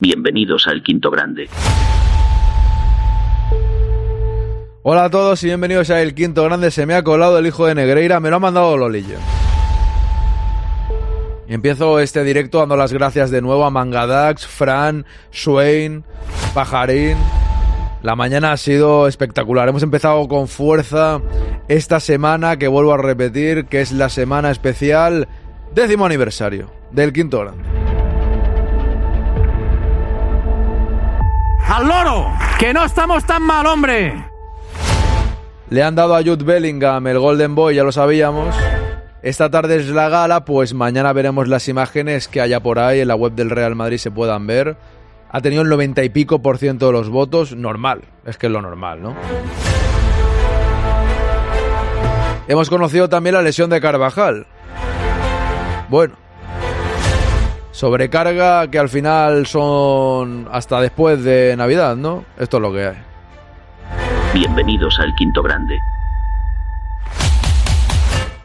Bienvenidos 0.00 0.68
al 0.68 0.84
Quinto 0.84 1.10
Grande. 1.10 1.48
Hola 4.84 5.06
a 5.06 5.10
todos 5.10 5.42
y 5.42 5.46
bienvenidos 5.46 5.90
a 5.90 6.00
El 6.00 6.14
Quinto 6.14 6.44
Grande. 6.44 6.70
Se 6.70 6.86
me 6.86 6.94
ha 6.94 7.02
colado 7.02 7.36
el 7.36 7.48
hijo 7.48 7.66
de 7.66 7.74
Negreira, 7.74 8.20
me 8.20 8.30
lo 8.30 8.36
ha 8.36 8.38
mandado 8.38 8.76
Lolillo. 8.76 9.16
Y 11.48 11.54
empiezo 11.54 11.98
este 11.98 12.22
directo 12.22 12.60
dando 12.60 12.76
las 12.76 12.92
gracias 12.92 13.32
de 13.32 13.42
nuevo 13.42 13.64
a 13.64 13.72
Mangadax, 13.72 14.46
Fran, 14.46 15.04
Swain, 15.32 16.04
Pajarín. 16.54 17.16
La 18.02 18.14
mañana 18.14 18.52
ha 18.52 18.56
sido 18.56 19.08
espectacular. 19.08 19.68
Hemos 19.68 19.82
empezado 19.82 20.28
con 20.28 20.46
fuerza 20.46 21.20
esta 21.66 21.98
semana 21.98 22.56
que 22.56 22.68
vuelvo 22.68 22.92
a 22.92 22.98
repetir 22.98 23.64
que 23.64 23.80
es 23.80 23.90
la 23.90 24.10
semana 24.10 24.52
especial 24.52 25.26
décimo 25.74 26.06
aniversario 26.06 26.70
del 26.92 27.12
Quinto 27.12 27.40
Grande. 27.40 27.87
¡Al 31.68 31.86
loro! 31.86 32.32
¡Que 32.58 32.72
no 32.72 32.84
estamos 32.84 33.24
tan 33.26 33.42
mal, 33.42 33.66
hombre! 33.66 34.24
Le 35.68 35.82
han 35.82 35.94
dado 35.94 36.16
a 36.16 36.22
Jude 36.22 36.44
Bellingham 36.44 37.06
el 37.06 37.18
Golden 37.18 37.54
Boy, 37.54 37.74
ya 37.74 37.84
lo 37.84 37.92
sabíamos. 37.92 38.56
Esta 39.22 39.50
tarde 39.50 39.76
es 39.76 39.88
la 39.88 40.08
gala, 40.08 40.44
pues 40.46 40.72
mañana 40.72 41.12
veremos 41.12 41.46
las 41.46 41.68
imágenes 41.68 42.26
que 42.26 42.40
haya 42.40 42.60
por 42.60 42.78
ahí 42.78 43.00
en 43.00 43.08
la 43.08 43.16
web 43.16 43.32
del 43.32 43.50
Real 43.50 43.74
Madrid 43.74 43.98
se 43.98 44.10
puedan 44.10 44.46
ver. 44.46 44.76
Ha 45.30 45.40
tenido 45.42 45.60
el 45.60 45.68
90 45.68 46.02
y 46.04 46.08
pico 46.08 46.40
por 46.40 46.56
ciento 46.56 46.86
de 46.86 46.92
los 46.92 47.10
votos, 47.10 47.54
normal, 47.54 48.02
es 48.24 48.38
que 48.38 48.46
es 48.46 48.52
lo 48.52 48.62
normal, 48.62 49.02
¿no? 49.02 49.14
Hemos 52.48 52.70
conocido 52.70 53.10
también 53.10 53.34
la 53.34 53.42
lesión 53.42 53.68
de 53.68 53.78
Carvajal. 53.78 54.46
Bueno, 55.90 56.14
sobrecarga 57.78 58.68
que 58.68 58.78
al 58.80 58.88
final 58.88 59.46
son 59.46 60.48
hasta 60.50 60.80
después 60.80 61.22
de 61.22 61.54
Navidad, 61.56 61.94
¿no? 61.94 62.24
Esto 62.36 62.56
es 62.56 62.60
lo 62.60 62.72
que 62.72 62.86
hay. 62.88 62.96
Bienvenidos 64.34 64.98
al 64.98 65.14
Quinto 65.14 65.44
Grande. 65.44 65.78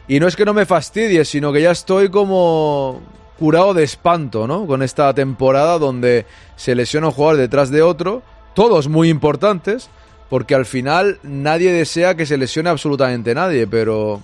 Y 0.06 0.20
no 0.20 0.28
es 0.28 0.36
que 0.36 0.44
no 0.44 0.54
me 0.54 0.66
fastidie, 0.66 1.24
sino 1.24 1.52
que 1.52 1.62
ya 1.62 1.72
estoy 1.72 2.10
como 2.10 3.02
curado 3.36 3.74
de 3.74 3.82
espanto, 3.82 4.46
¿no? 4.46 4.68
Con 4.68 4.84
esta 4.84 5.12
temporada 5.14 5.80
donde 5.80 6.26
se 6.54 6.76
lesiona 6.76 7.08
un 7.08 7.12
jugador 7.12 7.38
detrás 7.38 7.70
de 7.70 7.82
otro, 7.82 8.22
todos 8.54 8.86
muy 8.86 9.08
importantes, 9.08 9.90
porque 10.30 10.54
al 10.54 10.64
final 10.64 11.18
nadie 11.24 11.72
desea 11.72 12.14
que 12.14 12.24
se 12.24 12.36
lesione 12.36 12.70
absolutamente 12.70 13.34
nadie, 13.34 13.66
pero... 13.66 14.22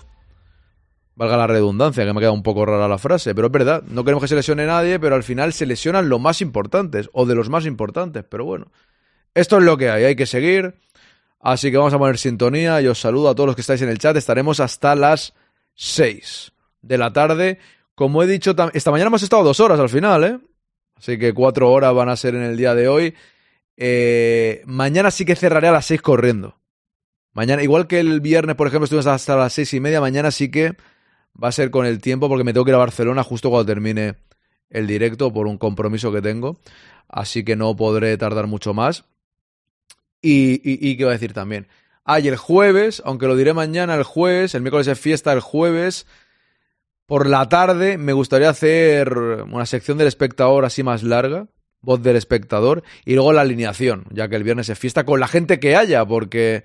Valga 1.21 1.37
la 1.37 1.47
redundancia, 1.47 2.07
que 2.07 2.15
me 2.15 2.21
queda 2.21 2.33
un 2.33 2.43
poco 2.43 2.65
rara 2.65 2.89
la 2.89 2.97
frase, 2.97 3.35
pero 3.35 3.49
es 3.49 3.53
verdad, 3.53 3.83
no 3.83 4.05
queremos 4.05 4.23
que 4.23 4.29
se 4.29 4.37
lesione 4.37 4.65
nadie, 4.65 4.99
pero 4.99 5.17
al 5.17 5.23
final 5.23 5.53
se 5.53 5.67
lesionan 5.67 6.09
los 6.09 6.19
más 6.19 6.41
importantes, 6.41 7.11
o 7.13 7.27
de 7.27 7.35
los 7.35 7.51
más 7.51 7.67
importantes, 7.67 8.25
pero 8.27 8.47
bueno, 8.47 8.73
esto 9.35 9.59
es 9.59 9.65
lo 9.65 9.77
que 9.77 9.91
hay, 9.91 10.05
hay 10.05 10.17
que 10.17 10.25
seguir, 10.25 10.77
así 11.39 11.71
que 11.71 11.77
vamos 11.77 11.93
a 11.93 11.99
poner 11.99 12.17
sintonía 12.17 12.81
y 12.81 12.87
os 12.87 12.99
saludo 12.99 13.29
a 13.29 13.35
todos 13.35 13.49
los 13.49 13.55
que 13.55 13.61
estáis 13.61 13.83
en 13.83 13.91
el 13.91 13.99
chat, 13.99 14.17
estaremos 14.17 14.61
hasta 14.61 14.95
las 14.95 15.35
6 15.75 16.53
de 16.81 16.97
la 16.97 17.13
tarde, 17.13 17.59
como 17.95 18.23
he 18.23 18.27
dicho, 18.27 18.57
esta 18.73 18.91
mañana 18.91 19.09
hemos 19.09 19.23
estado 19.23 19.45
dos 19.45 19.61
horas 19.61 19.79
al 19.79 19.91
final, 19.91 20.25
¿eh? 20.25 20.39
Así 20.97 21.19
que 21.19 21.35
cuatro 21.35 21.71
horas 21.71 21.93
van 21.93 22.09
a 22.09 22.17
ser 22.17 22.35
en 22.35 22.45
el 22.45 22.57
día 22.57 22.75
de 22.75 22.89
hoy. 22.89 23.15
Eh, 23.77 24.63
mañana 24.65 25.11
sí 25.11 25.27
que 25.27 25.37
cerraré 25.37 25.69
a 25.69 25.73
las 25.73 25.85
seis 25.85 26.01
corriendo. 26.01 26.57
Mañana, 27.35 27.63
igual 27.63 27.87
que 27.87 28.01
el 28.01 28.23
viernes, 28.23 28.57
por 28.57 28.69
ejemplo, 28.69 28.85
estuvimos 28.85 29.07
hasta 29.07 29.37
las 29.37 29.53
seis 29.53 29.75
y 29.75 29.81
media, 29.81 30.01
mañana 30.01 30.31
sí 30.31 30.51
que 30.51 30.77
va 31.43 31.49
a 31.49 31.53
ser 31.53 31.71
con 31.71 31.87
el 31.87 32.01
tiempo 32.01 32.29
porque 32.29 32.45
me 32.45 32.53
tengo 32.53 32.65
que 32.65 32.71
ir 32.71 32.77
a 32.77 32.79
Barcelona 32.79 33.23
justo 33.23 33.51
cuando 33.51 33.67
termine 33.67 34.17
el 34.69 34.87
directo 34.87 35.33
por 35.33 35.47
un 35.47 35.59
compromiso 35.59 36.13
que 36.13 36.23
tengo. 36.23 36.59
Así 37.09 37.45
que 37.45 37.57
no 37.57 37.75
podré 37.77 38.17
tardar 38.17 38.47
mucho 38.47 38.73
más. 38.73 39.05
Y, 40.23 40.61
y, 40.63 40.97
qué 40.97 41.03
iba 41.03 41.11
a 41.11 41.15
decir 41.15 41.33
también. 41.33 41.67
Ah, 42.05 42.21
y 42.21 42.29
el 42.29 42.37
jueves, 42.37 43.03
aunque 43.05 43.27
lo 43.27 43.37
diré 43.37 43.53
mañana, 43.53 43.95
el 43.95 44.05
jueves, 44.05 44.55
el 44.55 44.63
miércoles 44.63 44.87
es 44.87 44.99
fiesta, 44.99 45.33
el 45.33 45.41
jueves, 45.41 46.07
por 47.07 47.29
la 47.29 47.49
tarde 47.49 47.99
me 47.99 48.13
gustaría 48.13 48.51
hacer 48.51 49.13
una 49.13 49.67
sección 49.67 49.99
del 49.99 50.07
espectador 50.07 50.65
así 50.65 50.83
más 50.83 51.03
larga, 51.03 51.49
voz 51.81 52.03
del 52.03 52.17
espectador, 52.17 52.83
y 53.05 53.15
luego 53.15 53.33
la 53.33 53.41
alineación, 53.41 54.05
ya 54.11 54.29
que 54.29 54.37
el 54.37 54.45
viernes 54.45 54.69
es 54.69 54.79
fiesta 54.79 55.05
con 55.05 55.21
la 55.21 55.27
gente 55.27 55.59
que 55.59 55.77
haya, 55.77 56.05
porque 56.05 56.65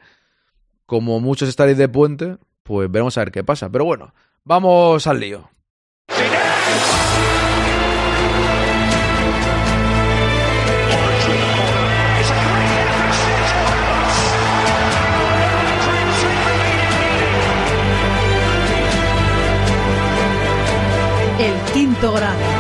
como 0.86 1.20
muchos 1.20 1.50
estaréis 1.50 1.78
de 1.78 1.90
puente, 1.90 2.38
pues 2.64 2.92
veremos 2.92 3.18
a 3.18 3.22
ver 3.22 3.32
qué 3.32 3.44
pasa. 3.44 3.70
Pero 3.70 3.86
bueno, 3.86 4.14
vamos 4.46 5.08
al 5.08 5.20
lío. 5.20 5.50
El 21.38 21.74
quinto 21.74 22.14
grado. 22.14 22.55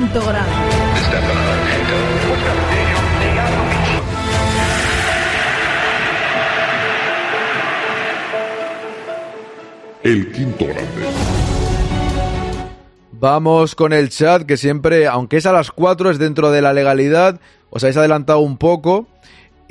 Quinto 0.00 0.20
grado. 0.26 0.46
El 10.02 10.32
quinto 10.32 10.66
grande. 10.66 10.86
Vamos 13.12 13.74
con 13.74 13.92
el 13.92 14.08
chat, 14.08 14.44
que 14.44 14.56
siempre, 14.56 15.06
aunque 15.06 15.36
es 15.36 15.44
a 15.44 15.52
las 15.52 15.70
4, 15.70 16.10
es 16.10 16.18
dentro 16.18 16.50
de 16.50 16.62
la 16.62 16.72
legalidad. 16.72 17.38
Os 17.68 17.84
habéis 17.84 17.98
adelantado 17.98 18.40
un 18.40 18.56
poco 18.56 19.06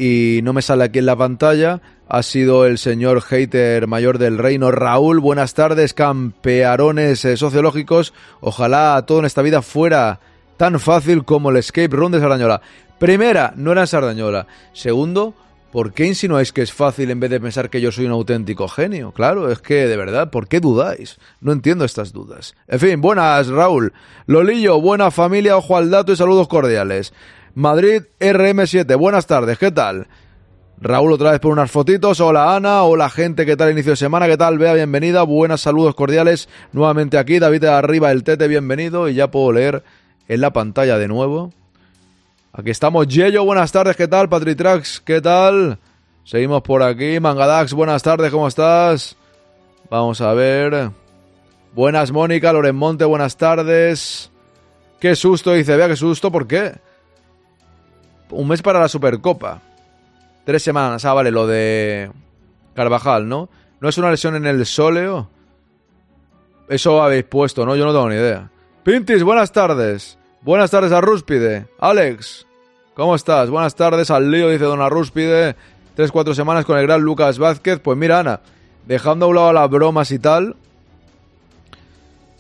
y 0.01 0.39
no 0.43 0.53
me 0.53 0.61
sale 0.61 0.85
aquí 0.85 0.99
en 0.99 1.05
la 1.05 1.17
pantalla. 1.17 1.81
Ha 2.07 2.23
sido 2.23 2.65
el 2.65 2.77
señor 2.77 3.19
hater 3.21 3.85
mayor 3.85 4.17
del 4.17 4.37
reino, 4.37 4.71
Raúl. 4.71 5.19
Buenas 5.19 5.55
tardes, 5.55 5.93
campearones 5.93 7.25
eh, 7.25 7.35
sociológicos. 7.35 8.13
Ojalá 8.39 9.03
todo 9.05 9.19
en 9.19 9.25
esta 9.25 9.41
vida 9.41 9.61
fuera 9.61 10.21
tan 10.55 10.79
fácil 10.79 11.25
como 11.25 11.49
el 11.49 11.57
escape 11.57 11.89
room 11.89 12.13
de 12.13 12.21
Sardañola. 12.21 12.61
Primera, 12.97 13.51
no 13.57 13.73
era 13.73 13.85
Sardañola. 13.85 14.47
Segundo, 14.71 15.33
¿por 15.73 15.91
qué 15.91 16.05
insinuáis 16.05 16.53
que 16.53 16.61
es 16.61 16.71
fácil 16.71 17.11
en 17.11 17.19
vez 17.19 17.29
de 17.29 17.41
pensar 17.41 17.69
que 17.69 17.81
yo 17.81 17.91
soy 17.91 18.05
un 18.05 18.13
auténtico 18.13 18.69
genio? 18.69 19.11
Claro, 19.11 19.51
es 19.51 19.59
que 19.59 19.85
de 19.85 19.97
verdad, 19.97 20.31
¿por 20.31 20.47
qué 20.47 20.61
dudáis? 20.61 21.17
No 21.41 21.51
entiendo 21.51 21.83
estas 21.83 22.13
dudas. 22.13 22.55
En 22.69 22.79
fin, 22.79 23.01
buenas, 23.01 23.47
Raúl. 23.47 23.91
Lolillo, 24.27 24.79
buena 24.79 25.11
familia, 25.11 25.57
ojo 25.57 25.75
al 25.75 25.91
dato 25.91 26.13
y 26.13 26.15
saludos 26.15 26.47
cordiales. 26.47 27.11
Madrid 27.55 28.03
RM7, 28.19 28.97
buenas 28.97 29.27
tardes, 29.27 29.57
¿qué 29.57 29.71
tal? 29.71 30.07
Raúl 30.81 31.11
otra 31.11 31.31
vez 31.31 31.41
por 31.41 31.51
unas 31.51 31.69
fotitos. 31.69 32.21
Hola 32.21 32.55
Ana, 32.55 32.83
hola 32.83 33.09
gente, 33.09 33.45
¿qué 33.45 33.57
tal 33.57 33.71
inicio 33.71 33.91
de 33.91 33.97
semana? 33.97 34.27
¿Qué 34.27 34.37
tal? 34.37 34.57
Vea, 34.57 34.73
bienvenida. 34.73 35.23
Buenas 35.23 35.59
saludos 35.59 35.93
cordiales. 35.93 36.47
Nuevamente 36.71 37.17
aquí, 37.17 37.37
David 37.37 37.61
de 37.61 37.69
arriba, 37.69 38.11
el 38.11 38.23
Tete, 38.23 38.47
bienvenido. 38.47 39.09
Y 39.09 39.15
ya 39.15 39.29
puedo 39.29 39.51
leer 39.51 39.83
en 40.29 40.39
la 40.39 40.53
pantalla 40.53 40.97
de 40.97 41.09
nuevo. 41.09 41.51
Aquí 42.53 42.69
estamos, 42.69 43.07
Yello, 43.07 43.43
buenas 43.43 43.73
tardes, 43.73 43.97
¿qué 43.97 44.07
tal? 44.07 44.29
Patritrax, 44.29 45.01
¿qué 45.01 45.19
tal? 45.19 45.79
Seguimos 46.23 46.61
por 46.61 46.81
aquí. 46.81 47.19
Mangadax, 47.19 47.73
buenas 47.73 48.01
tardes, 48.01 48.31
¿cómo 48.31 48.47
estás? 48.47 49.17
Vamos 49.89 50.21
a 50.21 50.33
ver. 50.33 50.91
Buenas, 51.73 52.11
Mónica, 52.11 52.53
Loren 52.53 52.77
Monte, 52.77 53.03
buenas 53.03 53.35
tardes. 53.35 54.31
Qué 55.01 55.13
susto, 55.15 55.51
dice, 55.51 55.75
vea 55.75 55.89
qué 55.89 55.97
susto, 55.97 56.31
¿por 56.31 56.47
qué? 56.47 56.73
Un 58.31 58.47
mes 58.47 58.61
para 58.61 58.79
la 58.79 58.87
Supercopa. 58.87 59.61
Tres 60.45 60.63
semanas, 60.63 61.05
ah, 61.05 61.13
vale, 61.13 61.31
lo 61.31 61.47
de 61.47 62.11
Carvajal, 62.73 63.27
¿no? 63.27 63.49
¿No 63.79 63.89
es 63.89 63.97
una 63.97 64.11
lesión 64.11 64.35
en 64.35 64.45
el 64.45 64.65
sóleo? 64.65 65.29
Eso 66.67 67.01
habéis 67.01 67.25
puesto, 67.25 67.65
¿no? 67.65 67.75
Yo 67.75 67.85
no 67.85 67.91
tengo 67.91 68.09
ni 68.09 68.15
idea. 68.15 68.49
Pintis, 68.83 69.23
buenas 69.23 69.51
tardes. 69.51 70.17
Buenas 70.41 70.71
tardes 70.71 70.91
a 70.91 71.01
Rúspide. 71.01 71.67
Alex, 71.79 72.45
¿cómo 72.93 73.15
estás? 73.15 73.49
Buenas 73.49 73.75
tardes 73.75 74.09
al 74.11 74.31
lío, 74.31 74.49
dice 74.49 74.65
Don 74.65 74.87
Rúspide. 74.89 75.55
Tres, 75.95 76.11
cuatro 76.11 76.33
semanas 76.33 76.65
con 76.65 76.77
el 76.77 76.87
gran 76.87 77.01
Lucas 77.01 77.37
Vázquez. 77.37 77.79
Pues 77.79 77.97
mira, 77.97 78.19
Ana, 78.19 78.39
dejando 78.85 79.25
a 79.25 79.29
un 79.29 79.35
lado 79.35 79.53
las 79.53 79.69
bromas 79.69 80.11
y 80.11 80.19
tal, 80.19 80.55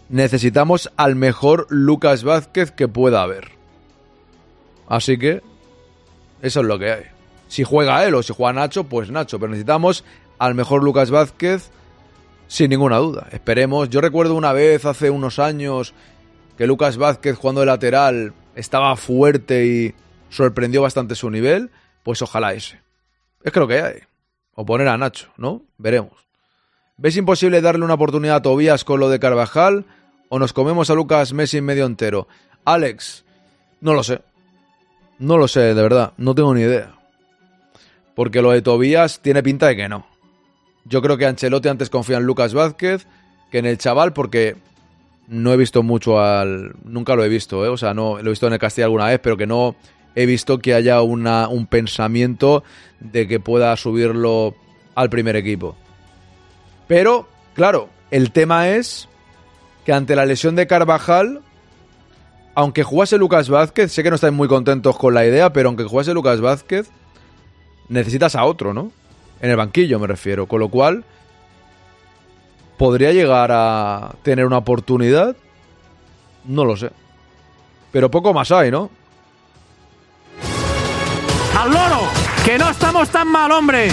necesitamos 0.09 0.91
al 0.95 1.15
mejor 1.15 1.67
Lucas 1.69 2.23
Vázquez 2.23 2.71
que 2.71 2.87
pueda 2.87 3.21
haber. 3.21 3.49
Así 4.87 5.17
que 5.17 5.41
eso 6.41 6.59
es 6.61 6.65
lo 6.65 6.79
que 6.79 6.91
hay. 6.91 7.03
Si 7.47 7.63
juega 7.63 8.05
él 8.05 8.15
o 8.15 8.23
si 8.23 8.33
juega 8.33 8.53
Nacho, 8.53 8.85
pues 8.85 9.11
Nacho. 9.11 9.39
Pero 9.39 9.49
necesitamos 9.49 10.03
al 10.37 10.55
mejor 10.55 10.83
Lucas 10.83 11.11
Vázquez 11.11 11.71
sin 12.47 12.69
ninguna 12.69 12.97
duda. 12.97 13.27
Esperemos. 13.31 13.89
Yo 13.89 14.01
recuerdo 14.01 14.35
una 14.35 14.53
vez 14.53 14.85
hace 14.85 15.09
unos 15.09 15.39
años 15.39 15.93
que 16.57 16.67
Lucas 16.67 16.97
Vázquez 16.97 17.37
jugando 17.37 17.61
de 17.61 17.67
lateral 17.67 18.33
estaba 18.55 18.95
fuerte 18.95 19.65
y 19.65 19.95
sorprendió 20.29 20.81
bastante 20.81 21.15
su 21.15 21.29
nivel. 21.29 21.71
Pues 22.03 22.21
ojalá 22.21 22.53
ese. 22.53 22.79
Es 23.43 23.51
que 23.51 23.59
lo 23.59 23.67
que 23.67 23.81
hay. 23.81 23.99
O 24.53 24.65
poner 24.65 24.87
a 24.87 24.97
Nacho, 24.97 25.29
¿no? 25.37 25.63
Veremos. 25.77 26.13
¿Ves 26.97 27.15
imposible 27.15 27.61
darle 27.61 27.85
una 27.85 27.93
oportunidad 27.93 28.37
a 28.37 28.41
Tobías 28.41 28.83
con 28.83 28.99
lo 28.99 29.09
de 29.09 29.19
Carvajal? 29.19 29.85
¿O 30.27 30.37
nos 30.37 30.53
comemos 30.53 30.89
a 30.89 30.95
Lucas 30.95 31.33
Messi 31.33 31.61
medio 31.61 31.85
entero? 31.85 32.27
Alex, 32.65 33.23
no 33.81 33.93
lo 33.93 34.03
sé. 34.03 34.21
No 35.19 35.37
lo 35.37 35.47
sé, 35.47 35.59
de 35.59 35.81
verdad. 35.81 36.13
No 36.17 36.33
tengo 36.33 36.53
ni 36.53 36.61
idea. 36.61 36.93
Porque 38.15 38.41
lo 38.41 38.51
de 38.51 38.61
Tobías 38.61 39.19
tiene 39.19 39.43
pinta 39.43 39.67
de 39.67 39.75
que 39.75 39.89
no. 39.89 40.05
Yo 40.85 41.01
creo 41.01 41.17
que 41.17 41.25
Ancelotti 41.25 41.67
antes 41.67 41.89
confía 41.89 42.17
en 42.17 42.23
Lucas 42.23 42.53
Vázquez 42.53 43.05
que 43.51 43.59
en 43.59 43.65
el 43.65 43.77
chaval 43.77 44.13
porque 44.13 44.55
no 45.27 45.53
he 45.53 45.57
visto 45.57 45.83
mucho 45.83 46.19
al... 46.19 46.73
Nunca 46.83 47.15
lo 47.15 47.23
he 47.23 47.29
visto, 47.29 47.65
¿eh? 47.65 47.69
O 47.69 47.77
sea, 47.77 47.93
no 47.93 48.17
lo 48.17 48.27
he 48.27 48.29
visto 48.29 48.47
en 48.47 48.53
el 48.53 48.59
Castilla 48.59 48.85
alguna 48.85 49.07
vez, 49.07 49.19
pero 49.21 49.37
que 49.37 49.47
no 49.47 49.75
he 50.15 50.25
visto 50.25 50.59
que 50.59 50.73
haya 50.73 51.01
una, 51.01 51.47
un 51.47 51.67
pensamiento 51.67 52.63
de 52.99 53.27
que 53.27 53.39
pueda 53.39 53.75
subirlo 53.77 54.55
al 54.95 55.09
primer 55.09 55.35
equipo. 55.35 55.75
Pero, 56.87 57.27
claro, 57.53 57.89
el 58.11 58.31
tema 58.31 58.69
es 58.69 59.07
que 59.85 59.93
ante 59.93 60.15
la 60.15 60.25
lesión 60.25 60.55
de 60.55 60.67
Carvajal, 60.67 61.41
aunque 62.59 62.83
jugase 62.83 63.17
Lucas 63.17 63.47
Vázquez, 63.47 63.89
sé 63.89 64.03
que 64.03 64.09
no 64.09 64.15
estáis 64.15 64.33
muy 64.33 64.49
contentos 64.49 64.97
con 64.97 65.13
la 65.13 65.25
idea, 65.25 65.53
pero 65.53 65.69
aunque 65.69 65.85
jugase 65.85 66.13
Lucas 66.13 66.41
Vázquez, 66.41 66.89
necesitas 67.87 68.35
a 68.35 68.43
otro, 68.43 68.73
¿no? 68.73 68.91
En 69.39 69.49
el 69.49 69.55
banquillo 69.55 69.97
me 69.97 70.07
refiero. 70.07 70.45
Con 70.45 70.59
lo 70.59 70.67
cual, 70.67 71.05
¿podría 72.77 73.13
llegar 73.13 73.49
a 73.53 74.13
tener 74.23 74.45
una 74.45 74.57
oportunidad? 74.57 75.37
No 76.43 76.65
lo 76.65 76.75
sé. 76.75 76.89
Pero 77.93 78.11
poco 78.11 78.33
más 78.33 78.51
hay, 78.51 78.71
¿no? 78.71 78.89
¡Al 81.57 81.71
loro! 81.71 82.09
¡Que 82.43 82.57
no 82.57 82.71
estamos 82.71 83.07
tan 83.07 83.29
mal, 83.29 83.53
hombre! 83.53 83.87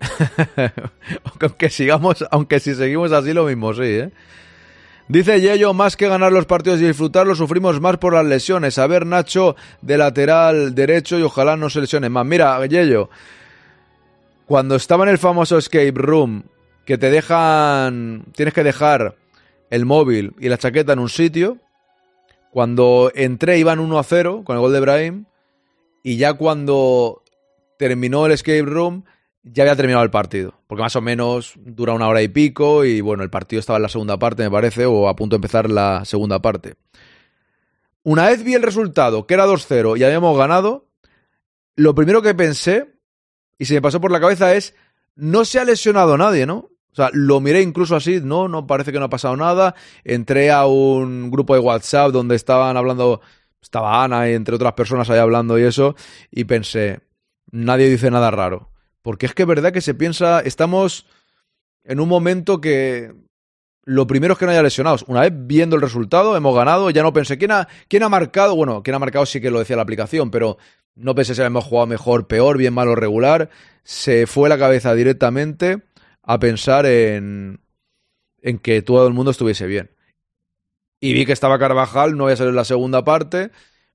aunque 1.40 1.70
sigamos, 1.70 2.24
aunque 2.28 2.58
si 2.58 2.74
seguimos 2.74 3.12
así 3.12 3.32
lo 3.32 3.44
mismo, 3.44 3.72
sí, 3.72 3.82
¿eh? 3.84 4.10
Dice 5.08 5.40
Yello, 5.40 5.72
más 5.72 5.96
que 5.96 6.08
ganar 6.08 6.32
los 6.32 6.46
partidos 6.46 6.80
y 6.80 6.86
disfrutarlos, 6.86 7.38
sufrimos 7.38 7.80
más 7.80 7.96
por 7.98 8.14
las 8.14 8.26
lesiones. 8.26 8.76
A 8.78 8.88
ver, 8.88 9.06
Nacho, 9.06 9.54
de 9.80 9.98
lateral 9.98 10.74
derecho 10.74 11.18
y 11.18 11.22
ojalá 11.22 11.56
no 11.56 11.70
se 11.70 11.80
lesione 11.80 12.08
más. 12.08 12.26
Mira, 12.26 12.64
Yello, 12.66 13.08
cuando 14.46 14.74
estaba 14.74 15.04
en 15.04 15.10
el 15.10 15.18
famoso 15.18 15.58
escape 15.58 15.92
room, 15.94 16.42
que 16.84 16.98
te 16.98 17.10
dejan, 17.10 18.24
tienes 18.34 18.52
que 18.52 18.64
dejar 18.64 19.16
el 19.70 19.86
móvil 19.86 20.34
y 20.38 20.48
la 20.48 20.58
chaqueta 20.58 20.92
en 20.92 20.98
un 20.98 21.08
sitio, 21.08 21.58
cuando 22.50 23.12
entré 23.14 23.58
iban 23.58 23.78
1 23.78 23.98
a 23.98 24.02
0 24.02 24.42
con 24.44 24.56
el 24.56 24.60
gol 24.60 24.72
de 24.72 24.80
Brahim, 24.80 25.24
y 26.02 26.16
ya 26.16 26.34
cuando 26.34 27.22
terminó 27.76 28.26
el 28.26 28.32
escape 28.32 28.62
room, 28.62 29.04
ya 29.48 29.62
había 29.62 29.76
terminado 29.76 30.02
el 30.02 30.10
partido, 30.10 30.54
porque 30.66 30.82
más 30.82 30.96
o 30.96 31.00
menos 31.00 31.54
dura 31.56 31.92
una 31.94 32.08
hora 32.08 32.20
y 32.20 32.28
pico 32.28 32.84
y 32.84 33.00
bueno, 33.00 33.22
el 33.22 33.30
partido 33.30 33.60
estaba 33.60 33.76
en 33.76 33.84
la 33.84 33.88
segunda 33.88 34.18
parte, 34.18 34.42
me 34.42 34.50
parece, 34.50 34.86
o 34.86 35.08
a 35.08 35.14
punto 35.14 35.36
de 35.36 35.38
empezar 35.38 35.70
la 35.70 36.04
segunda 36.04 36.42
parte. 36.42 36.74
Una 38.02 38.26
vez 38.26 38.42
vi 38.42 38.54
el 38.54 38.62
resultado, 38.62 39.26
que 39.26 39.34
era 39.34 39.46
2-0 39.46 39.98
y 39.98 40.04
habíamos 40.04 40.36
ganado, 40.36 40.88
lo 41.76 41.94
primero 41.94 42.22
que 42.22 42.34
pensé 42.34 42.98
y 43.58 43.66
se 43.66 43.74
me 43.74 43.82
pasó 43.82 44.00
por 44.00 44.10
la 44.10 44.20
cabeza 44.20 44.54
es, 44.54 44.74
no 45.14 45.44
se 45.44 45.60
ha 45.60 45.64
lesionado 45.64 46.18
nadie, 46.18 46.44
¿no? 46.44 46.70
O 46.90 46.94
sea, 46.96 47.10
lo 47.12 47.40
miré 47.40 47.62
incluso 47.62 47.94
así, 47.94 48.20
no, 48.22 48.48
no 48.48 48.66
parece 48.66 48.90
que 48.90 48.98
no 48.98 49.04
ha 49.04 49.10
pasado 49.10 49.36
nada. 49.36 49.74
Entré 50.02 50.50
a 50.50 50.66
un 50.66 51.30
grupo 51.30 51.54
de 51.54 51.60
WhatsApp 51.60 52.10
donde 52.10 52.34
estaban 52.34 52.76
hablando, 52.76 53.20
estaba 53.60 54.02
Ana 54.02 54.28
y 54.28 54.34
entre 54.34 54.56
otras 54.56 54.72
personas 54.72 55.08
ahí 55.10 55.18
hablando 55.18 55.58
y 55.58 55.62
eso, 55.62 55.94
y 56.30 56.44
pensé, 56.44 57.00
nadie 57.52 57.88
dice 57.88 58.10
nada 58.10 58.30
raro. 58.30 58.70
Porque 59.06 59.26
es 59.26 59.34
que 59.34 59.42
es 59.44 59.46
verdad 59.46 59.72
que 59.72 59.80
se 59.80 59.94
piensa, 59.94 60.40
estamos 60.40 61.06
en 61.84 62.00
un 62.00 62.08
momento 62.08 62.60
que 62.60 63.14
lo 63.84 64.08
primero 64.08 64.32
es 64.32 64.38
que 64.40 64.46
no 64.46 64.50
haya 64.50 64.64
lesionados. 64.64 65.04
Una 65.06 65.20
vez 65.20 65.32
viendo 65.32 65.76
el 65.76 65.82
resultado, 65.82 66.36
hemos 66.36 66.56
ganado, 66.56 66.90
ya 66.90 67.04
no 67.04 67.12
pensé, 67.12 67.38
¿quién 67.38 67.52
ha, 67.52 67.68
quién 67.86 68.02
ha 68.02 68.08
marcado? 68.08 68.56
Bueno, 68.56 68.82
quién 68.82 68.96
ha 68.96 68.98
marcado 68.98 69.24
sí 69.24 69.40
que 69.40 69.52
lo 69.52 69.60
decía 69.60 69.76
la 69.76 69.82
aplicación, 69.82 70.32
pero 70.32 70.58
no 70.96 71.14
pensé 71.14 71.36
si 71.36 71.42
hemos 71.42 71.64
jugado 71.64 71.86
mejor, 71.86 72.26
peor, 72.26 72.58
bien, 72.58 72.74
malo, 72.74 72.96
regular. 72.96 73.48
Se 73.84 74.26
fue 74.26 74.48
la 74.48 74.58
cabeza 74.58 74.92
directamente 74.92 75.84
a 76.24 76.40
pensar 76.40 76.84
en, 76.84 77.60
en 78.42 78.58
que 78.58 78.82
todo 78.82 79.06
el 79.06 79.14
mundo 79.14 79.30
estuviese 79.30 79.68
bien. 79.68 79.92
Y 80.98 81.12
vi 81.12 81.26
que 81.26 81.32
estaba 81.32 81.60
Carvajal, 81.60 82.16
no 82.16 82.24
voy 82.24 82.32
a 82.32 82.36
salir 82.36 82.54
la 82.54 82.64
segunda 82.64 83.04
parte, 83.04 83.52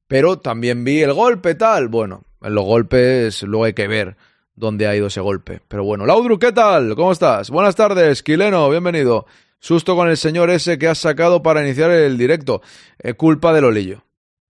pero 0.07 0.39
también 0.39 0.85
vi 0.85 1.01
el 1.01 1.11
golpe, 1.11 1.53
tal. 1.55 1.89
Bueno, 1.89 2.23
en 2.41 2.55
los 2.55 2.63
golpes 2.63 3.43
luego 3.43 3.65
hay 3.65 3.73
que 3.73 3.89
ver 3.89 4.15
dónde 4.61 4.87
ha 4.87 4.95
ido 4.95 5.07
ese 5.07 5.19
golpe. 5.19 5.59
Pero 5.67 5.83
bueno, 5.83 6.05
Laudru, 6.05 6.37
¿qué 6.37 6.51
tal? 6.51 6.95
¿Cómo 6.95 7.11
estás? 7.11 7.49
Buenas 7.49 7.75
tardes, 7.75 8.21
Quileno, 8.21 8.69
bienvenido. 8.69 9.25
Susto 9.59 9.95
con 9.95 10.07
el 10.07 10.17
señor 10.17 10.51
ese 10.51 10.77
que 10.77 10.87
has 10.87 10.99
sacado 10.99 11.41
para 11.41 11.63
iniciar 11.65 11.89
el 11.89 12.15
directo. 12.15 12.61
Eh, 12.99 13.15
culpa 13.15 13.53
de 13.53 13.61
Lolillo. 13.61 14.03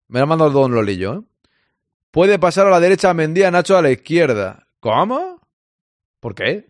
Me 0.10 0.20
ha 0.20 0.26
mandado 0.26 0.52
Don 0.52 0.74
Lolillo, 0.74 1.14
¿eh? 1.14 1.22
Puede 2.12 2.40
pasar 2.40 2.68
a 2.68 2.72
la 2.72 2.82
derecha 2.82 3.14
Mendía, 3.14 3.52
Nacho 3.52 3.78
a 3.78 3.82
la 3.82 3.90
izquierda. 3.90 4.68
¿Cómo? 4.82 5.40
¿Por 6.20 6.36
qué? 6.36 6.68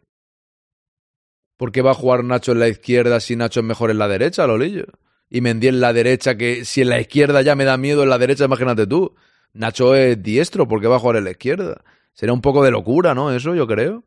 ¿Por 1.58 1.72
qué 1.72 1.82
va 1.82 1.92
a 1.92 1.96
jugar 1.96 2.24
Nacho 2.24 2.52
en 2.52 2.60
la 2.60 2.68
izquierda 2.68 3.20
si 3.20 3.36
Nacho 3.36 3.62
es 3.62 3.66
mejor 3.66 3.90
en 3.90 3.98
la 3.98 4.08
derecha, 4.08 4.46
Lolillo? 4.46 4.86
Y 5.32 5.42
Mendy 5.42 5.68
en 5.68 5.82
la 5.82 5.94
derecha, 5.94 6.38
que 6.38 6.64
si 6.64 6.82
en 6.82 6.90
la 6.90 7.02
izquierda 7.02 7.42
ya 7.42 7.56
me 7.56 7.66
da 7.66 7.78
miedo 7.78 8.04
en 8.04 8.10
la 8.10 8.20
derecha, 8.20 8.46
imagínate 8.46 8.86
tú. 8.86 9.16
Nacho 9.54 9.96
es 9.96 10.22
diestro, 10.22 10.68
¿por 10.68 10.80
qué 10.80 10.86
va 10.86 10.98
a 10.98 11.00
jugar 11.00 11.16
en 11.16 11.24
la 11.24 11.32
izquierda? 11.32 11.82
Sería 12.14 12.34
un 12.34 12.42
poco 12.42 12.64
de 12.64 12.72
locura, 12.72 13.14
¿no? 13.14 13.32
Eso 13.32 13.56
yo 13.56 13.68
creo. 13.68 14.04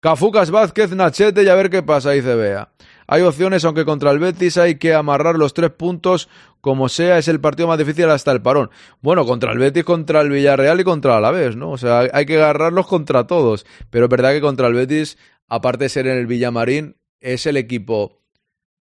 Cafucas 0.00 0.50
Vázquez, 0.50 0.92
Nachete 0.92 1.42
y 1.42 1.48
a 1.48 1.54
ver 1.54 1.68
qué 1.68 1.82
pasa, 1.82 2.12
dice 2.12 2.34
Bea. 2.34 2.70
Hay 3.06 3.22
opciones, 3.22 3.64
aunque 3.64 3.84
contra 3.84 4.12
el 4.12 4.18
Betis 4.18 4.56
hay 4.56 4.76
que 4.76 4.94
amarrar 4.94 5.36
los 5.36 5.52
tres 5.52 5.70
puntos, 5.70 6.28
como 6.60 6.88
sea, 6.88 7.18
es 7.18 7.28
el 7.28 7.40
partido 7.40 7.68
más 7.68 7.76
difícil 7.76 8.08
hasta 8.08 8.32
el 8.32 8.40
parón. 8.40 8.70
Bueno, 9.02 9.26
contra 9.26 9.52
el 9.52 9.58
Betis, 9.58 9.84
contra 9.84 10.20
el 10.20 10.30
Villarreal 10.30 10.80
y 10.80 10.84
contra 10.84 11.12
el 11.12 11.18
Alavés, 11.18 11.56
¿no? 11.56 11.70
O 11.72 11.76
sea, 11.76 12.06
hay 12.12 12.24
que 12.24 12.36
agarrarlos 12.36 12.86
contra 12.86 13.26
todos. 13.26 13.66
Pero 13.90 14.06
es 14.06 14.10
verdad 14.10 14.32
que 14.32 14.40
contra 14.40 14.68
el 14.68 14.74
Betis, 14.74 15.18
aparte 15.48 15.84
de 15.84 15.88
ser 15.90 16.06
en 16.06 16.16
el 16.16 16.26
Villamarín, 16.26 16.96
es 17.20 17.46
el 17.46 17.56
equipo 17.56 18.20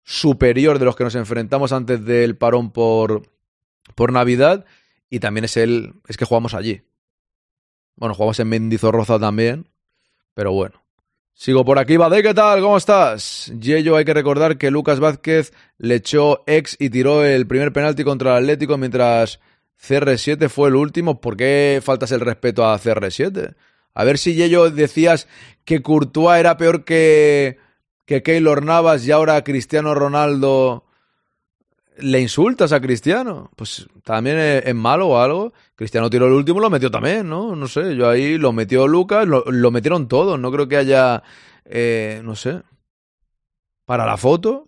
superior 0.04 0.78
de 0.78 0.86
los 0.86 0.96
que 0.96 1.04
nos 1.04 1.16
enfrentamos 1.16 1.72
antes 1.72 2.04
del 2.06 2.36
parón 2.36 2.72
por, 2.72 3.24
por 3.96 4.12
Navidad 4.12 4.66
y 5.10 5.20
también 5.20 5.46
es 5.46 5.58
el 5.58 5.94
es 6.08 6.18
que 6.18 6.26
jugamos 6.26 6.54
allí. 6.54 6.82
Bueno, 8.02 8.16
jugamos 8.16 8.40
en 8.40 8.50
Mendizorroza 8.50 9.20
también, 9.20 9.68
pero 10.34 10.52
bueno. 10.52 10.82
Sigo 11.36 11.64
por 11.64 11.78
aquí, 11.78 11.98
Bade, 11.98 12.24
¿qué 12.24 12.34
tal? 12.34 12.60
¿Cómo 12.60 12.76
estás? 12.78 13.54
Yello, 13.60 13.96
hay 13.96 14.06
que 14.06 14.16
recordar 14.16 14.58
que 14.58 14.72
Lucas 14.72 15.00
Vázquez 15.00 15.54
le 15.78 15.94
echó 15.94 16.42
ex 16.48 16.76
y 16.80 16.90
tiró 16.90 17.24
el 17.24 17.46
primer 17.46 17.72
penalti 17.72 18.04
contra 18.04 18.32
el 18.32 18.46
Atlético 18.46 18.80
mientras 18.80 19.40
CR7 19.80 20.50
fue 20.50 20.70
el 20.70 20.78
último. 20.78 21.22
¿Por 21.22 21.38
qué 21.38 21.80
faltas 21.84 22.12
el 22.12 22.22
respeto 22.22 22.66
a 22.66 22.80
CR7? 22.80 23.54
A 23.94 24.04
ver 24.04 24.18
si 24.18 24.34
Yello 24.34 24.72
decías 24.72 25.28
que 25.64 25.84
Courtois 25.84 26.40
era 26.40 26.58
peor 26.58 26.84
que, 26.84 27.60
que 28.06 28.24
Keylor 28.24 28.66
Navas 28.66 29.06
y 29.06 29.12
ahora 29.12 29.44
Cristiano 29.44 29.94
Ronaldo 29.94 30.86
le 32.02 32.20
insultas 32.20 32.72
a 32.72 32.82
Cristiano. 32.82 33.50
Pues 33.56 33.88
también 34.04 34.38
es, 34.38 34.76
malo 34.76 35.10
o 35.10 35.20
algo. 35.20 35.54
Cristiano 35.76 36.10
tiró 36.10 36.28
el 36.28 36.34
último, 36.34 36.60
lo 36.60 36.70
metió 36.70 36.92
también, 36.92 37.30
¿no? 37.30 37.56
No 37.56 37.68
sé, 37.68 37.96
yo 37.96 38.10
ahí 38.10 38.38
lo 38.38 38.52
metió 38.54 38.88
Lucas, 38.88 39.28
lo, 39.28 39.72
metieron 39.72 40.08
todos. 40.08 40.40
No 40.40 40.52
creo 40.52 40.68
que 40.68 40.78
haya, 40.78 41.24
eh, 41.66 42.22
no 42.24 42.36
sé, 42.36 42.62
para 43.86 44.06
la 44.06 44.18
foto. 44.18 44.68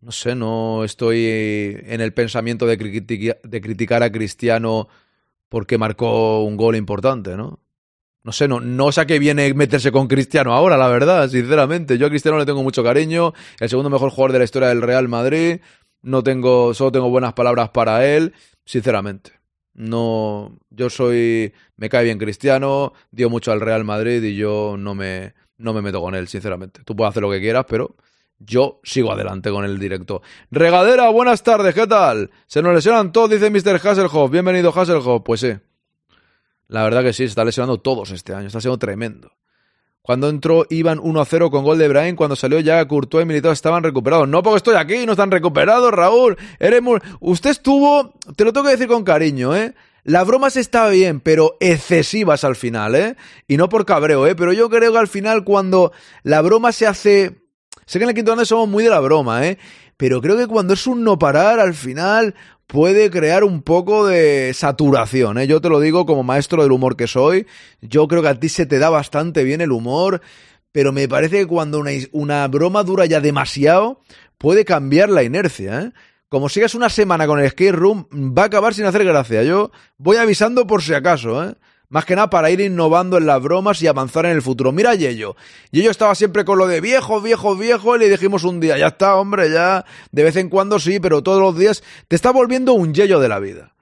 No 0.00 0.10
sé, 0.10 0.34
no 0.34 0.82
estoy 0.82 1.26
en 1.86 2.00
el 2.00 2.12
pensamiento 2.12 2.66
de, 2.66 2.76
de 2.76 3.60
criticar 3.60 4.02
a 4.02 4.10
Cristiano 4.10 4.88
porque 5.48 5.78
marcó 5.78 6.42
un 6.42 6.56
gol 6.56 6.74
importante, 6.74 7.36
¿no? 7.36 7.60
No 8.24 8.30
sé, 8.30 8.46
no, 8.46 8.60
no 8.60 8.92
sé 8.92 9.00
a 9.00 9.06
qué 9.06 9.18
viene 9.18 9.52
meterse 9.52 9.90
con 9.90 10.06
Cristiano 10.06 10.54
ahora, 10.54 10.76
la 10.76 10.86
verdad, 10.86 11.28
sinceramente. 11.28 11.98
Yo 11.98 12.06
a 12.06 12.08
Cristiano 12.08 12.38
le 12.38 12.46
tengo 12.46 12.62
mucho 12.62 12.84
cariño, 12.84 13.32
el 13.58 13.68
segundo 13.68 13.90
mejor 13.90 14.10
jugador 14.10 14.32
de 14.32 14.38
la 14.38 14.44
historia 14.44 14.68
del 14.68 14.80
Real 14.80 15.08
Madrid. 15.08 15.60
No 16.02 16.22
tengo, 16.22 16.74
solo 16.74 16.92
tengo 16.92 17.08
buenas 17.10 17.32
palabras 17.32 17.70
para 17.70 18.06
él, 18.06 18.34
sinceramente. 18.64 19.32
No, 19.74 20.58
yo 20.70 20.90
soy, 20.90 21.54
me 21.76 21.88
cae 21.88 22.04
bien 22.04 22.18
Cristiano, 22.18 22.92
dio 23.10 23.30
mucho 23.30 23.52
al 23.52 23.60
Real 23.60 23.84
Madrid 23.84 24.22
y 24.22 24.36
yo 24.36 24.76
no 24.78 24.94
me, 24.94 25.34
no 25.56 25.72
me 25.72 25.80
meto 25.80 26.00
con 26.00 26.14
él, 26.14 26.28
sinceramente. 26.28 26.82
Tú 26.84 26.94
puedes 26.94 27.10
hacer 27.10 27.22
lo 27.22 27.30
que 27.30 27.40
quieras, 27.40 27.64
pero 27.68 27.96
yo 28.38 28.80
sigo 28.82 29.12
adelante 29.12 29.50
con 29.50 29.64
el 29.64 29.78
directo. 29.78 30.22
Regadera, 30.50 31.08
buenas 31.10 31.42
tardes, 31.42 31.74
¿qué 31.74 31.86
tal? 31.86 32.30
Se 32.46 32.60
nos 32.60 32.74
lesionan 32.74 33.12
todos, 33.12 33.30
dice 33.30 33.50
Mr. 33.50 33.76
Hasselhoff. 33.76 34.30
Bienvenido, 34.30 34.72
Hasselhoff. 34.76 35.22
Pues 35.24 35.40
sí. 35.40 35.52
La 36.68 36.82
verdad 36.84 37.02
que 37.02 37.12
sí, 37.12 37.24
se 37.24 37.30
está 37.30 37.44
lesionando 37.44 37.80
todos 37.80 38.10
este 38.10 38.34
año. 38.34 38.48
Está 38.48 38.60
siendo 38.60 38.78
tremendo. 38.78 39.32
Cuando 40.02 40.28
entró 40.28 40.66
iban 40.68 40.98
1-0 40.98 41.50
con 41.50 41.64
gol 41.64 41.78
de 41.78 41.88
Brian, 41.88 42.16
cuando 42.16 42.34
salió 42.34 42.58
ya 42.58 42.84
Courtois 42.88 43.24
y 43.24 43.26
Militao 43.26 43.52
estaban 43.52 43.84
recuperados. 43.84 44.28
No 44.28 44.42
porque 44.42 44.56
estoy 44.56 44.74
aquí, 44.74 45.06
no 45.06 45.12
están 45.12 45.30
recuperados, 45.30 45.92
Raúl. 45.92 46.36
Eres. 46.58 46.82
Usted 47.20 47.50
estuvo, 47.50 48.14
te 48.34 48.44
lo 48.44 48.52
tengo 48.52 48.66
que 48.66 48.72
decir 48.72 48.88
con 48.88 49.04
cariño, 49.04 49.54
¿eh? 49.56 49.74
Las 50.04 50.26
bromas 50.26 50.56
está 50.56 50.88
bien, 50.88 51.20
pero 51.20 51.56
excesivas 51.60 52.42
al 52.42 52.56
final, 52.56 52.96
¿eh? 52.96 53.16
Y 53.46 53.56
no 53.56 53.68
por 53.68 53.86
cabreo, 53.86 54.26
¿eh? 54.26 54.34
Pero 54.34 54.52
yo 54.52 54.68
creo 54.68 54.90
que 54.90 54.98
al 54.98 55.06
final 55.06 55.44
cuando 55.44 55.92
la 56.24 56.40
broma 56.42 56.72
se 56.72 56.88
hace... 56.88 57.38
Sé 57.86 57.98
que 57.98 58.04
en 58.04 58.08
el 58.08 58.14
quinto 58.16 58.32
grande 58.32 58.46
somos 58.46 58.68
muy 58.68 58.82
de 58.82 58.90
la 58.90 58.98
broma, 58.98 59.46
¿eh? 59.46 59.58
Pero 60.02 60.20
creo 60.20 60.36
que 60.36 60.48
cuando 60.48 60.74
es 60.74 60.88
un 60.88 61.04
no 61.04 61.16
parar, 61.16 61.60
al 61.60 61.74
final 61.74 62.34
puede 62.66 63.08
crear 63.08 63.44
un 63.44 63.62
poco 63.62 64.04
de 64.04 64.52
saturación, 64.52 65.38
¿eh? 65.38 65.46
Yo 65.46 65.60
te 65.60 65.68
lo 65.68 65.78
digo 65.78 66.06
como 66.06 66.24
maestro 66.24 66.60
del 66.60 66.72
humor 66.72 66.96
que 66.96 67.06
soy. 67.06 67.46
Yo 67.80 68.08
creo 68.08 68.20
que 68.20 68.26
a 68.26 68.40
ti 68.40 68.48
se 68.48 68.66
te 68.66 68.80
da 68.80 68.90
bastante 68.90 69.44
bien 69.44 69.60
el 69.60 69.70
humor, 69.70 70.20
pero 70.72 70.90
me 70.90 71.06
parece 71.06 71.38
que 71.38 71.46
cuando 71.46 71.78
una, 71.78 71.92
una 72.10 72.48
broma 72.48 72.82
dura 72.82 73.06
ya 73.06 73.20
demasiado, 73.20 74.00
puede 74.38 74.64
cambiar 74.64 75.08
la 75.08 75.22
inercia, 75.22 75.82
¿eh? 75.82 75.92
como 76.28 76.48
sigas 76.48 76.74
una 76.74 76.88
semana 76.88 77.28
con 77.28 77.38
el 77.38 77.48
skate 77.48 77.72
room, 77.72 78.08
va 78.12 78.42
a 78.42 78.46
acabar 78.46 78.74
sin 78.74 78.86
hacer 78.86 79.04
gracia. 79.04 79.44
Yo 79.44 79.70
voy 79.98 80.16
avisando 80.16 80.66
por 80.66 80.82
si 80.82 80.94
acaso, 80.94 81.44
¿eh? 81.48 81.54
Más 81.92 82.06
que 82.06 82.16
nada 82.16 82.30
para 82.30 82.50
ir 82.50 82.58
innovando 82.62 83.18
en 83.18 83.26
las 83.26 83.42
bromas 83.42 83.82
y 83.82 83.86
avanzar 83.86 84.24
en 84.24 84.32
el 84.32 84.40
futuro. 84.40 84.72
Mira 84.72 84.94
Yello. 84.94 85.36
Yello 85.72 85.90
estaba 85.90 86.14
siempre 86.14 86.42
con 86.42 86.56
lo 86.56 86.66
de 86.66 86.80
viejo, 86.80 87.20
viejo, 87.20 87.54
viejo 87.54 87.94
y 87.94 87.98
le 87.98 88.08
dijimos 88.08 88.44
un 88.44 88.60
día, 88.60 88.78
ya 88.78 88.86
está, 88.86 89.16
hombre, 89.16 89.50
ya 89.50 89.84
de 90.10 90.22
vez 90.22 90.36
en 90.36 90.48
cuando 90.48 90.78
sí, 90.78 91.00
pero 91.00 91.22
todos 91.22 91.42
los 91.42 91.58
días 91.58 91.84
te 92.08 92.16
está 92.16 92.30
volviendo 92.30 92.72
un 92.72 92.94
Yello 92.94 93.20
de 93.20 93.28
la 93.28 93.40
vida. 93.40 93.74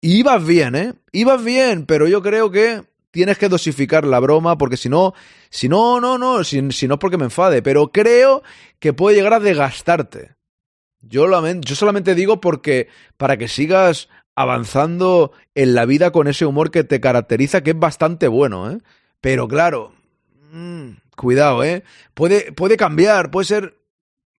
Y 0.00 0.20
ibas 0.20 0.46
bien, 0.46 0.76
¿eh? 0.76 0.94
Ibas 1.10 1.42
bien, 1.42 1.84
pero 1.84 2.06
yo 2.06 2.22
creo 2.22 2.52
que 2.52 2.84
tienes 3.10 3.38
que 3.38 3.48
dosificar 3.48 4.04
la 4.04 4.20
broma 4.20 4.56
porque 4.56 4.76
si 4.76 4.88
no, 4.88 5.12
si 5.50 5.68
no, 5.68 6.00
no, 6.00 6.16
no, 6.16 6.44
si, 6.44 6.70
si 6.70 6.86
no 6.86 6.94
es 6.94 7.00
porque 7.00 7.18
me 7.18 7.24
enfade, 7.24 7.60
pero 7.60 7.90
creo 7.90 8.44
que 8.78 8.92
puede 8.92 9.16
llegar 9.16 9.34
a 9.34 9.40
desgastarte. 9.40 10.36
Yo, 11.00 11.26
yo 11.60 11.74
solamente 11.74 12.14
digo 12.14 12.40
porque 12.40 12.86
para 13.16 13.36
que 13.36 13.48
sigas 13.48 14.08
avanzando 14.40 15.32
en 15.54 15.74
la 15.74 15.84
vida 15.84 16.10
con 16.10 16.28
ese 16.28 16.46
humor 16.46 16.70
que 16.70 16.84
te 16.84 17.00
caracteriza, 17.00 17.62
que 17.62 17.70
es 17.70 17.78
bastante 17.78 18.28
bueno, 18.28 18.70
¿eh? 18.70 18.78
Pero 19.20 19.48
claro, 19.48 19.92
mmm, 20.52 20.90
cuidado, 21.16 21.62
¿eh? 21.64 21.84
Puede, 22.14 22.52
puede 22.52 22.76
cambiar, 22.76 23.30
puede 23.30 23.46
ser... 23.46 23.76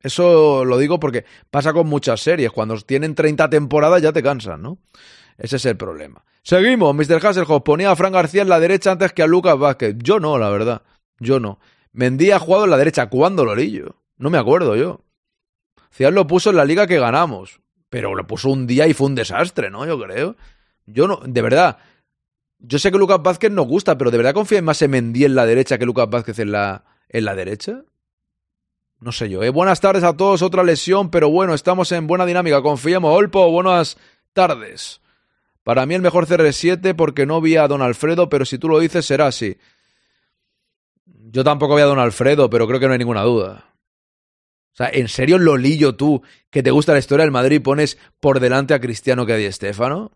Eso 0.03 0.65
lo 0.65 0.79
digo 0.79 0.99
porque 0.99 1.27
pasa 1.51 1.75
con 1.75 1.87
muchas 1.87 2.23
series. 2.23 2.51
Cuando 2.51 2.75
tienen 2.81 3.15
30 3.15 3.51
temporadas 3.51 4.01
ya 4.01 4.13
te 4.13 4.23
cansan, 4.23 4.63
¿no? 4.63 4.79
Ese 5.37 5.57
es 5.57 5.67
el 5.67 5.77
problema. 5.77 6.25
Seguimos. 6.43 6.95
Mr. 6.95 7.27
Hasselhoff 7.27 7.63
ponía 7.63 7.91
a 7.91 7.97
Fran 7.97 8.13
García 8.13 8.41
en 8.41 8.49
la 8.49 8.61
derecha 8.61 8.93
antes 8.93 9.13
que 9.13 9.23
a 9.23 9.27
Lucas 9.27 9.59
Vázquez. 9.59 9.97
Yo 9.99 10.19
no, 10.19 10.39
la 10.39 10.49
verdad. 10.49 10.83
Yo 11.19 11.39
no. 11.39 11.59
Mendy 11.93 12.31
ha 12.31 12.39
jugado 12.39 12.65
en 12.65 12.71
la 12.71 12.79
derecha. 12.79 13.11
¿Cuándo, 13.11 13.45
Lorillo? 13.45 13.97
No 14.17 14.31
me 14.31 14.39
acuerdo 14.39 14.75
yo. 14.75 15.03
Cian 15.91 16.15
lo 16.15 16.27
puso 16.27 16.51
en 16.51 16.57
la 16.57 16.65
liga 16.65 16.87
que 16.87 16.99
ganamos, 16.99 17.61
pero 17.91 18.15
lo 18.15 18.27
puso 18.27 18.49
un 18.49 18.67
día 18.67 18.87
y 18.87 18.95
fue 18.95 19.09
un 19.09 19.15
desastre, 19.15 19.71
¿no? 19.71 19.85
Yo 19.85 20.01
creo. 20.01 20.37
Yo 20.87 21.07
no, 21.07 21.21
de 21.25 21.43
verdad, 21.43 21.79
yo 22.59 22.79
sé 22.79 22.91
que 22.91 22.99
Lucas 22.99 23.23
Vázquez 23.23 23.51
nos 23.51 23.67
gusta, 23.67 23.99
pero 23.99 24.11
¿de 24.11 24.17
verdad 24.17 24.33
confías 24.33 24.63
más 24.63 24.81
en 24.83 24.93
Mendy 24.93 25.25
en 25.25 25.35
la 25.35 25.45
derecha 25.45 25.77
que 25.77 25.85
Lucas 25.85 26.09
Vázquez 26.09 26.39
en 26.39 26.53
la, 26.53 26.85
en 27.09 27.25
la 27.25 27.35
derecha? 27.35 27.83
No 29.01 29.13
sé 29.13 29.29
yo, 29.29 29.43
¿eh? 29.43 29.51
Buenas 29.51 29.81
tardes 29.81 30.05
a 30.05 30.17
todos, 30.17 30.43
otra 30.43 30.63
lesión, 30.63 31.11
pero 31.11 31.31
bueno, 31.31 31.55
estamos 31.55 31.91
en 31.93 32.07
buena 32.07 32.27
dinámica, 32.27 32.63
confiamos. 32.63 33.17
Olpo, 33.17 33.51
buenas 33.51 33.97
tardes. 34.33 35.01
Para 35.65 35.87
mí 35.87 35.95
el 35.95 36.03
mejor 36.03 36.27
CR7 36.27 36.95
porque 36.95 37.27
no 37.27 37.41
vi 37.41 37.57
a 37.57 37.67
Don 37.67 37.83
Alfredo, 37.83 38.29
pero 38.29 38.45
si 38.45 38.59
tú 38.59 38.69
lo 38.69 38.79
dices 38.79 39.07
será 39.07 39.27
así. 39.27 39.57
Yo 41.07 41.45
tampoco 41.45 41.77
vi 41.77 41.83
a 41.83 41.87
Don 41.87 41.99
Alfredo, 41.99 42.51
pero 42.51 42.67
creo 42.67 42.79
que 42.79 42.87
no 42.87 42.93
hay 42.93 42.99
ninguna 42.99 43.23
duda. 43.23 43.70
Sea, 44.81 44.89
¿en 44.95 45.09
serio, 45.09 45.37
Lolillo, 45.37 45.95
tú, 45.95 46.23
que 46.49 46.63
te 46.63 46.71
gusta 46.71 46.95
la 46.95 47.01
historia 47.01 47.27
del 47.27 47.33
Madrid, 47.33 47.61
pones 47.61 47.99
por 48.19 48.41
delante 48.41 48.73
a 48.73 48.81
Cristiano 48.81 49.27
que 49.27 49.35
a 49.35 49.37
Di 49.37 49.53
Stéfano? 49.53 50.11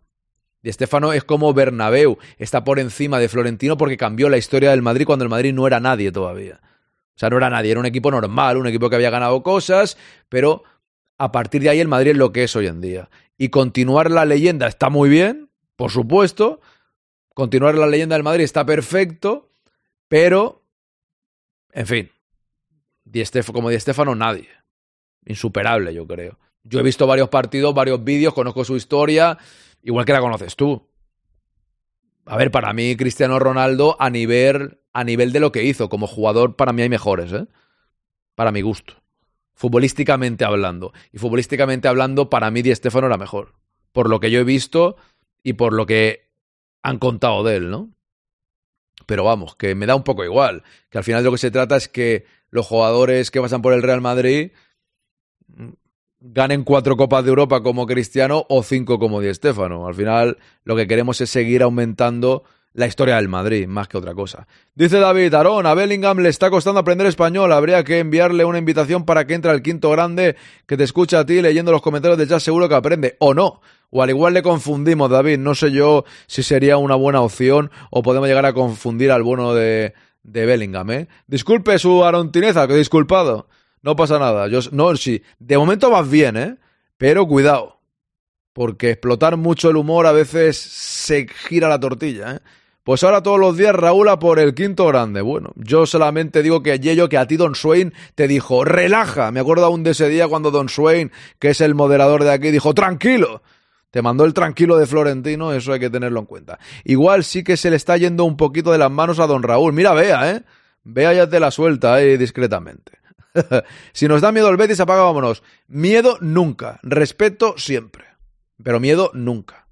Di 0.62 0.70
es 0.70 1.24
como 1.24 1.52
Bernabéu, 1.52 2.16
está 2.38 2.64
por 2.64 2.78
encima 2.78 3.18
de 3.18 3.28
Florentino 3.28 3.76
porque 3.76 3.98
cambió 3.98 4.30
la 4.30 4.38
historia 4.38 4.70
del 4.70 4.80
Madrid 4.80 5.04
cuando 5.04 5.22
el 5.22 5.28
Madrid 5.28 5.52
no 5.52 5.66
era 5.66 5.80
nadie 5.80 6.10
todavía. 6.12 6.62
O 6.62 7.18
sea, 7.18 7.28
no 7.28 7.36
era 7.36 7.50
nadie, 7.50 7.72
era 7.72 7.80
un 7.80 7.84
equipo 7.84 8.10
normal, 8.10 8.56
un 8.56 8.66
equipo 8.66 8.88
que 8.88 8.96
había 8.96 9.10
ganado 9.10 9.42
cosas, 9.42 9.98
pero 10.30 10.62
a 11.18 11.30
partir 11.30 11.60
de 11.60 11.68
ahí 11.68 11.80
el 11.80 11.88
Madrid 11.88 12.12
es 12.12 12.16
lo 12.16 12.32
que 12.32 12.44
es 12.44 12.56
hoy 12.56 12.66
en 12.66 12.80
día. 12.80 13.10
Y 13.36 13.50
continuar 13.50 14.10
la 14.10 14.24
leyenda 14.24 14.66
está 14.66 14.88
muy 14.88 15.10
bien, 15.10 15.50
por 15.76 15.90
supuesto. 15.90 16.62
Continuar 17.34 17.74
la 17.74 17.86
leyenda 17.86 18.16
del 18.16 18.22
Madrid 18.22 18.44
está 18.44 18.64
perfecto, 18.64 19.50
pero, 20.08 20.62
en 21.74 21.86
fin, 21.86 22.13
como 23.52 23.70
Di 23.70 23.78
Stefano, 23.80 24.14
nadie. 24.14 24.48
Insuperable, 25.26 25.94
yo 25.94 26.06
creo. 26.06 26.38
Yo 26.62 26.80
he 26.80 26.82
visto 26.82 27.06
varios 27.06 27.28
partidos, 27.28 27.74
varios 27.74 28.02
vídeos, 28.02 28.34
conozco 28.34 28.64
su 28.64 28.76
historia, 28.76 29.38
igual 29.82 30.04
que 30.04 30.12
la 30.12 30.20
conoces 30.20 30.56
tú. 30.56 30.88
A 32.26 32.36
ver, 32.36 32.50
para 32.50 32.72
mí 32.72 32.96
Cristiano 32.96 33.38
Ronaldo 33.38 33.96
a 34.00 34.08
nivel, 34.08 34.80
a 34.94 35.04
nivel 35.04 35.32
de 35.32 35.40
lo 35.40 35.52
que 35.52 35.64
hizo 35.64 35.88
como 35.90 36.06
jugador, 36.06 36.56
para 36.56 36.72
mí 36.72 36.82
hay 36.82 36.88
mejores, 36.88 37.32
¿eh? 37.32 37.46
Para 38.34 38.50
mi 38.50 38.62
gusto. 38.62 38.94
Futbolísticamente 39.52 40.44
hablando. 40.44 40.92
Y 41.12 41.18
futbolísticamente 41.18 41.86
hablando, 41.86 42.30
para 42.30 42.50
mí 42.50 42.62
Di 42.62 42.74
Stefano 42.74 43.06
era 43.06 43.18
mejor. 43.18 43.54
Por 43.92 44.08
lo 44.08 44.20
que 44.20 44.30
yo 44.30 44.40
he 44.40 44.44
visto 44.44 44.96
y 45.42 45.52
por 45.52 45.74
lo 45.74 45.86
que 45.86 46.30
han 46.82 46.98
contado 46.98 47.44
de 47.44 47.56
él, 47.56 47.70
¿no? 47.70 47.90
Pero 49.06 49.24
vamos, 49.24 49.56
que 49.56 49.74
me 49.74 49.86
da 49.86 49.94
un 49.94 50.04
poco 50.04 50.24
igual. 50.24 50.62
Que 50.90 50.98
al 50.98 51.04
final 51.04 51.22
de 51.22 51.26
lo 51.26 51.32
que 51.32 51.38
se 51.38 51.50
trata 51.50 51.76
es 51.76 51.88
que 51.88 52.24
los 52.50 52.66
jugadores 52.66 53.30
que 53.30 53.40
pasan 53.40 53.62
por 53.62 53.72
el 53.72 53.82
Real 53.82 54.00
Madrid 54.00 54.52
ganen 56.20 56.64
cuatro 56.64 56.96
copas 56.96 57.24
de 57.24 57.30
Europa 57.30 57.62
como 57.62 57.86
Cristiano 57.86 58.46
o 58.48 58.62
cinco 58.62 58.98
como 58.98 59.20
Di 59.20 59.32
Stéfano. 59.34 59.86
Al 59.86 59.94
final 59.94 60.38
lo 60.64 60.74
que 60.76 60.86
queremos 60.86 61.20
es 61.20 61.30
seguir 61.30 61.62
aumentando 61.62 62.44
la 62.74 62.86
historia 62.86 63.16
del 63.16 63.28
Madrid, 63.28 63.68
más 63.68 63.86
que 63.86 63.96
otra 63.96 64.14
cosa. 64.14 64.48
Dice 64.74 64.98
David 64.98 65.32
Arón, 65.34 65.64
a 65.64 65.74
Bellingham 65.74 66.18
le 66.18 66.28
está 66.28 66.50
costando 66.50 66.80
aprender 66.80 67.06
español, 67.06 67.52
habría 67.52 67.84
que 67.84 68.00
enviarle 68.00 68.44
una 68.44 68.58
invitación 68.58 69.04
para 69.04 69.26
que 69.26 69.34
entre 69.34 69.52
al 69.52 69.62
quinto 69.62 69.90
grande 69.90 70.36
que 70.66 70.76
te 70.76 70.82
escucha 70.82 71.20
a 71.20 71.26
ti 71.26 71.40
leyendo 71.40 71.70
los 71.70 71.82
comentarios 71.82 72.18
de 72.18 72.26
chat, 72.26 72.40
seguro 72.40 72.68
que 72.68 72.74
aprende, 72.74 73.16
o 73.20 73.32
no. 73.32 73.60
O 73.96 74.02
al 74.02 74.10
igual 74.10 74.34
le 74.34 74.42
confundimos, 74.42 75.08
David, 75.08 75.38
no 75.38 75.54
sé 75.54 75.70
yo 75.70 76.04
si 76.26 76.42
sería 76.42 76.78
una 76.78 76.96
buena 76.96 77.20
opción 77.20 77.70
o 77.90 78.02
podemos 78.02 78.28
llegar 78.28 78.44
a 78.44 78.52
confundir 78.52 79.12
al 79.12 79.22
bueno 79.22 79.54
de, 79.54 79.94
de 80.24 80.46
Bellingham, 80.46 80.90
¿eh? 80.90 81.08
Disculpe 81.28 81.78
su 81.78 82.04
arontineza, 82.04 82.66
que 82.66 82.74
disculpado. 82.74 83.46
No 83.82 83.94
pasa 83.94 84.18
nada. 84.18 84.48
Yo, 84.48 84.58
no, 84.72 84.96
sí. 84.96 85.22
De 85.38 85.56
momento 85.56 85.90
vas 85.90 86.10
bien, 86.10 86.36
¿eh? 86.36 86.56
Pero 86.96 87.28
cuidado. 87.28 87.78
Porque 88.52 88.90
explotar 88.90 89.36
mucho 89.36 89.70
el 89.70 89.76
humor 89.76 90.08
a 90.08 90.12
veces 90.12 90.56
se 90.58 91.28
gira 91.28 91.68
la 91.68 91.78
tortilla, 91.78 92.32
¿eh? 92.32 92.38
Pues 92.82 93.04
ahora 93.04 93.22
todos 93.22 93.38
los 93.38 93.56
días 93.56 93.76
Raúl 93.76 94.08
a 94.08 94.18
por 94.18 94.40
el 94.40 94.54
quinto 94.54 94.88
grande. 94.88 95.20
Bueno, 95.20 95.52
yo 95.54 95.86
solamente 95.86 96.42
digo 96.42 96.64
que 96.64 96.80
Yello, 96.80 97.08
que 97.08 97.16
a 97.16 97.28
ti 97.28 97.36
Don 97.36 97.54
Swain 97.54 97.94
te 98.16 98.26
dijo, 98.26 98.64
relaja. 98.64 99.30
Me 99.30 99.38
acuerdo 99.38 99.66
aún 99.66 99.84
de 99.84 99.92
ese 99.92 100.08
día 100.08 100.26
cuando 100.26 100.50
Don 100.50 100.68
Swain, 100.68 101.12
que 101.38 101.50
es 101.50 101.60
el 101.60 101.76
moderador 101.76 102.24
de 102.24 102.32
aquí, 102.32 102.50
dijo, 102.50 102.74
tranquilo. 102.74 103.40
Te 103.94 104.02
mandó 104.02 104.24
el 104.24 104.34
tranquilo 104.34 104.76
de 104.76 104.88
Florentino, 104.88 105.52
eso 105.52 105.72
hay 105.72 105.78
que 105.78 105.88
tenerlo 105.88 106.18
en 106.18 106.26
cuenta. 106.26 106.58
Igual 106.82 107.22
sí 107.22 107.44
que 107.44 107.56
se 107.56 107.70
le 107.70 107.76
está 107.76 107.96
yendo 107.96 108.24
un 108.24 108.36
poquito 108.36 108.72
de 108.72 108.78
las 108.78 108.90
manos 108.90 109.20
a 109.20 109.28
don 109.28 109.44
Raúl. 109.44 109.72
Mira, 109.72 109.92
vea, 109.92 110.32
¿eh? 110.32 110.42
Vea 110.82 111.12
ya 111.12 111.28
te 111.28 111.38
la 111.38 111.52
suelta 111.52 111.94
ahí 111.94 112.16
discretamente. 112.16 112.98
si 113.92 114.08
nos 114.08 114.20
da 114.20 114.32
miedo 114.32 114.48
el 114.48 114.56
Betis, 114.56 114.80
apaga, 114.80 115.02
vámonos. 115.02 115.44
Miedo 115.68 116.18
nunca. 116.20 116.80
Respeto 116.82 117.54
siempre. 117.56 118.04
Pero 118.60 118.80
miedo 118.80 119.12
nunca. 119.14 119.68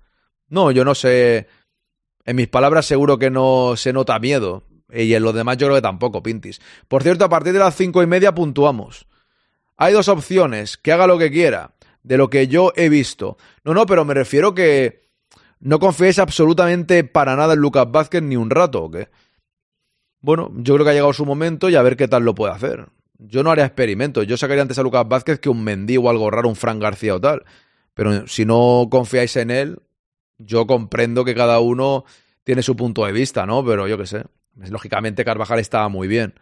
No, 0.48 0.70
yo 0.70 0.84
no 0.84 0.94
sé. 0.94 1.48
En 2.24 2.36
mis 2.36 2.46
palabras 2.46 2.86
seguro 2.86 3.18
que 3.18 3.28
no 3.28 3.74
se 3.74 3.92
nota 3.92 4.20
miedo. 4.20 4.62
Y 4.88 5.14
en 5.14 5.24
los 5.24 5.34
demás 5.34 5.56
yo 5.56 5.66
creo 5.66 5.78
que 5.78 5.82
tampoco, 5.82 6.22
Pintis. 6.22 6.60
Por 6.86 7.02
cierto, 7.02 7.24
a 7.24 7.28
partir 7.28 7.54
de 7.54 7.58
las 7.58 7.74
cinco 7.74 8.04
y 8.04 8.06
media 8.06 8.32
puntuamos. 8.32 9.08
Hay 9.76 9.92
dos 9.92 10.06
opciones. 10.06 10.76
Que 10.76 10.92
haga 10.92 11.08
lo 11.08 11.18
que 11.18 11.32
quiera 11.32 11.71
de 12.02 12.16
lo 12.16 12.30
que 12.30 12.48
yo 12.48 12.72
he 12.76 12.88
visto. 12.88 13.36
No, 13.64 13.74
no, 13.74 13.86
pero 13.86 14.04
me 14.04 14.14
refiero 14.14 14.54
que 14.54 15.08
no 15.60 15.78
confíes 15.78 16.18
absolutamente 16.18 17.04
para 17.04 17.36
nada 17.36 17.54
en 17.54 17.60
Lucas 17.60 17.90
Vázquez 17.90 18.22
ni 18.22 18.36
un 18.36 18.50
rato, 18.50 18.84
¿o? 18.84 18.90
Bueno, 20.20 20.50
yo 20.56 20.74
creo 20.74 20.84
que 20.84 20.90
ha 20.90 20.94
llegado 20.94 21.12
su 21.12 21.26
momento 21.26 21.68
y 21.68 21.76
a 21.76 21.82
ver 21.82 21.96
qué 21.96 22.08
tal 22.08 22.24
lo 22.24 22.34
puede 22.34 22.52
hacer. 22.52 22.86
Yo 23.18 23.42
no 23.42 23.50
haría 23.50 23.66
experimentos. 23.66 24.26
Yo 24.26 24.36
sacaría 24.36 24.62
antes 24.62 24.78
a 24.78 24.82
Lucas 24.82 25.06
Vázquez 25.08 25.38
que 25.40 25.48
un 25.48 25.62
Mendy 25.62 25.96
o 25.96 26.08
algo 26.10 26.30
raro, 26.30 26.48
un 26.48 26.56
Fran 26.56 26.80
García 26.80 27.14
o 27.14 27.20
tal. 27.20 27.44
Pero 27.94 28.26
si 28.26 28.44
no 28.44 28.88
confiáis 28.90 29.36
en 29.36 29.50
él, 29.50 29.78
yo 30.38 30.66
comprendo 30.66 31.24
que 31.24 31.34
cada 31.34 31.60
uno 31.60 32.04
tiene 32.44 32.62
su 32.62 32.76
punto 32.76 33.04
de 33.04 33.12
vista, 33.12 33.46
¿no? 33.46 33.64
Pero 33.64 33.86
yo 33.86 33.98
qué 33.98 34.06
sé. 34.06 34.24
Lógicamente 34.56 35.24
Carvajal 35.24 35.58
estaba 35.58 35.88
muy 35.88 36.08
bien. 36.08 36.34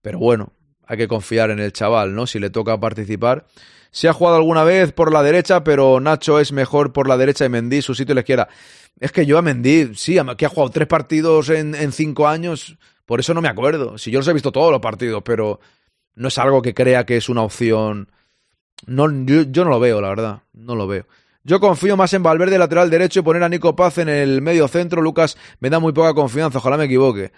Pero 0.00 0.18
bueno, 0.18 0.52
hay 0.86 0.96
que 0.96 1.08
confiar 1.08 1.50
en 1.50 1.60
el 1.60 1.72
chaval, 1.72 2.14
¿no? 2.14 2.26
Si 2.26 2.38
le 2.38 2.50
toca 2.50 2.78
participar. 2.80 3.46
Se 3.92 4.08
ha 4.08 4.12
jugado 4.12 4.38
alguna 4.38 4.64
vez 4.64 4.92
por 4.92 5.12
la 5.12 5.22
derecha, 5.22 5.62
pero 5.62 6.00
Nacho 6.00 6.40
es 6.40 6.50
mejor 6.50 6.92
por 6.92 7.06
la 7.06 7.18
derecha 7.18 7.44
y 7.44 7.50
Mendy 7.50 7.82
su 7.82 7.94
sitio 7.94 8.14
la 8.14 8.22
izquierda. 8.22 8.48
Es 8.98 9.12
que 9.12 9.26
yo 9.26 9.38
a 9.38 9.42
Mendy, 9.42 9.94
sí, 9.94 10.18
que 10.36 10.46
ha 10.46 10.48
jugado 10.48 10.70
tres 10.70 10.88
partidos 10.88 11.50
en, 11.50 11.74
en 11.74 11.92
cinco 11.92 12.26
años, 12.26 12.78
por 13.04 13.20
eso 13.20 13.34
no 13.34 13.42
me 13.42 13.48
acuerdo. 13.48 13.98
Si 13.98 14.10
yo 14.10 14.18
los 14.18 14.28
he 14.28 14.32
visto 14.32 14.50
todos 14.50 14.72
los 14.72 14.80
partidos, 14.80 15.22
pero 15.22 15.60
no 16.14 16.28
es 16.28 16.38
algo 16.38 16.62
que 16.62 16.72
crea 16.72 17.04
que 17.04 17.18
es 17.18 17.28
una 17.28 17.42
opción. 17.42 18.10
No, 18.86 19.10
yo, 19.26 19.42
yo 19.42 19.64
no 19.64 19.70
lo 19.70 19.78
veo, 19.78 20.00
la 20.00 20.08
verdad. 20.08 20.42
No 20.54 20.74
lo 20.74 20.86
veo. 20.86 21.06
Yo 21.44 21.60
confío 21.60 21.96
más 21.96 22.14
en 22.14 22.22
Valverde 22.22 22.56
lateral 22.56 22.88
derecho 22.88 23.20
y 23.20 23.22
poner 23.22 23.42
a 23.42 23.48
Nico 23.48 23.76
Paz 23.76 23.98
en 23.98 24.08
el 24.08 24.40
medio 24.40 24.68
centro. 24.68 25.02
Lucas 25.02 25.36
me 25.60 25.68
da 25.68 25.80
muy 25.80 25.92
poca 25.92 26.14
confianza, 26.14 26.58
ojalá 26.58 26.78
me 26.78 26.84
equivoque. 26.84 27.32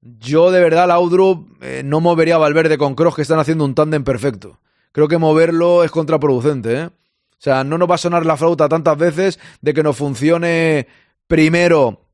Yo 0.00 0.50
de 0.50 0.60
verdad, 0.60 0.88
Laudrup, 0.88 1.62
eh, 1.62 1.82
no 1.84 2.00
movería 2.00 2.36
a 2.36 2.38
Valverde 2.38 2.78
con 2.78 2.94
Kroos 2.94 3.14
que 3.14 3.22
están 3.22 3.38
haciendo 3.38 3.64
un 3.64 3.74
tándem 3.74 4.04
perfecto. 4.04 4.60
Creo 4.92 5.08
que 5.08 5.18
moverlo 5.18 5.84
es 5.84 5.90
contraproducente, 5.90 6.74
¿eh? 6.74 6.84
O 6.84 7.42
sea, 7.42 7.64
no 7.64 7.78
nos 7.78 7.90
va 7.90 7.94
a 7.94 7.98
sonar 7.98 8.26
la 8.26 8.36
flauta 8.36 8.68
tantas 8.68 8.98
veces 8.98 9.38
de 9.62 9.72
que 9.72 9.82
nos 9.82 9.96
funcione 9.96 10.86
primero 11.26 12.10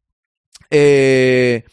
eh, 0.71 1.64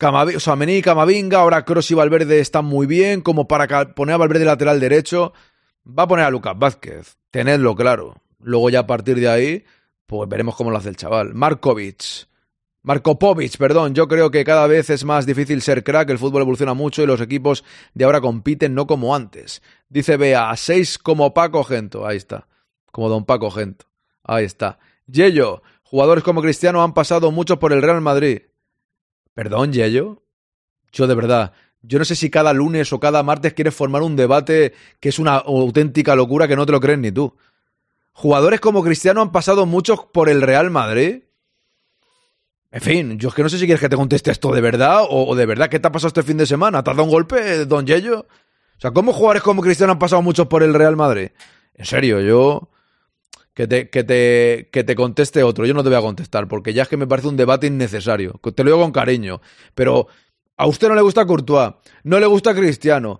o 0.00 0.40
sea, 0.40 0.56
Mení 0.56 0.80
Camavinga, 0.80 1.40
ahora 1.40 1.64
Kroos 1.64 1.90
y 1.90 1.94
Valverde 1.94 2.40
están 2.40 2.64
muy 2.64 2.86
bien, 2.86 3.20
como 3.20 3.48
para 3.48 3.94
poner 3.94 4.14
a 4.14 4.18
Valverde 4.18 4.44
lateral 4.44 4.78
derecho. 4.78 5.32
Va 5.86 6.04
a 6.04 6.08
poner 6.08 6.24
a 6.24 6.30
Lucas 6.30 6.56
Vázquez, 6.56 7.16
tenedlo 7.30 7.74
claro. 7.74 8.14
Luego 8.40 8.70
ya 8.70 8.80
a 8.80 8.86
partir 8.86 9.18
de 9.18 9.28
ahí, 9.28 9.64
pues 10.06 10.28
veremos 10.28 10.54
cómo 10.54 10.70
lo 10.70 10.78
hace 10.78 10.90
el 10.90 10.96
chaval. 10.96 11.34
Markovic. 11.34 12.27
Markopovic, 12.88 13.58
perdón, 13.58 13.94
yo 13.94 14.08
creo 14.08 14.30
que 14.30 14.44
cada 14.44 14.66
vez 14.66 14.88
es 14.88 15.04
más 15.04 15.26
difícil 15.26 15.60
ser 15.60 15.84
crack, 15.84 16.08
el 16.08 16.16
fútbol 16.16 16.40
evoluciona 16.40 16.72
mucho 16.72 17.02
y 17.02 17.06
los 17.06 17.20
equipos 17.20 17.62
de 17.92 18.06
ahora 18.06 18.22
compiten 18.22 18.74
no 18.74 18.86
como 18.86 19.14
antes. 19.14 19.60
Dice 19.90 20.16
Bea, 20.16 20.48
a 20.48 20.56
6 20.56 20.96
como 20.96 21.34
Paco 21.34 21.64
Gento, 21.64 22.06
ahí 22.06 22.16
está, 22.16 22.48
como 22.90 23.10
don 23.10 23.26
Paco 23.26 23.50
Gento, 23.50 23.84
ahí 24.24 24.46
está. 24.46 24.78
Yello, 25.06 25.62
jugadores 25.82 26.24
como 26.24 26.40
Cristiano 26.40 26.82
han 26.82 26.94
pasado 26.94 27.30
mucho 27.30 27.58
por 27.58 27.74
el 27.74 27.82
Real 27.82 28.00
Madrid. 28.00 28.44
Perdón, 29.34 29.74
Yello, 29.74 30.22
yo 30.90 31.06
de 31.06 31.14
verdad, 31.14 31.52
yo 31.82 31.98
no 31.98 32.06
sé 32.06 32.16
si 32.16 32.30
cada 32.30 32.54
lunes 32.54 32.90
o 32.94 33.00
cada 33.00 33.22
martes 33.22 33.52
quieres 33.52 33.74
formar 33.74 34.00
un 34.00 34.16
debate 34.16 34.72
que 34.98 35.10
es 35.10 35.18
una 35.18 35.36
auténtica 35.36 36.16
locura 36.16 36.48
que 36.48 36.56
no 36.56 36.64
te 36.64 36.72
lo 36.72 36.80
crees 36.80 36.98
ni 36.98 37.12
tú. 37.12 37.36
Jugadores 38.14 38.60
como 38.60 38.82
Cristiano 38.82 39.20
han 39.20 39.30
pasado 39.30 39.66
muchos 39.66 40.06
por 40.06 40.30
el 40.30 40.40
Real 40.40 40.70
Madrid. 40.70 41.24
En 42.70 42.80
fin, 42.80 43.18
yo 43.18 43.30
es 43.30 43.34
que 43.34 43.42
no 43.42 43.48
sé 43.48 43.58
si 43.58 43.64
quieres 43.64 43.80
que 43.80 43.88
te 43.88 43.96
conteste 43.96 44.30
esto 44.30 44.52
de 44.52 44.60
verdad 44.60 45.02
o, 45.08 45.34
de 45.34 45.46
verdad 45.46 45.70
qué 45.70 45.78
te 45.78 45.88
ha 45.88 45.92
pasado 45.92 46.08
este 46.08 46.22
fin 46.22 46.36
de 46.36 46.46
semana. 46.46 46.82
¿Te 46.82 46.90
has 46.90 46.96
dado 46.96 47.04
un 47.04 47.10
golpe, 47.10 47.64
don 47.64 47.86
Yello? 47.86 48.20
O 48.20 48.80
sea, 48.80 48.90
¿cómo 48.90 49.12
jugadores 49.12 49.42
como 49.42 49.62
Cristiano 49.62 49.92
han 49.92 49.98
pasado 49.98 50.22
muchos 50.22 50.46
por 50.48 50.62
el 50.62 50.74
Real 50.74 50.96
Madrid? 50.96 51.30
En 51.74 51.86
serio, 51.86 52.20
yo... 52.20 52.70
Que 53.54 53.66
te, 53.66 53.90
que, 53.90 54.04
te, 54.04 54.68
que 54.70 54.84
te 54.84 54.94
conteste 54.94 55.42
otro. 55.42 55.66
Yo 55.66 55.74
no 55.74 55.82
te 55.82 55.88
voy 55.88 55.98
a 55.98 56.00
contestar 56.00 56.46
porque 56.46 56.72
ya 56.72 56.82
es 56.82 56.88
que 56.88 56.96
me 56.96 57.08
parece 57.08 57.26
un 57.26 57.36
debate 57.36 57.66
innecesario. 57.66 58.38
Te 58.54 58.62
lo 58.62 58.70
digo 58.70 58.80
con 58.80 58.92
cariño. 58.92 59.40
Pero 59.74 60.06
a 60.56 60.66
usted 60.68 60.86
no 60.88 60.94
le 60.94 61.02
gusta 61.02 61.26
Courtois, 61.26 61.72
no 62.04 62.20
le 62.20 62.26
gusta 62.26 62.54
Cristiano. 62.54 63.18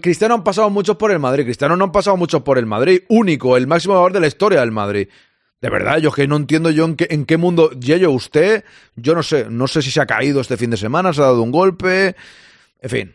Cristiano 0.00 0.34
han 0.34 0.42
pasado 0.42 0.70
muchos 0.70 0.96
por 0.96 1.12
el 1.12 1.20
Madrid. 1.20 1.44
Cristiano 1.44 1.76
no 1.76 1.84
han 1.84 1.92
pasado 1.92 2.16
muchos 2.16 2.42
por 2.42 2.58
el 2.58 2.66
Madrid. 2.66 3.02
Único, 3.08 3.56
el 3.56 3.68
máximo 3.68 3.94
jugador 3.94 4.12
de 4.12 4.20
la 4.20 4.26
historia 4.26 4.58
del 4.58 4.72
Madrid. 4.72 5.08
De 5.60 5.70
verdad, 5.70 5.98
yo 5.98 6.12
que 6.12 6.28
no 6.28 6.36
entiendo 6.36 6.70
yo 6.70 6.84
en 6.84 6.96
qué, 6.96 7.06
en 7.10 7.24
qué 7.24 7.36
mundo. 7.36 7.70
Yello, 7.70 8.10
usted, 8.10 8.64
yo 8.94 9.14
no 9.14 9.22
sé, 9.22 9.46
no 9.48 9.66
sé 9.66 9.82
si 9.82 9.90
se 9.90 10.00
ha 10.00 10.06
caído 10.06 10.40
este 10.40 10.56
fin 10.56 10.70
de 10.70 10.76
semana, 10.76 11.12
se 11.12 11.20
ha 11.22 11.24
dado 11.24 11.42
un 11.42 11.50
golpe. 11.50 12.14
En 12.80 12.90
fin, 12.90 13.14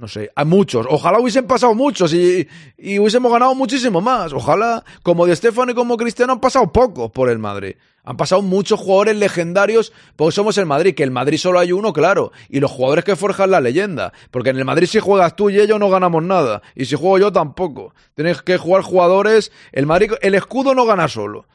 no 0.00 0.08
sé, 0.08 0.30
hay 0.34 0.46
muchos. 0.46 0.86
Ojalá 0.88 1.20
hubiesen 1.20 1.46
pasado 1.46 1.74
muchos 1.74 2.14
y, 2.14 2.48
hubiésemos 2.78 3.30
ganado 3.30 3.54
muchísimo 3.54 4.00
más. 4.00 4.32
Ojalá, 4.32 4.82
como 5.02 5.26
Di 5.26 5.36
Stefano 5.36 5.72
y 5.72 5.74
como 5.74 5.98
Cristiano, 5.98 6.32
han 6.32 6.40
pasado 6.40 6.72
pocos 6.72 7.10
por 7.10 7.28
el 7.28 7.38
Madrid. 7.38 7.74
Han 8.04 8.16
pasado 8.16 8.40
muchos 8.40 8.80
jugadores 8.80 9.16
legendarios 9.16 9.92
porque 10.16 10.32
somos 10.32 10.56
el 10.56 10.64
Madrid, 10.64 10.94
que 10.94 11.02
el 11.02 11.10
Madrid 11.10 11.36
solo 11.36 11.58
hay 11.58 11.72
uno, 11.72 11.92
claro. 11.92 12.32
Y 12.48 12.60
los 12.60 12.70
jugadores 12.70 13.04
que 13.04 13.14
forjan 13.14 13.50
la 13.50 13.60
leyenda. 13.60 14.14
Porque 14.30 14.48
en 14.48 14.56
el 14.56 14.64
Madrid 14.64 14.86
si 14.86 15.00
juegas 15.00 15.36
tú 15.36 15.50
y 15.50 15.60
ellos 15.60 15.78
no 15.78 15.90
ganamos 15.90 16.22
nada. 16.22 16.62
Y 16.74 16.86
si 16.86 16.96
juego 16.96 17.18
yo 17.18 17.30
tampoco. 17.30 17.94
Tienes 18.14 18.40
que 18.40 18.56
jugar 18.56 18.82
jugadores. 18.82 19.52
El 19.70 19.84
Madrid, 19.84 20.12
el 20.22 20.34
escudo 20.34 20.74
no 20.74 20.86
gana 20.86 21.08
solo. 21.08 21.46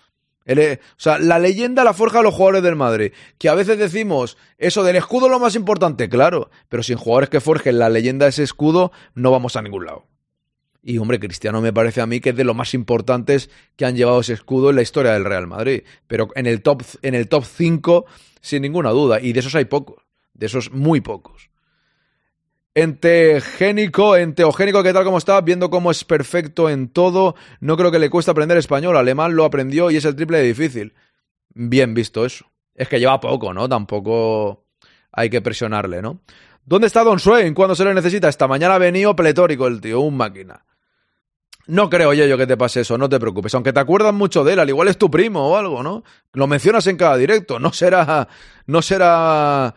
O 0.48 0.78
sea, 0.98 1.18
la 1.18 1.40
leyenda 1.40 1.84
la 1.84 1.94
forja 1.94 2.22
los 2.22 2.34
jugadores 2.34 2.64
del 2.64 2.76
Madrid. 2.76 3.12
Que 3.38 3.50
a 3.50 3.56
veces 3.56 3.78
decimos, 3.78 4.38
eso 4.58 4.84
del 4.84 4.96
escudo 4.96 5.26
es 5.26 5.32
lo 5.32 5.40
más 5.40 5.56
importante, 5.56 6.10
claro. 6.10 6.50
Pero 6.70 6.84
sin 6.84 6.98
jugadores 6.98 7.30
que 7.30 7.42
forjen 7.42 7.80
la 7.80 7.90
leyenda 7.90 8.26
de 8.26 8.30
ese 8.30 8.44
escudo, 8.44 8.92
no 9.16 9.32
vamos 9.32 9.56
a 9.56 9.62
ningún 9.62 9.86
lado. 9.86 10.06
Y 10.88 11.00
hombre, 11.00 11.20
Cristiano 11.20 11.62
me 11.62 11.74
parece 11.74 12.02
a 12.02 12.06
mí 12.06 12.20
que 12.20 12.30
es 12.30 12.36
de 12.36 12.44
los 12.44 12.56
más 12.56 12.76
importantes 12.76 13.50
que 13.76 13.86
han 13.86 13.96
llevado 13.96 14.20
ese 14.20 14.34
escudo 14.34 14.70
en 14.70 14.76
la 14.76 14.84
historia 14.84 15.14
del 15.14 15.26
Real 15.26 15.48
Madrid. 15.48 15.82
Pero 16.06 16.30
en 16.36 16.46
el 16.46 16.62
top, 16.62 16.84
en 17.02 17.16
el 17.16 17.28
top 17.28 17.44
5, 17.44 18.06
sin 18.40 18.62
ninguna 18.62 18.92
duda. 18.92 19.20
Y 19.20 19.34
de 19.34 19.40
esos 19.40 19.56
hay 19.56 19.66
pocos. 19.66 20.04
De 20.36 20.46
esos 20.46 20.72
muy 20.72 21.02
pocos. 21.02 21.50
Entegénico, 22.78 24.18
enteogénico, 24.18 24.84
¿qué 24.84 24.92
tal? 24.92 25.06
¿Cómo 25.06 25.18
está? 25.18 25.40
Viendo 25.40 25.70
cómo 25.70 25.92
es 25.92 26.04
perfecto 26.04 26.70
en 26.70 26.90
todo. 26.90 27.36
No 27.62 27.78
creo 27.78 27.90
que 27.90 28.00
le 28.00 28.10
cueste 28.10 28.32
aprender 28.32 28.58
español. 28.58 28.98
Alemán 28.98 29.34
lo 29.34 29.46
aprendió 29.46 29.90
y 29.90 29.96
es 29.96 30.04
el 30.04 30.18
triple 30.18 30.40
de 30.40 30.44
difícil. 30.44 30.94
Bien 31.54 31.94
visto 31.94 32.26
eso. 32.26 32.52
Es 32.74 32.90
que 32.90 33.00
lleva 33.00 33.22
poco, 33.22 33.54
¿no? 33.54 33.70
Tampoco 33.70 34.66
hay 35.14 35.30
que 35.30 35.42
presionarle, 35.42 36.02
¿no? 36.02 36.20
¿Dónde 36.66 36.88
está 36.88 37.06
Don 37.06 37.18
Swain 37.18 37.54
cuando 37.54 37.76
se 37.76 37.86
le 37.86 37.94
necesita? 37.94 38.28
Esta 38.28 38.46
mañana 38.46 38.76
ha 38.76 38.80
venido 38.80 39.16
pletórico 39.16 39.68
el 39.68 39.80
tío, 39.80 40.02
un 40.02 40.18
máquina. 40.18 40.66
No 41.68 41.90
creo 41.90 42.14
yo 42.14 42.38
que 42.38 42.46
te 42.46 42.58
pase 42.58 42.82
eso, 42.82 42.98
no 42.98 43.08
te 43.08 43.22
preocupes. 43.22 43.56
Aunque 43.56 43.72
te 43.72 43.80
acuerdas 43.80 44.14
mucho 44.14 44.44
de 44.44 44.52
él, 44.52 44.60
al 44.60 44.68
igual 44.68 44.90
es 44.90 44.98
tu 44.98 45.10
primo 45.10 45.48
o 45.48 45.56
algo, 45.56 45.82
¿no? 45.82 46.04
Lo 46.34 46.46
mencionas 46.46 46.86
en 46.88 46.98
cada 46.98 47.16
directo, 47.16 47.58
no 47.58 47.72
será, 47.72 48.28
no 48.68 48.82
será 48.82 49.74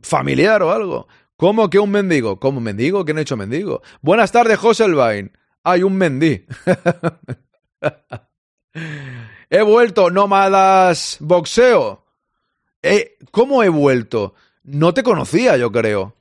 familiar 0.00 0.62
o 0.62 0.72
algo. 0.72 1.08
¿Cómo 1.38 1.70
que 1.70 1.78
un 1.78 1.92
mendigo? 1.92 2.40
¿Cómo 2.40 2.60
mendigo? 2.60 3.04
¿Quién 3.04 3.18
ha 3.18 3.20
hecho 3.20 3.36
mendigo? 3.36 3.80
Buenas 4.02 4.32
tardes, 4.32 4.58
Joselvain. 4.58 5.30
Hay 5.62 5.84
un 5.84 5.96
mendí. 5.96 6.44
he 9.48 9.62
vuelto, 9.62 10.10
nómadas 10.10 11.18
boxeo. 11.20 12.04
Eh, 12.82 13.18
¿Cómo 13.30 13.62
he 13.62 13.68
vuelto? 13.68 14.34
No 14.64 14.92
te 14.92 15.04
conocía, 15.04 15.56
yo 15.56 15.70
creo. 15.70 16.16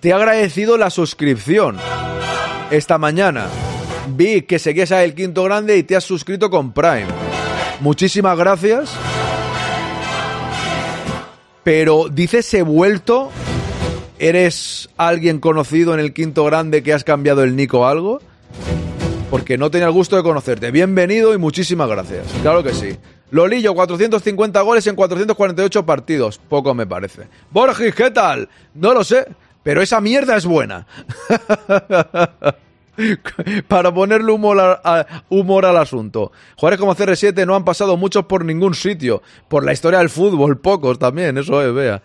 Te 0.00 0.08
he 0.08 0.12
agradecido 0.12 0.76
la 0.76 0.90
suscripción 0.90 1.78
esta 2.72 2.98
mañana. 2.98 3.46
Vi 4.16 4.42
que 4.42 4.58
seguías 4.58 4.90
a 4.90 5.04
El 5.04 5.14
Quinto 5.14 5.44
Grande 5.44 5.76
y 5.76 5.84
te 5.84 5.94
has 5.94 6.02
suscrito 6.02 6.50
con 6.50 6.72
Prime. 6.72 7.06
Muchísimas 7.78 8.36
gracias. 8.36 8.92
Pero 11.64 12.08
dices 12.10 12.52
he 12.54 12.62
vuelto. 12.62 13.30
¿Eres 14.18 14.88
alguien 14.96 15.40
conocido 15.40 15.94
en 15.94 16.00
el 16.00 16.12
Quinto 16.12 16.44
Grande 16.44 16.82
que 16.82 16.92
has 16.92 17.02
cambiado 17.02 17.42
el 17.42 17.56
nico 17.56 17.80
o 17.80 17.86
algo? 17.86 18.20
Porque 19.30 19.58
no 19.58 19.70
tenía 19.70 19.86
el 19.86 19.92
gusto 19.92 20.16
de 20.16 20.22
conocerte. 20.22 20.70
Bienvenido 20.70 21.34
y 21.34 21.38
muchísimas 21.38 21.88
gracias. 21.88 22.26
Claro 22.42 22.62
que 22.62 22.72
sí. 22.72 22.96
Lolillo, 23.30 23.74
450 23.74 24.60
goles 24.60 24.86
en 24.86 24.94
448 24.94 25.86
partidos. 25.86 26.38
Poco 26.48 26.74
me 26.74 26.86
parece. 26.86 27.22
Borges, 27.50 27.94
¿qué 27.94 28.10
tal? 28.10 28.48
No 28.74 28.92
lo 28.92 29.02
sé. 29.02 29.26
Pero 29.62 29.80
esa 29.80 30.00
mierda 30.00 30.36
es 30.36 30.44
buena. 30.44 30.86
Para 33.68 33.92
ponerle 33.92 34.32
humor, 34.32 34.80
humor, 35.28 35.66
al 35.66 35.76
asunto. 35.76 36.32
Jugadores 36.56 36.80
como 36.80 36.94
CR7 36.94 37.46
no 37.46 37.54
han 37.54 37.64
pasado 37.64 37.96
muchos 37.96 38.26
por 38.26 38.44
ningún 38.44 38.74
sitio. 38.74 39.22
Por 39.48 39.64
la 39.64 39.72
historia 39.72 39.98
del 39.98 40.10
fútbol, 40.10 40.58
pocos 40.58 40.98
también, 40.98 41.38
eso 41.38 41.62
es, 41.62 41.72
vea. 41.74 42.02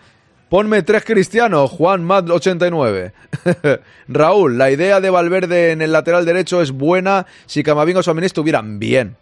Ponme 0.49 0.81
tres 0.81 1.03
cristianos, 1.03 1.71
Juan 1.71 2.03
Mad 2.03 2.29
89. 2.29 3.11
Raúl, 4.07 4.57
la 4.57 4.71
idea 4.71 5.01
de 5.01 5.09
Valverde 5.09 5.71
en 5.71 5.81
el 5.81 5.91
lateral 5.91 6.25
derecho 6.25 6.61
es 6.61 6.71
buena 6.71 7.25
si 7.45 7.63
Camavinga 7.63 7.99
o 7.99 8.03
Suamení 8.03 8.27
estuvieran 8.27 8.79
bien. 8.79 9.17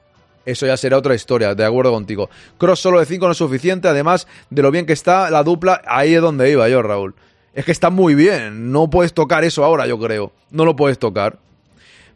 Eso 0.45 0.67
ya 0.67 0.78
será 0.78 0.99
otra 0.99 1.15
historia, 1.15 1.56
de 1.56 1.65
acuerdo 1.65 1.91
contigo. 1.91 2.30
Cross 2.60 2.80
solo 2.80 2.99
de 2.99 3.08
5 3.08 3.25
no 3.25 3.32
es 3.32 3.38
suficiente, 3.39 3.88
además 3.88 4.28
de 4.51 4.62
lo 4.62 4.69
bien 4.69 4.86
que 4.86 4.93
está 4.93 5.32
la 5.32 5.41
dupla, 5.41 5.82
ahí 5.88 6.13
es 6.13 6.21
donde 6.21 6.51
iba 6.51 6.69
yo, 6.69 6.84
Raúl 6.84 7.15
es 7.56 7.63
que 7.63 7.71
está 7.71 7.89
muy 7.89 8.13
bien. 8.13 8.71
No 8.71 8.89
puedes 8.89 9.13
tocar 9.13 9.43
eso 9.43 9.63
ahora, 9.63 9.88
yo 9.88 9.97
creo. 9.97 10.34
No 10.51 10.65
lo 10.65 10.75
puedes 10.75 10.99
tocar. 10.99 11.39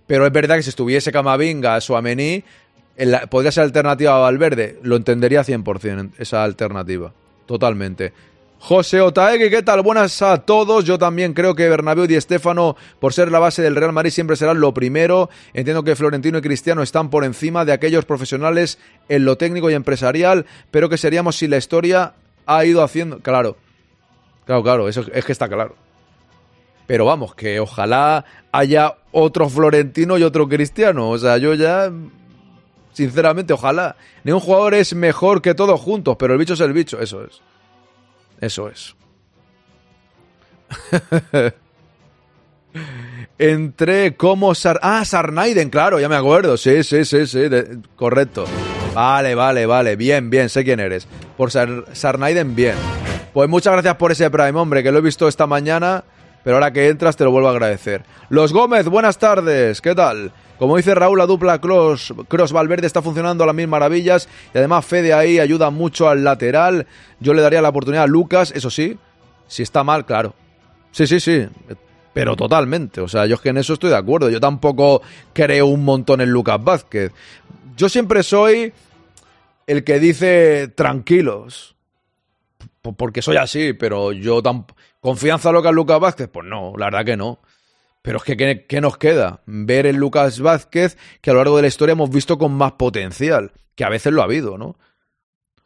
Pero 0.09 0.25
es 0.25 0.33
verdad 0.33 0.55
que 0.55 0.63
si 0.63 0.69
estuviese 0.69 1.11
Camavinga, 1.11 1.79
Suamení, 1.79 2.43
podría 3.29 3.51
ser 3.51 3.65
alternativa 3.65 4.15
a 4.15 4.19
Valverde. 4.21 4.79
Lo 4.81 4.95
entendería 4.95 5.43
100% 5.43 6.13
esa 6.17 6.43
alternativa. 6.43 7.13
Totalmente. 7.45 8.11
José 8.57 9.01
Otaegui, 9.01 9.51
¿qué 9.51 9.61
tal? 9.61 9.83
Buenas 9.83 10.19
a 10.23 10.39
todos. 10.39 10.83
Yo 10.83 10.97
también 10.97 11.33
creo 11.33 11.53
que 11.53 11.69
Bernabéu 11.69 12.07
y 12.09 12.15
Estefano, 12.15 12.75
por 12.99 13.13
ser 13.13 13.31
la 13.31 13.37
base 13.37 13.61
del 13.61 13.75
Real 13.75 13.93
Madrid, 13.93 14.09
siempre 14.09 14.35
serán 14.35 14.59
lo 14.59 14.73
primero. 14.73 15.29
Entiendo 15.53 15.83
que 15.83 15.95
Florentino 15.95 16.39
y 16.39 16.41
Cristiano 16.41 16.81
están 16.81 17.11
por 17.11 17.23
encima 17.23 17.63
de 17.63 17.73
aquellos 17.73 18.05
profesionales 18.05 18.79
en 19.09 19.25
lo 19.25 19.37
técnico 19.37 19.69
y 19.69 19.75
empresarial, 19.75 20.47
pero 20.71 20.89
que 20.89 20.97
seríamos 20.97 21.37
si 21.37 21.47
la 21.47 21.57
historia 21.57 22.15
ha 22.47 22.65
ido 22.65 22.83
haciendo. 22.83 23.19
Claro, 23.19 23.57
Claro, 24.49 24.63
claro, 24.63 24.89
eso 24.89 25.05
es 25.13 25.23
que 25.23 25.31
está 25.31 25.47
claro. 25.47 25.75
Pero 26.87 27.05
vamos, 27.05 27.35
que 27.35 27.59
ojalá 27.59 28.25
haya 28.51 28.95
otro 29.11 29.49
Florentino 29.49 30.17
y 30.17 30.23
otro 30.23 30.47
Cristiano. 30.47 31.09
O 31.09 31.17
sea, 31.17 31.37
yo 31.37 31.53
ya, 31.53 31.91
sinceramente, 32.93 33.53
ojalá. 33.53 33.95
Ni 34.23 34.31
un 34.31 34.39
jugador 34.39 34.73
es 34.73 34.93
mejor 34.93 35.41
que 35.41 35.53
todos 35.55 35.79
juntos, 35.79 36.15
pero 36.17 36.33
el 36.33 36.39
bicho 36.39 36.53
es 36.53 36.59
el 36.59 36.73
bicho, 36.73 36.99
eso 36.99 37.23
es. 37.23 37.41
Eso 38.41 38.69
es. 38.69 38.95
Entré 43.37 44.15
como 44.15 44.53
Sar... 44.53 44.79
Ah, 44.83 45.03
Sarnaiden, 45.05 45.69
claro, 45.69 45.99
ya 45.99 46.09
me 46.09 46.15
acuerdo. 46.15 46.57
Sí, 46.57 46.83
sí, 46.83 47.05
sí, 47.05 47.25
sí, 47.25 47.49
correcto. 47.95 48.45
Vale, 48.93 49.33
vale, 49.33 49.65
vale. 49.65 49.95
Bien, 49.95 50.29
bien, 50.29 50.49
sé 50.49 50.63
quién 50.63 50.79
eres. 50.79 51.07
Por 51.37 51.51
Sar... 51.51 51.85
Sarnaiden, 51.93 52.55
bien. 52.55 52.75
Pues 53.33 53.49
muchas 53.49 53.73
gracias 53.73 53.95
por 53.95 54.11
ese 54.11 54.29
Prime, 54.29 54.59
hombre, 54.59 54.83
que 54.83 54.91
lo 54.91 54.99
he 54.99 55.01
visto 55.01 55.27
esta 55.27 55.47
mañana 55.47 56.03
pero 56.43 56.55
ahora 56.55 56.71
que 56.71 56.89
entras 56.89 57.15
te 57.15 57.23
lo 57.23 57.31
vuelvo 57.31 57.47
a 57.47 57.51
agradecer. 57.51 58.03
Los 58.29 58.53
Gómez, 58.53 58.87
buenas 58.87 59.17
tardes, 59.17 59.81
¿qué 59.81 59.95
tal? 59.95 60.31
Como 60.57 60.75
dice 60.75 60.93
Raúl, 60.93 61.17
la 61.17 61.25
dupla 61.25 61.59
Cross, 61.59 62.13
Cross 62.27 62.51
Valverde 62.51 62.85
está 62.85 63.01
funcionando 63.01 63.43
a 63.43 63.47
las 63.47 63.55
mil 63.55 63.67
maravillas 63.67 64.27
y 64.53 64.57
además 64.57 64.85
Fede 64.85 65.13
ahí 65.13 65.39
ayuda 65.39 65.69
mucho 65.69 66.09
al 66.09 66.23
lateral. 66.23 66.85
Yo 67.19 67.33
le 67.33 67.41
daría 67.41 67.61
la 67.61 67.69
oportunidad 67.69 68.03
a 68.03 68.07
Lucas, 68.07 68.51
eso 68.53 68.69
sí, 68.69 68.97
si 69.47 69.63
está 69.63 69.83
mal, 69.83 70.05
claro. 70.05 70.35
Sí, 70.91 71.07
sí, 71.07 71.19
sí, 71.19 71.47
pero 72.13 72.35
totalmente. 72.35 72.99
O 73.01 73.07
sea, 73.07 73.25
yo 73.25 73.35
es 73.35 73.41
que 73.41 73.49
en 73.49 73.57
eso 73.57 73.73
estoy 73.73 73.89
de 73.89 73.97
acuerdo. 73.97 74.29
Yo 74.29 74.39
tampoco 74.39 75.01
creo 75.33 75.67
un 75.67 75.85
montón 75.85 76.21
en 76.21 76.29
Lucas 76.29 76.61
Vázquez. 76.61 77.11
Yo 77.77 77.87
siempre 77.87 78.23
soy 78.23 78.73
el 79.67 79.83
que 79.83 79.99
dice 79.99 80.67
tranquilos. 80.69 81.75
Porque 82.81 83.21
soy 83.21 83.37
así, 83.37 83.73
pero 83.73 84.11
yo 84.11 84.41
tampoco 84.41 84.78
¿Confianza 84.99 85.51
loca 85.51 85.69
en 85.69 85.75
Lucas 85.75 85.99
Vázquez? 85.99 86.29
Pues 86.31 86.45
no, 86.45 86.73
la 86.77 86.87
verdad 86.87 87.05
que 87.05 87.17
no. 87.17 87.39
Pero 88.01 88.17
es 88.17 88.23
que, 88.23 88.65
¿qué, 88.67 88.81
nos 88.81 88.97
queda? 88.97 89.41
Ver 89.45 89.85
en 89.85 89.97
Lucas 89.97 90.39
Vázquez 90.39 90.97
que 91.21 91.31
a 91.31 91.33
lo 91.33 91.39
largo 91.39 91.57
de 91.57 91.63
la 91.63 91.67
historia 91.67 91.93
hemos 91.93 92.09
visto 92.09 92.37
con 92.37 92.53
más 92.53 92.73
potencial, 92.73 93.51
que 93.75 93.83
a 93.83 93.89
veces 93.89 94.13
lo 94.13 94.21
ha 94.21 94.25
habido, 94.25 94.57
¿no? 94.57 94.77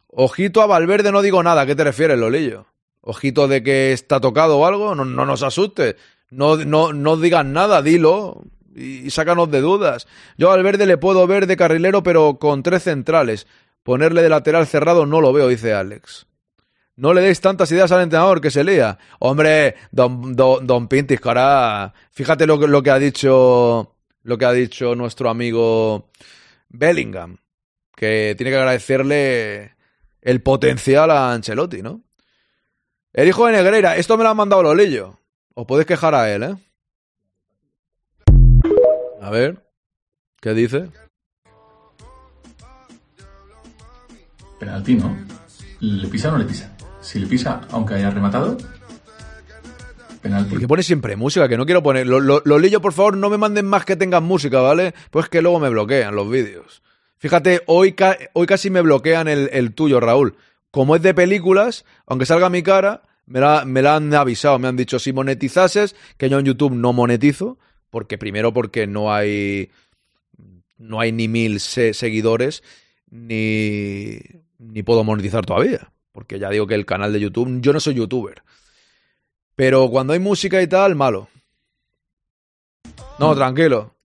Ojito 0.08 0.62
a 0.62 0.66
Valverde, 0.66 1.12
no 1.12 1.22
digo 1.22 1.42
nada. 1.42 1.62
¿A 1.62 1.66
qué 1.66 1.74
te 1.74 1.84
refieres, 1.84 2.18
Lolillo? 2.18 2.66
Ojito 3.00 3.48
de 3.48 3.62
que 3.62 3.92
está 3.92 4.20
tocado 4.20 4.58
o 4.58 4.66
algo, 4.66 4.94
no, 4.94 5.04
nos 5.04 5.42
asuste. 5.42 5.96
No, 6.30 6.56
no, 6.56 6.92
no 6.92 7.16
digas 7.16 7.44
nada, 7.44 7.82
dilo 7.82 8.42
y, 8.74 9.06
y 9.06 9.10
sácanos 9.10 9.50
de 9.50 9.60
dudas. 9.60 10.06
Yo 10.36 10.50
a 10.50 10.56
Valverde 10.56 10.86
le 10.86 10.98
puedo 10.98 11.26
ver 11.26 11.46
de 11.46 11.56
carrilero, 11.56 12.02
pero 12.02 12.38
con 12.38 12.62
tres 12.62 12.84
centrales. 12.84 13.46
Ponerle 13.82 14.22
de 14.22 14.28
lateral 14.28 14.66
cerrado 14.66 15.06
no 15.06 15.20
lo 15.20 15.32
veo, 15.32 15.48
dice 15.48 15.74
Alex. 15.74 16.26
No 16.96 17.12
le 17.12 17.22
deis 17.22 17.40
tantas 17.40 17.70
ideas 17.72 17.90
al 17.90 18.02
entrenador 18.02 18.40
que 18.40 18.52
se 18.52 18.62
lea. 18.62 18.98
Hombre, 19.18 19.74
don, 19.90 20.36
don, 20.36 20.88
Pintis, 20.88 21.20
que 21.20 21.28
ahora, 21.28 21.92
fíjate 22.12 22.46
lo, 22.46 22.82
que 22.82 22.90
ha 22.90 22.98
dicho 22.98 23.96
lo 24.22 24.38
que 24.38 24.44
ha 24.44 24.52
dicho 24.52 24.94
nuestro 24.94 25.28
amigo 25.28 26.10
Bellingham, 26.68 27.36
que 27.94 28.34
tiene 28.36 28.50
que 28.50 28.56
agradecerle 28.56 29.74
el 30.22 30.40
potencial 30.40 31.10
a 31.10 31.32
Ancelotti, 31.32 31.82
¿no? 31.82 32.02
El 33.12 33.28
hijo 33.28 33.46
de 33.46 33.52
Negreira, 33.52 33.96
esto 33.96 34.16
me 34.16 34.24
lo 34.24 34.30
ha 34.30 34.34
mandado 34.34 34.62
Lolillo. 34.62 35.18
Os 35.54 35.66
podéis 35.66 35.86
quejar 35.86 36.14
a 36.14 36.32
él, 36.32 36.42
¿eh? 36.42 36.56
A 39.20 39.30
ver, 39.30 39.64
¿qué 40.40 40.54
dice? 40.54 40.88
Penalti, 44.58 44.94
¿no? 44.94 45.16
¿Le 45.80 46.08
pisa 46.08 46.28
o 46.28 46.32
no 46.32 46.38
le 46.38 46.44
pisa? 46.44 46.73
Si 47.04 47.18
le 47.18 47.26
pisa, 47.26 47.60
aunque 47.70 47.94
haya 47.94 48.10
rematado, 48.10 48.56
penalti. 50.22 50.50
Porque 50.50 50.66
pone 50.66 50.82
siempre 50.82 51.16
música, 51.16 51.46
que 51.50 51.58
no 51.58 51.66
quiero 51.66 51.82
poner. 51.82 52.06
Lo, 52.06 52.18
lo, 52.18 52.80
por 52.80 52.94
favor, 52.94 53.14
no 53.18 53.28
me 53.28 53.36
manden 53.36 53.66
más 53.66 53.84
que 53.84 53.94
tengan 53.94 54.24
música, 54.24 54.60
¿vale? 54.60 54.94
Pues 55.10 55.28
que 55.28 55.42
luego 55.42 55.60
me 55.60 55.68
bloquean 55.68 56.16
los 56.16 56.30
vídeos. 56.30 56.82
Fíjate, 57.18 57.60
hoy, 57.66 57.94
hoy 58.32 58.46
casi 58.46 58.70
me 58.70 58.80
bloquean 58.80 59.28
el, 59.28 59.74
tuyo, 59.74 60.00
Raúl. 60.00 60.34
Como 60.70 60.96
es 60.96 61.02
de 61.02 61.12
películas, 61.12 61.84
aunque 62.06 62.24
salga 62.24 62.48
mi 62.48 62.62
cara, 62.62 63.02
me 63.26 63.38
la, 63.38 63.66
me 63.66 63.82
la 63.82 63.96
han 63.96 64.12
avisado, 64.14 64.58
me 64.58 64.68
han 64.68 64.76
dicho 64.76 64.98
si 64.98 65.12
monetizases, 65.12 65.94
que 66.16 66.30
yo 66.30 66.38
en 66.38 66.46
YouTube 66.46 66.72
no 66.72 66.94
monetizo, 66.94 67.58
porque 67.90 68.16
primero 68.16 68.54
porque 68.54 68.86
no 68.86 69.12
hay 69.12 69.70
no 70.78 71.00
hay 71.00 71.12
ni 71.12 71.28
mil 71.28 71.60
seguidores, 71.60 72.62
ni, 73.10 74.18
ni 74.58 74.82
puedo 74.82 75.04
monetizar 75.04 75.44
todavía 75.44 75.90
porque 76.14 76.38
ya 76.38 76.48
digo 76.48 76.68
que 76.68 76.76
el 76.76 76.86
canal 76.86 77.12
de 77.12 77.18
YouTube, 77.18 77.60
yo 77.60 77.72
no 77.72 77.80
soy 77.80 77.94
youtuber. 77.94 78.44
Pero 79.56 79.90
cuando 79.90 80.12
hay 80.12 80.20
música 80.20 80.62
y 80.62 80.68
tal, 80.68 80.94
malo. 80.94 81.26
No, 83.18 83.34
tranquilo. 83.34 83.96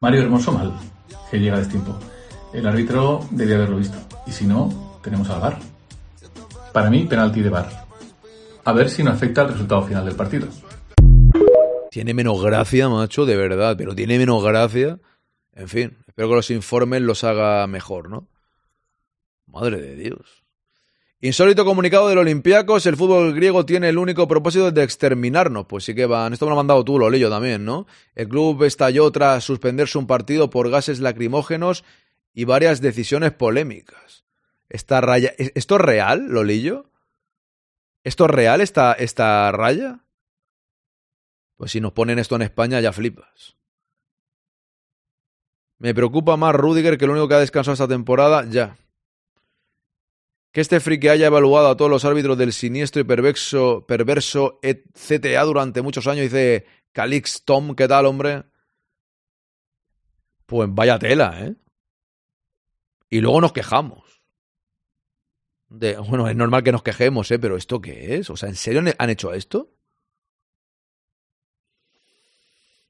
Mario 0.00 0.22
Hermoso 0.22 0.52
mal, 0.52 0.72
que 1.30 1.38
llega 1.38 1.58
a 1.58 1.68
tiempo. 1.68 1.98
El 2.54 2.66
árbitro 2.66 3.28
debía 3.30 3.56
haberlo 3.56 3.76
visto. 3.76 3.98
Y 4.26 4.32
si 4.32 4.46
no, 4.46 4.98
tenemos 5.02 5.28
al 5.28 5.40
VAR. 5.40 5.58
Para 6.72 6.88
mí, 6.88 7.04
penalti 7.04 7.42
de 7.42 7.50
VAR. 7.50 7.68
A 8.64 8.72
ver 8.72 8.88
si 8.88 9.02
no 9.02 9.10
afecta 9.10 9.42
al 9.42 9.52
resultado 9.52 9.82
final 9.82 10.06
del 10.06 10.16
partido. 10.16 10.48
Tiene 11.90 12.14
menos 12.14 12.42
gracia, 12.42 12.88
macho, 12.88 13.26
de 13.26 13.36
verdad, 13.36 13.76
pero 13.76 13.94
tiene 13.94 14.18
menos 14.18 14.42
gracia. 14.42 14.98
En 15.52 15.68
fin, 15.68 15.98
espero 16.06 16.30
que 16.30 16.36
los 16.36 16.50
informes 16.50 17.02
los 17.02 17.22
haga 17.22 17.66
mejor, 17.66 18.08
¿no? 18.08 18.28
Madre 19.46 19.78
de 19.78 19.96
Dios. 19.96 20.40
Insólito 21.22 21.66
comunicado 21.66 22.08
del 22.08 22.16
Olympiacos, 22.16 22.86
el 22.86 22.96
fútbol 22.96 23.34
griego 23.34 23.66
tiene 23.66 23.90
el 23.90 23.98
único 23.98 24.26
propósito 24.26 24.72
de 24.72 24.82
exterminarnos. 24.82 25.66
Pues 25.66 25.84
sí 25.84 25.94
que 25.94 26.06
van, 26.06 26.32
esto 26.32 26.46
me 26.46 26.50
lo 26.50 26.54
ha 26.54 26.56
mandado 26.56 26.82
tú, 26.82 26.98
lo 26.98 27.10
también, 27.28 27.66
¿no? 27.66 27.86
El 28.14 28.26
club 28.26 28.62
estalló 28.64 29.10
tras 29.12 29.44
suspenderse 29.44 29.98
un 29.98 30.06
partido 30.06 30.48
por 30.48 30.70
gases 30.70 30.98
lacrimógenos 30.98 31.84
y 32.32 32.44
varias 32.44 32.80
decisiones 32.80 33.32
polémicas. 33.32 34.24
Esta 34.70 35.02
raya, 35.02 35.34
¿esto 35.36 35.74
es 35.74 35.80
real, 35.82 36.26
Lolillo? 36.28 36.90
¿Esto 38.02 38.24
es 38.24 38.30
real, 38.30 38.62
esta, 38.62 38.94
esta 38.94 39.52
raya? 39.52 40.06
Pues 41.56 41.72
si 41.72 41.82
nos 41.82 41.92
ponen 41.92 42.18
esto 42.18 42.36
en 42.36 42.42
España 42.42 42.80
ya 42.80 42.94
flipas. 42.94 43.58
Me 45.76 45.94
preocupa 45.94 46.38
más 46.38 46.54
Rudiger 46.54 46.96
que 46.96 47.04
el 47.04 47.10
único 47.10 47.28
que 47.28 47.34
ha 47.34 47.40
descansado 47.40 47.74
esta 47.74 47.88
temporada, 47.88 48.46
ya 48.48 48.78
que 50.52 50.60
este 50.60 50.80
friki 50.80 51.08
haya 51.08 51.26
evaluado 51.26 51.68
a 51.68 51.76
todos 51.76 51.90
los 51.90 52.04
árbitros 52.04 52.36
del 52.36 52.52
siniestro 52.52 53.00
y 53.00 53.04
perverso, 53.04 53.86
perverso 53.86 54.58
CTA 54.62 55.42
durante 55.44 55.82
muchos 55.82 56.06
años, 56.06 56.24
dice 56.24 56.66
Calix 56.92 57.44
Tom, 57.44 57.74
¿qué 57.74 57.86
tal, 57.86 58.06
hombre? 58.06 58.44
Pues 60.46 60.68
vaya 60.72 60.98
tela, 60.98 61.46
¿eh? 61.46 61.54
Y 63.08 63.20
luego 63.20 63.40
nos 63.40 63.52
quejamos. 63.52 64.22
De, 65.68 65.96
bueno, 65.96 66.28
es 66.28 66.34
normal 66.34 66.64
que 66.64 66.72
nos 66.72 66.82
quejemos, 66.82 67.30
¿eh? 67.30 67.38
Pero 67.38 67.56
¿esto 67.56 67.80
qué 67.80 68.16
es? 68.16 68.30
O 68.30 68.36
sea, 68.36 68.48
¿en 68.48 68.56
serio 68.56 68.82
han 68.98 69.10
hecho 69.10 69.32
esto? 69.32 69.72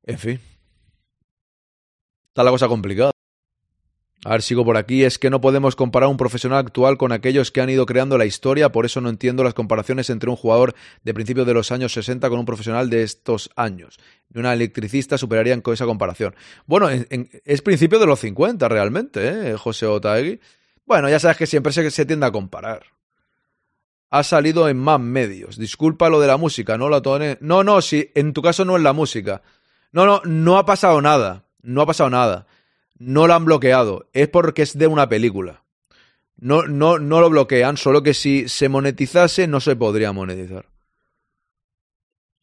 En 0.03 0.19
fin. 0.19 0.41
Está 2.29 2.43
la 2.43 2.51
cosa 2.51 2.69
complicada. 2.69 3.11
A 4.25 4.33
ver, 4.33 4.43
sigo 4.43 4.67
por 4.67 4.77
aquí. 4.77 5.05
Es 5.05 5.19
que 5.19 5.31
no 5.31 5.41
podemos 5.41 5.77
comparar 5.77 6.11
un 6.11 6.19
profesional 6.19 6.59
actual 6.59 6.99
con 6.99 7.11
aquellos 7.11 7.51
que 7.51 7.63
han 7.63 7.71
ido 7.71 7.87
creando 7.87 8.19
la 8.19 8.27
historia, 8.27 8.71
por 8.71 8.85
eso 8.85 9.01
no 9.01 9.09
entiendo 9.09 9.43
las 9.43 9.55
comparaciones 9.55 10.11
entre 10.11 10.29
un 10.29 10.37
jugador 10.37 10.75
de 11.03 11.15
principios 11.15 11.47
de 11.47 11.55
los 11.55 11.73
años 11.73 11.95
60 11.95 12.29
con 12.29 12.39
un 12.39 12.45
profesional 12.45 12.91
de 12.91 13.03
estos 13.03 13.51
años. 13.57 13.99
Ni 14.29 14.41
una 14.41 14.53
electricista 14.53 15.17
superarían 15.17 15.63
con 15.63 15.73
esa 15.73 15.87
comparación. 15.87 16.35
Bueno, 16.67 16.89
es 16.91 17.63
principio 17.63 17.99
de 17.99 18.07
los 18.07 18.21
50 18.21 18.69
realmente, 18.69 19.53
¿eh? 19.53 19.57
José 19.57 19.87
Otaegui. 19.87 20.41
Bueno, 20.85 21.09
ya 21.09 21.19
sabes 21.19 21.39
que 21.39 21.47
siempre 21.47 21.73
se, 21.73 21.91
se 21.91 22.05
tiende 22.05 22.27
a 22.27 22.33
comparar. 22.33 22.83
Ha 24.11 24.23
salido 24.23 24.69
en 24.69 24.77
más 24.77 25.01
medios. 25.01 25.57
Disculpa 25.57 26.11
lo 26.11 26.21
de 26.21 26.27
la 26.27 26.37
música, 26.37 26.77
¿no? 26.77 26.91
La 26.91 27.01
tone... 27.01 27.39
No, 27.41 27.65
no, 27.65 27.81
si 27.81 28.11
en 28.15 28.35
tu 28.35 28.43
caso 28.43 28.65
no 28.67 28.77
es 28.77 28.83
la 28.83 28.93
música. 28.93 29.41
No, 29.93 30.05
no, 30.05 30.21
no 30.25 30.59
ha 30.59 30.67
pasado 30.67 31.01
nada. 31.01 31.47
No 31.63 31.81
ha 31.81 31.87
pasado 31.87 32.11
nada 32.11 32.47
no 33.01 33.27
lo 33.27 33.35
han 33.35 33.47
bloqueado, 33.47 34.09
es 34.13 34.29
porque 34.29 34.63
es 34.63 34.77
de 34.79 34.87
una 34.87 35.09
película. 35.09 35.65
No, 36.37 36.67
no, 36.67 36.99
no 36.99 37.21
lo 37.21 37.31
bloquean, 37.31 37.79
solo 37.79 38.03
que 38.03 38.15
si 38.15 38.47
se 38.49 38.69
monetizase 38.69 39.47
no 39.47 39.61
se 39.61 39.75
podría 39.75 40.13
monetizar. 40.13 40.67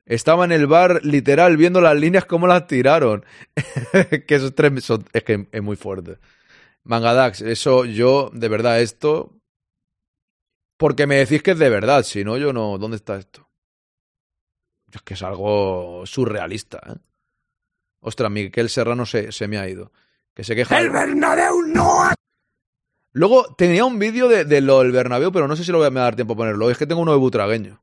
Estaba 0.06 0.46
en 0.46 0.52
el 0.52 0.66
bar 0.66 1.06
literal 1.06 1.58
viendo 1.58 1.80
las 1.80 1.96
líneas 1.96 2.26
como 2.26 2.48
las 2.48 2.66
tiraron. 2.66 3.24
que 4.28 4.36
esos 4.36 4.56
tres 4.56 4.72
es 5.14 5.24
que 5.24 5.48
es 5.52 5.62
muy 5.62 5.76
fuerte. 5.76 6.18
Mangadax, 6.84 7.42
eso 7.42 7.86
yo, 7.86 8.32
de 8.34 8.48
verdad, 8.48 8.82
esto. 8.82 9.38
Porque 10.78 11.06
me 11.06 11.18
decís 11.18 11.44
que 11.44 11.52
es 11.52 11.60
de 11.60 11.70
verdad, 11.70 12.04
si 12.04 12.24
no, 12.24 12.38
yo 12.38 12.54
no. 12.54 12.78
¿Dónde 12.78 12.98
está 12.98 13.18
esto? 13.18 13.48
Es 14.92 15.02
que 15.02 15.14
es 15.14 15.22
algo 15.22 16.04
surrealista, 16.06 16.80
¿eh? 16.88 16.96
Ostras, 18.00 18.32
Miguel 18.32 18.70
Serrano 18.70 19.06
se, 19.06 19.32
se 19.32 19.48
me 19.48 19.58
ha 19.58 19.68
ido. 19.68 19.92
Que 20.38 20.44
se 20.44 20.56
queja. 20.56 20.80
¡El 20.80 20.92
Bernabéu 20.92 21.64
no 21.66 22.12
Luego 23.12 23.56
tenía 23.56 23.86
un 23.86 23.98
vídeo 23.98 24.28
de, 24.28 24.62
lo 24.62 24.84
del 24.84 24.92
Bernabéu, 24.92 25.32
pero 25.32 25.48
no 25.48 25.56
sé 25.56 25.64
si 25.64 25.72
lo 25.72 25.80
voy 25.80 25.88
a 25.88 25.90
me 25.90 26.00
dar 26.00 26.16
tiempo 26.16 26.34
a 26.34 26.38
ponerlo. 26.38 26.70
Es 26.70 26.78
que 26.78 26.86
tengo 26.86 27.02
uno 27.02 27.12
de 27.12 27.18
Butragueño. 27.18 27.82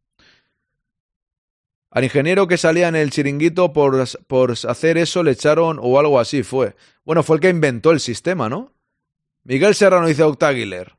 Al 1.90 2.04
ingeniero 2.04 2.46
que 2.46 2.56
salía 2.56 2.86
en 2.86 2.94
el 2.94 3.10
chiringuito 3.10 3.72
por, 3.72 4.06
por 4.28 4.52
hacer 4.52 4.98
eso 4.98 5.24
le 5.24 5.32
echaron 5.32 5.80
o 5.82 5.98
algo 5.98 6.20
así 6.20 6.44
fue. 6.44 6.76
Bueno, 7.04 7.24
fue 7.24 7.38
el 7.38 7.40
que 7.40 7.48
inventó 7.48 7.90
el 7.90 7.98
sistema, 7.98 8.48
¿no? 8.48 8.72
Miguel 9.42 9.74
Serrano 9.74 10.06
dice 10.06 10.22
Octaguiler. 10.22 10.94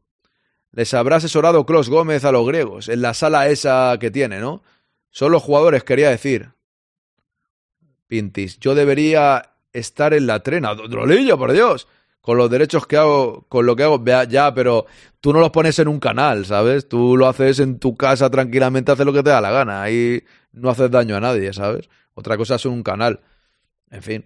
Les 0.74 0.94
habrá 0.94 1.16
asesorado 1.16 1.66
Clos 1.66 1.90
Gómez 1.90 2.26
a 2.26 2.34
los 2.34 2.46
griegos 2.46 2.90
en 2.90 3.02
la 3.02 3.14
sala 3.14 3.48
esa 3.48 3.98
que 3.98 4.12
tiene, 4.12 4.42
¿no? 4.42 4.62
Son 5.10 5.32
los 5.32 5.42
jugadores, 5.42 5.86
quería 5.86 6.10
decir. 6.10 6.52
Pintis, 8.08 8.60
yo 8.60 8.76
debería 8.76 9.55
estar 9.78 10.14
en 10.14 10.28
la 10.28 10.42
trena. 10.42 10.74
Drolillo, 10.76 11.38
por 11.38 11.52
Dios. 11.52 11.88
Con 12.22 12.38
los 12.38 12.50
derechos 12.50 12.88
que 12.88 12.98
hago, 12.98 13.46
con 13.48 13.66
lo 13.68 13.76
que 13.76 13.84
hago, 13.84 14.04
ya, 14.28 14.54
pero 14.54 14.88
tú 15.22 15.32
no 15.32 15.40
los 15.40 15.52
pones 15.52 15.78
en 15.78 15.88
un 15.88 16.00
canal, 16.00 16.46
¿sabes? 16.46 16.90
Tú 16.90 17.16
lo 17.16 17.28
haces 17.28 17.60
en 17.60 17.78
tu 17.78 17.96
casa 17.96 18.32
tranquilamente, 18.32 18.92
haces 18.92 19.06
lo 19.06 19.14
que 19.14 19.22
te 19.22 19.30
da 19.30 19.42
la 19.42 19.52
gana. 19.52 19.84
Ahí 19.84 20.24
no 20.52 20.72
haces 20.72 20.90
daño 20.90 21.16
a 21.16 21.20
nadie, 21.20 21.54
¿sabes? 21.54 21.88
Otra 22.16 22.36
cosa 22.38 22.56
es 22.56 22.66
un 22.66 22.82
canal. 22.82 23.20
En 23.92 24.02
fin. 24.02 24.26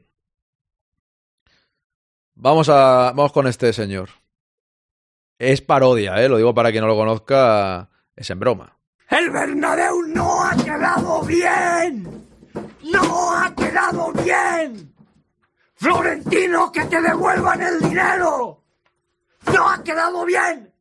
Vamos 2.35 2.69
a. 2.69 3.11
Vamos 3.13 3.33
con 3.33 3.47
este 3.47 3.73
señor. 3.73 4.09
Es 5.37 5.61
parodia, 5.61 6.23
¿eh? 6.23 6.29
Lo 6.29 6.37
digo 6.37 6.53
para 6.53 6.71
quien 6.71 6.81
no 6.81 6.87
lo 6.87 6.95
conozca. 6.95 7.89
Es 8.15 8.29
en 8.29 8.39
broma. 8.39 8.77
El 9.09 9.29
Bernabéu 9.31 10.03
no 10.07 10.43
ha 10.43 10.55
quedado 10.55 11.21
bien. 11.23 12.03
No 12.93 13.35
ha 13.35 13.53
quedado 13.55 14.11
bien. 14.13 14.93
Florentino, 15.79 16.71
que 16.73 16.83
te 16.85 17.01
devuelvan 17.01 17.61
el 17.61 17.79
dinero. 17.79 18.61
No 19.53 19.69
ha 19.69 19.81
quedado 19.81 20.25
bien. 20.25 20.73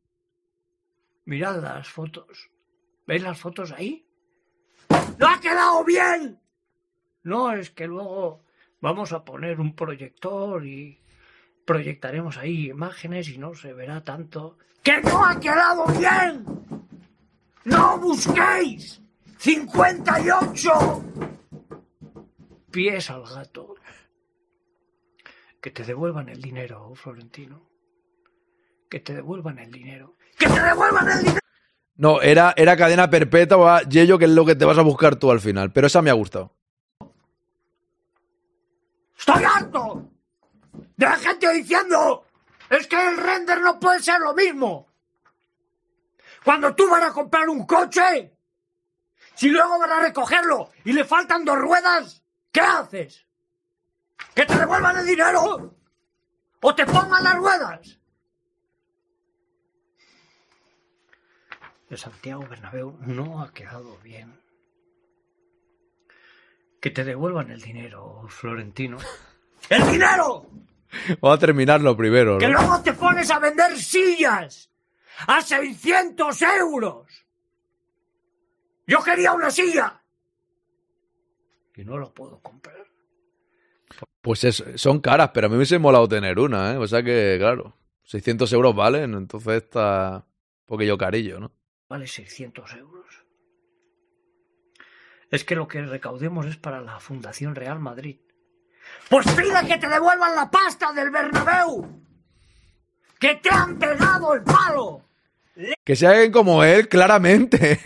Mirad 1.23 1.61
las 1.61 1.87
fotos. 1.87 2.49
¿Veis 3.07 3.23
las 3.23 3.39
fotos 3.39 3.71
ahí? 3.71 4.05
¡No 5.17 5.29
ha 5.29 5.39
quedado 5.39 5.85
bien! 5.85 6.37
No, 7.23 7.53
es 7.53 7.69
que 7.69 7.87
luego 7.87 8.43
vamos 8.81 9.13
a 9.13 9.23
poner 9.23 9.61
un 9.61 9.73
proyector 9.73 10.65
y 10.65 11.01
proyectaremos 11.65 12.37
ahí 12.37 12.69
imágenes 12.69 13.29
y 13.29 13.37
no 13.37 13.53
se 13.53 13.71
verá 13.71 14.03
tanto. 14.03 14.57
¡Que 14.83 15.01
no 15.01 15.25
ha 15.25 15.39
quedado 15.39 15.85
bien! 15.97 16.43
¡No 17.63 17.99
busquéis! 17.99 19.01
¡58! 19.37 21.03
Pies 22.69 23.09
al 23.09 23.23
gato. 23.23 23.75
Que 25.61 25.71
te 25.71 25.83
devuelvan 25.83 26.29
el 26.29 26.41
dinero, 26.41 26.93
Florentino. 26.95 27.69
Que 28.89 28.99
te 28.99 29.13
devuelvan 29.13 29.59
el 29.59 29.71
dinero. 29.71 30.15
¡Que 30.37 30.47
te 30.47 30.61
devuelvan 30.61 31.09
el 31.09 31.19
dinero! 31.19 31.39
No, 31.95 32.21
era, 32.21 32.53
era 32.55 32.77
cadena 32.77 33.09
perpetua, 33.09 33.81
Yello, 33.83 34.17
que 34.17 34.25
es 34.25 34.31
lo 34.31 34.45
que 34.45 34.55
te 34.55 34.63
vas 34.63 34.77
a 34.77 34.83
buscar 34.83 35.17
tú 35.17 35.31
al 35.31 35.41
final. 35.41 35.71
Pero 35.73 35.87
esa 35.87 36.01
me 36.01 36.09
ha 36.09 36.13
gustado. 36.13 36.55
¡Estoy 39.17 39.43
harto! 39.43 40.09
De 40.95 41.05
la 41.05 41.17
gente 41.17 41.51
diciendo, 41.53 42.25
es 42.69 42.87
que 42.87 43.09
el 43.09 43.17
render 43.17 43.59
no 43.61 43.79
puede 43.79 43.99
ser 44.01 44.19
lo 44.21 44.33
mismo. 44.33 44.87
Cuando 46.43 46.73
tú 46.73 46.89
vas 46.89 47.03
a 47.03 47.13
comprar 47.13 47.49
un 47.49 47.65
coche, 47.65 48.33
si 49.35 49.49
luego 49.49 49.77
van 49.77 49.91
a 49.91 49.99
recogerlo 49.99 50.69
y 50.85 50.93
le 50.93 51.03
faltan 51.03 51.43
dos 51.43 51.57
ruedas, 51.57 52.23
¿qué 52.51 52.61
haces? 52.61 53.25
¿Que 54.33 54.45
te 54.45 54.57
devuelvan 54.57 54.97
el 54.97 55.05
dinero? 55.05 55.75
¿O 56.61 56.75
te 56.75 56.85
pongan 56.85 57.23
las 57.23 57.35
ruedas? 57.35 57.99
El 61.89 61.97
Santiago 61.97 62.45
Bernabéu 62.47 62.97
no 63.01 63.41
ha 63.41 63.51
quedado 63.51 63.97
bien. 63.99 64.39
Que 66.79 66.91
te 66.91 67.03
devuelvan 67.03 67.49
el 67.49 67.61
dinero, 67.61 68.25
Florentino. 68.29 68.97
¡El 69.69 69.91
dinero! 69.91 70.49
Vamos 71.19 71.37
a 71.37 71.39
terminarlo 71.39 71.95
primero, 71.95 72.37
Que 72.37 72.47
luego 72.47 72.81
te 72.81 72.93
pones 72.93 73.29
a 73.29 73.39
vender 73.39 73.77
sillas 73.77 74.71
a 75.27 75.41
600 75.41 76.41
euros. 76.41 77.25
Yo 78.87 79.03
quería 79.03 79.33
una 79.33 79.51
silla. 79.51 80.01
Y 81.75 81.83
no 81.83 81.97
la 81.97 82.09
puedo 82.09 82.39
comprar. 82.39 82.87
Pues 84.21 84.43
es- 84.43 84.63
son 84.75 84.99
caras, 84.99 85.31
pero 85.33 85.47
a 85.47 85.49
mí 85.49 85.53
me 85.53 85.57
hubiese 85.57 85.79
molado 85.79 86.07
tener 86.07 86.39
una, 86.39 86.73
¿eh? 86.73 86.77
O 86.77 86.87
sea 86.87 87.01
que, 87.03 87.37
claro, 87.39 87.75
600 88.03 88.51
euros 88.53 88.75
valen, 88.75 89.13
entonces 89.13 89.63
está 89.63 90.25
un 90.25 90.65
poquillo 90.65 90.97
carillo, 90.97 91.39
¿no? 91.39 91.51
Vale 91.89 92.07
600 92.07 92.73
euros. 92.75 93.05
Es 95.31 95.43
que 95.43 95.55
lo 95.55 95.67
que 95.67 95.81
recaudemos 95.83 96.45
es 96.47 96.57
para 96.57 96.81
la 96.81 96.99
Fundación 96.99 97.55
Real 97.55 97.79
Madrid. 97.79 98.19
Pues 99.09 99.25
pide 99.33 99.67
que 99.67 99.77
te 99.77 99.87
devuelvan 99.87 100.35
la 100.35 100.49
pasta 100.49 100.91
del 100.93 101.11
Bernabéu. 101.11 102.03
Que 103.19 103.35
te 103.35 103.49
han 103.49 103.77
pegado 103.77 104.33
el 104.33 104.43
palo. 104.43 105.08
Que 105.83 105.95
se 105.95 106.07
hagan 106.07 106.31
como 106.31 106.63
él, 106.63 106.87
claramente. 106.87 107.77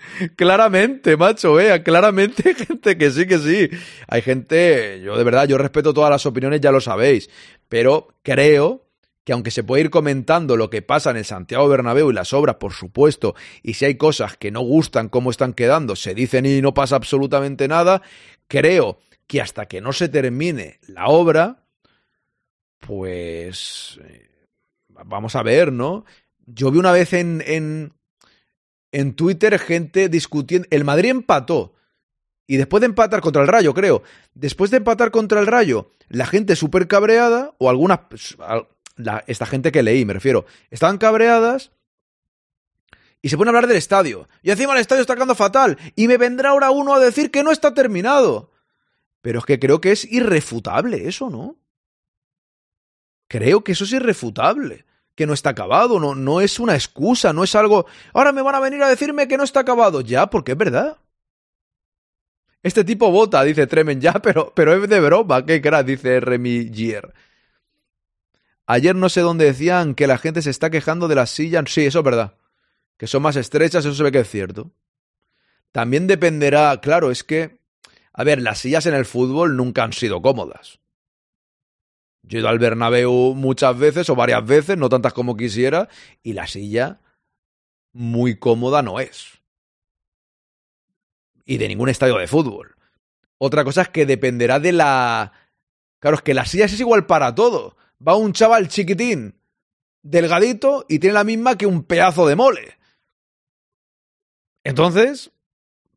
claramente, 0.36 1.16
macho, 1.16 1.54
vea, 1.54 1.82
claramente 1.82 2.54
gente 2.54 2.98
que 2.98 3.10
sí, 3.10 3.26
que 3.26 3.38
sí. 3.38 3.70
Hay 4.08 4.22
gente, 4.22 5.00
yo 5.04 5.16
de 5.16 5.24
verdad, 5.24 5.46
yo 5.46 5.58
respeto 5.58 5.94
todas 5.94 6.10
las 6.10 6.26
opiniones, 6.26 6.60
ya 6.60 6.72
lo 6.72 6.80
sabéis, 6.80 7.30
pero 7.68 8.08
creo 8.22 8.86
que 9.24 9.32
aunque 9.32 9.52
se 9.52 9.62
puede 9.62 9.82
ir 9.84 9.90
comentando 9.90 10.56
lo 10.56 10.68
que 10.68 10.82
pasa 10.82 11.10
en 11.10 11.16
el 11.16 11.24
Santiago 11.24 11.68
Bernabéu 11.68 12.10
y 12.10 12.14
las 12.14 12.32
obras, 12.32 12.56
por 12.56 12.72
supuesto, 12.72 13.34
y 13.62 13.74
si 13.74 13.84
hay 13.84 13.96
cosas 13.96 14.36
que 14.36 14.50
no 14.50 14.60
gustan 14.62 15.08
cómo 15.08 15.30
están 15.30 15.52
quedando, 15.52 15.94
se 15.94 16.14
dicen 16.14 16.44
y 16.44 16.60
no 16.60 16.74
pasa 16.74 16.96
absolutamente 16.96 17.68
nada, 17.68 18.02
creo 18.48 18.98
que 19.28 19.40
hasta 19.40 19.66
que 19.66 19.80
no 19.80 19.92
se 19.92 20.08
termine 20.08 20.80
la 20.88 21.06
obra, 21.06 21.64
pues 22.80 24.00
eh, 24.02 24.28
vamos 24.88 25.36
a 25.36 25.42
ver, 25.44 25.72
¿no? 25.72 26.04
Yo 26.46 26.70
vi 26.70 26.78
una 26.78 26.92
vez 26.92 27.12
en, 27.12 27.42
en, 27.46 27.92
en 28.90 29.14
Twitter 29.14 29.58
gente 29.58 30.08
discutiendo. 30.08 30.66
El 30.70 30.84
Madrid 30.84 31.10
empató. 31.10 31.74
Y 32.46 32.56
después 32.56 32.80
de 32.80 32.86
empatar 32.86 33.20
contra 33.20 33.42
el 33.42 33.48
Rayo, 33.48 33.72
creo. 33.72 34.02
Después 34.34 34.70
de 34.70 34.78
empatar 34.78 35.10
contra 35.10 35.40
el 35.40 35.46
Rayo, 35.46 35.90
la 36.08 36.26
gente 36.26 36.56
súper 36.56 36.88
cabreada, 36.88 37.54
o 37.58 37.70
algunas. 37.70 38.00
esta 39.26 39.46
gente 39.46 39.72
que 39.72 39.82
leí, 39.82 40.04
me 40.04 40.14
refiero. 40.14 40.44
Estaban 40.70 40.98
cabreadas. 40.98 41.72
Y 43.22 43.28
se 43.28 43.36
pone 43.36 43.48
a 43.48 43.52
hablar 43.52 43.68
del 43.68 43.76
estadio. 43.76 44.28
Y 44.42 44.50
encima 44.50 44.72
el 44.72 44.80
estadio 44.80 45.02
está 45.02 45.14
quedando 45.14 45.36
fatal. 45.36 45.78
Y 45.94 46.08
me 46.08 46.18
vendrá 46.18 46.50
ahora 46.50 46.70
uno 46.72 46.94
a 46.94 47.00
decir 47.00 47.30
que 47.30 47.44
no 47.44 47.52
está 47.52 47.72
terminado. 47.72 48.50
Pero 49.20 49.38
es 49.38 49.44
que 49.44 49.60
creo 49.60 49.80
que 49.80 49.92
es 49.92 50.04
irrefutable 50.10 51.06
eso, 51.06 51.30
¿no? 51.30 51.56
Creo 53.28 53.62
que 53.62 53.72
eso 53.72 53.84
es 53.84 53.92
irrefutable 53.92 54.84
que 55.14 55.26
no 55.26 55.34
está 55.34 55.50
acabado, 55.50 56.00
no, 56.00 56.14
no 56.14 56.40
es 56.40 56.58
una 56.58 56.74
excusa, 56.74 57.32
no 57.32 57.44
es 57.44 57.54
algo. 57.54 57.86
Ahora 58.14 58.32
me 58.32 58.42
van 58.42 58.54
a 58.54 58.60
venir 58.60 58.82
a 58.82 58.88
decirme 58.88 59.28
que 59.28 59.36
no 59.36 59.44
está 59.44 59.60
acabado. 59.60 60.00
Ya, 60.00 60.28
porque 60.28 60.52
es 60.52 60.58
verdad. 60.58 60.98
Este 62.62 62.84
tipo 62.84 63.10
vota, 63.10 63.42
dice 63.42 63.66
Tremen, 63.66 64.00
ya, 64.00 64.12
pero, 64.14 64.52
pero 64.54 64.74
es 64.74 64.88
de 64.88 65.00
broma, 65.00 65.44
qué 65.44 65.60
crack, 65.60 65.86
dice 65.86 66.20
Remy 66.20 66.70
Gier. 66.72 67.12
Ayer 68.66 68.94
no 68.94 69.08
sé 69.08 69.20
dónde 69.20 69.44
decían 69.44 69.94
que 69.94 70.06
la 70.06 70.18
gente 70.18 70.40
se 70.40 70.50
está 70.50 70.70
quejando 70.70 71.08
de 71.08 71.16
las 71.16 71.30
sillas. 71.30 71.64
Sí, 71.68 71.84
eso 71.84 71.98
es 71.98 72.04
verdad. 72.04 72.34
Que 72.96 73.06
son 73.06 73.22
más 73.22 73.36
estrechas, 73.36 73.84
eso 73.84 73.94
se 73.94 74.02
ve 74.02 74.12
que 74.12 74.20
es 74.20 74.30
cierto. 74.30 74.70
También 75.72 76.06
dependerá, 76.06 76.80
claro, 76.80 77.10
es 77.10 77.24
que. 77.24 77.60
A 78.12 78.24
ver, 78.24 78.40
las 78.40 78.58
sillas 78.58 78.86
en 78.86 78.94
el 78.94 79.06
fútbol 79.06 79.56
nunca 79.56 79.82
han 79.82 79.92
sido 79.92 80.22
cómodas. 80.22 80.81
Yo 82.22 82.38
he 82.38 82.40
ido 82.40 82.48
al 82.48 82.58
Bernabéu 82.58 83.34
muchas 83.34 83.76
veces 83.78 84.08
o 84.08 84.14
varias 84.14 84.44
veces, 84.46 84.76
no 84.76 84.88
tantas 84.88 85.12
como 85.12 85.36
quisiera, 85.36 85.88
y 86.22 86.32
la 86.34 86.46
silla 86.46 87.00
muy 87.92 88.36
cómoda 88.38 88.82
no 88.82 89.00
es. 89.00 89.40
Y 91.44 91.58
de 91.58 91.68
ningún 91.68 91.88
estadio 91.88 92.16
de 92.18 92.28
fútbol. 92.28 92.76
Otra 93.38 93.64
cosa 93.64 93.82
es 93.82 93.88
que 93.88 94.06
dependerá 94.06 94.60
de 94.60 94.72
la... 94.72 95.32
Claro, 95.98 96.16
es 96.16 96.22
que 96.22 96.34
las 96.34 96.50
sillas 96.50 96.72
es 96.72 96.80
igual 96.80 97.06
para 97.06 97.34
todo. 97.34 97.76
Va 98.06 98.16
un 98.16 98.32
chaval 98.32 98.68
chiquitín, 98.68 99.40
delgadito, 100.02 100.86
y 100.88 101.00
tiene 101.00 101.14
la 101.14 101.24
misma 101.24 101.56
que 101.56 101.66
un 101.66 101.84
pedazo 101.84 102.26
de 102.26 102.36
mole. 102.36 102.78
Entonces, 104.64 105.32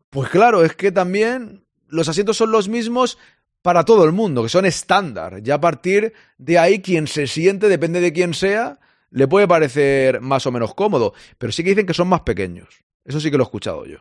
pues 0.09 0.29
claro, 0.29 0.63
es 0.63 0.75
que 0.75 0.91
también 0.91 1.65
los 1.88 2.09
asientos 2.09 2.38
son 2.38 2.51
los 2.51 2.67
mismos 2.67 3.17
para 3.65 3.84
todo 3.84 4.06
el 4.06 4.12
mundo, 4.12 4.43
que 4.43 4.49
son 4.49 4.63
estándar. 4.67 5.41
Ya 5.41 5.56
a 5.56 5.60
partir 5.60 6.13
de 6.38 6.60
ahí, 6.60 6.84
quien 6.84 7.08
se 7.08 7.25
siente, 7.25 7.67
depende 7.67 7.99
de 7.99 8.13
quién 8.13 8.36
sea, 8.36 8.80
le 9.10 9.28
puede 9.28 9.47
parecer 9.47 10.21
más 10.21 10.45
o 10.45 10.51
menos 10.51 10.75
cómodo. 10.75 11.15
Pero 11.39 11.51
sí 11.51 11.63
que 11.63 11.71
dicen 11.71 11.88
que 11.88 11.95
son 11.95 12.08
más 12.08 12.21
pequeños. 12.21 12.67
Eso 13.04 13.19
sí 13.19 13.32
que 13.32 13.38
lo 13.38 13.43
he 13.43 13.47
escuchado 13.47 13.88
yo. 13.88 13.97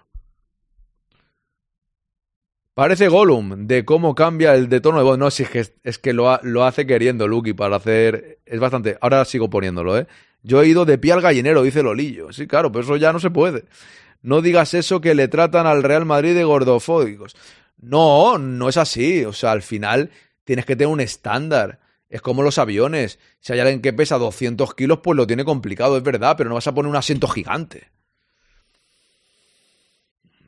Parece 2.74 3.08
Gollum 3.08 3.66
de 3.66 3.86
cómo 3.86 4.14
cambia 4.14 4.54
el 4.54 4.68
de 4.68 4.82
tono 4.82 4.98
de 4.98 5.04
voz. 5.04 5.16
No, 5.16 5.30
sí, 5.30 5.44
es 5.44 5.48
que, 5.50 5.64
es 5.82 5.98
que 5.98 6.12
lo, 6.12 6.28
ha- 6.30 6.40
lo 6.42 6.64
hace 6.64 6.86
queriendo 6.86 7.26
Lucky 7.26 7.54
para 7.54 7.76
hacer. 7.76 8.40
Es 8.44 8.60
bastante. 8.60 8.98
Ahora 9.00 9.24
sigo 9.24 9.48
poniéndolo, 9.48 9.96
¿eh? 9.96 10.06
Yo 10.42 10.60
he 10.62 10.68
ido 10.68 10.84
de 10.84 10.98
pie 10.98 11.12
al 11.12 11.22
gallinero, 11.22 11.62
dice 11.62 11.82
Lolillo. 11.82 12.34
Sí, 12.34 12.46
claro, 12.46 12.70
pero 12.70 12.84
eso 12.84 12.96
ya 12.98 13.14
no 13.14 13.18
se 13.20 13.30
puede. 13.30 13.64
No 14.20 14.42
digas 14.42 14.74
eso 14.74 15.00
que 15.00 15.14
le 15.14 15.28
tratan 15.28 15.66
al 15.66 15.82
Real 15.82 16.04
Madrid 16.04 16.34
de 16.34 16.44
gordofóbicos. 16.44 17.34
No, 17.84 18.38
no 18.38 18.68
es 18.68 18.76
así. 18.76 19.24
O 19.24 19.32
sea, 19.32 19.52
al 19.52 19.62
final 19.62 20.10
tienes 20.44 20.64
que 20.64 20.76
tener 20.76 20.92
un 20.92 21.00
estándar. 21.00 21.80
Es 22.08 22.22
como 22.22 22.42
los 22.42 22.58
aviones. 22.58 23.18
Si 23.40 23.52
hay 23.52 23.60
alguien 23.60 23.82
que 23.82 23.92
pesa 23.92 24.18
200 24.18 24.74
kilos, 24.74 25.00
pues 25.02 25.16
lo 25.16 25.26
tiene 25.26 25.44
complicado, 25.44 25.96
es 25.96 26.02
verdad, 26.02 26.36
pero 26.36 26.48
no 26.48 26.54
vas 26.54 26.66
a 26.66 26.74
poner 26.74 26.90
un 26.90 26.96
asiento 26.96 27.28
gigante. 27.28 27.90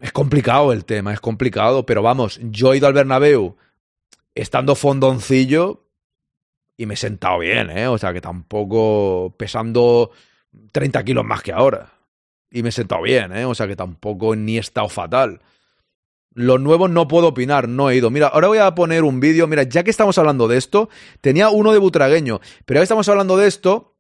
Es 0.01 0.13
complicado 0.13 0.73
el 0.73 0.85
tema, 0.85 1.13
es 1.13 1.21
complicado, 1.21 1.87
pero 1.87 2.03
vamos, 2.03 2.39
yo 2.43 2.73
he 2.73 2.77
ido 2.77 2.87
al 2.87 2.93
Bernabéu 2.93 3.57
estando 4.35 4.75
fondoncillo 4.75 5.89
y 6.77 6.85
me 6.87 6.95
he 6.95 6.97
sentado 6.99 7.39
bien, 7.39 7.71
¿eh? 7.71 7.87
O 7.89 7.97
sea, 7.97 8.13
que 8.13 8.21
tampoco 8.21 9.35
pesando 9.39 10.11
30 10.73 11.03
kilos 11.05 11.25
más 11.25 11.43
que 11.43 11.53
ahora. 11.53 11.95
Y 12.51 12.63
me 12.63 12.69
he 12.69 12.73
sentado 12.73 13.03
bien, 13.03 13.33
¿eh? 13.33 13.47
O 13.47 13.55
sea, 13.55 13.67
que 13.67 13.77
tampoco 13.77 14.37
ni 14.37 14.59
he 14.59 14.61
estado 14.61 14.89
fatal. 14.89 15.41
Los 16.37 16.61
nuevos 16.61 16.91
no 16.91 17.09
puedo 17.09 17.29
opinar, 17.29 17.67
no 17.67 17.89
he 17.89 17.97
ido. 17.97 18.11
Mira, 18.11 18.27
ahora 18.27 18.49
voy 18.49 18.59
a 18.59 18.75
poner 18.75 19.05
un 19.05 19.21
vídeo. 19.21 19.47
Mira, 19.47 19.63
ya 19.63 19.85
que 19.85 19.91
estamos 19.91 20.19
hablando 20.19 20.49
de 20.49 20.59
esto, 20.59 20.91
tenía 21.23 21.49
uno 21.49 21.73
de 21.73 21.79
Butragueño, 21.79 22.43
pero 22.67 22.81
que 22.81 22.83
estamos 22.83 23.09
hablando 23.09 23.39
de 23.39 23.47
esto, 23.47 23.97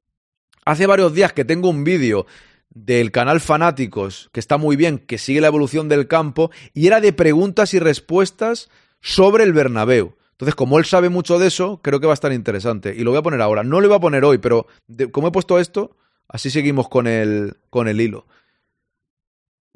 hace 0.66 0.86
varios 0.86 1.14
días 1.14 1.32
que 1.32 1.46
tengo 1.46 1.70
un 1.70 1.82
vídeo 1.82 2.26
del 2.68 3.10
canal 3.10 3.40
Fanáticos, 3.40 4.28
que 4.32 4.40
está 4.40 4.58
muy 4.58 4.76
bien, 4.76 4.98
que 4.98 5.16
sigue 5.16 5.40
la 5.40 5.46
evolución 5.46 5.88
del 5.88 6.08
campo, 6.08 6.50
y 6.74 6.86
era 6.86 7.00
de 7.00 7.14
preguntas 7.14 7.72
y 7.72 7.78
respuestas 7.78 8.68
sobre 9.00 9.44
el 9.44 9.54
Bernabéu. 9.54 10.14
Entonces, 10.32 10.54
como 10.54 10.78
él 10.78 10.84
sabe 10.84 11.08
mucho 11.08 11.38
de 11.38 11.46
eso, 11.46 11.80
creo 11.82 12.00
que 12.00 12.06
va 12.06 12.12
a 12.12 12.20
estar 12.20 12.34
interesante. 12.34 12.94
Y 12.94 13.02
lo 13.02 13.12
voy 13.12 13.18
a 13.18 13.22
poner 13.22 13.40
ahora. 13.40 13.64
No 13.64 13.80
lo 13.80 13.88
voy 13.88 13.96
a 13.96 14.00
poner 14.00 14.26
hoy, 14.26 14.36
pero 14.36 14.66
como 15.10 15.28
he 15.28 15.32
puesto 15.32 15.58
esto, 15.58 15.96
así 16.28 16.50
seguimos 16.50 16.90
con 16.90 17.06
el, 17.06 17.56
con 17.70 17.88
el 17.88 17.98
hilo. 17.98 18.26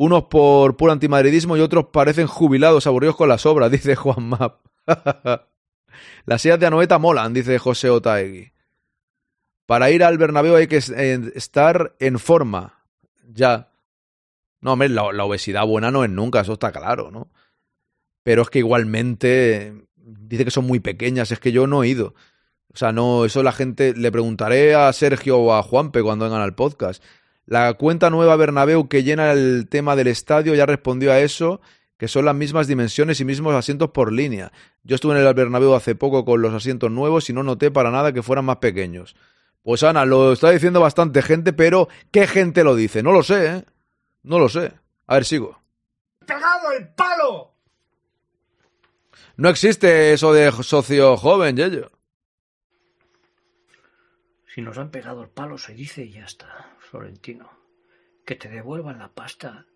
Unos 0.00 0.24
por 0.24 0.78
puro 0.78 0.92
antimadridismo 0.92 1.58
y 1.58 1.60
otros 1.60 1.88
parecen 1.92 2.26
jubilados, 2.26 2.86
aburridos 2.86 3.16
con 3.16 3.28
las 3.28 3.44
obras, 3.44 3.70
dice 3.70 3.96
Juan 3.96 4.30
Map. 4.30 4.60
las 6.24 6.40
sillas 6.40 6.58
de 6.58 6.64
Anoeta 6.64 6.98
molan, 6.98 7.34
dice 7.34 7.58
José 7.58 7.90
Otaegui. 7.90 8.50
Para 9.66 9.90
ir 9.90 10.02
al 10.02 10.16
Bernabéu 10.16 10.56
hay 10.56 10.68
que 10.68 10.78
estar 10.78 11.96
en 11.98 12.18
forma. 12.18 12.82
Ya. 13.28 13.68
No, 14.62 14.72
hombre, 14.72 14.88
la, 14.88 15.12
la, 15.12 15.24
obesidad 15.26 15.66
buena 15.66 15.90
no 15.90 16.02
es 16.02 16.08
nunca, 16.08 16.40
eso 16.40 16.54
está 16.54 16.72
claro, 16.72 17.10
¿no? 17.10 17.30
Pero 18.22 18.40
es 18.40 18.48
que 18.48 18.60
igualmente 18.60 19.84
dice 19.96 20.46
que 20.46 20.50
son 20.50 20.64
muy 20.66 20.80
pequeñas, 20.80 21.30
es 21.30 21.40
que 21.40 21.52
yo 21.52 21.66
no 21.66 21.82
he 21.82 21.88
ido. 21.88 22.14
O 22.72 22.76
sea, 22.78 22.92
no, 22.92 23.26
eso 23.26 23.42
la 23.42 23.52
gente 23.52 23.92
le 23.94 24.10
preguntaré 24.10 24.74
a 24.74 24.90
Sergio 24.94 25.38
o 25.40 25.52
a 25.52 25.62
Juanpe 25.62 26.02
cuando 26.02 26.24
vengan 26.24 26.40
al 26.40 26.54
podcast. 26.54 27.02
La 27.50 27.74
cuenta 27.74 28.10
nueva 28.10 28.36
Bernabéu 28.36 28.88
que 28.88 29.02
llena 29.02 29.32
el 29.32 29.66
tema 29.68 29.96
del 29.96 30.06
estadio 30.06 30.54
ya 30.54 30.66
respondió 30.66 31.10
a 31.10 31.18
eso, 31.18 31.60
que 31.96 32.06
son 32.06 32.24
las 32.24 32.36
mismas 32.36 32.68
dimensiones 32.68 33.18
y 33.18 33.24
mismos 33.24 33.56
asientos 33.56 33.90
por 33.90 34.12
línea. 34.12 34.52
Yo 34.84 34.94
estuve 34.94 35.18
en 35.18 35.26
el 35.26 35.34
Bernabéu 35.34 35.74
hace 35.74 35.96
poco 35.96 36.24
con 36.24 36.42
los 36.42 36.54
asientos 36.54 36.92
nuevos 36.92 37.28
y 37.28 37.32
no 37.32 37.42
noté 37.42 37.72
para 37.72 37.90
nada 37.90 38.12
que 38.12 38.22
fueran 38.22 38.44
más 38.44 38.58
pequeños. 38.58 39.16
Pues 39.64 39.82
Ana, 39.82 40.04
lo 40.04 40.32
está 40.32 40.52
diciendo 40.52 40.80
bastante 40.80 41.22
gente, 41.22 41.52
pero 41.52 41.88
¿qué 42.12 42.28
gente 42.28 42.62
lo 42.62 42.76
dice? 42.76 43.02
No 43.02 43.10
lo 43.10 43.24
sé, 43.24 43.46
¿eh? 43.46 43.64
No 44.22 44.38
lo 44.38 44.48
sé. 44.48 44.70
A 45.08 45.14
ver, 45.14 45.24
sigo. 45.24 45.60
¡Pegado 46.24 46.70
el 46.70 46.86
palo! 46.90 47.52
No 49.36 49.48
existe 49.48 50.12
eso 50.12 50.32
de 50.32 50.52
socio 50.62 51.16
joven, 51.16 51.56
Yello. 51.56 51.90
Si 54.54 54.60
nos 54.60 54.78
han 54.78 54.92
pegado 54.92 55.24
el 55.24 55.30
palo, 55.30 55.58
se 55.58 55.74
dice 55.74 56.04
y 56.04 56.12
ya 56.12 56.24
está, 56.26 56.69
Florentino. 56.90 57.48
Que 58.26 58.34
te 58.34 58.48
devuelvan 58.48 58.98
la 58.98 59.08
pasta 59.08 59.66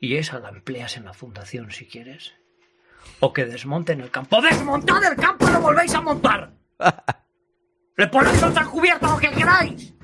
y 0.00 0.16
esa 0.16 0.38
la 0.38 0.50
empleas 0.50 0.96
en 0.96 1.04
la 1.04 1.12
fundación 1.12 1.72
si 1.72 1.86
quieres. 1.86 2.34
O 3.20 3.32
que 3.32 3.44
desmonten 3.44 4.00
el 4.00 4.10
campo. 4.10 4.40
¡Desmontad 4.40 5.02
el 5.04 5.16
campo 5.16 5.48
y 5.48 5.52
lo 5.52 5.60
volvéis 5.60 5.94
a 5.94 6.00
montar! 6.00 6.52
¡Le 7.96 8.06
ponéis 8.08 8.42
otra 8.42 8.64
cubierta 8.66 9.10
lo 9.10 9.18
que 9.18 9.30
queráis! 9.30 9.94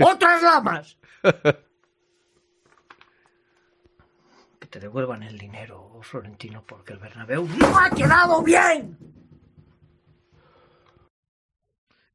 ¡Otras 0.00 0.42
lamas! 0.42 0.98
que 4.60 4.66
te 4.66 4.80
devuelvan 4.80 5.22
el 5.22 5.38
dinero, 5.38 6.00
Florentino, 6.02 6.64
porque 6.66 6.94
el 6.94 6.98
Bernabéu 6.98 7.46
no 7.46 7.78
ha 7.78 7.90
quedado 7.90 8.42
bien. 8.42 9.21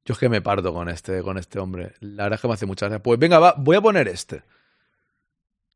Yo 0.08 0.14
es 0.14 0.20
que 0.20 0.30
me 0.30 0.42
parto 0.42 0.74
con 0.74 0.88
este, 0.88 1.22
con 1.22 1.38
este 1.38 1.60
hombre. 1.60 1.92
La 2.00 2.24
verdad 2.24 2.38
es 2.38 2.42
que 2.42 2.48
me 2.48 2.54
hace 2.54 2.66
muchas 2.66 2.88
gracias. 2.88 3.04
Pues 3.04 3.20
venga, 3.20 3.40
va, 3.40 3.56
voy 3.58 3.76
a 3.76 3.82
poner 3.82 4.08
este. 4.08 4.42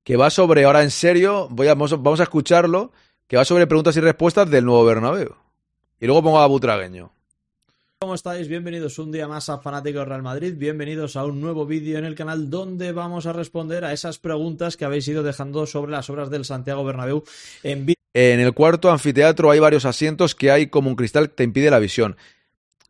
Que 0.06 0.16
va 0.16 0.30
sobre, 0.30 0.64
ahora 0.64 0.84
en 0.84 0.90
serio, 0.90 1.50
voy 1.52 1.68
a, 1.68 1.72
vamos, 1.72 1.92
vamos 2.02 2.22
a 2.22 2.24
escucharlo, 2.24 2.94
que 3.28 3.36
va 3.36 3.44
sobre 3.44 3.68
preguntas 3.68 3.98
y 3.98 4.00
respuestas 4.00 4.50
del 4.50 4.64
nuevo 4.64 4.86
Bernabéu. 4.86 5.36
Y 6.00 6.06
luego 6.06 6.24
pongo 6.24 6.40
a 6.40 6.48
Butragueño. 6.48 7.12
¿Cómo 8.00 8.16
estáis? 8.16 8.48
Bienvenidos 8.48 8.98
un 9.00 9.12
día 9.12 9.28
más 9.28 9.50
a 9.50 9.58
Fanáticos 9.58 10.08
Real 10.08 10.24
Madrid, 10.24 10.54
bienvenidos 10.56 11.18
a 11.18 11.26
un 11.26 11.42
nuevo 11.42 11.66
vídeo 11.66 12.00
en 12.00 12.06
el 12.06 12.16
canal 12.16 12.50
donde 12.50 12.94
vamos 12.94 13.26
a 13.26 13.34
responder 13.34 13.84
a 13.84 13.92
esas 13.92 14.18
preguntas 14.18 14.78
que 14.78 14.86
habéis 14.86 15.10
ido 15.10 15.24
dejando 15.24 15.66
sobre 15.66 15.92
las 15.92 16.10
obras 16.10 16.30
del 16.30 16.46
Santiago 16.46 16.86
Bernabéu 16.86 17.26
en 17.64 17.86
En 18.14 18.40
el 18.40 18.54
cuarto 18.54 18.90
anfiteatro 18.90 19.52
hay 19.52 19.60
varios 19.60 19.84
asientos 19.84 20.36
que 20.36 20.52
hay 20.52 20.68
como 20.68 20.90
un 20.90 20.96
cristal 20.96 21.30
que 21.30 21.36
te 21.36 21.44
impide 21.44 21.70
la 21.70 21.80
visión. 21.80 22.16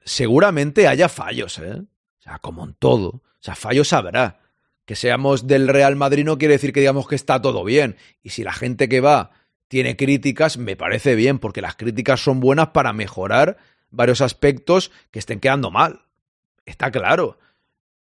Seguramente 0.03 0.87
haya 0.87 1.09
fallos, 1.09 1.59
¿eh? 1.59 1.81
O 2.19 2.23
sea, 2.23 2.39
como 2.39 2.63
en 2.63 2.73
todo. 2.73 3.07
O 3.09 3.21
sea, 3.39 3.55
fallos 3.55 3.93
habrá. 3.93 4.39
Que 4.85 4.95
seamos 4.95 5.47
del 5.47 5.67
Real 5.67 5.95
Madrid 5.95 6.23
no 6.25 6.37
quiere 6.37 6.55
decir 6.55 6.73
que 6.73 6.79
digamos 6.79 7.07
que 7.07 7.15
está 7.15 7.41
todo 7.41 7.63
bien. 7.63 7.97
Y 8.23 8.29
si 8.29 8.43
la 8.43 8.53
gente 8.53 8.89
que 8.89 9.01
va 9.01 9.31
tiene 9.67 9.95
críticas, 9.95 10.57
me 10.57 10.75
parece 10.75 11.15
bien, 11.15 11.39
porque 11.39 11.61
las 11.61 11.75
críticas 11.75 12.19
son 12.19 12.39
buenas 12.39 12.69
para 12.69 12.93
mejorar 12.93 13.57
varios 13.89 14.21
aspectos 14.21 14.91
que 15.11 15.19
estén 15.19 15.39
quedando 15.39 15.71
mal. 15.71 16.01
Está 16.65 16.91
claro. 16.91 17.39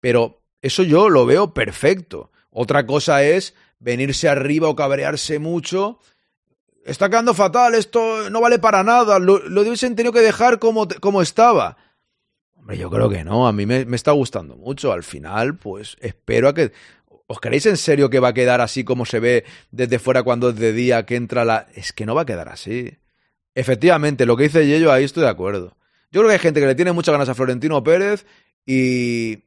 Pero 0.00 0.40
eso 0.62 0.82
yo 0.82 1.08
lo 1.08 1.26
veo 1.26 1.54
perfecto. 1.54 2.30
Otra 2.50 2.86
cosa 2.86 3.22
es 3.22 3.54
venirse 3.78 4.28
arriba 4.28 4.68
o 4.68 4.76
cabrearse 4.76 5.38
mucho. 5.38 5.98
Está 6.84 7.10
quedando 7.10 7.34
fatal, 7.34 7.74
esto 7.74 8.30
no 8.30 8.40
vale 8.40 8.58
para 8.58 8.84
nada, 8.84 9.18
lo, 9.18 9.40
lo 9.40 9.62
hubiesen 9.62 9.96
tenido 9.96 10.12
que 10.12 10.20
dejar 10.20 10.58
como, 10.58 10.86
como 11.00 11.20
estaba. 11.20 11.76
Hombre, 12.66 12.78
yo 12.78 12.90
creo 12.90 13.08
que 13.08 13.22
no, 13.22 13.46
a 13.46 13.52
mí 13.52 13.64
me, 13.64 13.86
está 13.94 14.10
gustando 14.10 14.56
mucho. 14.56 14.90
Al 14.90 15.04
final, 15.04 15.56
pues 15.56 15.96
espero 16.00 16.48
a 16.48 16.54
que... 16.54 16.72
¿Os 17.28 17.38
creéis 17.38 17.64
en 17.66 17.76
serio 17.76 18.10
que 18.10 18.18
va 18.18 18.28
a 18.28 18.34
quedar 18.34 18.60
así 18.60 18.82
como 18.82 19.06
se 19.06 19.20
ve 19.20 19.44
desde 19.70 20.00
fuera 20.00 20.24
cuando 20.24 20.48
es 20.48 20.56
de 20.56 20.72
día 20.72 21.06
que 21.06 21.14
entra 21.14 21.44
la... 21.44 21.68
Es 21.76 21.92
que 21.92 22.06
no 22.06 22.16
va 22.16 22.22
a 22.22 22.26
quedar 22.26 22.48
así. 22.48 22.98
Efectivamente, 23.54 24.26
lo 24.26 24.36
que 24.36 24.44
dice 24.44 24.66
Yello, 24.66 24.90
ahí 24.90 25.04
estoy 25.04 25.22
de 25.22 25.28
acuerdo. 25.28 25.76
Yo 26.10 26.20
creo 26.20 26.26
que 26.26 26.32
hay 26.32 26.40
gente 26.40 26.58
que 26.58 26.66
le 26.66 26.74
tiene 26.74 26.90
muchas 26.90 27.12
ganas 27.12 27.28
a 27.28 27.36
Florentino 27.36 27.84
Pérez 27.84 28.26
y 28.66 29.44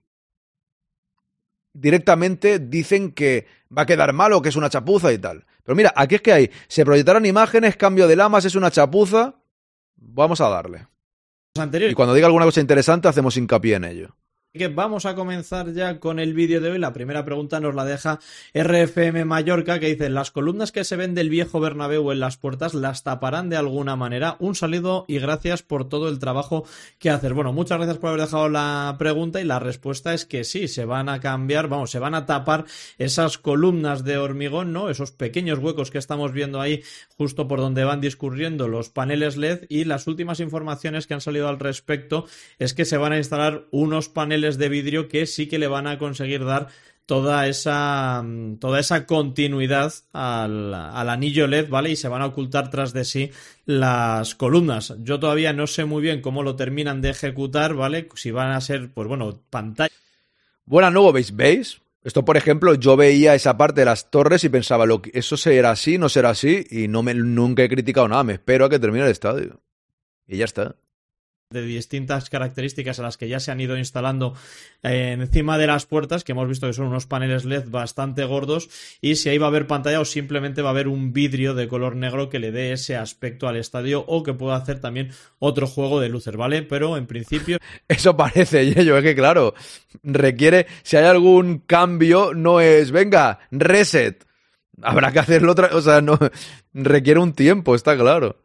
directamente 1.73 2.57
dicen 2.57 3.11
que 3.11 3.47
va 3.77 3.81
a 3.81 3.85
quedar 3.85 4.13
mal 4.13 4.31
o 4.31 4.41
que 4.41 4.47
es 4.47 4.55
una 4.55 4.69
chapuza 4.69 5.11
y 5.11 5.17
tal. 5.17 5.45
Pero 5.63 5.75
mira, 5.75 5.91
aquí 5.93 6.15
es 6.15 6.21
que 6.21 6.31
hay, 6.31 6.51
se 6.69 6.85
proyectarán 6.85 7.25
imágenes, 7.25 7.75
cambio 7.75 8.07
de 8.07 8.15
lamas, 8.15 8.45
es 8.45 8.55
una 8.55 8.71
chapuza. 8.71 9.35
Vamos 9.97 10.39
a 10.39 10.47
darle. 10.47 10.87
Y 11.91 11.93
cuando 11.93 12.13
diga 12.13 12.27
alguna 12.27 12.45
cosa 12.45 12.61
interesante, 12.61 13.07
hacemos 13.07 13.37
hincapié 13.37 13.75
en 13.75 13.83
ello. 13.85 14.15
Que 14.51 14.67
vamos 14.67 15.05
a 15.05 15.13
comenzar 15.13 15.73
ya 15.73 15.99
con 15.99 16.17
el 16.17 16.33
vídeo 16.33 16.59
de 16.59 16.71
hoy. 16.71 16.79
La 16.79 16.91
primera 16.91 17.23
pregunta 17.23 17.59
nos 17.59 17.75
la 17.75 17.85
deja 17.85 18.19
RFM 18.55 19.23
Mallorca, 19.23 19.79
que 19.79 19.89
dice: 19.89 20.09
Las 20.09 20.31
columnas 20.31 20.71
que 20.71 20.83
se 20.83 20.95
ven 20.95 21.13
del 21.13 21.29
viejo 21.29 21.59
Bernabéu 21.59 22.11
en 22.11 22.19
las 22.19 22.37
puertas 22.37 22.73
las 22.73 23.03
taparán 23.03 23.49
de 23.49 23.57
alguna 23.57 23.95
manera. 23.95 24.37
Un 24.39 24.55
saludo 24.55 25.05
y 25.07 25.19
gracias 25.19 25.61
por 25.61 25.87
todo 25.87 26.09
el 26.09 26.17
trabajo 26.17 26.65
que 26.97 27.11
haces. 27.11 27.31
Bueno, 27.31 27.53
muchas 27.53 27.77
gracias 27.77 27.99
por 27.99 28.09
haber 28.09 28.21
dejado 28.21 28.49
la 28.49 28.95
pregunta 28.97 29.39
y 29.39 29.43
la 29.43 29.59
respuesta 29.59 30.15
es 30.15 30.25
que 30.25 30.43
sí, 30.43 30.67
se 30.67 30.83
van 30.83 31.09
a 31.09 31.19
cambiar, 31.19 31.67
vamos, 31.67 31.91
se 31.91 31.99
van 31.99 32.15
a 32.15 32.25
tapar 32.25 32.65
esas 32.97 33.37
columnas 33.37 34.03
de 34.03 34.17
hormigón, 34.17 34.73
¿no? 34.73 34.89
Esos 34.89 35.11
pequeños 35.11 35.59
huecos 35.59 35.91
que 35.91 35.99
estamos 35.99 36.33
viendo 36.33 36.59
ahí 36.59 36.81
justo 37.19 37.47
por 37.47 37.59
donde 37.59 37.83
van 37.83 38.01
discurriendo 38.01 38.67
los 38.67 38.89
paneles 38.89 39.37
LED 39.37 39.65
y 39.69 39.83
las 39.83 40.07
últimas 40.07 40.39
informaciones 40.39 41.05
que 41.05 41.13
han 41.13 41.21
salido 41.21 41.49
al 41.49 41.59
respecto 41.59 42.25
es 42.57 42.73
que 42.73 42.85
se 42.85 42.97
van 42.97 43.13
a 43.13 43.17
instalar 43.17 43.67
unos 43.69 44.09
paneles 44.09 44.38
de 44.41 44.69
vidrio 44.69 45.07
que 45.07 45.25
sí 45.25 45.47
que 45.47 45.59
le 45.59 45.67
van 45.67 45.87
a 45.87 45.97
conseguir 45.97 46.45
dar 46.45 46.67
toda 47.09 47.47
esa, 47.47 48.23
toda 48.59 48.79
esa 48.79 49.07
continuidad 49.07 49.91
al, 50.13 50.73
al, 50.73 51.09
anillo 51.09 51.47
LED, 51.47 51.67
¿vale? 51.67 51.89
Y 51.89 51.95
se 51.95 52.07
van 52.07 52.21
a 52.21 52.27
ocultar 52.27 52.69
tras 52.69 52.93
de 52.93 53.03
sí 53.03 53.31
las 53.65 54.35
columnas. 54.35 54.93
Yo 54.99 55.19
todavía 55.19 55.51
no 55.51 55.65
sé 55.65 55.85
muy 55.85 56.03
bien 56.03 56.21
cómo 56.21 56.43
lo 56.43 56.55
terminan 56.55 57.01
de 57.01 57.09
ejecutar, 57.09 57.73
¿vale? 57.73 58.07
Si 58.13 58.29
van 58.29 58.51
a 58.51 58.61
ser, 58.61 58.91
pues 58.93 59.07
bueno, 59.07 59.41
pantalla. 59.49 59.93
Bueno, 60.65 60.91
¿no 60.91 61.11
veis? 61.11 61.35
¿Veis? 61.35 61.81
Esto, 62.03 62.23
por 62.23 62.37
ejemplo, 62.37 62.75
yo 62.75 62.95
veía 62.95 63.33
esa 63.33 63.57
parte 63.57 63.81
de 63.81 63.85
las 63.85 64.11
torres 64.11 64.43
y 64.43 64.49
pensaba, 64.49 64.85
lo 64.85 65.01
que, 65.01 65.09
¿eso 65.13 65.35
será 65.35 65.71
así? 65.71 65.97
¿No 65.97 66.09
será 66.09 66.29
así? 66.29 66.65
Y 66.69 66.87
no 66.87 67.01
me, 67.01 67.15
nunca 67.15 67.63
he 67.63 67.69
criticado 67.69 68.07
nada, 68.07 68.23
me 68.23 68.33
espero 68.33 68.65
a 68.65 68.69
que 68.69 68.77
termine 68.77 69.05
el 69.05 69.11
estadio. 69.11 69.59
Y 70.27 70.37
ya 70.37 70.45
está. 70.45 70.75
De 71.51 71.63
distintas 71.63 72.29
características 72.29 72.99
a 72.99 73.01
las 73.01 73.17
que 73.17 73.27
ya 73.27 73.39
se 73.39 73.49
han 73.49 73.59
ido 73.59 73.75
instalando 73.75 74.35
eh, 74.83 75.17
encima 75.19 75.57
de 75.57 75.65
las 75.65 75.87
puertas, 75.87 76.23
que 76.23 76.33
hemos 76.33 76.47
visto 76.47 76.67
que 76.67 76.73
son 76.73 76.85
unos 76.85 77.07
paneles 77.07 77.43
LED 77.43 77.69
bastante 77.69 78.23
gordos, 78.23 78.69
y 79.01 79.15
si 79.15 79.29
ahí 79.29 79.39
va 79.39 79.47
a 79.47 79.49
haber 79.49 79.65
pantalla 79.65 79.99
o 79.99 80.05
simplemente 80.05 80.61
va 80.61 80.69
a 80.69 80.73
haber 80.73 80.87
un 80.87 81.11
vidrio 81.11 81.55
de 81.55 81.67
color 81.67 81.95
negro 81.95 82.29
que 82.29 82.37
le 82.37 82.51
dé 82.51 82.73
ese 82.73 82.95
aspecto 82.95 83.47
al 83.47 83.55
estadio 83.55 84.05
o 84.05 84.21
que 84.21 84.35
pueda 84.35 84.57
hacer 84.57 84.79
también 84.79 85.09
otro 85.39 85.65
juego 85.65 85.99
de 85.99 86.09
luces, 86.09 86.35
¿vale? 86.35 86.61
Pero 86.61 86.97
en 86.97 87.07
principio... 87.07 87.57
Eso 87.87 88.15
parece, 88.15 88.71
Yello, 88.71 88.99
es 88.99 89.03
que 89.03 89.15
claro, 89.15 89.55
requiere, 90.03 90.67
si 90.83 90.97
hay 90.97 91.05
algún 91.05 91.63
cambio, 91.65 92.35
no 92.35 92.61
es, 92.61 92.91
venga, 92.91 93.39
reset. 93.49 94.23
Habrá 94.83 95.11
que 95.11 95.17
hacerlo 95.17 95.53
otra, 95.53 95.71
o 95.73 95.81
sea, 95.81 95.99
no, 95.99 96.19
requiere 96.75 97.19
un 97.19 97.33
tiempo, 97.33 97.73
está 97.73 97.97
claro. 97.97 98.37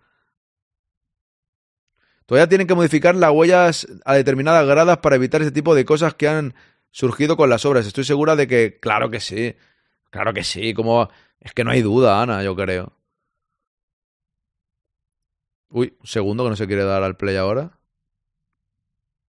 Todavía 2.27 2.49
tienen 2.49 2.67
que 2.67 2.75
modificar 2.75 3.15
las 3.15 3.31
huellas 3.31 3.87
a 4.05 4.15
determinadas 4.15 4.67
gradas 4.67 4.99
para 4.99 5.17
evitar 5.17 5.43
ese 5.43 5.53
tipo 5.53 5.75
de 5.75 5.85
cosas 5.85 6.15
que 6.15 6.29
han 6.29 6.55
surgido 6.91 7.37
con 7.37 7.51
las 7.51 7.65
obras. 7.67 7.87
Estoy 7.87 8.05
segura 8.05 8.37
de 8.37 8.47
que, 8.47 8.79
claro 8.81 9.11
que 9.11 9.21
sí, 9.21 9.55
claro 10.11 10.33
que 10.33 10.45
sí, 10.45 10.75
como 10.75 11.11
es 11.41 11.53
que 11.53 11.65
no 11.65 11.71
hay 11.71 11.83
duda, 11.83 12.23
Ana, 12.23 12.43
yo 12.43 12.57
creo. 12.57 12.93
Uy, 15.69 15.97
un 16.01 16.07
segundo 16.07 16.45
que 16.45 16.51
no 16.51 16.57
se 16.57 16.67
quiere 16.67 16.85
dar 16.85 17.03
al 17.03 17.17
play 17.17 17.37
ahora 17.37 17.79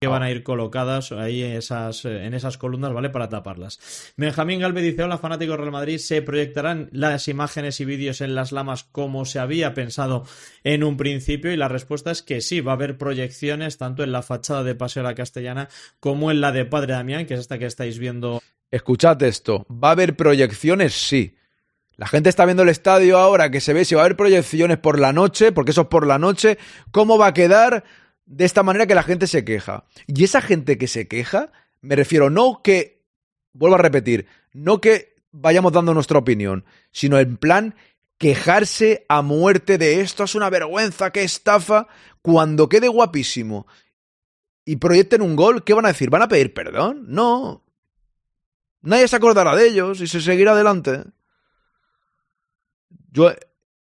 que 0.02 0.08
van 0.08 0.24
a 0.24 0.32
ir 0.32 0.42
colocadas 0.42 1.12
ahí 1.12 1.44
en 1.44 1.52
esas, 1.52 2.04
eh, 2.04 2.26
en 2.26 2.34
esas 2.34 2.58
columnas, 2.58 2.92
¿vale? 2.92 3.08
Para 3.08 3.28
taparlas. 3.28 4.12
Benjamín 4.16 4.58
Galvez 4.58 4.82
dice, 4.82 5.04
hola 5.04 5.16
fanáticos 5.16 5.56
Real 5.56 5.70
Madrid, 5.70 5.98
¿se 5.98 6.22
proyectarán 6.22 6.88
las 6.90 7.28
imágenes 7.28 7.80
y 7.80 7.84
vídeos 7.84 8.20
en 8.20 8.34
las 8.34 8.50
lamas 8.50 8.82
como 8.82 9.24
se 9.24 9.38
había 9.38 9.74
pensado 9.74 10.24
en 10.64 10.82
un 10.82 10.96
principio? 10.96 11.52
Y 11.52 11.56
la 11.56 11.68
respuesta 11.68 12.10
es 12.10 12.22
que 12.22 12.40
sí, 12.40 12.60
va 12.60 12.72
a 12.72 12.74
haber 12.74 12.98
proyecciones 12.98 13.78
tanto 13.78 14.02
en 14.02 14.10
la 14.10 14.22
fachada 14.22 14.64
de 14.64 14.74
Paseo 14.74 15.04
la 15.04 15.14
Castellana 15.14 15.68
como 16.00 16.32
en 16.32 16.40
la 16.40 16.50
de 16.50 16.64
Padre 16.64 16.94
Damián, 16.94 17.24
que 17.24 17.34
es 17.34 17.40
esta 17.40 17.60
que 17.60 17.66
estáis 17.66 18.00
viendo. 18.00 18.42
Escuchad 18.72 19.22
esto, 19.22 19.64
¿va 19.70 19.90
a 19.90 19.92
haber 19.92 20.16
proyecciones? 20.16 20.94
Sí. 20.94 21.36
La 21.96 22.08
gente 22.08 22.28
está 22.28 22.44
viendo 22.44 22.64
el 22.64 22.70
estadio 22.70 23.18
ahora 23.18 23.52
que 23.52 23.60
se 23.60 23.72
ve 23.72 23.84
si 23.84 23.94
va 23.94 24.00
a 24.00 24.04
haber 24.06 24.16
proyecciones 24.16 24.78
por 24.78 24.98
la 24.98 25.12
noche, 25.12 25.52
porque 25.52 25.70
eso 25.70 25.82
es 25.82 25.86
por 25.86 26.08
la 26.08 26.18
noche. 26.18 26.58
¿Cómo 26.90 27.18
va 27.18 27.28
a 27.28 27.34
quedar? 27.34 27.84
De 28.26 28.44
esta 28.44 28.62
manera 28.62 28.86
que 28.86 28.94
la 28.94 29.02
gente 29.02 29.26
se 29.26 29.44
queja. 29.44 29.84
Y 30.06 30.24
esa 30.24 30.40
gente 30.40 30.78
que 30.78 30.88
se 30.88 31.08
queja, 31.08 31.52
me 31.80 31.96
refiero 31.96 32.30
no 32.30 32.60
que, 32.62 33.02
vuelvo 33.52 33.76
a 33.76 33.78
repetir, 33.78 34.26
no 34.52 34.80
que 34.80 35.16
vayamos 35.32 35.72
dando 35.72 35.94
nuestra 35.94 36.18
opinión, 36.18 36.64
sino 36.92 37.18
en 37.18 37.36
plan 37.36 37.74
quejarse 38.18 39.04
a 39.08 39.22
muerte 39.22 39.78
de 39.78 40.00
esto 40.00 40.24
es 40.24 40.34
una 40.34 40.50
vergüenza, 40.50 41.10
qué 41.10 41.24
estafa, 41.24 41.88
cuando 42.22 42.68
quede 42.68 42.88
guapísimo 42.88 43.66
y 44.64 44.76
proyecten 44.76 45.22
un 45.22 45.34
gol, 45.34 45.64
¿qué 45.64 45.74
van 45.74 45.86
a 45.86 45.88
decir? 45.88 46.08
¿Van 46.10 46.22
a 46.22 46.28
pedir 46.28 46.54
perdón? 46.54 47.06
No. 47.08 47.64
Nadie 48.82 49.08
se 49.08 49.16
acordará 49.16 49.56
de 49.56 49.66
ellos 49.66 50.00
y 50.00 50.06
se 50.06 50.20
seguirá 50.20 50.52
adelante. 50.52 51.04
Yo 53.10 53.32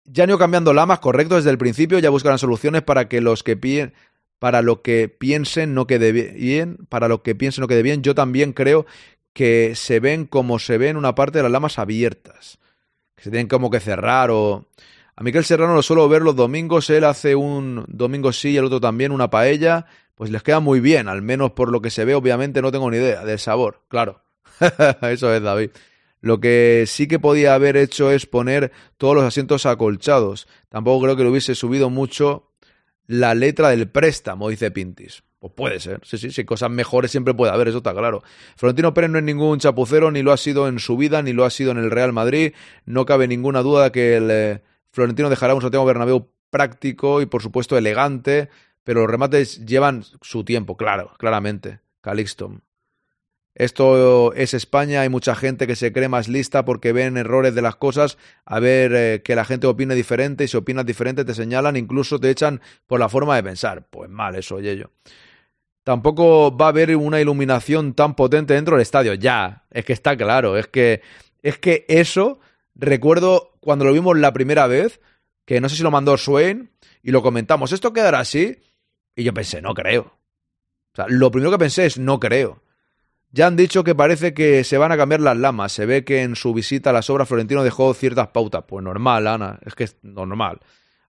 ya 0.05 0.25
han 0.25 0.31
ido 0.31 0.39
cambiando 0.39 0.73
lamas, 0.73 1.01
correcto, 1.01 1.37
desde 1.37 1.51
el 1.51 1.59
principio, 1.59 1.99
ya 1.99 2.11
buscarán 2.11 2.39
soluciones 2.39 2.83
para 2.83 3.09
que 3.09 3.21
los 3.21 3.43
que 3.43 3.57
piden, 3.57 3.95
para 4.41 4.63
lo 4.63 4.83
que 4.83 5.09
piensen 5.09 5.75
no 5.75 5.87
quede 5.87 6.11
bien, 6.11 6.79
para 6.89 7.07
lo 7.07 7.23
que 7.23 7.37
piensen 7.37 7.63
no 7.63 7.69
quede 7.69 7.83
bien. 7.83 8.03
Yo 8.03 8.17
también 8.17 8.53
creo 8.53 8.87
que 9.33 9.75
se 9.77 10.01
ven 10.01 10.25
como 10.27 10.59
se 10.59 10.79
ven 10.79 10.97
una 10.97 11.15
parte 11.15 11.39
de 11.39 11.43
las 11.45 11.53
lamas 11.53 11.79
abiertas, 11.79 12.59
que 13.15 13.25
se 13.25 13.31
tienen 13.31 13.47
como 13.47 13.71
que 13.71 13.79
cerrar 13.79 14.31
o... 14.33 14.67
A 15.15 15.23
Miquel 15.23 15.45
Serrano 15.45 15.75
lo 15.75 15.83
suelo 15.83 16.09
ver 16.09 16.23
los 16.23 16.35
domingos, 16.35 16.89
él 16.89 17.05
hace 17.05 17.35
un 17.35 17.85
domingo 17.89 18.33
sí 18.33 18.53
y 18.53 18.57
el 18.57 18.65
otro 18.65 18.81
también 18.81 19.13
una 19.13 19.29
paella, 19.29 19.85
pues 20.15 20.31
les 20.31 20.43
queda 20.43 20.61
muy 20.61 20.81
bien, 20.81 21.09
al 21.09 21.21
menos 21.21 21.51
por 21.51 21.71
lo 21.71 21.83
que 21.83 21.91
se 21.91 22.07
ve, 22.07 22.15
obviamente 22.15 22.63
no 22.63 22.73
tengo 22.73 22.91
ni 22.91 22.97
idea 22.97 23.23
del 23.23 23.39
sabor, 23.39 23.83
claro. 23.89 24.23
Eso 25.03 25.35
es, 25.35 25.43
David. 25.43 25.71
Lo 26.23 26.41
que 26.41 26.85
sí 26.87 27.07
que 27.07 27.19
podía 27.19 27.55
haber 27.55 27.77
hecho 27.77 28.11
es 28.11 28.25
poner 28.25 28.73
todos 28.97 29.15
los 29.15 29.25
asientos 29.25 29.67
acolchados. 29.67 30.49
Tampoco 30.71 31.05
creo 31.05 31.17
que 31.17 31.25
lo 31.25 31.31
hubiese 31.31 31.55
subido 31.55 31.91
mucho 31.91 32.50
la 33.11 33.35
letra 33.35 33.71
del 33.71 33.89
préstamo, 33.89 34.49
dice 34.49 34.71
Pintis. 34.71 35.25
Pues 35.41 35.53
puede 35.55 35.81
ser, 35.81 36.01
sí, 36.05 36.17
sí, 36.17 36.31
sí, 36.31 36.45
cosas 36.45 36.71
mejores 36.71 37.11
siempre 37.11 37.35
puede 37.35 37.51
haber, 37.51 37.67
eso 37.67 37.79
está 37.79 37.93
claro. 37.93 38.23
Florentino 38.57 38.95
Pérez 38.95 39.11
no 39.11 39.19
es 39.19 39.25
ningún 39.25 39.59
chapucero, 39.59 40.13
ni 40.13 40.23
lo 40.23 40.33
ha 40.33 40.37
sido 40.37 40.69
en 40.69 40.79
su 40.79 40.97
vida, 40.97 41.21
ni 41.21 41.33
lo 41.33 41.45
ha 41.45 41.51
sido 41.51 41.73
en 41.73 41.79
el 41.79 41.91
Real 41.91 42.13
Madrid. 42.13 42.53
No 42.85 43.07
cabe 43.07 43.27
ninguna 43.27 43.63
duda 43.63 43.91
que 43.91 44.17
el 44.17 44.31
eh, 44.31 44.63
Florentino 44.93 45.29
dejará 45.29 45.55
un 45.55 45.63
Santiago 45.63 45.85
Bernabéu 45.87 46.31
práctico 46.51 47.21
y, 47.21 47.27
por 47.27 47.43
supuesto, 47.43 47.77
elegante, 47.77 48.49
pero 48.85 49.01
los 49.01 49.11
remates 49.11 49.65
llevan 49.67 50.05
su 50.21 50.45
tiempo, 50.45 50.77
claro, 50.77 51.13
claramente. 51.19 51.81
Calixto. 52.03 52.61
Esto 53.55 54.33
es 54.35 54.55
España, 54.55 55.01
hay 55.01 55.09
mucha 55.09 55.35
gente 55.35 55.67
que 55.67 55.77
se 55.77 55.93
cree 55.93 56.09
más 56.09 56.29
lista 56.29 56.65
porque 56.65 56.93
ven 56.93 57.17
errores 57.17 57.55
de 57.55 57.63
las 57.63 57.77
cosas, 57.77 58.17
a 58.45 58.61
ver 58.61 58.93
eh, 58.95 59.23
que 59.23 59.35
la 59.35 59.45
gente 59.45 59.67
opine 59.67 59.95
diferente 59.95 60.45
y 60.45 60.49
si 60.49 60.57
opinas 60.57 60.87
diferente 60.87 61.25
te 61.25 61.35
señalan, 61.35 61.77
incluso 61.77 62.21
te 62.21 62.31
echan 62.31 62.61
por 62.87 63.01
la 63.01 63.09
forma 63.09 63.35
de 63.37 63.43
pensar. 63.43 63.89
Pues 63.91 64.09
mal 64.09 64.37
eso, 64.37 64.57
oye 64.57 64.77
yo. 64.77 64.87
Tampoco 65.83 66.57
va 66.57 66.67
a 66.67 66.69
haber 66.69 66.95
una 66.95 67.21
iluminación 67.21 67.95
tan 67.95 68.15
potente 68.15 68.55
dentro 68.55 68.77
del 68.77 68.83
estadio. 68.83 69.15
Ya, 69.15 69.65
es 69.71 69.85
que 69.85 69.93
está 69.93 70.17
claro, 70.17 70.57
es 70.57 70.69
que 70.69 71.03
es 71.43 71.59
que 71.59 71.85
eso 71.89 72.39
recuerdo 72.75 73.57
cuando 73.61 73.85
lo 73.85 73.93
vimos 73.93 74.17
la 74.19 74.33
primera 74.33 74.67
vez, 74.67 75.01
que 75.45 75.61
no 75.61 75.69
sé 75.69 75.77
si 75.77 75.83
lo 75.83 75.91
mandó 75.91 76.17
Swain 76.17 76.71
y 77.03 77.11
lo 77.11 77.23
comentamos, 77.23 77.73
¿esto 77.73 77.93
quedará 77.93 78.21
así? 78.21 78.59
Y 79.17 79.25
yo 79.25 79.35
pensé, 79.35 79.61
no 79.61 79.75
creo. 79.75 80.03
O 80.03 80.97
sea, 80.97 81.07
lo 81.09 81.31
primero 81.31 81.51
que 81.51 81.59
pensé 81.59 81.87
es 81.87 81.99
no 81.99 82.21
creo. 82.21 82.63
Ya 83.33 83.47
han 83.47 83.57
dicho 83.57 83.85
que 83.85 83.95
parece 83.95 84.35
que 84.35 84.65
se 84.65 84.77
van 84.77 84.91
a 84.91 84.97
cambiar 84.97 85.21
las 85.21 85.37
lamas. 85.37 85.73
Se 85.73 85.87
ve 85.87 86.05
que 86.05 86.23
en 86.23 86.35
su 86.35 86.53
visita 86.53 86.91
a 86.91 86.93
las 86.93 87.09
obras 87.11 87.29
Florentino 87.29 87.63
dejó 87.63 87.95
ciertas 87.95 88.29
pautas. 88.29 88.65
Pues 88.67 88.83
normal, 88.85 89.27
Ana, 89.27 89.61
es 89.65 89.75
que 89.75 89.85
es 89.85 89.97
normal. 90.03 90.59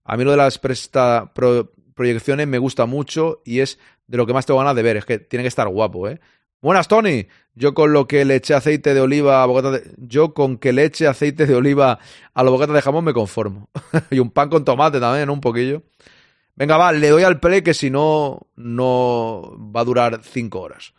A 0.04 0.16
mí 0.16 0.24
lo 0.24 0.30
de 0.30 0.36
las 0.36 0.58
presta 0.58 1.32
proyecciones 1.94 2.46
me 2.46 2.58
gusta 2.58 2.86
mucho 2.86 3.42
y 3.44 3.60
es 3.60 3.78
de 4.06 4.16
lo 4.16 4.26
que 4.26 4.32
más 4.32 4.46
tengo 4.46 4.60
ganas 4.60 4.76
de 4.76 4.82
ver. 4.82 4.96
Es 4.98 5.04
que 5.04 5.18
tiene 5.18 5.42
que 5.42 5.48
estar 5.48 5.68
guapo, 5.68 6.08
¿eh? 6.08 6.20
Buenas, 6.60 6.86
Tony. 6.86 7.26
Yo 7.54 7.74
con 7.74 7.92
lo 7.92 8.06
que 8.06 8.24
le 8.24 8.36
eché 8.36 8.54
aceite 8.54 8.94
de 8.94 9.00
oliva 9.00 9.42
a 9.42 9.46
bocata 9.46 9.72
de... 9.72 9.82
Yo 9.98 10.32
con 10.32 10.58
que 10.58 10.72
le 10.72 10.84
eche 10.84 11.08
aceite 11.08 11.44
de 11.46 11.56
oliva 11.56 11.98
a 12.34 12.42
los 12.44 12.68
de 12.68 12.82
jamón 12.82 13.04
me 13.04 13.12
conformo. 13.12 13.68
y 14.10 14.20
un 14.20 14.30
pan 14.30 14.48
con 14.48 14.64
tomate 14.64 15.00
también, 15.00 15.28
Un 15.28 15.40
poquillo. 15.40 15.82
Venga, 16.54 16.76
va, 16.76 16.92
le 16.92 17.08
doy 17.08 17.24
al 17.24 17.40
play 17.40 17.62
que 17.62 17.74
si 17.74 17.90
no, 17.90 18.46
no 18.54 19.58
va 19.74 19.80
a 19.80 19.84
durar 19.84 20.20
cinco 20.22 20.60
horas 20.60 20.92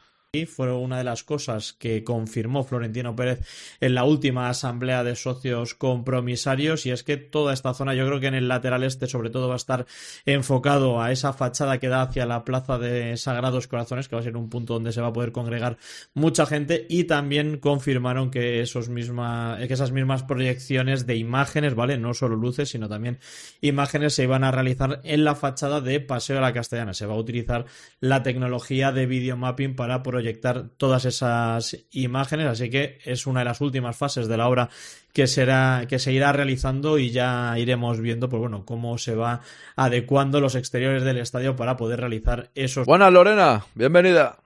fue 0.48 0.74
una 0.74 0.98
de 0.98 1.04
las 1.04 1.24
cosas 1.24 1.74
que 1.74 2.04
confirmó 2.04 2.64
Florentino 2.64 3.16
Pérez 3.16 3.42
en 3.80 3.94
la 3.94 4.04
última 4.04 4.50
asamblea 4.50 5.04
de 5.04 5.16
socios 5.16 5.76
compromisarios 5.76 6.88
y 6.88 6.92
es 6.92 7.04
que 7.04 7.18
toda 7.18 7.54
esta 7.54 7.76
zona 7.76 7.94
yo 7.94 8.08
creo 8.08 8.20
que 8.20 8.26
en 8.26 8.34
el 8.34 8.48
lateral 8.48 8.82
este 8.82 9.06
sobre 9.06 9.30
todo 9.30 9.48
va 9.48 9.54
a 9.54 9.58
estar 9.58 9.86
enfocado 10.26 11.00
a 11.00 11.12
esa 11.12 11.34
fachada 11.34 11.78
que 11.78 11.88
da 11.88 12.02
hacia 12.02 12.26
la 12.26 12.44
plaza 12.46 12.80
de 12.80 13.16
Sagrados 13.16 13.68
Corazones 13.68 14.08
que 14.08 14.16
va 14.16 14.22
a 14.22 14.24
ser 14.24 14.36
un 14.36 14.50
punto 14.50 14.74
donde 14.74 14.92
se 14.92 15.02
va 15.02 15.10
a 15.10 15.14
poder 15.14 15.34
congregar 15.34 15.78
mucha 16.16 16.48
gente 16.48 16.88
y 16.90 17.04
también 17.04 17.60
confirmaron 17.60 18.32
que 18.32 18.62
esos 18.62 18.90
misma, 18.90 19.60
que 19.68 19.76
esas 19.76 19.92
mismas 19.92 20.24
proyecciones 20.24 21.06
de 21.06 21.16
imágenes, 21.16 21.76
¿vale? 21.76 22.00
No 22.00 22.16
solo 22.16 22.36
luces, 22.36 22.70
sino 22.70 22.90
también 22.90 23.20
imágenes 23.62 24.16
se 24.16 24.24
iban 24.24 24.44
a 24.44 24.50
realizar 24.50 25.00
en 25.04 25.26
la 25.26 25.36
fachada 25.36 25.80
de 25.80 26.00
Paseo 26.00 26.38
de 26.38 26.42
la 26.42 26.54
Castellana. 26.54 26.96
Se 26.96 27.06
va 27.06 27.14
a 27.14 27.18
utilizar 27.18 27.66
la 28.00 28.24
tecnología 28.24 28.92
de 28.92 29.06
videomapping 29.06 29.76
para 29.76 30.02
proyectar 30.02 30.23
proyectar 30.24 30.70
todas 30.78 31.04
esas 31.04 31.86
imágenes, 31.92 32.48
así 32.48 32.70
que 32.70 33.00
es 33.04 33.28
una 33.28 33.42
de 33.42 33.46
las 33.46 33.60
últimas 33.60 33.98
fases 33.98 34.30
de 34.30 34.38
la 34.38 34.48
obra 34.48 34.70
que 35.12 35.28
será 35.28 35.86
que 35.90 36.00
se 36.00 36.14
irá 36.14 36.32
realizando 36.32 36.98
y 36.98 37.12
ya 37.12 37.54
iremos 37.60 38.00
viendo 38.00 38.30
pues 38.30 38.40
bueno 38.40 38.64
cómo 38.66 38.98
se 38.98 39.16
va 39.16 39.42
adecuando 39.76 40.40
los 40.40 40.56
exteriores 40.56 41.04
del 41.04 41.18
estadio 41.18 41.58
para 41.58 41.76
poder 41.76 42.00
realizar 42.00 42.52
esos 42.56 42.88
Buenas 42.88 43.12
Lorena, 43.12 43.66
bienvenida. 43.76 44.43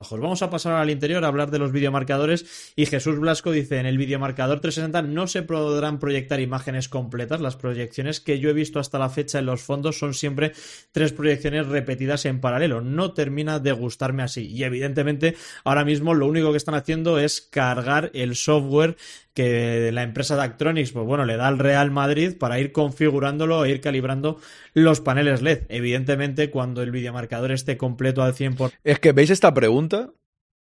Vamos 0.00 0.42
a 0.42 0.50
pasar 0.50 0.74
al 0.74 0.90
interior 0.90 1.24
a 1.24 1.26
hablar 1.26 1.50
de 1.50 1.58
los 1.58 1.72
videomarcadores 1.72 2.72
y 2.76 2.86
Jesús 2.86 3.18
Blasco 3.18 3.50
dice 3.50 3.78
en 3.78 3.86
el 3.86 3.98
videomarcador 3.98 4.60
360 4.60 5.02
no 5.02 5.26
se 5.26 5.42
podrán 5.42 5.98
proyectar 5.98 6.38
imágenes 6.38 6.88
completas, 6.88 7.40
las 7.40 7.56
proyecciones 7.56 8.20
que 8.20 8.38
yo 8.38 8.48
he 8.48 8.52
visto 8.52 8.78
hasta 8.78 9.00
la 9.00 9.10
fecha 9.10 9.40
en 9.40 9.46
los 9.46 9.60
fondos 9.60 9.98
son 9.98 10.14
siempre 10.14 10.52
tres 10.92 11.12
proyecciones 11.12 11.66
repetidas 11.66 12.26
en 12.26 12.40
paralelo, 12.40 12.80
no 12.80 13.12
termina 13.12 13.58
de 13.58 13.72
gustarme 13.72 14.22
así. 14.22 14.46
Y 14.46 14.62
evidentemente 14.62 15.34
ahora 15.64 15.84
mismo 15.84 16.14
lo 16.14 16.28
único 16.28 16.52
que 16.52 16.58
están 16.58 16.76
haciendo 16.76 17.18
es 17.18 17.40
cargar 17.40 18.12
el 18.14 18.36
software 18.36 18.96
que 19.38 19.92
la 19.92 20.02
empresa 20.02 20.34
Dactronics, 20.34 20.90
pues 20.90 21.06
bueno, 21.06 21.24
le 21.24 21.36
da 21.36 21.46
al 21.46 21.60
Real 21.60 21.92
Madrid 21.92 22.36
para 22.36 22.58
ir 22.58 22.72
configurándolo 22.72 23.64
e 23.64 23.70
ir 23.70 23.80
calibrando 23.80 24.40
los 24.74 25.00
paneles 25.00 25.42
LED. 25.42 25.62
Evidentemente, 25.68 26.50
cuando 26.50 26.82
el 26.82 26.90
videomarcador 26.90 27.52
esté 27.52 27.76
completo 27.76 28.24
al 28.24 28.34
100%. 28.34 28.72
Es 28.82 28.98
que, 28.98 29.12
¿veis 29.12 29.30
esta 29.30 29.54
pregunta? 29.54 30.10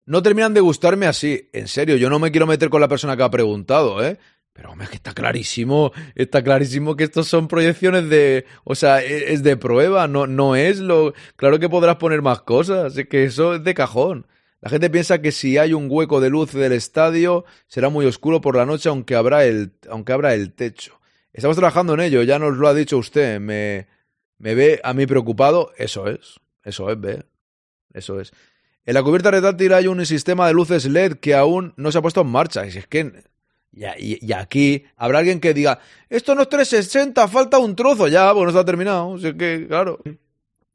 No 0.07 0.23
terminan 0.23 0.55
de 0.55 0.61
gustarme 0.61 1.05
así. 1.05 1.47
En 1.53 1.67
serio, 1.67 1.95
yo 1.95 2.09
no 2.09 2.17
me 2.17 2.31
quiero 2.31 2.47
meter 2.47 2.69
con 2.69 2.81
la 2.81 2.87
persona 2.87 3.15
que 3.15 3.21
ha 3.21 3.29
preguntado, 3.29 4.03
¿eh? 4.03 4.17
Pero 4.51 4.71
hombre, 4.71 4.87
que 4.87 4.95
está 4.95 5.13
clarísimo, 5.13 5.91
está 6.15 6.43
clarísimo 6.43 6.95
que 6.95 7.03
estos 7.03 7.27
son 7.27 7.47
proyecciones 7.47 8.09
de, 8.09 8.45
o 8.63 8.73
sea, 8.73 9.03
e, 9.03 9.31
es 9.31 9.43
de 9.43 9.57
prueba, 9.57 10.07
no, 10.07 10.25
no 10.25 10.55
es 10.55 10.79
lo, 10.79 11.13
claro 11.35 11.59
que 11.59 11.69
podrás 11.69 11.97
poner 11.97 12.23
más 12.23 12.41
cosas, 12.41 12.97
es 12.97 13.07
que 13.07 13.25
eso 13.25 13.53
es 13.53 13.63
de 13.63 13.75
cajón. 13.75 14.25
La 14.61 14.69
gente 14.69 14.89
piensa 14.89 15.21
que 15.21 15.31
si 15.31 15.57
hay 15.57 15.73
un 15.73 15.87
hueco 15.89 16.19
de 16.19 16.29
luz 16.29 16.53
del 16.53 16.71
estadio 16.71 17.45
será 17.67 17.89
muy 17.89 18.05
oscuro 18.05 18.41
por 18.41 18.55
la 18.55 18.65
noche 18.65 18.89
aunque 18.89 19.15
habrá 19.15 19.45
el, 19.45 19.73
aunque 19.89 20.13
abra 20.13 20.33
el 20.33 20.53
techo. 20.53 20.99
Estamos 21.33 21.57
trabajando 21.57 21.93
en 21.93 21.99
ello, 21.99 22.23
ya 22.23 22.39
nos 22.39 22.57
lo 22.57 22.67
ha 22.67 22.73
dicho 22.73 22.97
usted, 22.97 23.39
me, 23.39 23.87
me 24.37 24.55
ve 24.55 24.79
a 24.83 24.93
mí 24.93 25.05
preocupado, 25.05 25.71
eso 25.77 26.07
es, 26.07 26.39
eso 26.63 26.89
es, 26.89 26.99
ve, 26.99 27.25
eso 27.93 28.19
es. 28.19 28.31
En 28.85 28.93
la 28.93 29.03
cubierta 29.03 29.31
retráctil 29.31 29.73
hay 29.73 29.87
un 29.87 30.05
sistema 30.05 30.47
de 30.47 30.53
luces 30.53 30.85
LED 30.85 31.17
que 31.17 31.35
aún 31.35 31.73
no 31.75 31.91
se 31.91 31.97
ha 31.97 32.01
puesto 32.01 32.21
en 32.21 32.27
marcha, 32.27 32.65
y 32.65 32.69
es 32.69 32.87
que 32.87 33.11
y, 33.73 34.31
aquí 34.31 34.85
habrá 34.95 35.19
alguien 35.19 35.41
que 35.41 35.53
diga, 35.53 35.79
esto 36.09 36.33
no 36.33 36.43
es 36.43 36.49
360, 36.49 37.27
falta 37.27 37.57
un 37.57 37.75
trozo. 37.75 38.07
Ya, 38.07 38.31
pues 38.33 38.43
no 38.43 38.49
está 38.49 38.63
terminado. 38.63 39.09
O 39.09 39.19
que, 39.19 39.65
claro 39.67 39.99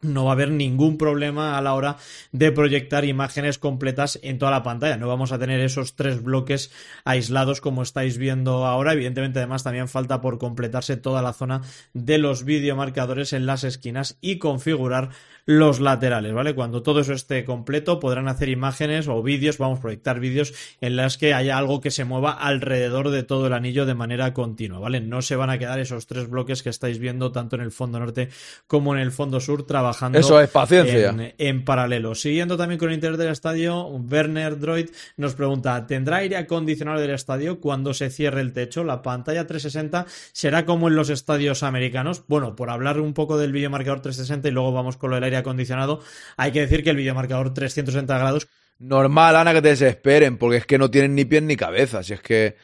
no 0.03 0.25
va 0.25 0.31
a 0.31 0.35
haber 0.35 0.51
ningún 0.51 0.97
problema 0.97 1.59
a 1.59 1.61
la 1.61 1.75
hora 1.75 1.97
de 2.33 2.53
proyectar 2.53 3.05
imágenes 3.05 3.59
completas 3.59 4.19
en 4.23 4.39
toda 4.39 4.51
la 4.51 4.63
pantalla. 4.63 4.97
No 4.97 5.09
vamos 5.09 5.33
a 5.33 5.39
tener 5.39 5.61
esos 5.61 5.95
tres 5.95 6.23
bloques 6.23 6.71
aislados 7.05 7.61
como 7.61 7.83
estáis 7.83 8.17
viendo 8.17 8.67
ahora. 8.67 8.93
Evidentemente, 8.95 9.39
además, 9.41 9.63
también 9.63 9.89
falta 9.89 10.21
por 10.21 10.39
completarse 10.39 10.97
toda 10.97 11.23
la 11.23 11.33
zona 11.33 11.63
de 11.93 12.19
los 12.19 12.45
videomarcadores 12.45 13.33
en 13.33 13.47
las 13.47 13.65
esquinas 13.65 14.17
y 14.21 14.39
configurar 14.39 15.11
los 15.47 15.81
laterales, 15.81 16.33
¿vale? 16.33 16.55
Cuando 16.55 16.83
todo 16.83 17.01
eso 17.01 17.13
esté 17.13 17.45
completo 17.45 18.01
podrán 18.01 18.29
hacer 18.29 18.49
imágenes 18.49 19.09
o 19.09 19.23
vídeos, 19.23 19.59
vamos 19.59 19.79
a 19.79 19.83
proyectar 19.83 20.21
vídeos 20.21 20.55
en 20.81 20.97
las 20.97 21.19
que 21.19 21.35
haya 21.35 21.59
algo 21.59 21.81
que 21.81 21.91
se 21.91 22.05
mueva 22.05 22.33
alrededor 22.33 23.11
de 23.11 23.23
todo 23.23 23.47
el 23.47 23.53
anillo 23.53 23.87
de 23.87 23.95
manera 23.95 24.33
continua, 24.33 24.79
¿vale? 24.79 25.01
No 25.01 25.23
se 25.23 25.37
van 25.37 25.51
a 25.51 25.59
quedar 25.59 25.81
esos 25.81 26.07
tres 26.07 26.29
bloques 26.29 26.63
que 26.63 26.71
estáis 26.71 26.99
viendo 26.99 27.33
tanto 27.33 27.57
en 27.57 27.63
el 27.63 27.73
fondo 27.73 27.99
norte 27.99 28.29
como 28.67 28.95
en 28.95 29.01
el 29.01 29.13
fondo 29.13 29.41
sur 29.41 29.67
trabajando 29.67 30.19
eso 30.19 30.41
es 30.41 30.51
paciencia. 30.51 31.15
En, 31.39 31.65
paralelo. 31.65 32.15
Siguiendo 32.15 32.57
también 32.57 32.79
con 32.79 32.89
el 32.89 32.95
interior 32.95 33.19
del 33.19 33.31
estadio, 33.31 33.87
Werner 33.87 34.59
Droid 34.59 34.91
nos 35.17 35.35
pregunta, 35.35 35.87
¿tendrá 35.87 36.19
aire 36.19 36.37
acondicionado 36.37 37.01
del 37.01 37.11
estadio 37.11 37.61
cuando 37.61 37.95
se 37.95 38.11
cierre 38.11 38.41
el 38.41 38.53
techo? 38.53 38.85
¿La 38.85 39.03
pantalla 39.03 39.47
360 39.47 40.07
será 40.33 40.65
como 40.65 40.89
en 40.89 40.97
los 40.97 41.11
estadios 41.11 41.63
americanos? 41.63 42.23
Bueno, 42.29 42.57
por 42.57 42.71
hablar 42.71 43.01
un 43.01 43.15
poco 43.15 43.39
del 43.39 43.53
videomarcador 43.53 44.01
360 44.01 44.49
y 44.49 44.51
luego 44.51 44.73
vamos 44.73 44.97
con 44.97 45.11
lo 45.11 45.17
del 45.17 45.25
aire 45.31 45.39
acondicionado, 45.39 46.01
hay 46.37 46.53
que 46.53 46.61
decir 46.61 46.83
que 46.83 46.91
el 46.91 46.97
videomarcador 46.97 47.55
360 47.55 48.19
grados... 48.19 48.49
Normal, 48.79 49.37
Ana, 49.37 49.53
que 49.53 49.63
te 49.63 49.69
desesperen, 49.69 50.39
porque 50.39 50.59
es 50.59 50.67
que 50.67 50.79
no 50.79 50.91
tienen 50.91 51.15
ni 51.15 51.25
pies 51.25 51.43
ni 51.43 51.57
cabeza. 51.57 52.03
Si 52.03 52.15
es 52.15 52.21
que 52.21 52.57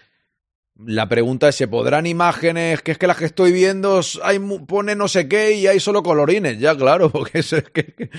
la 0.76 1.08
pregunta 1.08 1.48
es, 1.48 1.56
¿se 1.56 1.68
podrán 1.68 2.06
imágenes? 2.06 2.80
Que 2.82 2.92
es 2.92 2.98
que 2.98 3.06
las 3.06 3.18
que 3.18 3.26
estoy 3.26 3.52
viendo 3.52 4.00
hay, 4.22 4.38
pone 4.66 4.94
no 4.94 5.08
sé 5.08 5.28
qué 5.28 5.52
y 5.52 5.66
hay 5.66 5.78
solo 5.78 6.02
colorines. 6.02 6.58
Ya, 6.58 6.76
claro, 6.76 7.10
porque 7.12 7.40
es 7.40 7.54
que, 7.72 8.10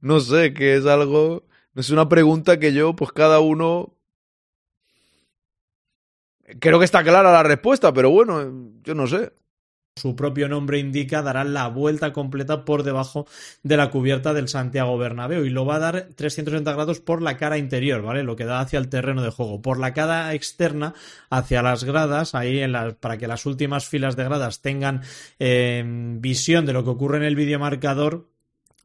no 0.00 0.20
sé, 0.20 0.52
que 0.54 0.76
es 0.76 0.86
algo... 0.86 1.44
Es 1.74 1.90
una 1.90 2.08
pregunta 2.08 2.58
que 2.58 2.72
yo, 2.72 2.96
pues 2.96 3.12
cada 3.12 3.40
uno... 3.40 3.96
Creo 6.60 6.78
que 6.78 6.84
está 6.84 7.02
clara 7.02 7.32
la 7.32 7.42
respuesta, 7.42 7.92
pero 7.92 8.10
bueno, 8.10 8.72
yo 8.82 8.94
no 8.94 9.06
sé 9.06 9.32
su 9.96 10.14
propio 10.14 10.46
nombre 10.46 10.78
indica, 10.78 11.22
dará 11.22 11.42
la 11.42 11.68
vuelta 11.68 12.12
completa 12.12 12.66
por 12.66 12.82
debajo 12.82 13.26
de 13.62 13.78
la 13.78 13.90
cubierta 13.90 14.34
del 14.34 14.48
Santiago 14.48 14.98
Bernabéu 14.98 15.46
y 15.46 15.50
lo 15.50 15.64
va 15.64 15.76
a 15.76 15.78
dar 15.78 16.08
360 16.14 16.70
grados 16.74 17.00
por 17.00 17.22
la 17.22 17.38
cara 17.38 17.56
interior, 17.56 18.02
¿vale? 18.02 18.22
Lo 18.22 18.36
que 18.36 18.44
da 18.44 18.60
hacia 18.60 18.78
el 18.78 18.90
terreno 18.90 19.22
de 19.22 19.30
juego. 19.30 19.62
Por 19.62 19.78
la 19.78 19.94
cara 19.94 20.34
externa, 20.34 20.92
hacia 21.30 21.62
las 21.62 21.84
gradas, 21.84 22.34
ahí 22.34 22.60
en 22.60 22.76
para 23.00 23.16
que 23.16 23.26
las 23.26 23.46
últimas 23.46 23.88
filas 23.88 24.16
de 24.16 24.24
gradas 24.24 24.60
tengan 24.60 25.00
eh, 25.38 25.82
visión 26.18 26.66
de 26.66 26.74
lo 26.74 26.84
que 26.84 26.90
ocurre 26.90 27.16
en 27.16 27.24
el 27.24 27.34
videomarcador, 27.34 28.28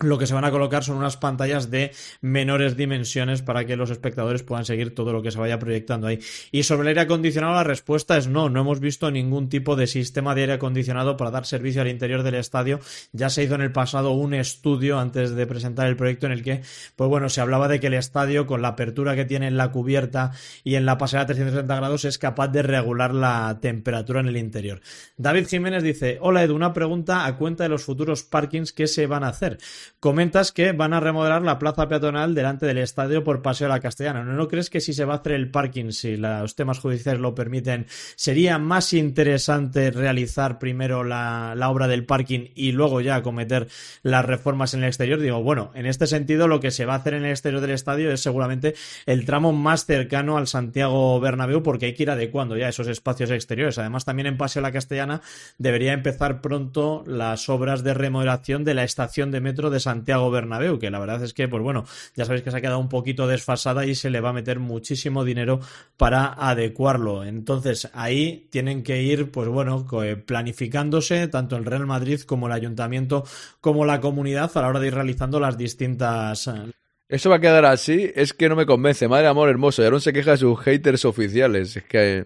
lo 0.01 0.17
que 0.17 0.27
se 0.27 0.33
van 0.33 0.45
a 0.45 0.51
colocar 0.51 0.83
son 0.83 0.97
unas 0.97 1.17
pantallas 1.17 1.69
de 1.69 1.91
menores 2.21 2.75
dimensiones 2.75 3.41
para 3.41 3.65
que 3.65 3.75
los 3.75 3.89
espectadores 3.89 4.43
puedan 4.43 4.65
seguir 4.65 4.95
todo 4.95 5.13
lo 5.13 5.21
que 5.21 5.31
se 5.31 5.39
vaya 5.39 5.59
proyectando 5.59 6.07
ahí. 6.07 6.19
Y 6.51 6.63
sobre 6.63 6.83
el 6.83 6.87
aire 6.89 7.01
acondicionado 7.01 7.53
la 7.55 7.63
respuesta 7.63 8.17
es 8.17 8.27
no, 8.27 8.49
no 8.49 8.61
hemos 8.61 8.79
visto 8.79 9.11
ningún 9.11 9.49
tipo 9.49 9.75
de 9.75 9.87
sistema 9.87 10.35
de 10.35 10.41
aire 10.41 10.53
acondicionado 10.53 11.17
para 11.17 11.31
dar 11.31 11.45
servicio 11.45 11.81
al 11.81 11.87
interior 11.87 12.23
del 12.23 12.35
estadio. 12.35 12.79
Ya 13.11 13.29
se 13.29 13.43
hizo 13.43 13.55
en 13.55 13.61
el 13.61 13.71
pasado 13.71 14.11
un 14.11 14.33
estudio 14.33 14.99
antes 14.99 15.31
de 15.35 15.47
presentar 15.47 15.87
el 15.87 15.95
proyecto 15.95 16.25
en 16.25 16.31
el 16.31 16.43
que, 16.43 16.61
pues 16.95 17.09
bueno, 17.09 17.29
se 17.29 17.41
hablaba 17.41 17.67
de 17.67 17.79
que 17.79 17.87
el 17.87 17.93
estadio 17.93 18.47
con 18.47 18.61
la 18.61 18.69
apertura 18.69 19.15
que 19.15 19.25
tiene 19.25 19.47
en 19.47 19.57
la 19.57 19.71
cubierta 19.71 20.31
y 20.63 20.75
en 20.75 20.85
la 20.85 20.97
pasada 20.97 21.25
360 21.27 21.75
grados 21.75 22.05
es 22.05 22.17
capaz 22.17 22.47
de 22.49 22.61
regular 22.61 23.13
la 23.13 23.59
temperatura 23.61 24.21
en 24.21 24.27
el 24.27 24.37
interior. 24.37 24.81
David 25.17 25.47
Jiménez 25.47 25.83
dice, 25.83 26.17
hola 26.21 26.43
Edu, 26.43 26.55
una 26.55 26.73
pregunta 26.73 27.25
a 27.25 27.37
cuenta 27.37 27.63
de 27.63 27.69
los 27.69 27.83
futuros 27.83 28.23
parkings 28.23 28.73
que 28.73 28.87
se 28.87 29.07
van 29.07 29.23
a 29.23 29.29
hacer. 29.29 29.57
Comentas 29.99 30.51
que 30.51 30.71
van 30.71 30.93
a 30.93 30.99
remodelar 30.99 31.43
la 31.43 31.59
plaza 31.59 31.87
peatonal 31.87 32.33
delante 32.33 32.65
del 32.65 32.79
estadio 32.79 33.23
por 33.23 33.41
Paseo 33.41 33.67
de 33.67 33.73
la 33.73 33.79
Castellana. 33.79 34.23
¿No, 34.23 34.47
crees 34.47 34.69
que 34.69 34.81
si 34.81 34.93
se 34.93 35.05
va 35.05 35.13
a 35.13 35.17
hacer 35.17 35.33
el 35.33 35.51
parking, 35.51 35.91
si 35.91 36.17
los 36.17 36.55
temas 36.55 36.79
judiciales 36.79 37.21
lo 37.21 37.35
permiten, 37.35 37.85
sería 38.15 38.57
más 38.57 38.93
interesante 38.93 39.91
realizar 39.91 40.57
primero 40.57 41.03
la, 41.03 41.55
obra 41.69 41.87
del 41.87 42.05
parking 42.05 42.47
y 42.55 42.71
luego 42.71 43.01
ya 43.01 43.15
acometer 43.15 43.67
las 44.01 44.25
reformas 44.25 44.73
en 44.73 44.81
el 44.81 44.87
exterior? 44.87 45.19
Digo, 45.19 45.43
bueno, 45.43 45.71
en 45.75 45.85
este 45.85 46.07
sentido 46.07 46.47
lo 46.47 46.59
que 46.59 46.71
se 46.71 46.85
va 46.85 46.93
a 46.93 46.97
hacer 46.97 47.13
en 47.13 47.25
el 47.25 47.31
exterior 47.31 47.61
del 47.61 47.71
estadio 47.71 48.11
es 48.11 48.21
seguramente 48.21 48.73
el 49.05 49.25
tramo 49.25 49.53
más 49.53 49.85
cercano 49.85 50.37
al 50.37 50.47
Santiago 50.47 51.19
Bernabéu 51.19 51.61
porque 51.61 51.87
hay 51.87 51.93
que 51.93 52.03
ir 52.03 52.09
adecuando 52.09 52.57
ya 52.57 52.69
esos 52.69 52.87
espacios 52.87 53.29
exteriores. 53.29 53.77
Además, 53.77 54.05
también 54.05 54.25
en 54.25 54.37
Paseo 54.37 54.61
de 54.61 54.67
la 54.67 54.73
Castellana 54.73 55.21
debería 55.59 55.93
empezar 55.93 56.41
pronto 56.41 57.03
las 57.05 57.49
obras 57.49 57.83
de 57.83 57.93
remodelación 57.93 58.63
de 58.63 58.73
la 58.73 58.83
estación 58.83 59.29
de 59.29 59.41
metro 59.41 59.69
de 59.69 59.79
Santiago 59.81 60.31
Bernabéu, 60.31 60.79
que 60.79 60.89
la 60.89 60.99
verdad 60.99 61.23
es 61.23 61.33
que, 61.33 61.47
pues 61.47 61.61
bueno, 61.61 61.85
ya 62.15 62.25
sabéis 62.25 62.43
que 62.43 62.51
se 62.51 62.57
ha 62.57 62.61
quedado 62.61 62.79
un 62.79 62.89
poquito 62.89 63.27
desfasada 63.27 63.85
y 63.85 63.95
se 63.95 64.09
le 64.09 64.21
va 64.21 64.29
a 64.29 64.33
meter 64.33 64.59
muchísimo 64.59 65.25
dinero 65.25 65.59
para 65.97 66.27
adecuarlo. 66.27 67.25
Entonces, 67.25 67.89
ahí 67.93 68.47
tienen 68.49 68.83
que 68.83 69.01
ir, 69.01 69.31
pues 69.31 69.49
bueno, 69.49 69.85
eh, 70.03 70.15
planificándose 70.15 71.27
tanto 71.27 71.57
el 71.57 71.65
Real 71.65 71.85
Madrid 71.85 72.21
como 72.21 72.47
el 72.47 72.53
Ayuntamiento 72.53 73.25
como 73.59 73.85
la 73.85 73.99
comunidad 73.99 74.51
a 74.55 74.61
la 74.61 74.67
hora 74.67 74.79
de 74.79 74.87
ir 74.87 74.93
realizando 74.93 75.39
las 75.39 75.57
distintas 75.57 76.47
eh, 76.47 76.71
eso 77.11 77.29
va 77.29 77.35
a 77.35 77.41
quedar 77.41 77.65
así, 77.65 78.09
es 78.15 78.33
que 78.33 78.47
no 78.47 78.55
me 78.55 78.65
convence. 78.65 79.05
Madre 79.09 79.27
amor 79.27 79.49
hermoso, 79.49 79.81
y 79.81 79.85
ahora 79.85 79.99
se 79.99 80.13
queja 80.13 80.31
de 80.31 80.37
sus 80.37 80.57
haters 80.61 81.03
oficiales. 81.03 81.75
Es 81.75 81.83
que. 81.83 82.25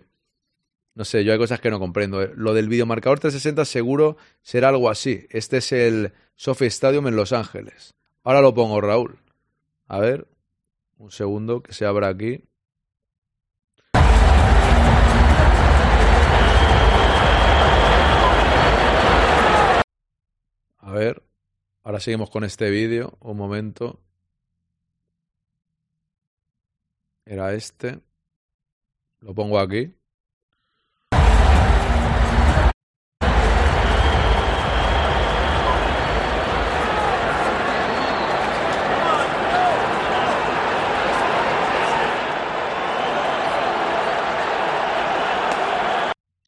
No 0.93 1.03
sé, 1.03 1.24
yo 1.24 1.34
hay 1.34 1.39
cosas 1.39 1.60
que 1.60 1.72
no 1.72 1.80
comprendo. 1.80 2.26
Lo 2.36 2.53
del 2.53 2.70
videomarcador 2.70 3.20
360 3.20 3.66
seguro 3.66 4.16
será 4.43 4.70
algo 4.70 4.88
así. 4.89 5.26
Este 5.32 5.58
es 5.58 5.72
el 5.72 6.14
Sophie 6.36 6.67
Stadium 6.67 7.07
en 7.07 7.15
Los 7.15 7.31
Ángeles. 7.33 7.95
Ahora 8.23 8.41
lo 8.41 8.53
pongo, 8.53 8.81
Raúl. 8.81 9.19
A 9.88 9.99
ver, 9.99 10.27
un 10.97 11.11
segundo 11.11 11.61
que 11.63 11.73
se 11.73 11.86
abra 11.86 12.09
aquí. 12.09 12.43
A 20.77 20.91
ver, 20.91 21.23
ahora 21.83 21.99
seguimos 21.99 22.29
con 22.29 22.43
este 22.43 22.69
vídeo. 22.69 23.17
Un 23.21 23.38
momento. 23.38 23.99
Era 27.25 27.53
este. 27.53 27.99
Lo 29.21 29.33
pongo 29.33 29.59
aquí. 29.59 29.93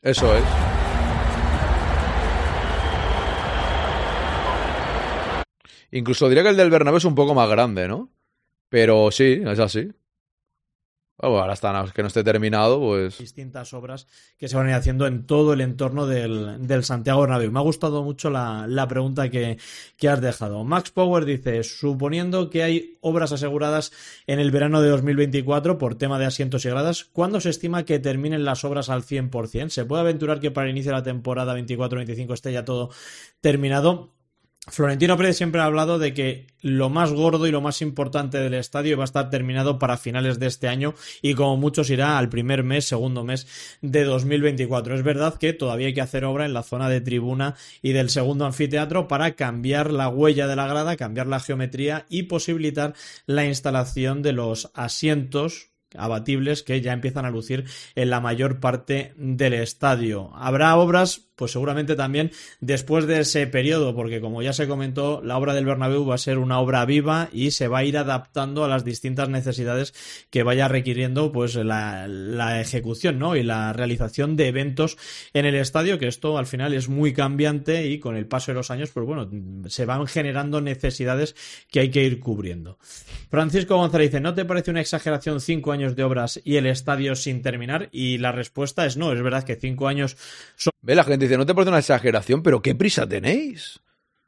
Eso 0.08 0.34
es. 0.38 0.44
Incluso 5.92 6.30
diría 6.30 6.44
que 6.44 6.50
el 6.50 6.58
del 6.58 6.70
Bernabéu 6.70 6.98
es 6.98 7.04
un 7.04 7.14
poco 7.14 7.36
más 7.36 7.50
grande, 7.50 7.90
¿no? 7.90 8.10
Pero 8.70 9.12
sí, 9.12 9.42
es 9.46 9.60
así 9.60 9.90
ahora 11.20 11.92
que 11.94 12.02
no 12.02 12.08
esté 12.08 12.24
terminado, 12.24 12.80
pues... 12.80 13.18
Distintas 13.18 13.74
obras 13.74 14.08
que 14.38 14.48
se 14.48 14.56
van 14.56 14.68
a 14.68 14.70
ir 14.70 14.76
haciendo 14.76 15.08
en 15.08 15.26
todo 15.26 15.54
el 15.54 15.62
entorno 15.62 16.06
del, 16.06 16.68
del 16.68 16.84
Santiago 16.84 17.22
Bernabéu. 17.22 17.52
Me 17.52 17.60
ha 17.60 17.64
gustado 17.64 18.04
mucho 18.04 18.30
la, 18.30 18.86
pregunta 18.88 19.30
que, 19.30 19.58
que, 19.98 20.10
has 20.10 20.22
dejado. 20.22 20.64
Max 20.64 20.92
Power 20.92 21.26
dice, 21.26 21.64
suponiendo 21.64 22.50
que 22.50 22.64
hay 22.64 22.98
obras 23.02 23.32
aseguradas 23.32 23.92
en 24.28 24.40
el 24.40 24.52
verano 24.52 24.82
de 24.82 24.90
2024 24.90 25.78
por 25.78 25.96
tema 25.96 26.20
de 26.20 26.26
asientos 26.26 26.66
y 26.66 26.70
gradas, 26.70 27.04
¿cuándo 27.06 27.42
se 27.42 27.50
estima 27.50 27.84
que 27.84 28.00
terminen 28.00 28.46
las 28.46 28.64
obras 28.64 28.90
al 28.90 29.04
100%? 29.04 29.70
¿Se 29.70 29.86
puede 29.86 30.02
aventurar 30.02 30.40
que 30.40 30.52
para 30.52 30.66
el 30.66 30.72
inicio 30.72 30.92
de 30.92 30.98
la 30.98 31.04
temporada 31.04 31.58
24-25 31.58 32.34
esté 32.34 32.54
ya 32.54 32.64
todo 32.64 32.92
terminado? 33.42 34.17
Florentino 34.70 35.16
Pérez 35.16 35.38
siempre 35.38 35.62
ha 35.62 35.66
hablado 35.66 35.98
de 35.98 36.14
que 36.14 36.48
lo 36.62 36.90
más 36.90 37.14
gordo 37.14 37.48
y 37.48 37.52
lo 37.52 37.62
más 37.62 37.82
importante 37.82 38.38
del 38.38 38.54
estadio 38.54 38.98
va 38.98 39.04
a 39.04 39.06
estar 39.06 39.30
terminado 39.30 39.80
para 39.80 39.96
finales 39.98 40.40
de 40.40 40.48
este 40.48 40.68
año 40.68 40.94
y 41.22 41.36
como 41.36 41.56
muchos 41.56 41.90
irá 41.90 42.18
al 42.18 42.28
primer 42.28 42.64
mes, 42.64 42.86
segundo 42.86 43.24
mes 43.24 43.48
de 43.82 44.04
2024. 44.04 44.96
Es 44.96 45.04
verdad 45.04 45.38
que 45.38 45.54
todavía 45.54 45.88
hay 45.88 45.94
que 45.94 46.02
hacer 46.02 46.26
obra 46.26 46.46
en 46.46 46.54
la 46.54 46.64
zona 46.64 46.90
de 46.90 47.00
tribuna 47.00 47.56
y 47.82 47.94
del 47.94 48.10
segundo 48.10 48.46
anfiteatro 48.46 49.08
para 49.08 49.36
cambiar 49.36 49.92
la 49.92 50.10
huella 50.10 50.48
de 50.48 50.58
la 50.58 50.68
grada, 50.68 50.98
cambiar 50.98 51.28
la 51.28 51.40
geometría 51.40 52.06
y 52.10 52.24
posibilitar 52.24 52.94
la 53.26 53.46
instalación 53.46 54.22
de 54.22 54.34
los 54.34 54.70
asientos 54.74 55.70
abatibles 55.96 56.64
que 56.64 56.82
ya 56.82 56.92
empiezan 56.92 57.26
a 57.26 57.32
lucir 57.32 57.64
en 57.96 58.10
la 58.10 58.20
mayor 58.20 58.60
parte 58.60 59.14
del 59.16 59.54
estadio. 59.54 60.32
Habrá 60.36 60.76
obras 60.76 61.27
pues 61.38 61.52
seguramente 61.52 61.96
también 61.96 62.32
después 62.60 63.08
de 63.08 63.22
ese 63.22 63.48
periodo, 63.48 63.96
porque 63.96 64.20
como 64.20 64.42
ya 64.42 64.52
se 64.52 64.68
comentó, 64.68 65.22
la 65.24 65.38
obra 65.38 65.54
del 65.54 65.66
Bernabéu 65.66 66.06
va 66.06 66.16
a 66.16 66.18
ser 66.18 66.40
una 66.40 66.60
obra 66.60 66.84
viva 66.86 67.30
y 67.32 67.52
se 67.52 67.68
va 67.68 67.80
a 67.80 67.84
ir 67.84 67.98
adaptando 67.98 68.66
a 68.66 68.68
las 68.68 68.84
distintas 68.84 69.30
necesidades 69.30 69.94
que 70.30 70.44
vaya 70.44 70.68
requiriendo 70.68 71.32
pues 71.32 71.56
la, 71.56 72.08
ejecución 72.60 73.20
¿no? 73.20 73.36
y 73.36 73.44
la 73.44 73.72
realización 73.74 74.36
de 74.36 74.48
eventos 74.48 74.98
en 75.34 75.46
el 75.46 75.56
estadio, 75.56 76.00
que 76.00 76.08
esto 76.08 76.38
al 76.38 76.48
final 76.48 76.74
es 76.74 76.90
muy 76.90 77.14
cambiante 77.14 77.88
y 77.88 78.00
con 78.00 78.18
el 78.18 78.26
paso 78.26 78.52
de 78.52 78.56
los 78.56 78.72
años, 78.72 78.90
pues 78.92 79.06
bueno, 79.06 79.30
se 79.68 79.86
van 79.86 80.08
generando 80.08 80.60
necesidades 80.60 81.36
que 81.70 81.82
hay 81.82 81.92
que 81.92 82.04
ir 82.04 82.20
cubriendo. 82.20 82.80
Francisco 83.30 83.76
González 83.76 84.10
dice, 84.10 84.22
¿no 84.22 84.34
te 84.34 84.46
parece 84.46 84.72
una 84.72 84.82
exageración 84.82 85.40
cinco 85.40 85.72
años 85.72 85.96
de 85.96 86.04
obras 86.04 86.42
y 86.44 86.56
el 86.56 86.66
estadio 86.66 87.16
sin 87.16 87.42
terminar? 87.42 87.90
Y 87.92 88.18
la 88.18 88.32
respuesta 88.32 88.86
es 88.86 88.98
no, 88.98 89.12
es 89.12 89.22
verdad 89.22 89.44
que 89.44 89.56
cinco 89.56 89.88
años 89.88 90.18
son... 90.56 90.72
Ve 90.82 90.96
la 90.96 91.04
gente 91.04 91.27
dice, 91.28 91.38
no 91.38 91.46
te 91.46 91.54
parece 91.54 91.70
una 91.70 91.80
exageración, 91.80 92.44
pero 92.44 92.62
¿qué 92.62 92.76
prisa 92.76 93.08
tenéis? 93.08 93.80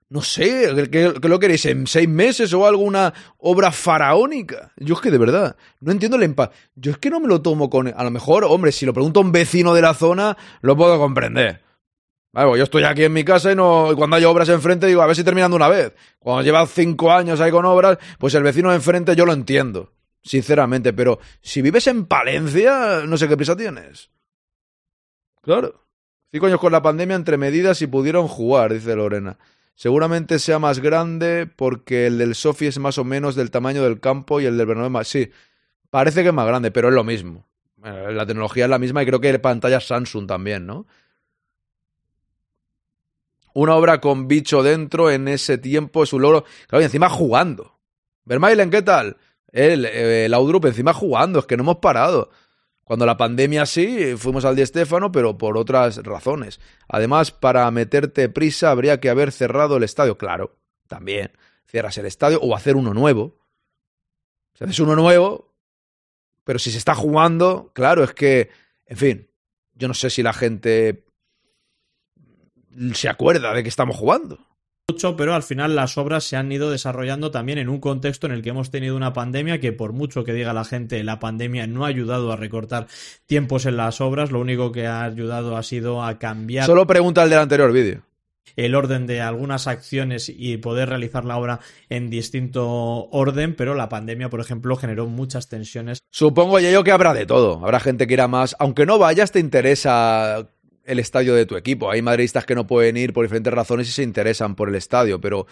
No 0.09 0.23
sé, 0.23 0.89
¿qué, 0.91 1.13
lo 1.21 1.39
queréis? 1.39 1.65
¿En 1.67 1.85
seis 1.85 2.09
meses 2.09 2.51
o 2.53 2.65
alguna 2.65 3.13
obra 3.37 3.71
faraónica? 3.71 4.71
Yo 4.77 4.95
es 4.95 5.01
que 5.01 5.11
de 5.11 5.19
verdad, 5.19 5.55
no 5.81 5.91
entiendo 5.91 6.17
el 6.17 6.23
empate. 6.23 6.55
Yo 6.73 6.91
es 6.91 6.97
que 6.97 7.11
no 7.11 7.19
me 7.19 7.27
lo 7.27 7.43
tomo 7.43 7.69
con... 7.69 7.93
A 7.95 8.03
lo 8.03 8.09
mejor, 8.09 8.43
hombre, 8.43 8.71
si 8.71 8.87
lo 8.87 8.93
pregunto 8.93 9.19
a 9.19 9.23
un 9.23 9.31
vecino 9.31 9.75
de 9.75 9.83
la 9.83 9.93
zona, 9.93 10.35
lo 10.61 10.75
puedo 10.75 10.97
comprender. 10.97 11.61
Vale, 12.31 12.57
yo 12.57 12.63
estoy 12.63 12.83
aquí 12.83 13.03
en 13.03 13.13
mi 13.13 13.23
casa 13.23 13.51
y, 13.51 13.55
no, 13.55 13.91
cuando 13.95 14.15
hay 14.15 14.25
obras 14.25 14.49
enfrente 14.49 14.87
digo, 14.87 15.03
a 15.03 15.05
ver 15.05 15.15
si 15.15 15.23
terminando 15.23 15.55
una 15.55 15.67
vez. 15.67 15.93
Cuando 16.17 16.41
llevas 16.41 16.71
cinco 16.71 17.11
años 17.11 17.39
ahí 17.39 17.51
con 17.51 17.65
obras, 17.65 17.99
pues 18.17 18.33
el 18.33 18.41
vecino 18.41 18.69
de 18.69 18.77
enfrente 18.77 19.15
yo 19.15 19.27
lo 19.27 19.33
entiendo, 19.33 19.93
sinceramente. 20.23 20.91
Pero 20.91 21.19
si 21.41 21.61
vives 21.61 21.85
en 21.85 22.07
Palencia, 22.07 23.03
no 23.05 23.15
sé 23.15 23.27
qué 23.27 23.37
prisa 23.37 23.55
tienes. 23.55 24.09
Claro. 25.41 25.88
Cinco 26.31 26.45
años 26.45 26.59
con 26.59 26.71
la 26.71 26.81
pandemia 26.81 27.15
entre 27.15 27.37
medidas 27.37 27.81
y 27.81 27.87
pudieron 27.87 28.27
jugar, 28.27 28.73
dice 28.73 28.95
Lorena. 28.95 29.39
Seguramente 29.73 30.37
sea 30.37 30.59
más 30.59 30.79
grande 30.79 31.47
porque 31.47 32.05
el 32.05 32.17
del 32.17 32.35
Sofi 32.35 32.67
es 32.67 32.77
más 32.77 32.97
o 32.97 33.03
menos 33.03 33.35
del 33.35 33.49
tamaño 33.49 33.83
del 33.83 33.99
campo 33.99 34.39
y 34.39 34.45
el 34.45 34.57
del 34.57 34.67
Bernabéu 34.67 34.91
más... 34.91 35.07
Sí, 35.07 35.31
parece 35.89 36.21
que 36.21 36.27
es 36.27 36.33
más 36.33 36.45
grande, 36.45 36.69
pero 36.69 36.89
es 36.89 36.93
lo 36.93 37.03
mismo. 37.03 37.47
Eh, 37.83 38.09
la 38.11 38.25
tecnología 38.25 38.65
es 38.65 38.69
la 38.69 38.77
misma 38.77 39.01
y 39.01 39.05
creo 39.05 39.21
que 39.21 39.39
pantalla 39.39 39.79
Samsung 39.79 40.27
también, 40.27 40.67
¿no? 40.67 40.85
Una 43.53 43.75
obra 43.75 43.99
con 43.99 44.27
bicho 44.27 44.61
dentro 44.61 45.09
en 45.09 45.27
ese 45.27 45.57
tiempo 45.57 46.03
es 46.03 46.13
un 46.13 46.21
logro. 46.21 46.45
Claro, 46.67 46.81
y 46.81 46.85
encima 46.85 47.09
jugando. 47.09 47.79
Vermailen, 48.25 48.69
¿qué 48.69 48.83
tal? 48.83 49.17
El, 49.51 49.85
el 49.85 50.33
Audrup 50.33 50.65
encima 50.65 50.93
jugando, 50.93 51.39
es 51.39 51.45
que 51.45 51.57
no 51.57 51.63
hemos 51.63 51.77
parado. 51.77 52.29
Cuando 52.89 53.05
la 53.05 53.17
pandemia 53.17 53.67
sí, 53.67 54.15
fuimos 54.17 54.45
al 54.45 54.55
Di 54.55 54.65
Stéfano, 54.65 55.11
pero 55.11 55.37
por 55.37 55.59
otras 55.59 55.97
razones. 55.97 56.59
Además, 56.87 57.29
para 57.29 57.69
meterte 57.69 58.29
prisa 58.29 58.71
habría 58.71 58.99
que 58.99 59.11
haber 59.11 59.31
cerrado 59.31 59.77
el 59.77 59.83
estadio. 59.83 60.17
Claro, 60.17 60.57
también. 60.87 61.31
Cierras 61.67 61.99
el 61.99 62.07
estadio 62.07 62.39
o 62.41 62.55
hacer 62.55 62.75
uno 62.75 62.95
nuevo. 62.95 63.37
Si 64.55 64.63
haces 64.63 64.79
uno 64.79 64.95
nuevo, 64.95 65.53
pero 66.43 66.57
si 66.57 66.71
se 66.71 66.79
está 66.79 66.95
jugando, 66.95 67.69
claro, 67.75 68.03
es 68.03 68.15
que, 68.15 68.49
en 68.87 68.97
fin, 68.97 69.29
yo 69.75 69.87
no 69.87 69.93
sé 69.93 70.09
si 70.09 70.23
la 70.23 70.33
gente 70.33 71.05
se 72.95 73.07
acuerda 73.07 73.53
de 73.53 73.61
que 73.61 73.69
estamos 73.69 73.97
jugando 73.97 74.48
mucho, 74.91 75.15
pero 75.15 75.33
al 75.33 75.43
final 75.43 75.75
las 75.75 75.97
obras 75.97 76.23
se 76.23 76.35
han 76.35 76.51
ido 76.51 76.71
desarrollando 76.71 77.31
también 77.31 77.57
en 77.57 77.69
un 77.69 77.79
contexto 77.79 78.27
en 78.27 78.33
el 78.33 78.41
que 78.41 78.49
hemos 78.49 78.71
tenido 78.71 78.95
una 78.95 79.13
pandemia 79.13 79.59
que 79.59 79.71
por 79.71 79.93
mucho 79.93 80.23
que 80.23 80.33
diga 80.33 80.53
la 80.53 80.65
gente, 80.65 81.03
la 81.03 81.19
pandemia 81.19 81.67
no 81.67 81.85
ha 81.85 81.89
ayudado 81.89 82.31
a 82.31 82.35
recortar 82.35 82.87
tiempos 83.25 83.65
en 83.65 83.77
las 83.77 84.01
obras, 84.01 84.31
lo 84.31 84.39
único 84.39 84.71
que 84.71 84.87
ha 84.87 85.03
ayudado 85.03 85.57
ha 85.57 85.63
sido 85.63 86.03
a 86.03 86.19
cambiar. 86.19 86.65
Solo 86.65 86.87
pregunta 86.87 87.23
el 87.23 87.29
del 87.29 87.39
anterior 87.39 87.71
vídeo 87.71 88.09
el 88.55 88.75
orden 88.75 89.07
de 89.07 89.21
algunas 89.21 89.67
acciones 89.67 90.29
y 90.29 90.57
poder 90.57 90.89
realizar 90.89 91.25
la 91.25 91.37
obra 91.37 91.59
en 91.87 92.09
distinto 92.09 92.67
orden, 93.09 93.55
pero 93.55 93.73
la 93.75 93.89
pandemia, 93.89 94.29
por 94.29 94.41
ejemplo, 94.41 94.75
generó 94.75 95.07
muchas 95.07 95.47
tensiones. 95.47 95.99
Supongo 96.11 96.59
yo 96.59 96.83
que 96.83 96.91
habrá 96.91 97.13
de 97.13 97.25
todo. 97.25 97.63
Habrá 97.63 97.79
gente 97.79 98.07
que 98.07 98.13
irá 98.13 98.27
más. 98.27 98.55
Aunque 98.59 98.85
no 98.85 98.99
vayas, 98.99 99.31
te 99.31 99.39
interesa 99.39 100.49
el 100.89 100.97
estadio 100.97 101.35
de 101.35 101.45
tu 101.45 101.55
equipo. 101.55 101.91
Hay 101.91 102.01
madridistas 102.01 102.45
que 102.45 102.55
no 102.55 102.65
pueden 102.65 102.97
ir 102.97 103.13
por 103.13 103.23
diferentes 103.23 103.53
razones 103.53 103.87
y 103.87 103.91
se 103.91 104.01
interesan 104.01 104.55
por 104.55 104.69
el 104.69 104.75
estadio, 104.75 105.21
pero 105.21 105.45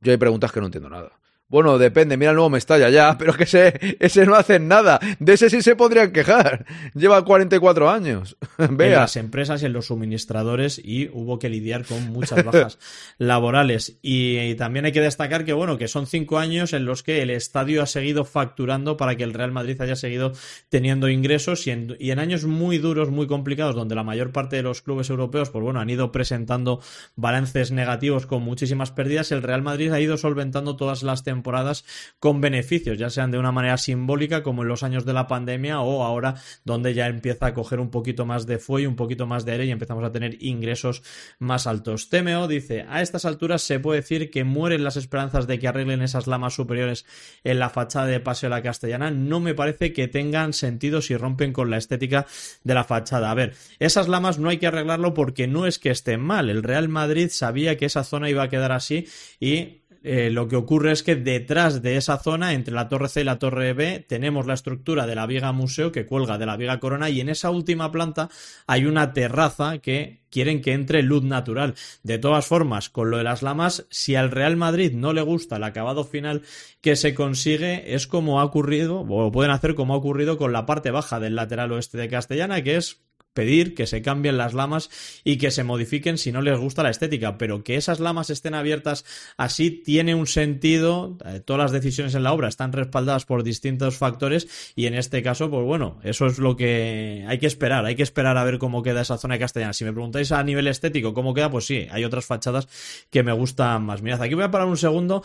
yo 0.00 0.12
hay 0.12 0.18
preguntas 0.18 0.52
que 0.52 0.60
no 0.60 0.66
entiendo 0.66 0.88
nada. 0.88 1.20
Bueno, 1.54 1.78
depende, 1.78 2.16
mira 2.16 2.32
el 2.32 2.34
nuevo 2.34 2.50
Mestalla 2.50 2.90
ya, 2.90 3.16
pero 3.18 3.32
que 3.32 3.44
ese, 3.44 3.96
ese 4.00 4.26
no 4.26 4.34
hacen 4.34 4.66
nada. 4.66 4.98
De 5.20 5.34
ese 5.34 5.48
sí 5.48 5.62
se 5.62 5.76
podrían 5.76 6.10
quejar. 6.10 6.66
Lleva 6.94 7.24
44 7.24 7.90
años. 7.90 8.36
Vea. 8.58 8.88
En 8.88 8.92
las 8.94 9.16
empresas 9.16 9.62
y 9.62 9.66
en 9.66 9.72
los 9.72 9.86
suministradores 9.86 10.80
y 10.84 11.10
hubo 11.12 11.38
que 11.38 11.48
lidiar 11.48 11.84
con 11.84 12.10
muchas 12.10 12.44
bajas 12.44 12.80
laborales. 13.18 14.00
Y, 14.02 14.56
también 14.56 14.84
hay 14.86 14.90
que 14.90 15.00
destacar 15.00 15.44
que, 15.44 15.52
bueno, 15.52 15.78
que 15.78 15.86
son 15.86 16.08
cinco 16.08 16.38
años 16.38 16.72
en 16.72 16.86
los 16.86 17.04
que 17.04 17.22
el 17.22 17.30
estadio 17.30 17.84
ha 17.84 17.86
seguido 17.86 18.24
facturando 18.24 18.96
para 18.96 19.14
que 19.14 19.22
el 19.22 19.32
Real 19.32 19.52
Madrid 19.52 19.80
haya 19.80 19.94
seguido 19.94 20.32
teniendo 20.70 21.08
ingresos 21.08 21.68
y 21.68 21.70
en, 21.70 21.96
y 22.00 22.10
en 22.10 22.18
años 22.18 22.46
muy 22.46 22.78
duros, 22.78 23.10
muy 23.10 23.28
complicados, 23.28 23.76
donde 23.76 23.94
la 23.94 24.02
mayor 24.02 24.32
parte 24.32 24.56
de 24.56 24.62
los 24.62 24.82
clubes 24.82 25.08
europeos, 25.08 25.50
pues 25.50 25.62
bueno, 25.62 25.78
han 25.78 25.88
ido 25.88 26.10
presentando 26.10 26.80
balances 27.14 27.70
negativos 27.70 28.26
con 28.26 28.42
muchísimas 28.42 28.90
pérdidas, 28.90 29.30
el 29.30 29.42
Real 29.42 29.62
Madrid 29.62 29.92
ha 29.92 30.00
ido 30.00 30.16
solventando 30.16 30.74
todas 30.74 31.04
las 31.04 31.22
temporadas 31.22 31.43
temporadas 31.44 31.84
con 32.18 32.40
beneficios, 32.40 32.96
ya 32.96 33.10
sean 33.10 33.30
de 33.30 33.38
una 33.38 33.52
manera 33.52 33.76
simbólica 33.76 34.42
como 34.42 34.62
en 34.62 34.68
los 34.68 34.82
años 34.82 35.04
de 35.04 35.12
la 35.12 35.26
pandemia 35.26 35.80
o 35.80 36.02
ahora 36.02 36.36
donde 36.64 36.94
ya 36.94 37.06
empieza 37.06 37.46
a 37.46 37.54
coger 37.54 37.80
un 37.80 37.90
poquito 37.90 38.24
más 38.24 38.46
de 38.46 38.58
fuelle, 38.58 38.88
un 38.88 38.96
poquito 38.96 39.26
más 39.26 39.44
de 39.44 39.52
aire 39.52 39.66
y 39.66 39.70
empezamos 39.70 40.02
a 40.04 40.10
tener 40.10 40.42
ingresos 40.42 41.02
más 41.38 41.66
altos. 41.66 42.08
Temeo 42.08 42.48
dice, 42.48 42.86
a 42.88 43.02
estas 43.02 43.26
alturas 43.26 43.60
se 43.60 43.78
puede 43.78 44.00
decir 44.00 44.30
que 44.30 44.42
mueren 44.42 44.84
las 44.84 44.96
esperanzas 44.96 45.46
de 45.46 45.58
que 45.58 45.68
arreglen 45.68 46.00
esas 46.00 46.26
lamas 46.26 46.54
superiores 46.54 47.04
en 47.44 47.58
la 47.58 47.68
fachada 47.68 48.06
de 48.06 48.20
Paseo 48.20 48.48
de 48.48 48.56
la 48.56 48.62
Castellana. 48.62 49.10
No 49.10 49.38
me 49.38 49.52
parece 49.52 49.92
que 49.92 50.08
tengan 50.08 50.54
sentido 50.54 51.02
si 51.02 51.14
rompen 51.14 51.52
con 51.52 51.68
la 51.68 51.76
estética 51.76 52.26
de 52.62 52.74
la 52.74 52.84
fachada. 52.84 53.30
A 53.30 53.34
ver, 53.34 53.54
esas 53.78 54.08
lamas 54.08 54.38
no 54.38 54.48
hay 54.48 54.56
que 54.56 54.66
arreglarlo 54.66 55.12
porque 55.12 55.46
no 55.46 55.66
es 55.66 55.78
que 55.78 55.90
estén 55.90 56.22
mal. 56.22 56.48
El 56.48 56.62
Real 56.62 56.88
Madrid 56.88 57.28
sabía 57.30 57.76
que 57.76 57.84
esa 57.84 58.02
zona 58.02 58.30
iba 58.30 58.42
a 58.42 58.48
quedar 58.48 58.72
así 58.72 59.06
y 59.40 59.83
eh, 60.06 60.28
lo 60.28 60.48
que 60.48 60.56
ocurre 60.56 60.92
es 60.92 61.02
que 61.02 61.16
detrás 61.16 61.80
de 61.80 61.96
esa 61.96 62.18
zona, 62.18 62.52
entre 62.52 62.74
la 62.74 62.90
torre 62.90 63.08
C 63.08 63.22
y 63.22 63.24
la 63.24 63.38
torre 63.38 63.72
B, 63.72 64.04
tenemos 64.06 64.46
la 64.46 64.52
estructura 64.52 65.06
de 65.06 65.14
la 65.14 65.26
Viga 65.26 65.50
Museo 65.52 65.92
que 65.92 66.04
cuelga 66.04 66.36
de 66.36 66.44
la 66.44 66.58
Viga 66.58 66.78
Corona 66.78 67.08
y 67.08 67.22
en 67.22 67.30
esa 67.30 67.50
última 67.50 67.90
planta 67.90 68.28
hay 68.66 68.84
una 68.84 69.14
terraza 69.14 69.78
que 69.78 70.22
quieren 70.28 70.60
que 70.60 70.74
entre 70.74 71.02
luz 71.02 71.24
natural. 71.24 71.74
De 72.02 72.18
todas 72.18 72.44
formas, 72.44 72.90
con 72.90 73.10
lo 73.10 73.16
de 73.16 73.24
las 73.24 73.42
lamas, 73.42 73.86
si 73.88 74.14
al 74.14 74.30
Real 74.30 74.56
Madrid 74.56 74.92
no 74.92 75.14
le 75.14 75.22
gusta 75.22 75.56
el 75.56 75.64
acabado 75.64 76.04
final 76.04 76.42
que 76.82 76.96
se 76.96 77.14
consigue, 77.14 77.94
es 77.94 78.06
como 78.06 78.40
ha 78.40 78.44
ocurrido, 78.44 79.06
o 79.08 79.32
pueden 79.32 79.52
hacer 79.52 79.74
como 79.74 79.94
ha 79.94 79.96
ocurrido 79.96 80.36
con 80.36 80.52
la 80.52 80.66
parte 80.66 80.90
baja 80.90 81.18
del 81.18 81.34
lateral 81.34 81.72
oeste 81.72 81.96
de 81.96 82.08
Castellana, 82.08 82.62
que 82.62 82.76
es 82.76 83.00
pedir 83.34 83.74
que 83.74 83.86
se 83.86 84.00
cambien 84.00 84.38
las 84.38 84.54
lamas 84.54 84.90
y 85.24 85.36
que 85.36 85.50
se 85.50 85.64
modifiquen 85.64 86.16
si 86.16 86.32
no 86.32 86.40
les 86.40 86.58
gusta 86.58 86.82
la 86.82 86.90
estética, 86.90 87.36
pero 87.36 87.62
que 87.62 87.76
esas 87.76 88.00
lamas 88.00 88.30
estén 88.30 88.54
abiertas 88.54 89.04
así 89.36 89.70
tiene 89.70 90.14
un 90.14 90.26
sentido, 90.26 91.18
eh, 91.26 91.40
todas 91.40 91.62
las 91.62 91.72
decisiones 91.72 92.14
en 92.14 92.22
la 92.22 92.32
obra 92.32 92.48
están 92.48 92.72
respaldadas 92.72 93.26
por 93.26 93.42
distintos 93.42 93.98
factores 93.98 94.72
y 94.76 94.86
en 94.86 94.94
este 94.94 95.22
caso, 95.22 95.50
pues 95.50 95.64
bueno, 95.64 95.98
eso 96.02 96.26
es 96.26 96.38
lo 96.38 96.56
que 96.56 97.24
hay 97.28 97.38
que 97.38 97.46
esperar, 97.46 97.84
hay 97.84 97.96
que 97.96 98.02
esperar 98.02 98.38
a 98.38 98.44
ver 98.44 98.58
cómo 98.58 98.82
queda 98.82 99.02
esa 99.02 99.18
zona 99.18 99.34
de 99.34 99.40
castellana. 99.40 99.72
Si 99.72 99.84
me 99.84 99.92
preguntáis 99.92 100.32
a 100.32 100.42
nivel 100.42 100.68
estético 100.68 101.12
cómo 101.12 101.34
queda, 101.34 101.50
pues 101.50 101.66
sí, 101.66 101.86
hay 101.90 102.04
otras 102.04 102.24
fachadas 102.24 102.68
que 103.10 103.22
me 103.22 103.32
gustan 103.32 103.84
más. 103.84 104.02
Mirad, 104.02 104.22
aquí 104.22 104.34
voy 104.34 104.44
a 104.44 104.50
parar 104.50 104.68
un 104.68 104.76
segundo 104.76 105.22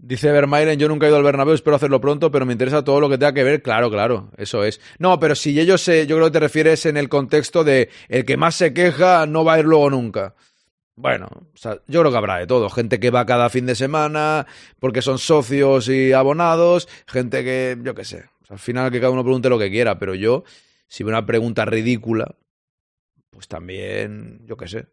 Dice 0.00 0.30
Vermeilen, 0.30 0.78
yo 0.78 0.88
nunca 0.88 1.06
he 1.06 1.08
ido 1.08 1.18
al 1.18 1.24
Bernabéu, 1.24 1.54
espero 1.54 1.74
hacerlo 1.74 2.00
pronto, 2.00 2.30
pero 2.30 2.46
me 2.46 2.52
interesa 2.52 2.84
todo 2.84 3.00
lo 3.00 3.08
que 3.08 3.18
tenga 3.18 3.34
que 3.34 3.42
ver. 3.42 3.62
Claro, 3.62 3.90
claro, 3.90 4.30
eso 4.36 4.62
es. 4.62 4.80
No, 5.00 5.18
pero 5.18 5.34
si 5.34 5.58
ellos, 5.58 5.82
se, 5.82 6.06
yo 6.06 6.14
creo 6.16 6.28
que 6.28 6.34
te 6.34 6.40
refieres 6.40 6.86
en 6.86 6.96
el 6.96 7.08
contexto 7.08 7.64
de 7.64 7.90
el 8.08 8.24
que 8.24 8.36
más 8.36 8.54
se 8.54 8.72
queja 8.72 9.26
no 9.26 9.44
va 9.44 9.54
a 9.54 9.58
ir 9.58 9.64
luego 9.64 9.90
nunca. 9.90 10.36
Bueno, 10.94 11.26
o 11.26 11.56
sea, 11.56 11.80
yo 11.88 12.00
creo 12.00 12.12
que 12.12 12.18
habrá 12.18 12.38
de 12.38 12.46
todo. 12.46 12.70
Gente 12.70 13.00
que 13.00 13.10
va 13.10 13.26
cada 13.26 13.50
fin 13.50 13.66
de 13.66 13.74
semana 13.74 14.46
porque 14.78 15.02
son 15.02 15.18
socios 15.18 15.88
y 15.88 16.12
abonados, 16.12 16.88
gente 17.08 17.42
que, 17.42 17.76
yo 17.82 17.94
qué 17.96 18.04
sé. 18.04 18.24
al 18.48 18.58
final 18.60 18.92
que 18.92 19.00
cada 19.00 19.10
uno 19.10 19.24
pregunte 19.24 19.48
lo 19.48 19.58
que 19.58 19.70
quiera, 19.70 19.98
pero 19.98 20.14
yo, 20.14 20.44
si 20.86 21.02
veo 21.02 21.10
una 21.10 21.26
pregunta 21.26 21.64
ridícula, 21.64 22.36
pues 23.30 23.48
también, 23.48 24.42
yo 24.46 24.56
qué 24.56 24.68
sé 24.68 24.86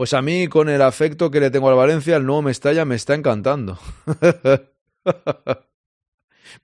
Pues 0.00 0.14
a 0.14 0.22
mí, 0.22 0.46
con 0.46 0.70
el 0.70 0.80
afecto 0.80 1.30
que 1.30 1.40
le 1.40 1.50
tengo 1.50 1.68
al 1.68 1.76
Valencia, 1.76 2.16
el 2.16 2.24
nuevo 2.24 2.40
Mestalla 2.40 2.86
me 2.86 2.94
está 2.94 3.14
encantando. 3.14 3.78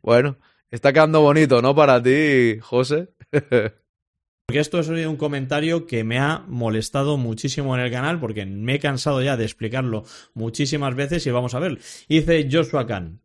bueno, 0.02 0.38
está 0.70 0.94
quedando 0.94 1.20
bonito, 1.20 1.60
¿no? 1.60 1.74
Para 1.74 2.02
ti, 2.02 2.58
José. 2.62 3.10
Porque 3.30 4.58
esto 4.58 4.80
es 4.80 4.88
un 4.88 5.16
comentario 5.16 5.86
que 5.86 6.02
me 6.02 6.18
ha 6.18 6.46
molestado 6.48 7.18
muchísimo 7.18 7.76
en 7.76 7.82
el 7.82 7.90
canal 7.90 8.20
porque 8.20 8.46
me 8.46 8.76
he 8.76 8.78
cansado 8.78 9.20
ya 9.20 9.36
de 9.36 9.44
explicarlo 9.44 10.04
muchísimas 10.32 10.94
veces 10.94 11.26
y 11.26 11.30
vamos 11.30 11.54
a 11.54 11.58
ver. 11.58 11.78
Dice 12.08 12.48
Joshua 12.50 12.86
Khan. 12.86 13.20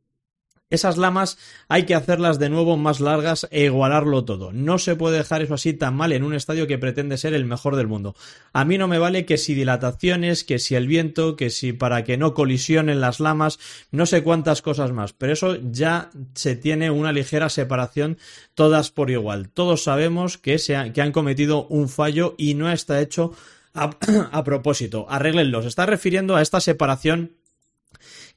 Esas 0.71 0.97
lamas 0.97 1.37
hay 1.67 1.83
que 1.83 1.95
hacerlas 1.95 2.39
de 2.39 2.49
nuevo 2.49 2.77
más 2.77 2.99
largas 2.99 3.47
e 3.51 3.65
igualarlo 3.65 4.25
todo. 4.25 4.51
No 4.53 4.79
se 4.79 4.95
puede 4.95 5.17
dejar 5.17 5.41
eso 5.41 5.53
así 5.53 5.73
tan 5.73 5.95
mal 5.95 6.13
en 6.13 6.23
un 6.23 6.33
estadio 6.33 6.65
que 6.65 6.77
pretende 6.77 7.17
ser 7.17 7.33
el 7.33 7.45
mejor 7.45 7.75
del 7.75 7.87
mundo. 7.87 8.15
A 8.53 8.65
mí 8.65 8.77
no 8.77 8.87
me 8.87 8.97
vale 8.97 9.25
que 9.25 9.37
si 9.37 9.53
dilataciones, 9.53 10.43
que 10.43 10.59
si 10.59 10.75
el 10.75 10.87
viento, 10.87 11.35
que 11.35 11.49
si 11.49 11.73
para 11.73 12.03
que 12.03 12.17
no 12.17 12.33
colisionen 12.33 13.01
las 13.01 13.19
lamas, 13.19 13.59
no 13.91 14.05
sé 14.05 14.23
cuántas 14.23 14.61
cosas 14.61 14.91
más. 14.91 15.13
Pero 15.13 15.33
eso 15.33 15.57
ya 15.61 16.09
se 16.33 16.55
tiene 16.55 16.89
una 16.89 17.11
ligera 17.11 17.49
separación 17.49 18.17
todas 18.55 18.91
por 18.91 19.11
igual. 19.11 19.49
Todos 19.49 19.83
sabemos 19.83 20.37
que, 20.37 20.57
se 20.57 20.93
que 20.93 21.01
han 21.01 21.11
cometido 21.11 21.67
un 21.67 21.89
fallo 21.89 22.33
y 22.37 22.53
no 22.53 22.71
está 22.71 23.01
hecho 23.01 23.33
a, 23.73 23.91
a 24.31 24.43
propósito. 24.43 25.05
Arréglenlo. 25.09 25.61
Se 25.61 25.67
está 25.67 25.85
refiriendo 25.85 26.37
a 26.37 26.41
esta 26.41 26.61
separación 26.61 27.40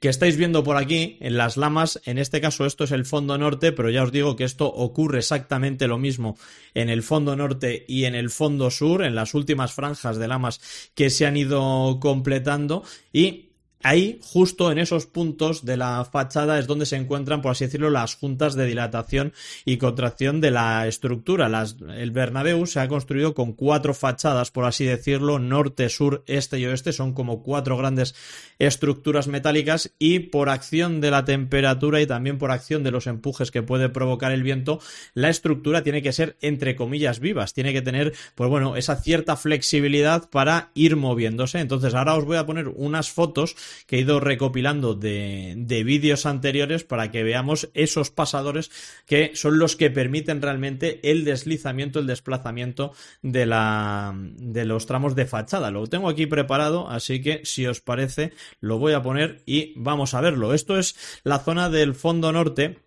que 0.00 0.08
estáis 0.08 0.36
viendo 0.36 0.64
por 0.64 0.76
aquí 0.76 1.16
en 1.20 1.36
las 1.36 1.56
lamas. 1.56 2.00
En 2.04 2.18
este 2.18 2.40
caso 2.40 2.66
esto 2.66 2.84
es 2.84 2.92
el 2.92 3.04
fondo 3.04 3.38
norte, 3.38 3.72
pero 3.72 3.90
ya 3.90 4.02
os 4.02 4.12
digo 4.12 4.36
que 4.36 4.44
esto 4.44 4.66
ocurre 4.66 5.18
exactamente 5.18 5.88
lo 5.88 5.98
mismo 5.98 6.36
en 6.74 6.88
el 6.88 7.02
fondo 7.02 7.36
norte 7.36 7.84
y 7.88 8.04
en 8.04 8.14
el 8.14 8.30
fondo 8.30 8.70
sur, 8.70 9.04
en 9.04 9.14
las 9.14 9.34
últimas 9.34 9.72
franjas 9.72 10.16
de 10.16 10.28
lamas 10.28 10.60
que 10.94 11.10
se 11.10 11.26
han 11.26 11.36
ido 11.36 11.98
completando 12.00 12.84
y 13.12 13.53
Ahí, 13.86 14.18
justo 14.22 14.72
en 14.72 14.78
esos 14.78 15.04
puntos 15.04 15.66
de 15.66 15.76
la 15.76 16.06
fachada, 16.10 16.58
es 16.58 16.66
donde 16.66 16.86
se 16.86 16.96
encuentran, 16.96 17.42
por 17.42 17.52
así 17.52 17.66
decirlo, 17.66 17.90
las 17.90 18.14
juntas 18.14 18.54
de 18.54 18.64
dilatación 18.64 19.34
y 19.66 19.76
contracción 19.76 20.40
de 20.40 20.50
la 20.50 20.88
estructura. 20.88 21.50
el 21.94 22.10
Bernabéu 22.10 22.64
se 22.64 22.80
ha 22.80 22.88
construido 22.88 23.34
con 23.34 23.52
cuatro 23.52 23.92
fachadas, 23.92 24.50
por 24.50 24.64
así 24.64 24.86
decirlo, 24.86 25.38
norte, 25.38 25.90
sur, 25.90 26.24
este 26.26 26.58
y 26.58 26.64
oeste. 26.64 26.94
Son 26.94 27.12
como 27.12 27.42
cuatro 27.42 27.76
grandes 27.76 28.14
estructuras 28.58 29.28
metálicas 29.28 29.92
y 29.98 30.18
por 30.20 30.48
acción 30.48 31.02
de 31.02 31.10
la 31.10 31.26
temperatura 31.26 32.00
y 32.00 32.06
también 32.06 32.38
por 32.38 32.52
acción 32.52 32.84
de 32.84 32.90
los 32.90 33.06
empujes 33.06 33.50
que 33.50 33.62
puede 33.62 33.90
provocar 33.90 34.32
el 34.32 34.42
viento, 34.42 34.80
la 35.12 35.28
estructura 35.28 35.82
tiene 35.82 36.00
que 36.00 36.14
ser, 36.14 36.38
entre 36.40 36.74
comillas, 36.74 37.20
vivas. 37.20 37.52
Tiene 37.52 37.74
que 37.74 37.82
tener, 37.82 38.14
pues 38.34 38.48
bueno, 38.48 38.76
esa 38.76 38.96
cierta 38.96 39.36
flexibilidad 39.36 40.30
para 40.30 40.70
ir 40.72 40.96
moviéndose. 40.96 41.58
Entonces, 41.58 41.92
ahora 41.92 42.14
os 42.14 42.24
voy 42.24 42.38
a 42.38 42.46
poner 42.46 42.68
unas 42.68 43.10
fotos 43.10 43.56
que 43.86 43.96
he 43.96 44.00
ido 44.00 44.20
recopilando 44.20 44.94
de, 44.94 45.54
de 45.56 45.84
vídeos 45.84 46.26
anteriores 46.26 46.84
para 46.84 47.10
que 47.10 47.22
veamos 47.22 47.70
esos 47.74 48.10
pasadores 48.10 48.70
que 49.06 49.32
son 49.34 49.58
los 49.58 49.76
que 49.76 49.90
permiten 49.90 50.42
realmente 50.42 51.00
el 51.10 51.24
deslizamiento, 51.24 51.98
el 51.98 52.06
desplazamiento 52.06 52.92
de, 53.22 53.46
la, 53.46 54.14
de 54.16 54.64
los 54.64 54.86
tramos 54.86 55.14
de 55.14 55.26
fachada. 55.26 55.70
Lo 55.70 55.86
tengo 55.86 56.08
aquí 56.08 56.26
preparado, 56.26 56.88
así 56.88 57.22
que 57.22 57.40
si 57.44 57.66
os 57.66 57.80
parece 57.80 58.32
lo 58.60 58.78
voy 58.78 58.92
a 58.92 59.02
poner 59.02 59.42
y 59.46 59.72
vamos 59.76 60.14
a 60.14 60.20
verlo. 60.20 60.54
Esto 60.54 60.78
es 60.78 60.96
la 61.24 61.38
zona 61.38 61.70
del 61.70 61.94
fondo 61.94 62.32
norte 62.32 62.78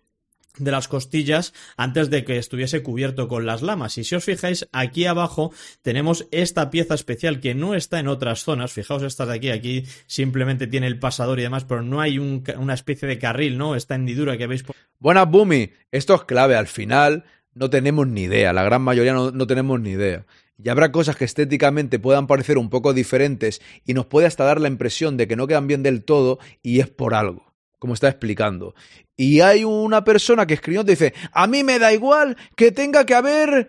de 0.58 0.70
las 0.70 0.88
costillas 0.88 1.52
antes 1.76 2.10
de 2.10 2.24
que 2.24 2.38
estuviese 2.38 2.82
cubierto 2.82 3.28
con 3.28 3.46
las 3.46 3.62
lamas. 3.62 3.98
Y 3.98 4.04
si 4.04 4.14
os 4.14 4.24
fijáis, 4.24 4.68
aquí 4.72 5.06
abajo 5.06 5.52
tenemos 5.82 6.26
esta 6.30 6.70
pieza 6.70 6.94
especial 6.94 7.40
que 7.40 7.54
no 7.54 7.74
está 7.74 7.98
en 7.98 8.08
otras 8.08 8.42
zonas. 8.42 8.72
Fijaos 8.72 9.02
esta 9.02 9.26
de 9.26 9.36
aquí, 9.36 9.50
aquí 9.50 9.84
simplemente 10.06 10.66
tiene 10.66 10.86
el 10.86 10.98
pasador 10.98 11.38
y 11.38 11.42
demás, 11.42 11.64
pero 11.64 11.82
no 11.82 12.00
hay 12.00 12.18
una 12.18 12.74
especie 12.74 13.08
de 13.08 13.18
carril, 13.18 13.58
¿no? 13.58 13.74
Esta 13.74 13.94
hendidura 13.94 14.36
que 14.36 14.46
veis. 14.46 14.64
Buenas, 14.98 15.30
Bumi. 15.30 15.70
Esto 15.90 16.14
es 16.14 16.24
clave. 16.24 16.56
Al 16.56 16.66
final 16.66 17.24
no 17.54 17.70
tenemos 17.70 18.06
ni 18.06 18.22
idea. 18.22 18.52
La 18.52 18.62
gran 18.62 18.82
mayoría 18.82 19.12
no, 19.12 19.30
no 19.30 19.46
tenemos 19.46 19.80
ni 19.80 19.90
idea. 19.90 20.26
Y 20.62 20.70
habrá 20.70 20.90
cosas 20.90 21.14
que 21.14 21.24
estéticamente 21.24 22.00
puedan 22.00 22.26
parecer 22.26 22.58
un 22.58 22.68
poco 22.68 22.92
diferentes 22.92 23.62
y 23.86 23.94
nos 23.94 24.06
puede 24.06 24.26
hasta 24.26 24.44
dar 24.44 24.60
la 24.60 24.66
impresión 24.66 25.16
de 25.16 25.28
que 25.28 25.36
no 25.36 25.46
quedan 25.46 25.68
bien 25.68 25.84
del 25.84 26.02
todo 26.02 26.40
y 26.62 26.80
es 26.80 26.88
por 26.88 27.14
algo 27.14 27.47
como 27.78 27.94
está 27.94 28.08
explicando. 28.08 28.74
Y 29.16 29.40
hay 29.40 29.64
una 29.64 30.04
persona 30.04 30.46
que 30.46 30.54
escribió 30.54 30.84
te 30.84 30.92
dice, 30.92 31.14
a 31.32 31.46
mí 31.46 31.64
me 31.64 31.78
da 31.78 31.92
igual 31.92 32.36
que 32.56 32.72
tenga 32.72 33.06
que 33.06 33.14
haber 33.14 33.68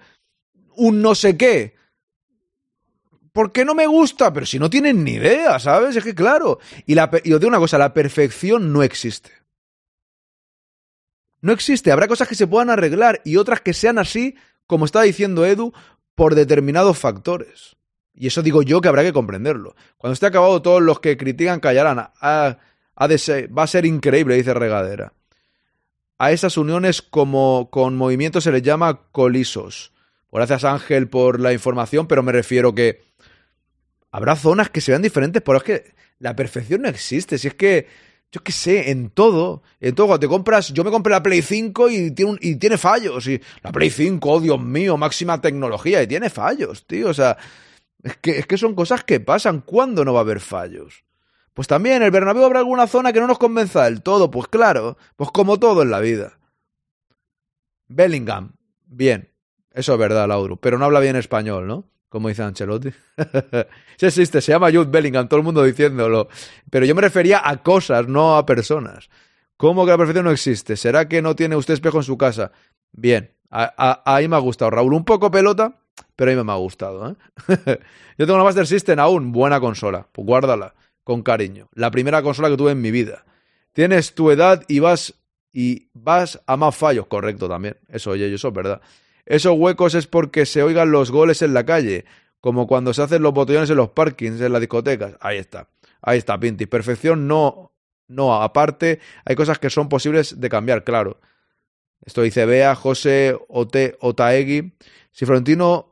un 0.76 1.02
no 1.02 1.16
sé 1.16 1.38
qué. 1.38 1.76
Porque 3.32 3.64
no 3.64 3.76
me 3.76 3.88
gusta, 3.88 4.34
pero 4.34 4.46
si 4.46 4.60
no 4.60 4.70
tienen 4.70 5.04
ni 5.04 5.14
idea, 5.14 5.60
¿sabes? 5.60 5.96
Es 5.96 6.04
que 6.04 6.16
claro. 6.16 6.60
Y, 6.86 6.96
la, 6.96 7.10
y 7.24 7.34
os 7.34 7.40
digo 7.40 7.50
una 7.50 7.60
cosa, 7.60 7.78
la 7.78 7.94
perfección 7.94 8.74
no 8.74 8.84
existe. 8.84 9.32
No 11.42 11.54
existe. 11.54 11.92
Habrá 11.92 12.08
cosas 12.08 12.28
que 12.28 12.36
se 12.36 12.48
puedan 12.48 12.70
arreglar 12.70 13.22
y 13.24 13.38
otras 13.38 13.62
que 13.62 13.74
sean 13.74 13.98
así, 13.98 14.36
como 14.66 14.86
está 14.86 15.02
diciendo 15.04 15.46
Edu, 15.46 15.74
por 16.16 16.36
determinados 16.36 16.98
factores. 16.98 17.78
Y 18.14 18.28
eso 18.28 18.42
digo 18.42 18.62
yo 18.62 18.82
que 18.82 18.90
habrá 18.90 19.04
que 19.04 19.14
comprenderlo. 19.14 19.76
Cuando 19.98 20.14
esté 20.14 20.26
acabado, 20.26 20.62
todos 20.62 20.82
los 20.82 21.00
que 21.00 21.16
critican 21.16 21.62
callarán. 21.62 22.10
Ah, 22.22 22.58
va 23.00 23.64
a 23.64 23.68
ser 23.68 23.86
increíble, 23.86 24.36
dice 24.36 24.54
Regadera. 24.54 25.14
A 26.18 26.32
esas 26.32 26.58
uniones 26.58 27.02
como 27.02 27.70
con 27.72 27.96
movimiento 27.96 28.42
se 28.42 28.52
les 28.52 28.62
llama 28.62 29.04
colisos. 29.12 29.94
Gracias 30.32 30.64
Ángel 30.64 31.08
por 31.08 31.40
la 31.40 31.54
información, 31.54 32.08
pero 32.08 32.24
me 32.24 32.32
refiero 32.32 32.76
que 32.76 33.02
habrá 34.12 34.36
zonas 34.36 34.70
que 34.70 34.82
se 34.82 34.92
vean 34.92 35.02
diferentes, 35.02 35.42
pero 35.42 35.58
es 35.58 35.64
que 35.64 35.94
la 36.20 36.36
perfección 36.36 36.82
no 36.82 36.90
existe. 36.90 37.38
Si 37.38 37.48
es 37.48 37.56
que, 37.56 37.88
yo 38.32 38.44
qué 38.44 38.52
sé, 38.52 38.92
en 38.92 39.10
todo, 39.10 39.64
en 39.80 39.96
todo, 39.96 40.08
cuando 40.08 40.20
te 40.20 40.28
compras, 40.28 40.74
yo 40.74 40.84
me 40.84 40.92
compré 40.92 41.12
la 41.12 41.24
Play 41.24 41.42
5 41.42 41.90
y 41.90 42.12
tiene, 42.12 42.38
y 42.42 42.56
tiene 42.58 42.78
fallos. 42.78 43.26
Y 43.28 43.42
la 43.64 43.72
Play 43.72 43.90
5, 43.90 44.30
oh 44.30 44.40
Dios 44.40 44.62
mío, 44.62 44.98
máxima 44.98 45.42
tecnología, 45.42 46.04
y 46.04 46.08
tiene 46.08 46.30
fallos, 46.30 46.86
tío. 46.86 47.10
O 47.10 47.14
sea, 47.14 47.38
es 48.04 48.18
que, 48.18 48.40
es 48.40 48.46
que 48.46 48.58
son 48.58 48.76
cosas 48.76 49.04
que 49.04 49.20
pasan. 49.20 49.62
¿Cuándo 49.62 50.06
no 50.06 50.14
va 50.14 50.20
a 50.20 50.24
haber 50.24 50.42
fallos? 50.42 51.04
Pues 51.54 51.68
también 51.68 52.02
el 52.04 52.12
Bernabéu 52.12 52.46
habrá 52.46 52.60
alguna 52.60 52.88
zona 52.88 53.12
que 53.12 53.20
no 53.20 53.28
nos 53.28 53.40
convenza 53.40 53.84
del 53.84 54.02
todo, 54.02 54.32
pues 54.32 54.48
claro, 54.48 54.98
pues 55.16 55.32
como 55.32 55.60
todo 55.60 55.82
en 55.82 55.92
la 55.92 56.00
vida. 56.00 56.40
Bellingham, 57.88 58.54
bien, 58.86 59.30
eso 59.74 59.94
es 59.94 60.00
verdad, 60.00 60.28
Lauro, 60.28 60.58
pero 60.58 60.78
no 60.78 60.86
habla 60.86 61.00
bien 61.00 61.16
español, 61.16 61.68
¿no? 61.68 61.86
Como 62.08 62.30
dice 62.30 62.44
Ancelotti. 62.44 62.90
sí 63.98 64.06
existe, 64.06 64.42
se 64.42 64.52
llama 64.52 64.72
Jude 64.72 64.90
Bellingham, 64.90 65.28
todo 65.28 65.40
el 65.40 65.46
mundo 65.46 65.64
diciéndolo. 65.64 66.28
Pero 66.70 66.86
yo 66.86 66.96
me 66.96 67.02
refería 67.02 67.42
a 67.44 67.58
cosas, 67.58 68.08
no 68.08 68.36
a 68.36 68.46
personas. 68.46 69.10
¿Cómo 69.58 69.86
que 69.86 69.92
la 69.92 69.98
perfección 69.98 70.26
no 70.26 70.32
existe? 70.32 70.76
¿Será 70.76 71.08
que 71.08 71.22
no 71.22 71.36
tiene 71.36 71.56
usted 71.56 71.74
espejo 71.76 71.98
en 71.98 72.04
su 72.04 72.18
casa? 72.18 72.52
Bien, 72.92 73.32
ahí 73.50 74.28
me 74.28 74.36
ha 74.36 74.40
gustado, 74.40 74.72
Raúl. 74.72 74.94
Un 74.94 75.06
poco 75.06 75.30
pelota, 75.30 75.76
pero 76.16 76.32
ahí 76.32 76.44
me 76.44 76.52
ha 76.52 76.56
gustado. 76.56 77.12
¿eh? 77.12 77.16
yo 78.18 78.26
tengo 78.26 78.36
una 78.36 78.44
Master 78.44 78.66
System 78.66 79.00
aún, 79.00 79.32
buena 79.32 79.60
consola, 79.60 80.08
pues 80.12 80.26
guárdala 80.26 80.74
con 81.04 81.24
cariño. 81.24 81.70
La 81.74 81.92
primera 81.92 82.22
consola 82.22 82.50
que 82.50 82.58
tuve 82.58 82.72
en 82.72 82.82
mi 82.82 82.92
vida. 82.92 83.26
Tienes 83.74 84.14
tu 84.14 84.32
edad 84.32 84.64
y 84.68 84.80
vas 84.80 85.16
y 85.52 85.90
vas 85.94 86.42
a 86.46 86.58
más 86.58 86.76
fallos, 86.76 87.08
correcto 87.08 87.48
también. 87.48 87.78
Eso, 87.88 88.12
oye, 88.12 88.34
eso 88.34 88.50
es 88.50 88.54
verdad. 88.54 88.82
Esos 89.26 89.58
huecos 89.58 89.96
es 89.96 90.08
porque 90.08 90.46
se 90.46 90.64
oigan 90.64 90.92
los 90.92 91.12
goles 91.12 91.42
en 91.42 91.54
la 91.54 91.66
calle, 91.66 92.06
como 92.42 92.68
cuando 92.68 92.94
se 92.94 93.02
hacen 93.02 93.22
los 93.22 93.34
botellones 93.34 93.70
en 93.70 93.78
los 93.78 93.90
parkings, 93.90 94.42
en 94.42 94.52
las 94.52 94.62
discotecas. 94.62 95.16
Ahí 95.20 95.38
está. 95.38 95.70
Ahí 96.02 96.18
está, 96.18 96.40
Pinti. 96.40 96.66
Perfección 96.66 97.28
no, 97.28 97.74
no, 98.08 98.42
aparte 98.42 99.00
hay 99.26 99.36
cosas 99.36 99.60
que 99.60 99.70
son 99.70 99.90
posibles 99.90 100.40
de 100.40 100.50
cambiar, 100.50 100.84
claro. 100.84 101.20
Esto 102.06 102.22
dice 102.22 102.46
Bea, 102.46 102.76
José, 102.76 103.38
Ote, 103.50 103.98
Otaegui. 104.00 104.74
Si 105.12 105.26
Florentino 105.26 105.89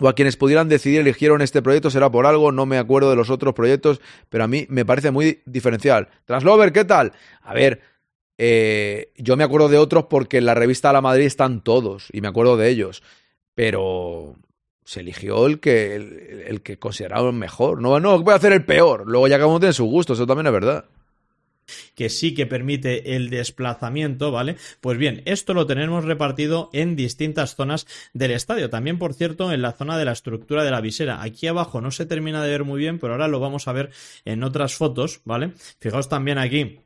o 0.00 0.08
a 0.08 0.14
quienes 0.14 0.36
pudieran 0.36 0.68
decidir 0.68 1.00
eligieron 1.00 1.42
este 1.42 1.62
proyecto 1.62 1.90
será 1.90 2.10
por 2.10 2.26
algo, 2.26 2.50
no 2.52 2.66
me 2.66 2.78
acuerdo 2.78 3.10
de 3.10 3.16
los 3.16 3.30
otros 3.30 3.54
proyectos, 3.54 4.00
pero 4.28 4.44
a 4.44 4.48
mí 4.48 4.66
me 4.68 4.84
parece 4.84 5.10
muy 5.10 5.42
diferencial. 5.46 6.08
Translover, 6.24 6.72
¿qué 6.72 6.84
tal? 6.84 7.12
A 7.42 7.54
ver, 7.54 7.80
eh, 8.38 9.12
yo 9.16 9.36
me 9.36 9.44
acuerdo 9.44 9.68
de 9.68 9.78
otros 9.78 10.06
porque 10.06 10.38
en 10.38 10.46
la 10.46 10.54
revista 10.54 10.92
La 10.92 11.00
Madrid 11.00 11.26
están 11.26 11.62
todos 11.62 12.08
y 12.12 12.20
me 12.20 12.28
acuerdo 12.28 12.56
de 12.56 12.68
ellos, 12.70 13.02
pero 13.54 14.36
se 14.84 15.00
eligió 15.00 15.46
el 15.46 15.60
que, 15.60 15.94
el, 15.94 16.44
el 16.46 16.62
que 16.62 16.78
consideraban 16.78 17.38
mejor. 17.38 17.80
No, 17.80 18.00
no, 18.00 18.20
voy 18.22 18.32
a 18.32 18.36
hacer 18.36 18.52
el 18.52 18.64
peor. 18.64 19.06
Luego 19.06 19.28
ya 19.28 19.36
cada 19.36 19.48
uno 19.48 19.60
tiene 19.60 19.72
su 19.74 19.84
gusto, 19.84 20.14
eso 20.14 20.26
también 20.26 20.46
es 20.46 20.52
verdad 20.52 20.86
que 21.94 22.08
sí 22.08 22.34
que 22.34 22.46
permite 22.46 23.16
el 23.16 23.30
desplazamiento, 23.30 24.30
¿vale? 24.30 24.56
Pues 24.80 24.98
bien, 24.98 25.22
esto 25.24 25.54
lo 25.54 25.66
tenemos 25.66 26.04
repartido 26.04 26.70
en 26.72 26.96
distintas 26.96 27.54
zonas 27.54 27.86
del 28.12 28.32
estadio. 28.32 28.70
También, 28.70 28.98
por 28.98 29.14
cierto, 29.14 29.52
en 29.52 29.62
la 29.62 29.72
zona 29.72 29.98
de 29.98 30.04
la 30.04 30.12
estructura 30.12 30.64
de 30.64 30.70
la 30.70 30.80
visera. 30.80 31.22
Aquí 31.22 31.46
abajo 31.46 31.80
no 31.80 31.90
se 31.90 32.06
termina 32.06 32.42
de 32.42 32.50
ver 32.50 32.64
muy 32.64 32.78
bien, 32.78 32.98
pero 32.98 33.14
ahora 33.14 33.28
lo 33.28 33.40
vamos 33.40 33.68
a 33.68 33.72
ver 33.72 33.90
en 34.24 34.42
otras 34.42 34.74
fotos, 34.74 35.20
¿vale? 35.24 35.52
Fijaos 35.78 36.08
también 36.08 36.38
aquí 36.38 36.80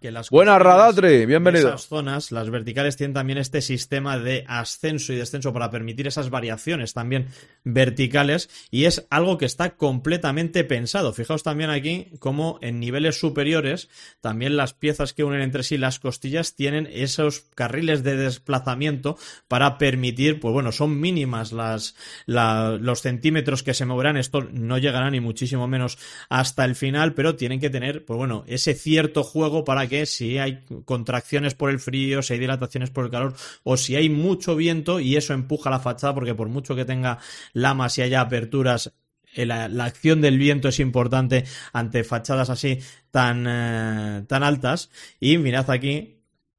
que 0.00 0.10
las 0.10 0.30
Buenas, 0.30 0.94
de 0.96 1.26
bienvenido. 1.26 1.68
Esas 1.68 1.86
zonas, 1.88 2.32
las 2.32 2.50
verticales 2.50 2.96
tienen 2.96 3.14
también 3.14 3.38
este 3.38 3.60
sistema 3.62 4.18
de 4.18 4.44
ascenso 4.46 5.12
y 5.12 5.16
descenso 5.16 5.52
para 5.52 5.70
permitir 5.70 6.06
esas 6.06 6.30
variaciones 6.30 6.92
también 6.94 7.28
verticales 7.64 8.48
y 8.70 8.84
es 8.84 9.06
algo 9.10 9.38
que 9.38 9.44
está 9.44 9.76
completamente 9.76 10.64
pensado. 10.64 11.12
Fijaos 11.12 11.42
también 11.42 11.70
aquí 11.70 12.08
como 12.18 12.58
en 12.62 12.80
niveles 12.80 13.18
superiores 13.18 13.88
también 14.20 14.56
las 14.56 14.72
piezas 14.74 15.12
que 15.12 15.24
unen 15.24 15.40
entre 15.42 15.62
sí 15.62 15.78
las 15.78 15.98
costillas 15.98 16.54
tienen 16.54 16.88
esos 16.92 17.40
carriles 17.54 18.02
de 18.02 18.16
desplazamiento 18.16 19.16
para 19.48 19.78
permitir, 19.78 20.40
pues 20.40 20.52
bueno, 20.52 20.72
son 20.72 21.00
mínimas 21.00 21.52
las, 21.52 21.94
la- 22.26 22.78
los 22.80 23.00
centímetros 23.02 23.62
que 23.62 23.74
se 23.74 23.84
moverán. 23.86 24.16
Esto 24.16 24.42
no 24.52 24.78
llegará 24.78 25.10
ni 25.10 25.20
muchísimo 25.20 25.66
menos 25.68 25.98
hasta 26.28 26.64
el 26.64 26.74
final, 26.76 27.14
pero 27.14 27.36
tienen 27.36 27.60
que 27.60 27.70
tener, 27.70 28.04
pues 28.04 28.16
bueno, 28.16 28.44
ese 28.46 28.74
cierto 28.74 29.22
juego 29.24 29.64
para 29.64 29.85
que 29.88 30.06
si 30.06 30.38
hay 30.38 30.64
contracciones 30.84 31.54
por 31.54 31.70
el 31.70 31.78
frío, 31.78 32.22
si 32.22 32.34
hay 32.34 32.38
dilataciones 32.38 32.90
por 32.90 33.04
el 33.04 33.10
calor 33.10 33.34
o 33.64 33.76
si 33.76 33.96
hay 33.96 34.08
mucho 34.08 34.56
viento 34.56 35.00
y 35.00 35.16
eso 35.16 35.34
empuja 35.34 35.70
la 35.70 35.80
fachada, 35.80 36.14
porque 36.14 36.34
por 36.34 36.48
mucho 36.48 36.74
que 36.74 36.84
tenga 36.84 37.18
lamas 37.52 37.98
y 37.98 38.02
haya 38.02 38.20
aperturas, 38.20 38.92
eh, 39.34 39.46
la, 39.46 39.66
acción 39.84 40.20
del 40.20 40.38
viento 40.38 40.68
es 40.68 40.80
importante 40.80 41.44
ante 41.72 42.04
fachadas 42.04 42.50
así 42.50 42.80
tan, 43.10 43.46
eh, 43.46 44.24
tan 44.26 44.42
altas. 44.42 44.90
Y 45.20 45.38
mirad 45.38 45.70
aquí 45.70 46.15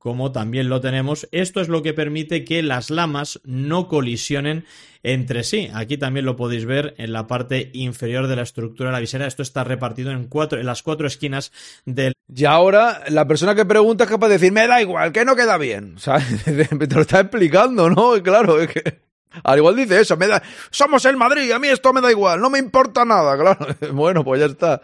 como 0.07 0.31
también 0.31 0.69
lo 0.69 0.79
tenemos. 0.79 1.27
Esto 1.33 1.59
es 1.59 1.67
lo 1.67 1.83
que 1.83 1.93
permite 1.93 2.45
que 2.45 2.63
las 2.63 2.89
lamas 2.89 3.41
no 3.43 3.89
colisionen 3.89 4.63
entre 5.03 5.43
sí. 5.43 5.69
Aquí 5.73 5.97
también 5.97 6.25
lo 6.25 6.37
podéis 6.37 6.63
ver 6.63 6.95
en 6.97 7.11
la 7.11 7.27
parte 7.27 7.71
inferior 7.73 8.27
de 8.27 8.37
la 8.37 8.43
estructura 8.43 8.87
de 8.87 8.93
la 8.93 9.01
visera. 9.01 9.27
Esto 9.27 9.43
está 9.43 9.65
repartido 9.65 10.11
en 10.11 10.29
cuatro, 10.29 10.61
en 10.61 10.65
las 10.65 10.81
cuatro 10.81 11.07
esquinas 11.07 11.51
del 11.83 12.13
Y 12.33 12.45
ahora 12.45 13.03
la 13.09 13.27
persona 13.27 13.53
que 13.53 13.65
pregunta 13.65 14.05
es 14.05 14.09
capaz 14.09 14.27
de 14.29 14.35
decir, 14.35 14.53
me 14.53 14.65
da 14.65 14.81
igual, 14.81 15.11
que 15.11 15.25
no 15.25 15.35
queda 15.35 15.57
bien. 15.57 15.95
¿Sabes? 15.99 16.45
Te 16.45 16.95
lo 16.95 17.01
está 17.01 17.19
explicando, 17.19 17.89
¿no? 17.89 18.13
Claro, 18.23 18.61
es 18.61 18.69
que... 18.69 19.01
Al 19.43 19.57
igual 19.57 19.75
dice 19.75 19.99
eso, 19.99 20.15
me 20.15 20.27
da... 20.27 20.41
somos 20.69 21.03
el 21.03 21.17
Madrid, 21.17 21.51
a 21.51 21.59
mí 21.59 21.67
esto 21.67 21.91
me 21.91 21.99
da 21.99 22.09
igual, 22.09 22.39
no 22.39 22.49
me 22.49 22.59
importa 22.59 23.03
nada, 23.03 23.37
claro. 23.37 23.75
Bueno, 23.91 24.23
pues 24.23 24.39
ya 24.39 24.45
está. 24.45 24.81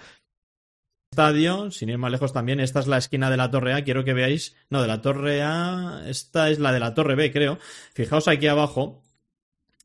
Estadio, 1.13 1.69
sin 1.69 1.89
ir 1.89 1.99
más 1.99 2.11
lejos 2.11 2.33
también, 2.33 2.59
esta 2.59 2.79
es 2.79 2.87
la 2.87 2.97
esquina 2.97 3.29
de 3.29 3.37
la 3.37 3.51
torre 3.51 3.75
A, 3.75 3.83
quiero 3.83 4.03
que 4.03 4.13
veáis, 4.13 4.55
no, 4.71 4.81
de 4.81 4.87
la 4.87 5.01
torre 5.01 5.43
A, 5.43 6.01
esta 6.07 6.49
es 6.49 6.57
la 6.57 6.71
de 6.71 6.79
la 6.79 6.95
torre 6.95 7.13
B, 7.13 7.31
creo. 7.31 7.59
Fijaos 7.93 8.27
aquí 8.27 8.47
abajo, 8.47 9.03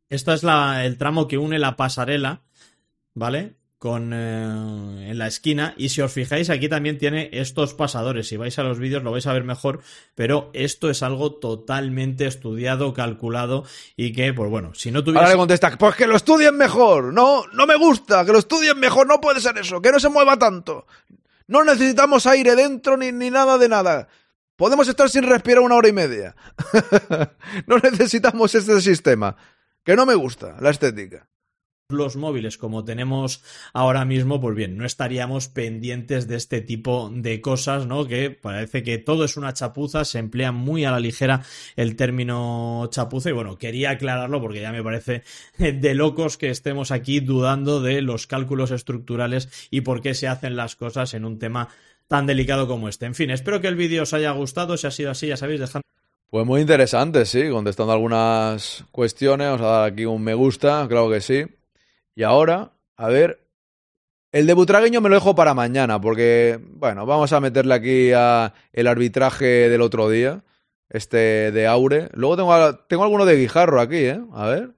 esta 0.08 0.32
es 0.32 0.42
la, 0.42 0.86
el 0.86 0.96
tramo 0.96 1.28
que 1.28 1.36
une 1.36 1.58
la 1.58 1.76
pasarela, 1.76 2.44
¿vale? 3.12 3.57
Con 3.78 4.12
eh, 4.12 5.10
en 5.10 5.18
la 5.18 5.28
esquina 5.28 5.74
y 5.76 5.90
si 5.90 6.00
os 6.00 6.12
fijáis 6.12 6.50
aquí 6.50 6.68
también 6.68 6.98
tiene 6.98 7.30
estos 7.32 7.74
pasadores 7.74 8.26
si 8.26 8.36
vais 8.36 8.58
a 8.58 8.64
los 8.64 8.80
vídeos 8.80 9.04
lo 9.04 9.12
vais 9.12 9.26
a 9.28 9.32
ver 9.32 9.44
mejor 9.44 9.82
pero 10.16 10.50
esto 10.52 10.90
es 10.90 11.04
algo 11.04 11.36
totalmente 11.36 12.26
estudiado 12.26 12.92
calculado 12.92 13.64
y 13.94 14.12
que 14.12 14.34
pues 14.34 14.50
bueno 14.50 14.74
si 14.74 14.90
no 14.90 14.98
Ahora 14.98 15.12
tuviese 15.12 15.30
le 15.30 15.36
contesta, 15.36 15.78
pues 15.78 15.94
que 15.94 16.08
lo 16.08 16.16
estudien 16.16 16.56
mejor, 16.56 17.12
no, 17.14 17.44
no 17.52 17.66
me 17.66 17.76
gusta, 17.76 18.24
que 18.24 18.32
lo 18.32 18.40
estudien 18.40 18.80
mejor, 18.80 19.06
no 19.06 19.20
puede 19.20 19.40
ser 19.40 19.56
eso, 19.58 19.80
que 19.80 19.92
no 19.92 20.00
se 20.00 20.08
mueva 20.08 20.36
tanto. 20.36 20.86
No 21.46 21.64
necesitamos 21.64 22.26
aire 22.26 22.56
dentro 22.56 22.96
ni, 22.96 23.12
ni 23.12 23.30
nada 23.30 23.58
de 23.58 23.68
nada. 23.68 24.08
Podemos 24.56 24.88
estar 24.88 25.08
sin 25.08 25.22
respirar 25.22 25.60
una 25.60 25.76
hora 25.76 25.88
y 25.88 25.92
media. 25.92 26.34
no 27.66 27.78
necesitamos 27.78 28.54
este 28.54 28.80
sistema. 28.80 29.36
Que 29.84 29.96
no 29.96 30.04
me 30.04 30.14
gusta 30.14 30.56
la 30.60 30.70
estética. 30.70 31.28
Los 31.90 32.16
móviles 32.16 32.58
como 32.58 32.84
tenemos 32.84 33.42
ahora 33.72 34.04
mismo, 34.04 34.42
pues 34.42 34.54
bien, 34.54 34.76
no 34.76 34.84
estaríamos 34.84 35.48
pendientes 35.48 36.28
de 36.28 36.36
este 36.36 36.60
tipo 36.60 37.10
de 37.10 37.40
cosas, 37.40 37.86
¿no? 37.86 38.06
Que 38.06 38.28
parece 38.30 38.82
que 38.82 38.98
todo 38.98 39.24
es 39.24 39.38
una 39.38 39.54
chapuza, 39.54 40.04
se 40.04 40.18
emplea 40.18 40.52
muy 40.52 40.84
a 40.84 40.90
la 40.90 41.00
ligera 41.00 41.40
el 41.76 41.96
término 41.96 42.86
chapuza 42.90 43.30
y 43.30 43.32
bueno, 43.32 43.56
quería 43.56 43.92
aclararlo 43.92 44.38
porque 44.38 44.60
ya 44.60 44.70
me 44.70 44.82
parece 44.82 45.22
de 45.58 45.94
locos 45.94 46.36
que 46.36 46.50
estemos 46.50 46.90
aquí 46.90 47.20
dudando 47.20 47.80
de 47.80 48.02
los 48.02 48.26
cálculos 48.26 48.70
estructurales 48.70 49.48
y 49.70 49.80
por 49.80 50.02
qué 50.02 50.12
se 50.12 50.28
hacen 50.28 50.56
las 50.56 50.76
cosas 50.76 51.14
en 51.14 51.24
un 51.24 51.38
tema 51.38 51.70
tan 52.06 52.26
delicado 52.26 52.68
como 52.68 52.90
este. 52.90 53.06
En 53.06 53.14
fin, 53.14 53.30
espero 53.30 53.62
que 53.62 53.68
el 53.68 53.76
vídeo 53.76 54.02
os 54.02 54.12
haya 54.12 54.32
gustado, 54.32 54.76
si 54.76 54.86
ha 54.86 54.90
sido 54.90 55.10
así, 55.10 55.28
ya 55.28 55.38
sabéis, 55.38 55.60
dejad 55.60 55.80
Pues 56.28 56.44
muy 56.44 56.60
interesante, 56.60 57.24
sí, 57.24 57.48
contestando 57.48 57.94
algunas 57.94 58.84
cuestiones, 58.92 59.46
vamos 59.46 59.62
a 59.62 59.70
dar 59.70 59.90
aquí 59.90 60.04
un 60.04 60.22
me 60.22 60.34
gusta, 60.34 60.84
claro 60.86 61.08
que 61.08 61.22
sí. 61.22 61.46
Y 62.18 62.24
ahora, 62.24 62.72
a 62.96 63.06
ver, 63.06 63.46
el 64.32 64.48
de 64.48 64.52
Butragueño 64.52 65.00
me 65.00 65.08
lo 65.08 65.14
dejo 65.14 65.36
para 65.36 65.54
mañana, 65.54 66.00
porque, 66.00 66.58
bueno, 66.60 67.06
vamos 67.06 67.32
a 67.32 67.38
meterle 67.38 67.74
aquí 67.74 68.10
a 68.12 68.54
el 68.72 68.88
arbitraje 68.88 69.68
del 69.68 69.80
otro 69.82 70.10
día, 70.10 70.42
este 70.88 71.52
de 71.52 71.68
Aure. 71.68 72.08
Luego 72.14 72.36
tengo, 72.36 72.76
tengo 72.88 73.04
alguno 73.04 73.24
de 73.24 73.36
Guijarro 73.36 73.80
aquí, 73.80 73.98
¿eh? 73.98 74.20
A 74.32 74.48
ver. 74.48 74.74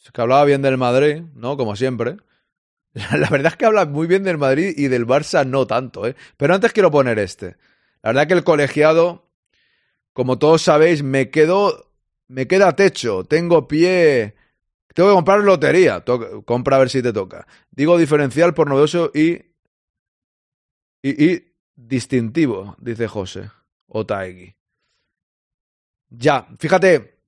Es 0.00 0.12
que 0.12 0.20
hablaba 0.20 0.44
bien 0.44 0.62
del 0.62 0.78
Madrid, 0.78 1.22
¿no? 1.34 1.56
Como 1.56 1.74
siempre. 1.74 2.18
La 2.92 3.28
verdad 3.30 3.50
es 3.50 3.56
que 3.56 3.66
habla 3.66 3.84
muy 3.86 4.06
bien 4.06 4.22
del 4.22 4.38
Madrid 4.38 4.74
y 4.76 4.86
del 4.86 5.08
Barça 5.08 5.44
no 5.44 5.66
tanto, 5.66 6.06
¿eh? 6.06 6.14
Pero 6.36 6.54
antes 6.54 6.72
quiero 6.72 6.92
poner 6.92 7.18
este. 7.18 7.56
La 8.00 8.10
verdad 8.10 8.28
que 8.28 8.34
el 8.34 8.44
colegiado, 8.44 9.28
como 10.12 10.38
todos 10.38 10.62
sabéis, 10.62 11.02
me 11.02 11.30
quedo, 11.30 11.90
me 12.28 12.46
queda 12.46 12.76
techo, 12.76 13.24
tengo 13.24 13.66
pie, 13.66 14.36
tengo 14.94 15.10
que 15.10 15.14
comprar 15.14 15.40
lotería, 15.40 16.00
To- 16.00 16.42
compra 16.44 16.76
a 16.76 16.78
ver 16.78 16.88
si 16.90 17.02
te 17.02 17.12
toca. 17.12 17.46
Digo 17.70 17.98
diferencial 17.98 18.54
por 18.54 18.68
novedoso 18.68 19.10
y, 19.14 19.42
y, 21.02 21.42
distintivo, 21.76 22.76
dice 22.80 23.06
José 23.08 23.50
Otaegui. 23.88 24.54
Ya, 26.08 26.46
fíjate, 26.58 27.18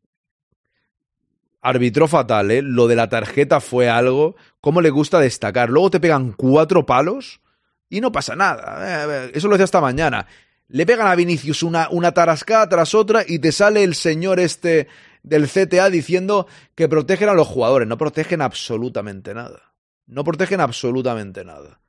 arbitró 1.63 2.07
fatal, 2.07 2.51
¿eh? 2.51 2.63
Lo 2.63 2.87
de 2.87 2.95
la 2.97 3.09
tarjeta 3.09 3.61
fue 3.61 3.89
algo, 3.89 4.37
cómo 4.61 4.81
le 4.81 4.91
gusta 4.91 5.19
destacar. 5.19 5.69
Luego 5.71 5.91
te 5.91 6.01
pegan 6.01 6.33
cuatro 6.33 6.87
palos 6.87 7.41
y 7.89 8.01
no 8.01 8.13
pasa 8.13 8.37
nada. 8.37 9.27
Eh, 9.27 9.33
Eso 9.35 9.49
lo 9.49 9.55
decía 9.55 9.65
esta 9.65 9.81
mañana. 9.81 10.27
Le 10.69 10.87
pegan 10.87 11.07
a 11.07 11.15
Vinicius 11.15 11.63
una, 11.63 11.89
una 11.91 12.13
tarascada 12.13 12.69
tras 12.69 12.95
otra 12.95 13.23
y 13.27 13.39
te 13.39 13.53
sale 13.53 13.83
el 13.85 13.95
señor 13.95 14.41
este 14.41 14.89
del 15.27 15.49
CTA 15.49 15.91
diciendo 15.91 16.47
que 16.77 16.89
protegen 16.89 17.29
a 17.29 17.35
los 17.35 17.49
jugadores. 17.49 17.87
No 17.89 17.99
protegen 17.99 18.41
absolutamente 18.41 19.35
nada. 19.35 19.75
No 20.07 20.23
protegen 20.23 20.61
absolutamente 20.61 21.45
nada. 21.45 21.81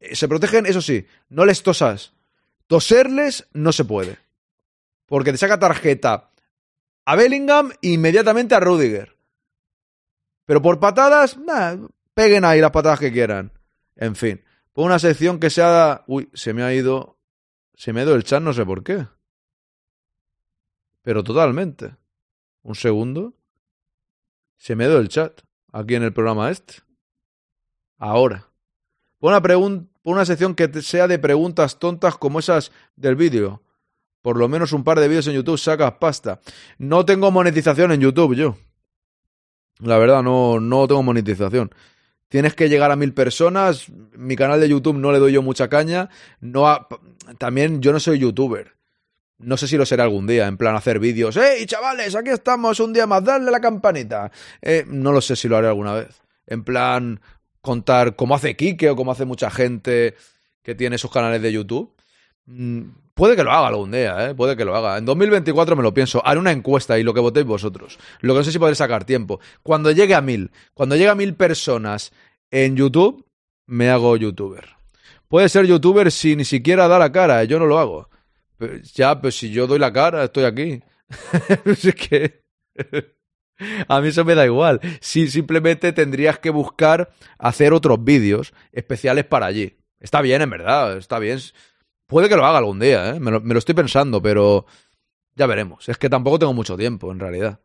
Eh, 0.00 0.16
Se 0.16 0.26
protegen, 0.26 0.64
eso 0.64 0.80
sí, 0.80 1.06
no 1.28 1.44
les 1.44 1.62
tosas. 1.62 2.14
Toserles 2.66 3.46
no 3.52 3.72
se 3.72 3.84
puede. 3.84 4.16
Porque 5.04 5.32
te 5.32 5.38
saca 5.38 5.58
tarjeta 5.58 6.30
a 7.04 7.14
Bellingham 7.14 7.72
e 7.82 7.90
inmediatamente 7.90 8.54
a 8.54 8.60
Rudiger. 8.60 9.16
Pero 10.46 10.62
por 10.62 10.80
patadas, 10.80 11.36
peguen 12.14 12.46
ahí 12.46 12.60
las 12.60 12.70
patadas 12.70 13.00
que 13.00 13.12
quieran. 13.12 13.52
En 13.96 14.16
fin, 14.16 14.42
por 14.72 14.86
una 14.86 14.98
sección 14.98 15.38
que 15.38 15.50
sea... 15.50 16.04
Uy, 16.06 16.30
se 16.32 16.54
me 16.54 16.62
ha 16.62 16.72
ido... 16.72 17.18
Se 17.74 17.92
me 17.92 18.00
ha 18.00 18.04
ido 18.04 18.14
el 18.14 18.24
chat, 18.24 18.42
no 18.42 18.54
sé 18.54 18.64
por 18.64 18.82
qué. 18.82 19.06
Pero 21.02 21.22
totalmente. 21.22 21.94
Un 22.68 22.74
segundo. 22.74 23.32
Se 24.58 24.76
me 24.76 24.84
ido 24.84 24.98
el 24.98 25.08
chat. 25.08 25.40
Aquí 25.72 25.94
en 25.94 26.02
el 26.02 26.12
programa 26.12 26.50
este. 26.50 26.74
Ahora. 27.96 28.46
Pon 29.20 29.88
una, 30.02 30.24
sección 30.26 30.54
que 30.54 30.82
sea 30.82 31.08
de 31.08 31.18
preguntas 31.18 31.78
tontas 31.78 32.18
como 32.18 32.40
esas 32.40 32.70
del 32.94 33.16
vídeo. 33.16 33.62
Por 34.20 34.36
lo 34.36 34.48
menos 34.50 34.74
un 34.74 34.84
par 34.84 35.00
de 35.00 35.08
vídeos 35.08 35.26
en 35.28 35.32
YouTube 35.32 35.56
sacas 35.56 35.92
pasta. 35.92 36.40
No 36.76 37.06
tengo 37.06 37.30
monetización 37.30 37.90
en 37.92 38.02
YouTube 38.02 38.34
yo. 38.34 38.58
La 39.78 39.96
verdad, 39.96 40.22
no, 40.22 40.60
no 40.60 40.86
tengo 40.86 41.02
monetización. 41.02 41.74
Tienes 42.28 42.54
que 42.54 42.68
llegar 42.68 42.90
a 42.90 42.96
mil 42.96 43.14
personas. 43.14 43.88
Mi 44.14 44.36
canal 44.36 44.60
de 44.60 44.68
YouTube 44.68 44.98
no 44.98 45.10
le 45.10 45.20
doy 45.20 45.32
yo 45.32 45.40
mucha 45.40 45.70
caña. 45.70 46.10
No 46.42 46.86
También 47.38 47.80
yo 47.80 47.94
no 47.94 47.98
soy 47.98 48.18
youtuber. 48.18 48.77
No 49.38 49.56
sé 49.56 49.68
si 49.68 49.76
lo 49.76 49.86
seré 49.86 50.02
algún 50.02 50.26
día, 50.26 50.48
en 50.48 50.56
plan 50.56 50.74
hacer 50.74 50.98
vídeos. 50.98 51.36
¡Hey, 51.36 51.64
chavales! 51.66 52.16
Aquí 52.16 52.30
estamos 52.30 52.80
un 52.80 52.92
día 52.92 53.06
más, 53.06 53.22
darle 53.22 53.52
la 53.52 53.60
campanita. 53.60 54.32
Eh, 54.60 54.84
no 54.88 55.12
lo 55.12 55.20
sé 55.20 55.36
si 55.36 55.48
lo 55.48 55.56
haré 55.56 55.68
alguna 55.68 55.94
vez. 55.94 56.22
En 56.46 56.64
plan, 56.64 57.20
contar 57.60 58.16
cómo 58.16 58.34
hace 58.34 58.56
Kike 58.56 58.90
o 58.90 58.96
cómo 58.96 59.12
hace 59.12 59.24
mucha 59.24 59.48
gente 59.48 60.16
que 60.62 60.74
tiene 60.74 60.98
sus 60.98 61.12
canales 61.12 61.40
de 61.40 61.52
YouTube. 61.52 61.94
Mm, 62.46 62.82
puede 63.14 63.36
que 63.36 63.44
lo 63.44 63.52
haga 63.52 63.68
algún 63.68 63.92
día, 63.92 64.28
¿eh? 64.28 64.34
Puede 64.34 64.56
que 64.56 64.64
lo 64.64 64.74
haga. 64.74 64.98
En 64.98 65.04
2024 65.04 65.76
me 65.76 65.84
lo 65.84 65.94
pienso. 65.94 66.20
Haré 66.26 66.40
una 66.40 66.50
encuesta 66.50 66.98
y 66.98 67.04
lo 67.04 67.14
que 67.14 67.20
votéis 67.20 67.46
vosotros. 67.46 67.96
Lo 68.20 68.34
que 68.34 68.38
no 68.38 68.44
sé 68.44 68.50
si 68.50 68.58
podré 68.58 68.74
sacar 68.74 69.04
tiempo. 69.04 69.38
Cuando 69.62 69.92
llegue 69.92 70.16
a 70.16 70.20
mil, 70.20 70.50
cuando 70.74 70.96
llegue 70.96 71.10
a 71.10 71.14
mil 71.14 71.34
personas 71.36 72.12
en 72.50 72.74
YouTube, 72.74 73.24
me 73.66 73.88
hago 73.88 74.16
youtuber. 74.16 74.76
Puede 75.28 75.48
ser 75.48 75.66
youtuber 75.66 76.10
si 76.10 76.34
ni 76.34 76.44
siquiera 76.44 76.88
da 76.88 76.98
la 76.98 77.12
cara, 77.12 77.44
yo 77.44 77.60
no 77.60 77.66
lo 77.66 77.78
hago. 77.78 78.08
Pues 78.58 78.92
ya, 78.92 79.20
pues 79.20 79.38
si 79.38 79.50
yo 79.50 79.66
doy 79.66 79.78
la 79.78 79.92
cara, 79.92 80.24
estoy 80.24 80.44
aquí. 80.44 80.82
es 81.64 81.94
que... 81.94 82.44
A 83.88 84.00
mí 84.00 84.08
eso 84.08 84.24
me 84.24 84.36
da 84.36 84.44
igual. 84.44 84.80
Si 85.00 85.28
simplemente 85.28 85.92
tendrías 85.92 86.38
que 86.38 86.50
buscar 86.50 87.10
hacer 87.38 87.72
otros 87.72 88.02
vídeos 88.04 88.52
especiales 88.72 89.24
para 89.24 89.46
allí. 89.46 89.76
Está 89.98 90.20
bien, 90.20 90.42
en 90.42 90.50
verdad, 90.50 90.96
está 90.96 91.18
bien. 91.18 91.40
Puede 92.06 92.28
que 92.28 92.36
lo 92.36 92.46
haga 92.46 92.58
algún 92.58 92.78
día, 92.78 93.10
¿eh? 93.10 93.20
me, 93.20 93.32
lo, 93.32 93.40
lo 93.40 93.58
estoy 93.58 93.74
pensando, 93.74 94.22
pero 94.22 94.66
ya 95.34 95.46
veremos. 95.46 95.88
Es 95.88 95.98
que 95.98 96.08
tampoco 96.08 96.38
tengo 96.38 96.54
mucho 96.54 96.76
tiempo, 96.76 97.10
en 97.10 97.18
realidad. 97.18 97.60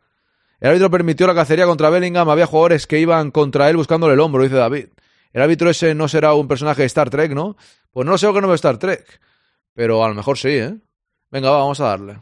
El 0.59 0.69
árbitro 0.69 0.89
permitió 0.89 1.27
la 1.27 1.35
cacería 1.35 1.65
contra 1.65 1.89
Bellingham. 1.89 2.29
Había 2.29 2.47
jugadores 2.47 2.87
que 2.87 2.99
iban 2.99 3.31
contra 3.31 3.69
él 3.69 3.77
buscándole 3.77 4.13
el 4.13 4.19
hombro, 4.19 4.43
dice 4.43 4.55
David. 4.55 4.87
El 5.31 5.41
árbitro 5.41 5.69
ese 5.69 5.93
no 5.93 6.07
será 6.07 6.33
un 6.33 6.47
personaje 6.47 6.81
de 6.81 6.85
Star 6.87 7.09
Trek, 7.09 7.33
¿no? 7.33 7.57
Pues 7.91 8.07
no 8.07 8.17
sé 8.17 8.27
que 8.31 8.41
no 8.41 8.47
veo 8.47 8.55
Star 8.55 8.77
Trek. 8.77 9.19
Pero 9.73 10.03
a 10.03 10.09
lo 10.09 10.15
mejor 10.15 10.37
sí, 10.37 10.49
¿eh? 10.49 10.75
Venga, 11.31 11.49
va, 11.49 11.59
vamos 11.59 11.79
a 11.79 11.85
darle. 11.85 12.21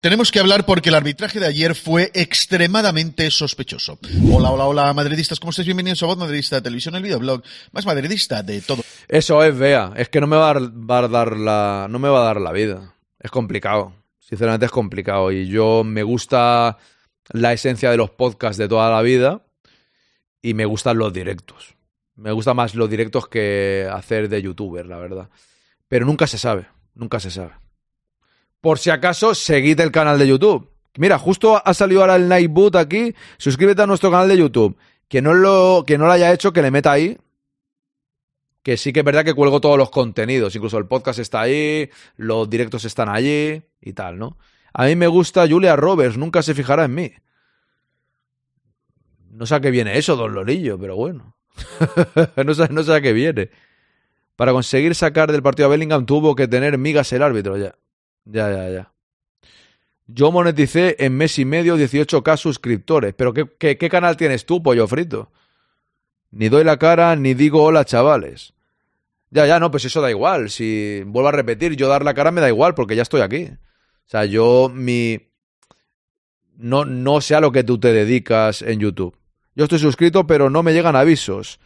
Tenemos 0.00 0.30
que 0.30 0.38
hablar 0.38 0.66
porque 0.66 0.90
el 0.90 0.96
arbitraje 0.96 1.40
de 1.40 1.46
ayer 1.46 1.74
fue 1.74 2.10
extremadamente 2.12 3.30
sospechoso. 3.30 3.98
Hola, 4.30 4.50
hola, 4.50 4.66
hola, 4.66 4.92
madridistas, 4.92 5.40
¿cómo 5.40 5.48
estáis? 5.48 5.64
Bienvenidos 5.64 6.02
a 6.02 6.06
Voz 6.06 6.18
Madridista 6.18 6.56
de 6.56 6.62
Televisión, 6.62 6.94
el 6.96 7.02
videoblog 7.02 7.42
más 7.72 7.86
madridista 7.86 8.42
de 8.42 8.60
todo. 8.60 8.82
Eso 9.08 9.42
es, 9.42 9.56
vea. 9.56 9.94
Es 9.96 10.10
que 10.10 10.20
no 10.20 10.26
me 10.26 10.36
va 10.36 10.50
a, 10.50 10.54
dar, 10.54 10.62
va 10.62 10.98
a 10.98 11.08
dar 11.08 11.36
la. 11.38 11.86
No 11.88 11.98
me 11.98 12.10
va 12.10 12.20
a 12.20 12.24
dar 12.24 12.40
la 12.40 12.52
vida. 12.52 12.94
Es 13.18 13.30
complicado. 13.30 13.94
Sinceramente 14.18 14.66
es 14.66 14.72
complicado. 14.72 15.32
Y 15.32 15.46
yo 15.46 15.84
me 15.84 16.02
gusta 16.02 16.76
la 17.30 17.54
esencia 17.54 17.90
de 17.90 17.96
los 17.96 18.10
podcasts 18.10 18.58
de 18.58 18.68
toda 18.68 18.90
la 18.90 19.00
vida. 19.00 19.40
Y 20.42 20.52
me 20.52 20.66
gustan 20.66 20.98
los 20.98 21.14
directos. 21.14 21.76
Me 22.14 22.32
gustan 22.32 22.56
más 22.56 22.74
los 22.74 22.90
directos 22.90 23.26
que 23.28 23.88
hacer 23.90 24.28
de 24.28 24.42
youtuber, 24.42 24.84
la 24.84 24.98
verdad. 24.98 25.30
Pero 25.88 26.06
nunca 26.06 26.26
se 26.26 26.38
sabe. 26.38 26.66
Nunca 26.94 27.20
se 27.20 27.30
sabe. 27.30 27.52
Por 28.60 28.78
si 28.78 28.90
acaso, 28.90 29.34
seguid 29.34 29.78
el 29.80 29.90
canal 29.92 30.18
de 30.18 30.26
YouTube. 30.26 30.70
Mira, 30.96 31.18
justo 31.18 31.60
ha 31.64 31.74
salido 31.74 32.00
ahora 32.00 32.16
el 32.16 32.28
Nightboot 32.28 32.76
aquí. 32.76 33.14
Suscríbete 33.36 33.82
a 33.82 33.86
nuestro 33.86 34.10
canal 34.10 34.28
de 34.28 34.38
YouTube. 34.38 34.76
Que 35.08 35.20
no 35.20 35.34
lo, 35.34 35.84
que 35.86 35.98
no 35.98 36.06
lo 36.06 36.12
haya 36.12 36.32
hecho, 36.32 36.52
que 36.52 36.62
le 36.62 36.70
meta 36.70 36.92
ahí. 36.92 37.18
Que 38.62 38.76
sí 38.76 38.92
que 38.92 39.00
es 39.00 39.04
verdad 39.04 39.24
que 39.24 39.34
cuelgo 39.34 39.60
todos 39.60 39.76
los 39.76 39.90
contenidos. 39.90 40.54
Incluso 40.56 40.78
el 40.78 40.86
podcast 40.86 41.18
está 41.18 41.42
ahí, 41.42 41.90
los 42.16 42.48
directos 42.48 42.84
están 42.84 43.08
allí 43.08 43.62
y 43.80 43.92
tal, 43.92 44.18
¿no? 44.18 44.38
A 44.72 44.86
mí 44.86 44.96
me 44.96 45.06
gusta 45.06 45.46
Julia 45.46 45.76
Roberts, 45.76 46.16
nunca 46.16 46.42
se 46.42 46.54
fijará 46.54 46.86
en 46.86 46.94
mí. 46.94 47.12
No 49.30 49.46
sé 49.46 49.56
a 49.56 49.60
qué 49.60 49.70
viene 49.70 49.98
eso, 49.98 50.16
don 50.16 50.32
Lorillo, 50.32 50.78
pero 50.78 50.96
bueno. 50.96 51.36
no, 52.44 52.54
sé, 52.54 52.68
no 52.70 52.82
sé 52.82 52.94
a 52.94 53.00
qué 53.00 53.12
viene. 53.12 53.50
Para 54.36 54.52
conseguir 54.52 54.94
sacar 54.94 55.30
del 55.30 55.42
partido 55.42 55.66
a 55.66 55.70
Bellingham 55.70 56.06
tuvo 56.06 56.34
que 56.34 56.48
tener 56.48 56.76
migas 56.78 57.12
el 57.12 57.22
árbitro 57.22 57.56
ya. 57.56 57.74
Ya, 58.24 58.50
ya, 58.50 58.70
ya. 58.70 58.92
Yo 60.06 60.32
moneticé 60.32 60.96
en 60.98 61.16
mes 61.16 61.38
y 61.38 61.44
medio 61.44 61.76
18k 61.76 62.36
suscriptores. 62.36 63.14
Pero 63.14 63.32
¿qué, 63.32 63.46
qué, 63.58 63.78
qué 63.78 63.88
canal 63.88 64.16
tienes 64.16 64.44
tú, 64.44 64.62
pollo 64.62 64.86
frito? 64.86 65.30
Ni 66.30 66.48
doy 66.48 66.64
la 66.64 66.78
cara 66.78 67.14
ni 67.16 67.34
digo 67.34 67.62
hola, 67.62 67.84
chavales. 67.84 68.54
Ya, 69.30 69.46
ya, 69.46 69.58
no, 69.58 69.70
pues 69.70 69.84
eso 69.84 70.00
da 70.00 70.10
igual. 70.10 70.50
Si 70.50 71.02
vuelvo 71.06 71.28
a 71.28 71.32
repetir, 71.32 71.74
yo 71.76 71.88
dar 71.88 72.04
la 72.04 72.14
cara 72.14 72.30
me 72.30 72.40
da 72.40 72.48
igual 72.48 72.74
porque 72.74 72.96
ya 72.96 73.02
estoy 73.02 73.20
aquí. 73.20 73.46
O 73.46 74.08
sea, 74.08 74.24
yo 74.24 74.70
mi... 74.72 75.30
No, 76.56 76.84
no 76.84 77.20
sé 77.20 77.34
a 77.34 77.40
lo 77.40 77.50
que 77.50 77.64
tú 77.64 77.78
te 77.80 77.92
dedicas 77.92 78.62
en 78.62 78.78
YouTube. 78.78 79.16
Yo 79.56 79.64
estoy 79.64 79.78
suscrito, 79.78 80.26
pero 80.26 80.50
no 80.50 80.62
me 80.62 80.72
llegan 80.72 80.94
avisos. 80.94 81.58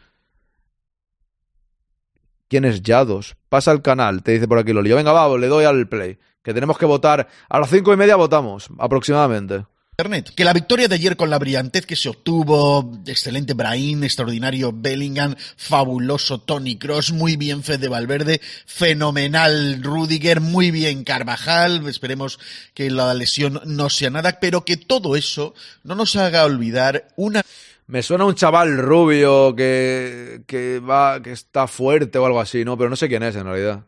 ¿Quién 2.49 2.65
es 2.65 2.83
Yados? 2.83 3.37
Pasa 3.49 3.71
al 3.71 3.83
canal, 3.83 4.23
te 4.23 4.33
dice 4.33 4.49
por 4.49 4.59
aquí 4.59 4.73
Loli. 4.73 4.91
Venga, 4.93 5.13
va, 5.13 5.37
le 5.37 5.47
doy 5.49 5.65
al 5.65 5.89
play. 5.89 6.19
Que 6.43 6.55
tenemos 6.55 6.79
que 6.79 6.87
votar. 6.87 7.29
A 7.49 7.59
las 7.59 7.71
cinco 7.71 7.93
y 7.93 7.97
media 7.97 8.17
votamos, 8.17 8.69
aproximadamente. 8.79 9.67
Internet. 10.01 10.33
Que 10.37 10.45
la 10.45 10.53
victoria 10.53 10.87
de 10.87 10.95
ayer 10.95 11.17
con 11.17 11.29
la 11.29 11.41
brillantez 11.41 11.85
que 11.85 11.97
se 11.97 12.09
obtuvo, 12.09 13.03
excelente 13.05 13.55
Brahim, 13.55 14.05
extraordinario 14.05 14.73
Bellingham, 14.73 15.35
fabuloso 15.57 16.41
Tony 16.41 16.79
Cross, 16.79 17.11
muy 17.11 17.37
bien 17.37 17.65
Fede 17.65 17.89
Valverde, 17.89 18.41
fenomenal 18.65 19.83
Rudiger, 19.83 20.41
muy 20.41 20.71
bien 20.71 21.03
Carvajal, 21.03 21.85
esperemos 21.89 22.39
que 22.75 22.91
la 22.91 23.13
lesión 23.13 23.61
no 23.65 23.91
sea 23.91 24.11
nada, 24.11 24.39
pero 24.41 24.65
que 24.65 24.77
todo 24.77 25.17
eso 25.17 25.53
no 25.83 25.97
nos 25.97 26.15
haga 26.15 26.45
olvidar 26.45 27.09
una 27.17 27.43
Me 27.89 28.03
suena 28.03 28.27
un 28.27 28.35
chaval 28.35 28.77
rubio 28.77 29.57
que, 29.57 30.43
que 30.47 30.79
va, 30.79 31.23
que 31.23 31.33
está 31.33 31.67
fuerte 31.67 32.19
o 32.19 32.27
algo 32.27 32.39
así, 32.39 32.65
¿no? 32.65 32.77
Pero 32.77 32.91
no 32.91 32.97
sé 32.97 33.09
quién 33.09 33.23
es 33.23 33.35
en 33.35 33.45
realidad. 33.45 33.87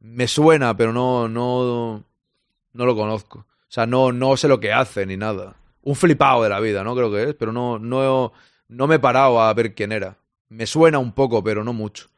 Me 0.00 0.26
suena, 0.26 0.74
pero 0.76 0.92
no, 0.92 1.28
no, 1.28 2.02
no 2.72 2.86
lo 2.86 2.96
conozco. 2.96 3.40
O 3.40 3.46
sea, 3.68 3.84
no, 3.84 4.10
no 4.10 4.38
sé 4.38 4.48
lo 4.48 4.58
que 4.58 4.72
hace 4.72 5.04
ni 5.04 5.18
nada. 5.18 5.56
Un 5.82 5.96
flipado 5.96 6.42
de 6.42 6.48
la 6.48 6.60
vida, 6.60 6.82
¿no? 6.82 6.96
Creo 6.96 7.12
que 7.12 7.24
es, 7.24 7.34
pero 7.34 7.52
no, 7.52 7.78
no, 7.78 8.32
no 8.68 8.86
me 8.86 8.94
he 8.94 8.98
parado 8.98 9.40
a 9.40 9.52
ver 9.52 9.74
quién 9.74 9.92
era. 9.92 10.16
Me 10.48 10.66
suena 10.66 10.98
un 10.98 11.12
poco, 11.12 11.44
pero 11.44 11.62
no 11.62 11.74
mucho 11.74 12.11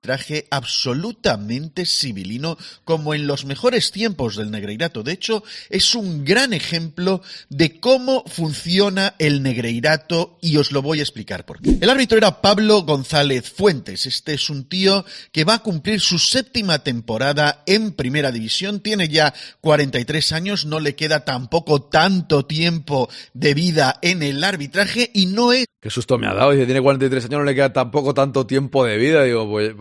traje 0.00 0.46
absolutamente 0.50 1.84
civilino 1.84 2.56
como 2.84 3.14
en 3.14 3.26
los 3.26 3.44
mejores 3.44 3.92
tiempos 3.92 4.36
del 4.36 4.50
Negreirato. 4.50 5.02
De 5.02 5.12
hecho, 5.12 5.44
es 5.68 5.94
un 5.94 6.24
gran 6.24 6.52
ejemplo 6.52 7.22
de 7.48 7.78
cómo 7.80 8.24
funciona 8.26 9.14
el 9.18 9.42
Negreirato 9.42 10.38
y 10.40 10.56
os 10.56 10.72
lo 10.72 10.82
voy 10.82 11.00
a 11.00 11.02
explicar 11.02 11.44
por 11.44 11.60
qué. 11.60 11.78
El 11.80 11.90
árbitro 11.90 12.18
era 12.18 12.40
Pablo 12.40 12.82
González 12.82 13.50
Fuentes. 13.50 14.06
Este 14.06 14.34
es 14.34 14.48
un 14.50 14.64
tío 14.64 15.04
que 15.32 15.44
va 15.44 15.54
a 15.54 15.62
cumplir 15.62 16.00
su 16.00 16.18
séptima 16.18 16.80
temporada 16.80 17.62
en 17.66 17.92
Primera 17.92 18.32
División. 18.32 18.80
Tiene 18.80 19.08
ya 19.08 19.34
43 19.60 20.32
años, 20.32 20.64
no 20.64 20.80
le 20.80 20.94
queda 20.94 21.24
tampoco 21.24 21.82
tanto 21.82 22.46
tiempo 22.46 23.10
de 23.34 23.54
vida 23.54 23.98
en 24.02 24.22
el 24.22 24.42
arbitraje 24.44 25.10
y 25.12 25.26
no 25.26 25.52
es 25.52 25.66
Qué 25.80 25.88
susto 25.88 26.18
me 26.18 26.26
ha 26.26 26.34
dado. 26.34 26.50
Dice, 26.50 26.66
tiene 26.66 26.82
43 26.82 27.24
años, 27.24 27.38
no 27.40 27.44
le 27.44 27.54
queda 27.54 27.72
tampoco 27.72 28.12
tanto 28.12 28.46
tiempo 28.46 28.84
de 28.84 28.98
vida. 28.98 29.24
Digo, 29.24 29.48
pues, 29.48 29.74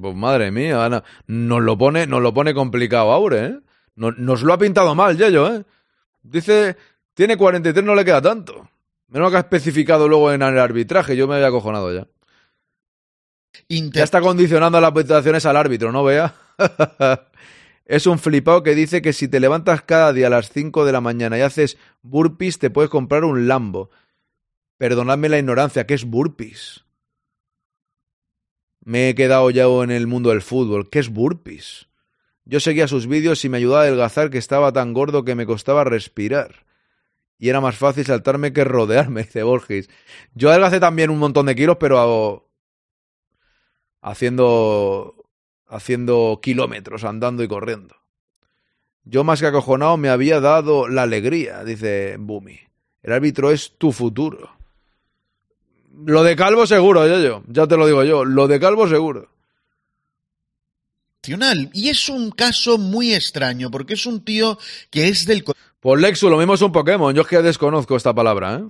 pues 0.00 0.14
madre 0.14 0.50
mía, 0.50 0.84
Ana, 0.84 1.04
nos 1.26 1.62
lo 1.62 1.76
pone, 1.76 2.06
nos 2.06 2.22
lo 2.22 2.32
pone 2.32 2.54
complicado 2.54 3.12
ahora, 3.12 3.46
¿eh? 3.46 3.58
Nos, 3.94 4.16
nos 4.16 4.42
lo 4.42 4.54
ha 4.54 4.58
pintado 4.58 4.94
mal, 4.94 5.18
Yayo, 5.18 5.54
¿eh? 5.54 5.64
Dice, 6.22 6.76
tiene 7.14 7.36
43, 7.36 7.84
no 7.84 7.94
le 7.94 8.04
queda 8.04 8.22
tanto. 8.22 8.68
Menos 9.08 9.30
que 9.30 9.36
ha 9.36 9.40
especificado 9.40 10.08
luego 10.08 10.32
en 10.32 10.40
el 10.40 10.58
arbitraje, 10.58 11.16
yo 11.16 11.28
me 11.28 11.34
había 11.34 11.48
acojonado 11.48 11.92
ya. 11.92 12.06
Inter 13.68 14.00
Ya 14.00 14.04
está 14.04 14.22
condicionando 14.22 14.80
las 14.80 14.92
peticiones 14.92 15.44
al 15.44 15.58
árbitro, 15.58 15.92
¿no 15.92 16.02
vea? 16.02 16.34
es 17.84 18.06
un 18.06 18.18
flipado 18.18 18.62
que 18.62 18.74
dice 18.74 19.02
que 19.02 19.12
si 19.12 19.28
te 19.28 19.40
levantas 19.40 19.82
cada 19.82 20.14
día 20.14 20.28
a 20.28 20.30
las 20.30 20.50
5 20.50 20.86
de 20.86 20.92
la 20.92 21.02
mañana 21.02 21.36
y 21.36 21.42
haces 21.42 21.76
burpees, 22.00 22.58
te 22.58 22.70
puedes 22.70 22.90
comprar 22.90 23.24
un 23.24 23.46
Lambo. 23.46 23.90
Perdonadme 24.82 25.28
la 25.28 25.38
ignorancia, 25.38 25.86
¿qué 25.86 25.94
es 25.94 26.04
burpees? 26.04 26.84
Me 28.80 29.08
he 29.08 29.14
quedado 29.14 29.48
ya 29.50 29.66
en 29.66 29.92
el 29.92 30.08
mundo 30.08 30.30
del 30.30 30.42
fútbol. 30.42 30.90
¿Qué 30.90 30.98
es 30.98 31.08
burpees? 31.08 31.86
Yo 32.44 32.58
seguía 32.58 32.88
sus 32.88 33.06
vídeos 33.06 33.44
y 33.44 33.48
me 33.48 33.58
ayudaba 33.58 33.82
a 33.82 33.84
adelgazar 33.84 34.28
que 34.28 34.38
estaba 34.38 34.72
tan 34.72 34.92
gordo 34.92 35.24
que 35.24 35.36
me 35.36 35.46
costaba 35.46 35.84
respirar. 35.84 36.66
Y 37.38 37.48
era 37.48 37.60
más 37.60 37.76
fácil 37.76 38.04
saltarme 38.06 38.52
que 38.52 38.64
rodearme, 38.64 39.22
dice 39.22 39.44
Borges. 39.44 39.88
Yo 40.34 40.50
adelgacé 40.50 40.80
también 40.80 41.10
un 41.10 41.20
montón 41.20 41.46
de 41.46 41.54
kilos, 41.54 41.76
pero 41.78 42.50
haciendo 44.00 45.14
haciendo 45.68 46.40
kilómetros, 46.42 47.04
andando 47.04 47.44
y 47.44 47.46
corriendo. 47.46 47.94
Yo 49.04 49.22
más 49.22 49.38
que 49.38 49.46
acojonado 49.46 49.96
me 49.96 50.08
había 50.08 50.40
dado 50.40 50.88
la 50.88 51.02
alegría, 51.02 51.62
dice 51.62 52.16
Bumi. 52.18 52.58
El 53.04 53.12
árbitro 53.12 53.52
es 53.52 53.78
tu 53.78 53.92
futuro. 53.92 54.60
Lo 56.04 56.22
de 56.22 56.36
Calvo 56.36 56.66
seguro, 56.66 57.06
yo, 57.06 57.20
yo, 57.20 57.42
ya 57.48 57.66
te 57.66 57.76
lo 57.76 57.86
digo 57.86 58.02
yo, 58.04 58.24
lo 58.24 58.48
de 58.48 58.58
Calvo 58.58 58.88
seguro. 58.88 59.28
Y 61.72 61.88
es 61.88 62.08
un 62.08 62.32
caso 62.32 62.78
muy 62.78 63.14
extraño, 63.14 63.70
porque 63.70 63.94
es 63.94 64.06
un 64.06 64.24
tío 64.24 64.58
que 64.90 65.08
es 65.08 65.24
del 65.24 65.44
Pues 65.78 66.00
Lexu, 66.00 66.28
lo 66.28 66.36
mismo 66.36 66.54
es 66.54 66.62
un 66.62 66.72
Pokémon, 66.72 67.14
yo 67.14 67.22
es 67.22 67.28
que 67.28 67.40
desconozco 67.42 67.96
esta 67.96 68.12
palabra, 68.12 68.56
¿eh? 68.56 68.64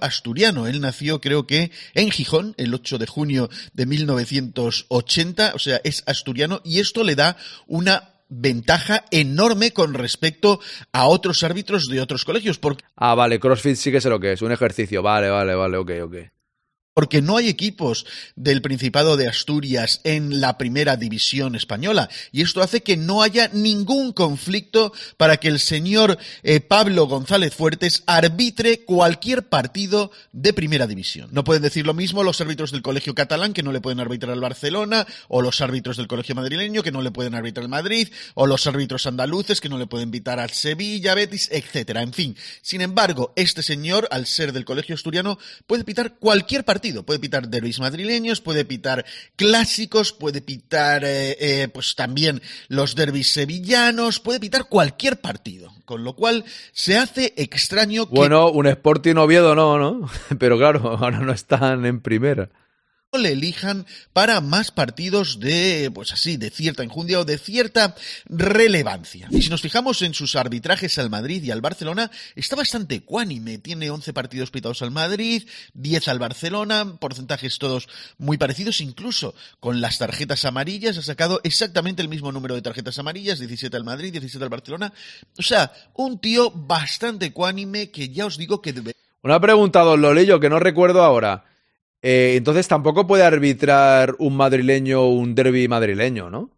asturiano. 0.00 0.66
Él 0.66 0.80
nació, 0.80 1.20
creo 1.20 1.46
que, 1.46 1.70
en 1.94 2.10
Gijón, 2.10 2.54
el 2.56 2.74
8 2.74 2.98
de 2.98 3.06
junio 3.06 3.48
de 3.72 3.86
1980, 3.86 5.52
o 5.54 5.58
sea, 5.60 5.80
es 5.84 6.02
asturiano, 6.06 6.60
y 6.64 6.80
esto 6.80 7.04
le 7.04 7.14
da 7.14 7.36
una 7.68 8.14
ventaja 8.28 9.04
enorme 9.12 9.72
con 9.72 9.94
respecto 9.94 10.58
a 10.92 11.06
otros 11.06 11.44
árbitros 11.44 11.86
de 11.86 12.00
otros 12.00 12.24
colegios. 12.24 12.58
Porque, 12.58 12.84
Ah, 12.96 13.14
vale, 13.14 13.38
CrossFit 13.38 13.76
sí 13.76 13.92
que 13.92 14.00
sé 14.00 14.08
lo 14.10 14.18
que 14.18 14.32
es, 14.32 14.42
un 14.42 14.50
ejercicio. 14.50 15.02
Vale, 15.02 15.30
vale, 15.30 15.54
vale, 15.54 15.76
ok, 15.76 15.90
ok. 16.02 16.16
Porque 16.96 17.20
no 17.20 17.36
hay 17.36 17.50
equipos 17.50 18.06
del 18.36 18.62
Principado 18.62 19.18
de 19.18 19.28
Asturias 19.28 20.00
en 20.02 20.40
la 20.40 20.56
primera 20.56 20.96
división 20.96 21.54
española. 21.54 22.08
Y 22.32 22.40
esto 22.40 22.62
hace 22.62 22.82
que 22.82 22.96
no 22.96 23.20
haya 23.20 23.50
ningún 23.52 24.14
conflicto 24.14 24.94
para 25.18 25.36
que 25.36 25.48
el 25.48 25.60
señor 25.60 26.16
eh, 26.42 26.60
Pablo 26.60 27.06
González 27.06 27.54
Fuertes 27.54 28.02
arbitre 28.06 28.80
cualquier 28.86 29.46
partido 29.46 30.10
de 30.32 30.54
primera 30.54 30.86
división. 30.86 31.28
No 31.32 31.44
pueden 31.44 31.62
decir 31.62 31.86
lo 31.86 31.92
mismo 31.92 32.24
los 32.24 32.40
árbitros 32.40 32.72
del 32.72 32.80
Colegio 32.80 33.14
Catalán, 33.14 33.52
que 33.52 33.62
no 33.62 33.72
le 33.72 33.82
pueden 33.82 34.00
arbitrar 34.00 34.32
al 34.32 34.40
Barcelona, 34.40 35.06
o 35.28 35.42
los 35.42 35.60
árbitros 35.60 35.98
del 35.98 36.08
Colegio 36.08 36.34
Madrileño, 36.34 36.82
que 36.82 36.92
no 36.92 37.02
le 37.02 37.10
pueden 37.10 37.34
arbitrar 37.34 37.64
al 37.64 37.68
Madrid, 37.68 38.08
o 38.32 38.46
los 38.46 38.66
árbitros 38.66 39.04
andaluces, 39.04 39.60
que 39.60 39.68
no 39.68 39.76
le 39.76 39.86
pueden 39.86 40.08
invitar 40.08 40.40
al 40.40 40.48
Sevilla, 40.48 41.14
Betis, 41.14 41.50
etcétera. 41.52 42.00
En 42.00 42.14
fin, 42.14 42.34
sin 42.62 42.80
embargo, 42.80 43.34
este 43.36 43.62
señor, 43.62 44.08
al 44.10 44.24
ser 44.24 44.54
del 44.54 44.64
Colegio 44.64 44.94
Asturiano, 44.94 45.38
puede 45.66 45.84
pitar 45.84 46.14
cualquier 46.14 46.64
partido 46.64 46.85
Puede 46.92 47.18
pitar 47.18 47.48
derbis 47.48 47.80
madrileños, 47.80 48.40
puede 48.40 48.64
pitar 48.64 49.04
clásicos, 49.36 50.12
puede 50.12 50.40
pitar 50.40 51.04
eh, 51.04 51.36
eh, 51.40 51.68
pues 51.68 51.94
también 51.94 52.42
los 52.68 52.94
derbis 52.94 53.30
sevillanos, 53.32 54.20
puede 54.20 54.40
pitar 54.40 54.68
cualquier 54.68 55.20
partido. 55.20 55.72
Con 55.84 56.04
lo 56.04 56.14
cual 56.14 56.44
se 56.72 56.96
hace 56.96 57.32
extraño 57.36 58.08
que 58.08 58.14
Bueno, 58.14 58.50
un 58.50 58.66
Sporting 58.66 59.16
Oviedo 59.16 59.54
no, 59.54 59.78
¿no? 59.78 60.10
Pero 60.38 60.58
claro, 60.58 60.96
ahora 60.98 61.20
no 61.20 61.32
están 61.32 61.86
en 61.86 62.00
primera. 62.00 62.48
Le 63.12 63.32
elijan 63.32 63.86
para 64.12 64.40
más 64.40 64.70
partidos 64.70 65.40
de, 65.40 65.90
pues 65.94 66.12
así, 66.12 66.36
de 66.36 66.50
cierta 66.50 66.82
enjundia 66.82 67.20
o 67.20 67.24
de 67.24 67.38
cierta 67.38 67.94
relevancia. 68.26 69.28
Y 69.30 69.42
si 69.42 69.50
nos 69.50 69.62
fijamos 69.62 70.02
en 70.02 70.14
sus 70.14 70.36
arbitrajes 70.36 70.98
al 70.98 71.10
Madrid 71.10 71.42
y 71.42 71.50
al 71.50 71.60
Barcelona, 71.60 72.10
está 72.34 72.56
bastante 72.56 72.96
ecuánime. 72.96 73.58
Tiene 73.58 73.90
11 73.90 74.12
partidos 74.12 74.50
pitados 74.50 74.82
al 74.82 74.90
Madrid, 74.90 75.48
10 75.74 76.08
al 76.08 76.18
Barcelona, 76.18 76.96
porcentajes 76.98 77.58
todos 77.58 77.88
muy 78.18 78.38
parecidos, 78.38 78.80
incluso 78.80 79.34
con 79.60 79.80
las 79.80 79.98
tarjetas 79.98 80.44
amarillas 80.44 80.98
ha 80.98 81.02
sacado 81.02 81.40
exactamente 81.44 82.02
el 82.02 82.08
mismo 82.08 82.32
número 82.32 82.54
de 82.54 82.62
tarjetas 82.62 82.98
amarillas, 82.98 83.38
17 83.38 83.74
al 83.76 83.84
Madrid, 83.84 84.12
17 84.12 84.42
al 84.42 84.50
Barcelona. 84.50 84.92
O 85.38 85.42
sea, 85.42 85.72
un 85.94 86.18
tío 86.18 86.50
bastante 86.50 87.26
ecuánime 87.26 87.90
que 87.90 88.08
ya 88.10 88.26
os 88.26 88.36
digo 88.36 88.60
que 88.60 88.72
debe... 88.72 88.94
Una 89.22 89.40
pregunta, 89.40 89.80
don 89.80 90.00
Lolillo, 90.00 90.38
que 90.38 90.50
no 90.50 90.60
recuerdo 90.60 91.02
ahora. 91.02 91.44
Eh, 92.02 92.34
entonces 92.36 92.68
tampoco 92.68 93.06
puede 93.06 93.24
arbitrar 93.24 94.14
un 94.18 94.36
madrileño 94.36 95.06
un 95.08 95.34
derby 95.34 95.68
madrileño, 95.68 96.30
¿no? 96.30 96.50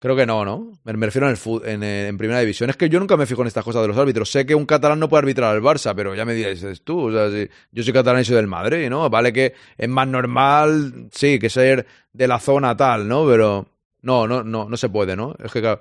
Creo 0.00 0.14
que 0.14 0.26
no, 0.26 0.44
¿no? 0.44 0.78
Me, 0.84 0.92
refiero 1.06 1.28
en, 1.28 1.34
el 1.34 1.68
en, 1.68 1.82
eh, 1.82 2.06
en 2.06 2.18
primera 2.18 2.38
división. 2.38 2.70
Es 2.70 2.76
que 2.76 2.88
yo 2.88 3.00
nunca 3.00 3.16
me 3.16 3.26
fijo 3.26 3.42
en 3.42 3.48
estas 3.48 3.64
cosas 3.64 3.82
de 3.82 3.88
los 3.88 3.96
árbitros. 3.96 4.30
Sé 4.30 4.46
que 4.46 4.54
un 4.54 4.64
catalán 4.64 5.00
no 5.00 5.08
puede 5.08 5.22
arbitrar 5.22 5.52
al 5.52 5.60
Barça, 5.60 5.92
pero 5.96 6.14
ya 6.14 6.24
me 6.24 6.34
dices 6.34 6.82
tú. 6.82 7.08
O 7.08 7.12
sea, 7.12 7.28
si 7.30 7.50
yo 7.72 7.82
soy 7.82 7.92
catalán 7.92 8.22
y 8.22 8.24
soy 8.24 8.36
del 8.36 8.46
Madrid, 8.46 8.88
¿no? 8.88 9.10
Vale 9.10 9.32
que 9.32 9.54
es 9.76 9.88
más 9.88 10.06
normal, 10.06 11.08
sí, 11.10 11.40
que 11.40 11.50
ser 11.50 11.84
de 12.12 12.28
la 12.28 12.38
zona 12.38 12.76
tal, 12.76 13.08
¿no? 13.08 13.26
Pero 13.26 13.66
no, 14.02 14.28
no, 14.28 14.44
no, 14.44 14.68
no 14.68 14.76
se 14.76 14.88
puede, 14.88 15.16
¿no? 15.16 15.34
Es 15.42 15.50
que, 15.50 15.60
claro, 15.60 15.80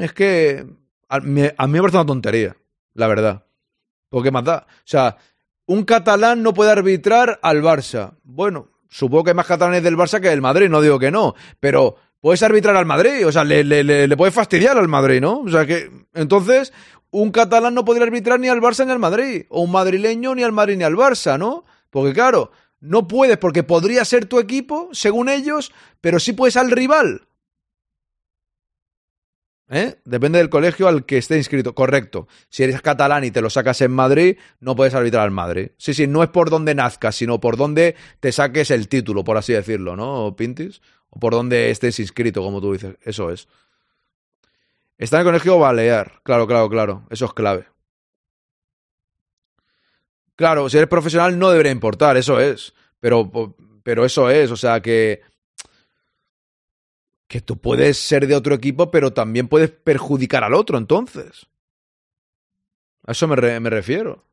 es 0.00 0.12
que 0.12 0.64
a 1.08 1.16
a 1.16 1.20
mí 1.20 1.32
me 1.32 1.80
parece 1.80 1.96
una 1.96 2.06
tontería, 2.06 2.56
la 2.94 3.08
verdad. 3.08 3.44
Porque 4.08 4.30
más 4.30 4.44
da. 4.44 4.64
O 4.68 4.82
sea, 4.84 5.16
un 5.66 5.84
catalán 5.84 6.42
no 6.42 6.54
puede 6.54 6.70
arbitrar 6.70 7.38
al 7.42 7.62
Barça. 7.62 8.14
Bueno, 8.22 8.70
supongo 8.88 9.24
que 9.24 9.30
hay 9.30 9.36
más 9.36 9.46
catalanes 9.46 9.82
del 9.82 9.96
Barça 9.96 10.20
que 10.20 10.28
del 10.28 10.42
Madrid, 10.42 10.68
no 10.68 10.80
digo 10.80 10.98
que 10.98 11.10
no, 11.10 11.34
pero 11.60 11.96
puedes 12.20 12.42
arbitrar 12.42 12.76
al 12.76 12.86
Madrid, 12.86 13.26
o 13.26 13.32
sea, 13.32 13.44
le, 13.44 13.64
le, 13.64 13.84
le, 13.84 14.16
puedes 14.16 14.34
fastidiar 14.34 14.78
al 14.78 14.88
Madrid, 14.88 15.20
¿no? 15.20 15.40
O 15.40 15.48
sea 15.48 15.66
que, 15.66 15.90
entonces, 16.14 16.72
un 17.10 17.30
catalán 17.30 17.74
no 17.74 17.84
podría 17.84 18.06
arbitrar 18.06 18.40
ni 18.40 18.48
al 18.48 18.60
Barça 18.60 18.84
ni 18.84 18.92
al 18.92 18.98
Madrid, 18.98 19.44
o 19.48 19.62
un 19.62 19.72
madrileño 19.72 20.34
ni 20.34 20.42
al 20.42 20.52
Madrid 20.52 20.76
ni 20.76 20.84
al 20.84 20.94
Barça, 20.96 21.38
¿no? 21.38 21.64
Porque 21.90 22.12
claro, 22.12 22.50
no 22.80 23.08
puedes 23.08 23.38
porque 23.38 23.62
podría 23.62 24.04
ser 24.04 24.26
tu 24.26 24.38
equipo, 24.38 24.88
según 24.92 25.28
ellos, 25.28 25.72
pero 26.00 26.18
sí 26.18 26.32
puedes 26.32 26.56
al 26.56 26.70
rival. 26.70 27.26
¿Eh? 29.74 29.96
Depende 30.04 30.38
del 30.38 30.50
colegio 30.50 30.86
al 30.86 31.04
que 31.04 31.18
esté 31.18 31.36
inscrito. 31.36 31.74
Correcto. 31.74 32.28
Si 32.48 32.62
eres 32.62 32.80
catalán 32.80 33.24
y 33.24 33.32
te 33.32 33.40
lo 33.40 33.50
sacas 33.50 33.80
en 33.80 33.90
Madrid, 33.90 34.38
no 34.60 34.76
puedes 34.76 34.94
arbitrar 34.94 35.24
al 35.24 35.32
Madrid. 35.32 35.70
Sí, 35.78 35.94
sí, 35.94 36.06
no 36.06 36.22
es 36.22 36.28
por 36.28 36.48
donde 36.48 36.76
nazcas, 36.76 37.16
sino 37.16 37.40
por 37.40 37.56
donde 37.56 37.96
te 38.20 38.30
saques 38.30 38.70
el 38.70 38.86
título, 38.86 39.24
por 39.24 39.36
así 39.36 39.52
decirlo, 39.52 39.96
¿no, 39.96 40.36
Pintis? 40.36 40.80
O 41.10 41.18
por 41.18 41.32
donde 41.32 41.72
estés 41.72 41.98
inscrito, 41.98 42.40
como 42.40 42.60
tú 42.60 42.72
dices. 42.72 42.94
Eso 43.02 43.32
es. 43.32 43.48
Está 44.96 45.16
en 45.16 45.22
el 45.22 45.26
colegio 45.32 45.58
balear. 45.58 46.20
Claro, 46.22 46.46
claro, 46.46 46.70
claro. 46.70 47.02
Eso 47.10 47.24
es 47.24 47.32
clave. 47.32 47.66
Claro, 50.36 50.68
si 50.68 50.76
eres 50.76 50.88
profesional 50.88 51.36
no 51.36 51.50
debería 51.50 51.72
importar, 51.72 52.16
eso 52.16 52.38
es. 52.38 52.74
Pero, 53.00 53.56
pero 53.82 54.04
eso 54.04 54.30
es, 54.30 54.52
o 54.52 54.56
sea 54.56 54.80
que 54.80 55.22
que 57.34 57.40
tú 57.40 57.56
puedes 57.56 57.98
ser 57.98 58.28
de 58.28 58.36
otro 58.36 58.54
equipo, 58.54 58.92
pero 58.92 59.12
también 59.12 59.48
puedes 59.48 59.68
perjudicar 59.68 60.44
al 60.44 60.54
otro, 60.54 60.78
entonces. 60.78 61.48
A 63.04 63.10
eso 63.10 63.26
me, 63.26 63.34
re- 63.34 63.58
me 63.58 63.70
refiero. 63.70 64.24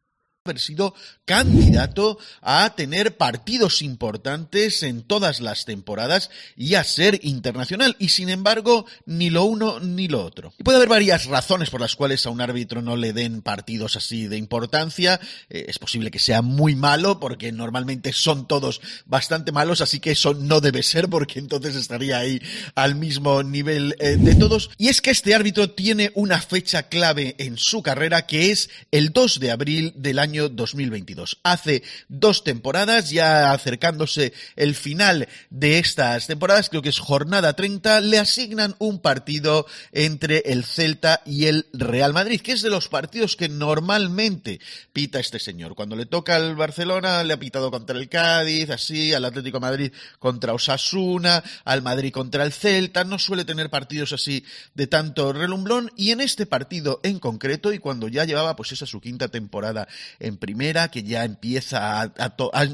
Haber 0.43 0.59
sido 0.59 0.95
candidato 1.25 2.17
a 2.41 2.73
tener 2.75 3.15
partidos 3.15 3.83
importantes 3.83 4.81
en 4.81 5.03
todas 5.03 5.39
las 5.39 5.65
temporadas 5.65 6.31
y 6.55 6.73
a 6.73 6.83
ser 6.83 7.19
internacional. 7.21 7.95
Y 7.99 8.09
sin 8.09 8.27
embargo, 8.27 8.87
ni 9.05 9.29
lo 9.29 9.43
uno 9.43 9.79
ni 9.79 10.07
lo 10.07 10.25
otro. 10.25 10.51
Y 10.57 10.63
puede 10.63 10.77
haber 10.77 10.89
varias 10.89 11.25
razones 11.25 11.69
por 11.69 11.79
las 11.79 11.95
cuales 11.95 12.25
a 12.25 12.31
un 12.31 12.41
árbitro 12.41 12.81
no 12.81 12.95
le 12.95 13.13
den 13.13 13.43
partidos 13.43 13.95
así 13.95 14.27
de 14.27 14.37
importancia. 14.37 15.19
Eh, 15.47 15.65
es 15.67 15.77
posible 15.77 16.09
que 16.09 16.17
sea 16.17 16.41
muy 16.41 16.75
malo, 16.75 17.19
porque 17.19 17.51
normalmente 17.51 18.11
son 18.11 18.47
todos 18.47 18.81
bastante 19.05 19.51
malos, 19.51 19.79
así 19.81 19.99
que 19.99 20.11
eso 20.11 20.33
no 20.33 20.59
debe 20.59 20.81
ser, 20.81 21.07
porque 21.07 21.37
entonces 21.37 21.75
estaría 21.75 22.17
ahí 22.17 22.41
al 22.73 22.95
mismo 22.95 23.43
nivel 23.43 23.95
eh, 23.99 24.17
de 24.17 24.33
todos. 24.33 24.71
Y 24.79 24.87
es 24.87 25.01
que 25.01 25.11
este 25.11 25.35
árbitro 25.35 25.69
tiene 25.69 26.11
una 26.15 26.41
fecha 26.41 26.89
clave 26.89 27.35
en 27.37 27.59
su 27.59 27.83
carrera, 27.83 28.25
que 28.25 28.49
es 28.49 28.71
el 28.89 29.11
2 29.11 29.39
de 29.39 29.51
abril 29.51 29.93
del 29.95 30.17
año 30.17 30.30
2022. 30.31 31.39
Hace 31.43 31.83
dos 32.07 32.43
temporadas, 32.43 33.09
ya 33.09 33.51
acercándose 33.51 34.33
el 34.55 34.75
final 34.75 35.27
de 35.49 35.79
estas 35.79 36.27
temporadas, 36.27 36.69
creo 36.69 36.81
que 36.81 36.89
es 36.89 36.99
jornada 36.99 37.53
30, 37.53 38.01
le 38.01 38.19
asignan 38.19 38.75
un 38.79 38.99
partido 38.99 39.65
entre 39.91 40.39
el 40.45 40.63
Celta 40.63 41.21
y 41.25 41.45
el 41.45 41.67
Real 41.73 42.13
Madrid, 42.13 42.41
que 42.41 42.53
es 42.53 42.61
de 42.61 42.69
los 42.69 42.87
partidos 42.87 43.35
que 43.35 43.49
normalmente 43.49 44.59
pita 44.93 45.19
este 45.19 45.39
señor. 45.39 45.75
Cuando 45.75 45.95
le 45.95 46.05
toca 46.05 46.35
al 46.35 46.55
Barcelona, 46.55 47.23
le 47.23 47.33
ha 47.33 47.39
pitado 47.39 47.71
contra 47.71 47.97
el 47.97 48.09
Cádiz, 48.09 48.69
así, 48.69 49.13
al 49.13 49.25
Atlético 49.25 49.59
Madrid 49.59 49.91
contra 50.19 50.53
Osasuna, 50.53 51.43
al 51.65 51.81
Madrid 51.81 52.11
contra 52.11 52.43
el 52.43 52.53
Celta, 52.53 53.03
no 53.03 53.19
suele 53.19 53.45
tener 53.45 53.69
partidos 53.69 54.13
así 54.13 54.45
de 54.73 54.87
tanto 54.87 55.33
relumbrón, 55.33 55.91
y 55.95 56.11
en 56.11 56.21
este 56.21 56.45
partido 56.45 56.99
en 57.03 57.19
concreto, 57.19 57.73
y 57.73 57.79
cuando 57.79 58.07
ya 58.07 58.25
llevaba 58.25 58.55
pues 58.55 58.71
esa 58.71 58.85
su 58.85 59.01
quinta 59.01 59.29
temporada 59.29 59.87
en 60.21 60.37
primera, 60.37 60.89
que 60.89 61.03
ya 61.03 61.25
empieza 61.25 62.01
a, 62.01 62.13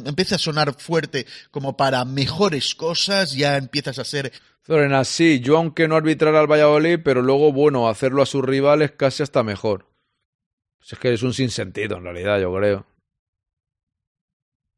empieza 0.06 0.36
a 0.36 0.40
sonar 0.40 0.76
fuerte 0.78 1.26
como 1.52 1.78
para 1.78 2.06
mejores 2.06 2.76
cosas, 2.76 3.34
ya 3.34 3.58
empiezas 3.58 4.00
a 4.00 4.06
ser 4.06 4.32
Lorena, 4.68 5.06
sí, 5.06 5.40
yo 5.40 5.58
aunque 5.58 5.88
no 5.88 5.96
arbitrara 5.96 6.42
al 6.42 6.52
Valladolid, 6.52 7.00
pero 7.04 7.22
luego, 7.22 7.54
bueno, 7.54 7.88
hacerlo 7.88 8.22
a 8.22 8.26
sus 8.26 8.44
rivales 8.44 8.92
casi 8.92 9.24
hasta 9.24 9.42
mejor. 9.42 9.86
Pues 10.80 10.94
es 10.94 11.00
que 11.00 11.14
es 11.14 11.24
un 11.24 11.34
sinsentido, 11.34 11.98
en 11.98 12.04
realidad, 12.04 12.40
yo 12.42 12.54
creo. 12.54 12.86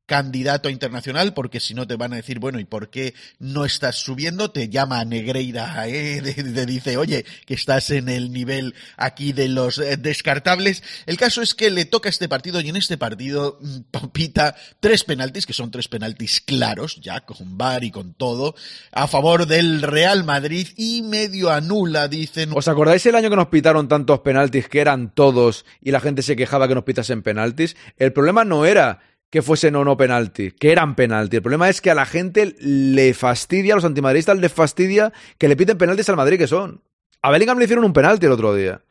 Candidato 0.10 0.72
internacional, 0.72 1.36
porque 1.36 1.60
si 1.60 1.76
no 1.76 1.86
te 1.86 1.96
van 1.96 2.14
a 2.14 2.16
decir, 2.16 2.40
bueno, 2.40 2.60
¿y 2.60 2.66
por 2.66 2.90
qué 2.90 3.14
no 3.38 3.64
estás 3.64 3.98
subiendo? 3.98 4.50
Te 4.50 4.68
llama 4.68 5.06
Negreira, 5.06 5.88
¿eh? 5.88 6.20
te, 6.24 6.66
dice, 6.66 6.98
oye, 6.98 7.26
que 7.46 7.54
estás 7.54 7.92
en 7.92 8.10
el 8.10 8.34
nivel 8.34 8.74
aquí 8.98 9.34
de 9.34 9.48
los 9.48 9.78
eh, 9.78 9.98
descartables. 9.98 10.82
El 11.06 11.16
caso 11.18 11.44
es 11.44 11.54
que 11.54 11.70
le 11.70 11.86
toca 11.86 12.10
este 12.10 12.28
partido 12.28 12.60
y 12.60 12.70
en 12.70 12.76
este 12.76 12.98
partido 12.98 13.60
mm, 13.62 14.08
pita 14.08 14.56
tres 14.80 15.04
penaltis, 15.04 15.46
que 15.46 15.54
son 15.54 15.70
tres 15.70 15.88
penaltis 15.88 16.42
claros, 16.42 17.00
ya 17.00 17.22
con 17.22 17.56
VAR 17.60 17.84
y 17.84 17.92
con 17.92 18.16
todo, 18.16 18.56
a 18.92 19.08
favor 19.08 19.46
del 19.46 19.84
Real 19.84 20.24
Madrid 20.24 20.70
y 20.76 21.04
medio 21.04 21.52
anula, 21.52 22.08
dicen. 22.08 22.50
¿Os 22.56 22.68
acordáis 22.68 23.06
el 23.06 23.14
año 23.14 23.30
que 23.30 23.36
nos 23.36 23.50
pitaron 23.50 23.88
tantos 23.88 24.22
penaltis 24.22 24.68
que 24.68 24.82
eran 24.82 25.14
todos 25.14 25.66
y 25.82 25.92
la 25.92 26.00
gente 26.00 26.24
se 26.24 26.36
quejaba 26.36 26.68
que 26.68 26.74
nos 26.74 26.84
pitasen 26.84 27.22
penaltis? 27.22 27.78
El 28.00 28.12
problema 28.12 28.44
no 28.44 28.66
era 28.66 29.02
que 29.30 29.42
fuesen 29.42 29.76
o 29.76 29.86
no 29.86 29.96
penaltis, 29.96 30.54
que 30.54 30.72
eran 30.72 30.96
penaltis. 30.96 31.38
El 31.38 31.44
problema 31.44 31.70
es 31.70 31.82
que 31.82 31.92
a 31.92 31.96
la 31.96 32.06
gente 32.06 32.56
le 32.60 33.14
fastidia, 33.14 33.74
a 33.74 33.78
los 33.78 33.86
antimadridistas 33.86 34.38
les 34.40 34.52
fastidia 34.52 35.14
que 35.38 35.48
le 35.48 35.56
piten 35.56 35.78
penaltis 35.78 36.10
al 36.10 36.16
Madrid 36.16 36.38
que 36.38 36.48
son. 36.48 36.82
A 37.22 37.32
Bellingham 37.32 37.60
le 37.60 37.66
hicieron 37.66 37.86
un 37.86 37.94
penalti 37.94 38.26
el 38.26 38.32
otro 38.32 38.54
día. 38.56 38.82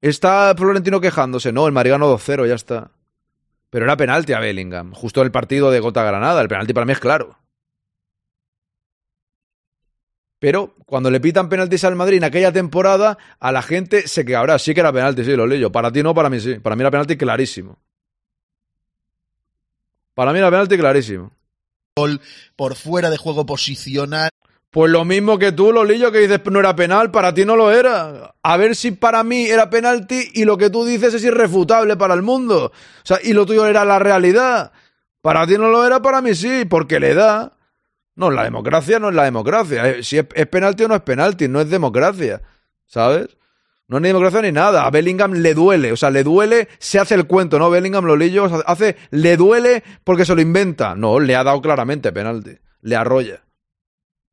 Está 0.00 0.54
Florentino 0.56 1.00
quejándose. 1.00 1.52
No, 1.52 1.66
el 1.66 1.72
Madrid 1.72 1.90
ganó 1.90 2.12
2-0, 2.16 2.48
ya 2.48 2.54
está. 2.54 2.90
Pero 3.70 3.84
era 3.84 3.96
penalti 3.96 4.32
a 4.32 4.40
Bellingham, 4.40 4.92
justo 4.92 5.22
el 5.22 5.30
partido 5.30 5.70
de 5.70 5.80
Gota 5.80 6.02
Granada. 6.02 6.40
El 6.40 6.48
penalti 6.48 6.72
para 6.72 6.86
mí 6.86 6.92
es 6.92 7.00
claro. 7.00 7.38
Pero 10.38 10.76
cuando 10.86 11.10
le 11.10 11.20
pitan 11.20 11.48
penaltis 11.48 11.84
al 11.84 11.96
Madrid 11.96 12.18
en 12.18 12.24
aquella 12.24 12.52
temporada, 12.52 13.18
a 13.40 13.52
la 13.52 13.60
gente 13.60 14.06
se 14.06 14.24
que 14.24 14.36
ahora 14.36 14.58
sí 14.58 14.72
que 14.72 14.80
era 14.80 14.92
penalti, 14.92 15.24
sí, 15.24 15.34
lo 15.34 15.46
leo. 15.46 15.70
Para 15.72 15.90
ti 15.92 16.02
no, 16.02 16.14
para 16.14 16.30
mí 16.30 16.40
sí. 16.40 16.58
Para 16.60 16.76
mí 16.76 16.82
era 16.82 16.90
penalti 16.90 17.16
clarísimo. 17.16 17.78
Para 20.18 20.32
mí 20.32 20.40
era 20.40 20.50
penalti 20.50 20.76
clarísimo. 20.76 21.30
Gol 21.96 22.20
por 22.56 22.74
fuera 22.74 23.08
de 23.08 23.16
juego 23.16 23.46
posicional. 23.46 24.30
Pues 24.68 24.90
lo 24.90 25.04
mismo 25.04 25.38
que 25.38 25.52
tú, 25.52 25.72
Lolillo, 25.72 26.10
que 26.10 26.18
dices 26.18 26.40
no 26.50 26.58
era 26.58 26.74
penal, 26.74 27.12
para 27.12 27.32
ti 27.32 27.44
no 27.44 27.54
lo 27.54 27.70
era. 27.70 28.34
A 28.42 28.56
ver 28.56 28.74
si 28.74 28.90
para 28.90 29.22
mí 29.22 29.46
era 29.46 29.70
penalti 29.70 30.28
y 30.34 30.44
lo 30.44 30.58
que 30.58 30.70
tú 30.70 30.84
dices 30.84 31.14
es 31.14 31.22
irrefutable 31.22 31.96
para 31.96 32.14
el 32.14 32.22
mundo. 32.22 32.72
O 32.72 33.04
sea, 33.04 33.20
y 33.22 33.32
lo 33.32 33.46
tuyo 33.46 33.64
era 33.64 33.84
la 33.84 34.00
realidad. 34.00 34.72
Para 35.20 35.46
ti 35.46 35.56
no 35.56 35.68
lo 35.68 35.86
era, 35.86 36.02
para 36.02 36.20
mí 36.20 36.34
sí, 36.34 36.64
porque 36.64 36.98
le 36.98 37.14
da. 37.14 37.56
No, 38.16 38.32
la 38.32 38.42
democracia 38.42 38.98
no 38.98 39.10
es 39.10 39.14
la 39.14 39.22
democracia. 39.22 39.88
Eh, 39.88 40.02
Si 40.02 40.18
es, 40.18 40.26
es 40.34 40.46
penalti 40.48 40.82
o 40.82 40.88
no 40.88 40.96
es 40.96 41.02
penalti, 41.02 41.46
no 41.46 41.60
es 41.60 41.70
democracia. 41.70 42.42
¿Sabes? 42.86 43.36
No 43.88 43.96
es 43.96 44.02
ni 44.02 44.08
democracia 44.08 44.42
ni 44.42 44.52
nada. 44.52 44.84
A 44.84 44.90
Bellingham 44.90 45.32
le 45.32 45.54
duele. 45.54 45.92
O 45.92 45.96
sea, 45.96 46.10
le 46.10 46.22
duele, 46.22 46.68
se 46.78 46.98
hace 46.98 47.14
el 47.14 47.26
cuento, 47.26 47.58
¿no? 47.58 47.70
Bellingham, 47.70 48.04
Lolillo, 48.04 48.44
hace, 48.66 48.96
le 49.10 49.36
duele 49.38 49.82
porque 50.04 50.26
se 50.26 50.34
lo 50.34 50.42
inventa. 50.42 50.94
No, 50.94 51.18
le 51.18 51.34
ha 51.34 51.42
dado 51.42 51.60
claramente 51.62 52.12
penalti. 52.12 52.58
Le 52.82 52.96
arrolla. 52.96 53.42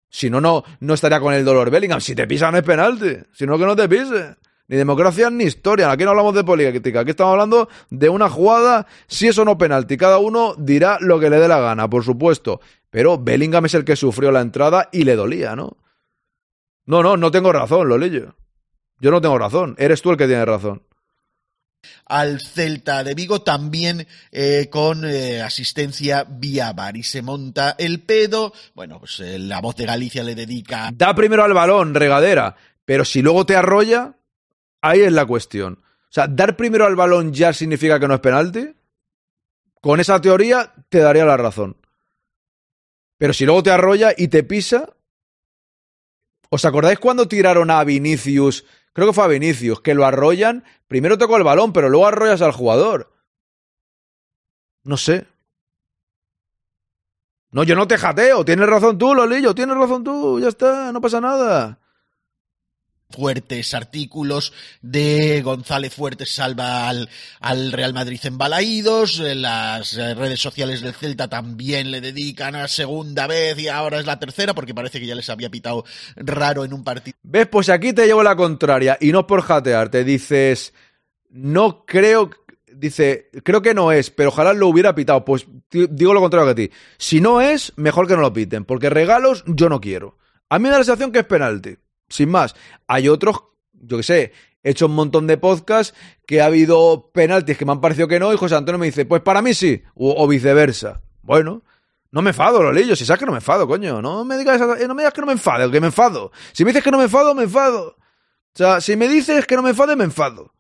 Si 0.10 0.30
no, 0.30 0.42
no, 0.42 0.64
no 0.82 0.94
estaría 0.94 1.22
con 1.22 1.34
el 1.34 1.46
dolor 1.46 1.72
Bellingham. 1.72 2.02
Si 2.02 2.16
te 2.16 2.28
pisan 2.28 2.56
es 2.56 2.64
penalti. 2.64 3.16
Si 3.32 3.46
no, 3.46 3.58
que 3.58 3.66
no 3.66 3.78
te 3.78 3.88
pise. 3.88 4.36
Ni 4.68 4.76
democracia 4.76 5.30
ni 5.30 5.46
historia. 5.46 5.90
Aquí 5.90 6.04
no 6.04 6.10
hablamos 6.10 6.36
de 6.36 6.44
política. 6.44 7.02
Aquí 7.02 7.12
estamos 7.12 7.32
hablando 7.32 7.70
de 7.90 8.10
una 8.10 8.30
jugada, 8.30 8.88
si 9.08 9.28
eso 9.28 9.46
no 9.46 9.58
penalti. 9.58 9.96
Cada 9.96 10.18
uno 10.18 10.56
dirá 10.58 10.98
lo 11.00 11.20
que 11.20 11.30
le 11.30 11.40
dé 11.40 11.48
la 11.48 11.60
gana, 11.60 11.90
por 11.90 12.04
supuesto. 12.04 12.60
Pero 12.90 13.18
Bellingham 13.18 13.66
es 13.66 13.74
el 13.74 13.86
que 13.86 13.96
sufrió 13.96 14.32
la 14.32 14.42
entrada 14.42 14.90
y 14.92 15.04
le 15.04 15.16
dolía, 15.16 15.56
¿no? 15.56 15.78
No, 16.86 17.04
no, 17.04 17.16
no 17.16 17.32
tengo 17.32 17.52
razón, 17.52 17.88
Lolillo. 17.88 18.36
Yo 19.00 19.12
no 19.12 19.22
tengo 19.22 19.38
razón. 19.38 19.76
Eres 19.78 20.02
tú 20.02 20.12
el 20.12 20.18
que 20.18 20.28
tiene 20.28 20.46
razón 20.46 20.82
al 22.06 22.42
Celta 22.42 23.04
de 23.04 23.14
Vigo, 23.16 23.42
también 23.42 24.08
eh, 24.32 24.70
con 24.70 25.06
eh, 25.06 25.42
asistencia 25.42 26.26
vía 26.28 26.74
bar. 26.74 26.98
Y 26.98 27.04
se 27.04 27.22
monta 27.22 27.76
el 27.78 28.02
pedo. 28.02 28.54
Bueno, 28.74 29.00
pues 29.00 29.20
eh, 29.20 29.40
la 29.40 29.62
voz 29.62 29.76
de 29.76 29.86
Galicia 29.86 30.24
le 30.24 30.36
dedica. 30.36 30.92
Da 30.94 31.16
primero 31.16 31.44
al 31.44 31.54
balón, 31.54 31.94
regadera. 31.94 32.56
Pero 32.86 33.06
si 33.06 33.22
luego 33.22 33.46
te 33.46 33.56
arrolla, 33.56 34.16
ahí 34.82 35.02
es 35.02 35.12
la 35.12 35.26
cuestión. 35.26 35.82
O 35.84 36.16
sea, 36.16 36.28
dar 36.28 36.56
primero 36.56 36.86
al 36.86 36.96
balón 36.96 37.34
ya 37.34 37.54
significa 37.54 38.00
que 38.00 38.08
no 38.08 38.16
es 38.16 38.20
penalti. 38.20 38.76
Con 39.82 40.00
esa 40.00 40.22
teoría 40.22 40.74
te 40.90 41.00
daría 41.00 41.26
la 41.26 41.38
razón. 41.38 41.78
Pero 43.18 43.34
si 43.34 43.46
luego 43.46 43.64
te 43.64 43.72
arrolla 43.72 44.14
y 44.16 44.28
te 44.28 44.44
pisa. 44.44 44.90
¿Os 46.50 46.64
acordáis 46.64 47.00
cuando 47.00 47.28
tiraron 47.28 47.72
a 47.72 47.84
Vinicius? 47.84 48.66
Creo 48.96 49.08
que 49.08 49.14
fue 49.14 49.26
a 49.26 49.28
Vinicius, 49.28 49.82
que 49.82 49.94
lo 49.94 50.06
arrollan. 50.06 50.64
Primero 50.88 51.20
tocó 51.20 51.38
el 51.38 51.44
balón, 51.44 51.74
pero 51.74 51.90
luego 51.90 52.08
arrollas 52.08 52.42
al 52.42 52.54
jugador. 52.54 53.14
No 54.84 54.98
sé. 54.98 55.28
No, 57.52 57.64
yo 57.64 57.76
no 57.76 57.88
te 57.88 57.98
jateo. 57.98 58.44
Tienes 58.44 58.68
razón 58.68 58.98
tú, 58.98 59.14
Lolillo. 59.14 59.54
Tienes 59.54 59.78
razón 59.78 60.04
tú. 60.04 60.40
Ya 60.40 60.48
está. 60.48 60.92
No 60.92 61.02
pasa 61.02 61.22
nada 61.22 61.80
fuertes 63.10 63.74
artículos 63.74 64.54
de 64.82 65.42
González 65.44 65.94
Fuertes 65.94 66.34
salva 66.34 66.90
al, 66.90 67.10
al, 67.40 67.72
Real 67.72 67.94
Madrid 67.94 68.20
en 68.24 68.38
Balaídos, 68.38 69.20
las 69.20 69.96
redes 69.96 70.40
sociales 70.40 70.82
del 70.82 70.94
Celta 70.94 71.28
también 71.28 71.92
le 71.92 72.02
dedican 72.02 72.56
a 72.56 72.68
segunda 72.68 73.28
vez 73.28 73.58
y 73.60 73.68
ahora 73.68 74.00
es 74.00 74.06
la 74.06 74.20
tercera 74.20 74.54
porque 74.54 74.74
parece 74.74 75.00
que 75.00 75.06
ya 75.06 75.16
les 75.16 75.30
había 75.30 75.50
pitado 75.50 75.86
raro 76.16 76.66
en 76.66 76.74
un 76.74 76.84
partido. 76.84 77.18
¿Ves? 77.24 77.48
Pues 77.48 77.70
aquí 77.70 77.94
te 77.94 78.06
llevo 78.06 78.24
la 78.24 78.36
contraria 78.36 78.98
y 79.00 79.12
no 79.12 79.28
por 79.28 79.42
jatear, 79.42 79.90
te 79.90 80.04
dices, 80.04 80.74
no 81.30 81.86
creo, 81.86 82.32
dice, 82.74 83.30
creo 83.44 83.62
que 83.62 83.74
no 83.74 83.92
es, 83.92 84.10
pero 84.10 84.30
ojalá 84.30 84.54
lo 84.54 84.68
hubiera 84.68 84.96
pitado. 84.96 85.24
Pues 85.24 85.46
digo 85.72 86.14
lo 86.14 86.22
contrario 86.22 86.48
que 86.48 86.64
a 86.64 86.68
ti. 86.68 86.74
Si 86.98 87.22
no 87.22 87.42
es, 87.42 87.74
mejor 87.76 88.08
que 88.08 88.16
no 88.16 88.22
lo 88.22 88.34
piten, 88.34 88.66
porque 88.66 88.90
regalos 88.90 89.44
yo 89.48 89.70
no 89.70 89.80
quiero. 89.80 90.18
A 90.50 90.60
mí 90.60 90.64
me 90.64 90.70
da 90.70 90.80
la 90.80 90.84
sensación 90.84 91.12
que 91.12 91.20
es 91.20 91.26
penalti 91.26 91.78
sin 92.10 92.30
más. 92.30 92.56
Hay 92.88 93.08
otros, 93.08 93.44
yo 93.74 93.98
que 93.98 94.04
sé, 94.04 94.34
he 94.64 94.72
hecho 94.72 94.88
un 94.88 94.96
montón 94.96 95.28
de 95.28 95.38
podcasts 95.38 95.98
que 96.26 96.42
ha 96.42 96.46
habido 96.46 97.12
penaltis 97.14 97.58
que 97.58 97.66
me 97.66 97.72
han 97.72 97.82
parecido 97.82 98.08
que 98.08 98.20
no 98.20 98.34
y 98.34 98.38
José 98.38 98.56
Antonio 98.56 98.80
me 98.80 98.88
dice, 98.88 99.06
pues 99.06 99.22
para 99.22 99.42
mí 99.42 99.54
sí, 99.54 99.84
o, 99.96 100.28
viceversa. 100.28 101.02
Bueno, 101.22 101.64
no 102.12 102.22
me 102.22 102.32
enfado, 102.32 102.62
Lolillo, 102.62 102.96
si 102.96 103.06
sabes 103.06 103.20
que 103.20 103.26
no 103.26 103.32
me 103.32 103.40
enfado, 103.40 103.68
coño. 103.68 104.02
No 104.02 104.26
me 104.26 104.38
digas, 104.38 104.60
no 104.60 104.96
me 104.96 105.02
digas 105.02 105.14
que 105.14 105.22
no 105.22 105.28
me 105.28 105.34
enfado, 105.34 105.70
que 105.72 105.82
me 105.82 105.88
enfado. 105.88 106.32
Si 106.54 106.64
me 106.64 106.72
dices 106.72 106.84
que 106.84 106.92
no 106.92 106.98
me 106.98 107.06
enfado, 107.06 107.36
me 107.36 107.44
enfado. 107.44 107.96
O 107.98 108.58
sea, 108.58 108.80
si 108.80 108.96
me 108.96 109.08
dices 109.08 109.46
que 109.46 109.56
no 109.56 109.62
me 109.62 109.72
enfade, 109.72 109.96
me 109.96 110.04
enfado. 110.04 110.54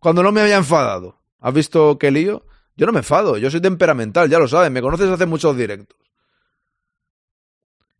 Cuando 0.00 0.22
no 0.22 0.32
me 0.32 0.40
había 0.40 0.56
enfadado. 0.56 1.20
¿Has 1.38 1.54
visto 1.54 1.98
qué 1.98 2.10
lío? 2.10 2.44
Yo 2.76 2.86
no 2.86 2.92
me 2.92 3.00
enfado, 3.00 3.36
yo 3.36 3.50
soy 3.50 3.60
temperamental, 3.60 4.30
ya 4.30 4.38
lo 4.38 4.48
sabes, 4.48 4.70
me 4.70 4.80
conoces 4.80 5.08
hace 5.10 5.26
muchos 5.26 5.56
directos. 5.56 5.98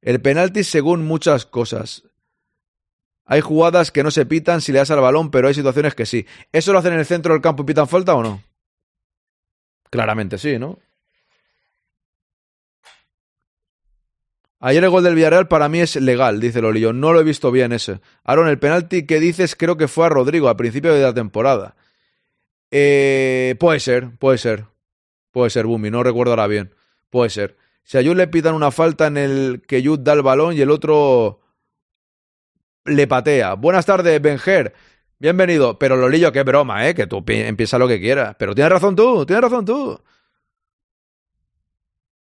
El 0.01 0.21
penalti 0.21 0.65
según 0.65 1.05
muchas 1.05 1.47
cosas. 1.47 2.05
Hay 3.33 3.41
jugadas 3.41 3.91
que 3.91 4.03
no 4.03 4.11
se 4.11 4.27
pitan 4.27 4.61
si 4.61 4.73
le 4.73 4.79
das 4.79 4.91
al 4.91 5.01
balón, 5.01 5.31
pero 5.31 5.49
hay 5.49 5.55
situaciones 5.55 5.95
que 5.95 6.05
sí. 6.05 6.27
¿Eso 6.53 6.71
lo 6.71 6.79
hacen 6.79 6.93
en 6.93 6.99
el 6.99 7.07
centro 7.07 7.33
del 7.33 7.41
campo 7.41 7.63
y 7.63 7.67
pitan 7.67 7.89
falta 7.89 8.15
o 8.15 8.23
no? 8.23 8.43
Claramente 9.89 10.37
sí, 10.37 10.59
¿no? 10.59 10.79
Ayer 14.61 14.85
el 14.85 14.91
gol 14.91 15.03
del 15.03 15.15
Villarreal 15.15 15.49
para 15.49 15.71
mí 15.71 15.81
es 15.81 15.97
legal, 15.97 16.41
dice 16.41 16.61
Lolillo. 16.61 16.93
No 16.93 17.15
lo 17.15 17.21
he 17.21 17.25
visto 17.25 17.51
bien 17.51 17.73
ese. 17.73 18.03
Aaron, 18.23 18.49
el 18.49 18.59
penalti 18.59 19.07
que 19.07 19.19
dices 19.19 19.57
creo 19.57 19.79
que 19.79 19.89
fue 19.89 20.05
a 20.05 20.11
Rodrigo 20.11 20.51
a 20.51 20.59
principio 20.59 20.93
de 20.93 21.01
la 21.01 21.15
temporada. 21.15 21.75
Eh, 22.71 23.57
puede 23.59 23.81
ser, 23.81 24.11
puede 24.19 24.37
ser. 24.37 24.67
Puede 25.31 25.49
ser, 25.49 25.65
Bumi, 25.65 25.91
no 25.91 26.03
recuerdo 26.03 26.33
ahora 26.33 26.49
bien. 26.49 26.75
Puede 27.09 27.31
ser. 27.31 27.57
Si 27.83 27.97
a 27.97 28.03
Jud 28.03 28.15
le 28.15 28.29
pitan 28.29 28.55
una 28.55 28.71
falta 28.71 29.07
en 29.07 29.17
el 29.17 29.63
que 29.67 29.83
Jud 29.83 30.01
da 30.01 30.13
el 30.13 30.21
balón 30.21 30.55
y 30.55 30.61
el 30.61 30.71
otro 30.71 31.42
le 32.85 33.07
patea. 33.07 33.55
Buenas 33.55 33.87
tardes, 33.87 34.21
Benjer. 34.21 34.75
Bienvenido. 35.19 35.79
Pero 35.79 35.97
Lolillo, 35.97 36.33
qué 36.33 36.43
broma, 36.43 36.89
¿eh? 36.89 36.95
Que 36.95 37.07
tú 37.07 37.25
empieza 37.27 37.79
lo 37.79 37.89
que 37.89 38.01
quieras. 38.01 38.37
Pero 38.39 38.55
tienes 38.55 38.73
razón 38.73 38.97
tú, 38.97 39.25
tienes 39.25 39.43
razón 39.43 39.65
tú. 39.65 40.01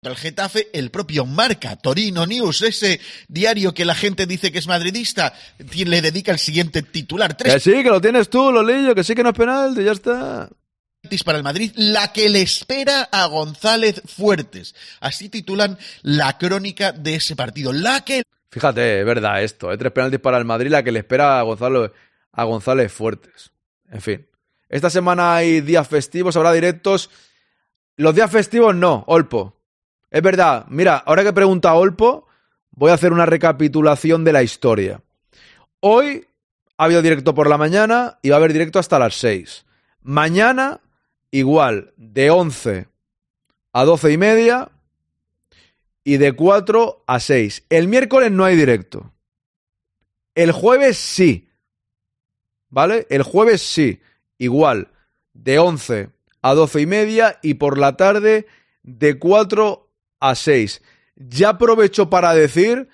El 0.04 0.16
Getafe, 0.18 0.68
el 0.74 0.92
propio 0.92 1.26
Marca, 1.26 1.78
Torino 1.78 2.26
News, 2.26 2.62
ese 2.62 3.00
diario 3.30 3.74
que 3.74 3.86
la 3.86 3.96
gente 3.96 4.26
dice 4.26 4.52
que 4.52 4.60
es 4.60 4.68
madridista, 4.68 5.34
le 5.58 6.02
dedica 6.02 6.34
el 6.34 6.40
siguiente 6.40 6.82
titular. 6.82 7.38
Que 7.38 7.58
sí, 7.60 7.72
que 7.82 7.90
lo 7.90 8.02
tienes 8.02 8.30
tú, 8.30 8.52
Lolillo, 8.52 8.94
que 8.94 9.04
sí 9.06 9.16
que 9.16 9.24
no 9.24 9.30
es 9.30 9.36
penal, 9.36 9.82
ya 9.82 9.94
está 9.94 10.50
para 11.26 11.38
el 11.38 11.44
Madrid, 11.44 11.72
la 11.76 12.12
que 12.12 12.30
le 12.30 12.42
espera 12.42 13.04
a 13.12 13.26
González 13.28 14.02
Fuertes. 14.06 14.74
Así 15.00 15.30
titulan 15.30 15.78
la 16.02 16.38
crónica 16.38 16.92
de 16.92 17.16
ese 17.16 17.36
partido. 17.36 17.72
La 17.74 18.02
que 18.02 18.24
Fíjate, 18.54 19.00
es 19.00 19.06
verdad 19.08 19.42
esto. 19.42 19.72
¿eh? 19.72 19.78
Tres 19.80 19.92
penaltis 19.92 20.20
para 20.20 20.38
el 20.38 20.46
Madrid, 20.46 20.70
la 20.70 20.84
que 20.84 20.92
le 20.92 21.00
espera 21.00 21.40
a 21.40 21.42
Gonzalo, 21.42 21.92
a 22.32 22.44
González 22.44 22.94
Fuertes. 22.94 23.52
En 23.90 24.00
fin. 24.00 24.28
Esta 24.70 24.92
semana 24.92 25.34
hay 25.34 25.62
días 25.62 25.88
festivos, 25.88 26.38
habrá 26.38 26.54
directos. 26.54 27.10
Los 27.96 28.14
días 28.14 28.30
festivos 28.30 28.76
no, 28.76 29.06
Olpo. 29.08 29.60
Es 30.12 30.22
verdad. 30.22 30.68
Mira, 30.70 30.98
ahora 30.98 31.24
que 31.24 31.34
pregunta 31.34 31.74
Olpo, 31.74 32.28
voy 32.70 32.92
a 32.92 32.94
hacer 32.94 33.12
una 33.12 33.26
recapitulación 33.26 34.24
de 34.24 34.34
la 34.34 34.44
historia. 34.44 35.02
Hoy 35.80 36.28
ha 36.78 36.84
habido 36.84 37.02
directo 37.02 37.34
por 37.34 37.50
la 37.50 37.58
mañana 37.58 38.20
y 38.22 38.30
va 38.30 38.36
a 38.36 38.38
haber 38.38 38.54
directo 38.54 38.78
hasta 38.78 39.00
las 39.00 39.16
6. 39.16 39.66
Mañana, 40.04 40.80
igual, 41.32 41.92
de 41.98 42.30
11 42.30 42.88
a 43.74 43.84
12 43.84 44.12
y 44.12 44.18
media, 44.20 44.70
y 46.04 46.18
de 46.18 46.34
4 46.34 47.04
a 47.08 47.20
6. 47.20 47.66
El 47.70 47.88
miércoles 47.88 48.32
no 48.32 48.46
hay 48.46 48.56
directo. 48.56 49.14
El 50.36 50.52
jueves 50.52 50.98
sí. 50.98 51.50
¿Vale? 52.70 53.08
El 53.10 53.24
jueves 53.24 53.62
sí. 53.62 54.02
Igual. 54.38 54.90
De 55.34 55.60
11 55.60 56.10
a 56.42 56.54
12 56.54 56.82
y 56.82 56.86
media 56.86 57.40
y 57.42 57.56
por 57.56 57.78
la 57.78 57.98
tarde 57.98 58.46
de 58.84 59.18
4 59.18 59.90
a 60.20 60.36
6. 60.36 60.82
Ya 61.16 61.50
aprovecho 61.50 62.10
para 62.10 62.34
decir, 62.34 62.90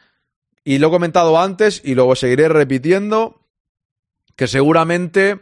y 0.63 0.77
lo 0.77 0.87
he 0.87 0.91
comentado 0.91 1.39
antes 1.39 1.81
y 1.83 1.95
luego 1.95 2.15
seguiré 2.15 2.47
repitiendo, 2.47 3.45
que 4.35 4.47
seguramente 4.47 5.39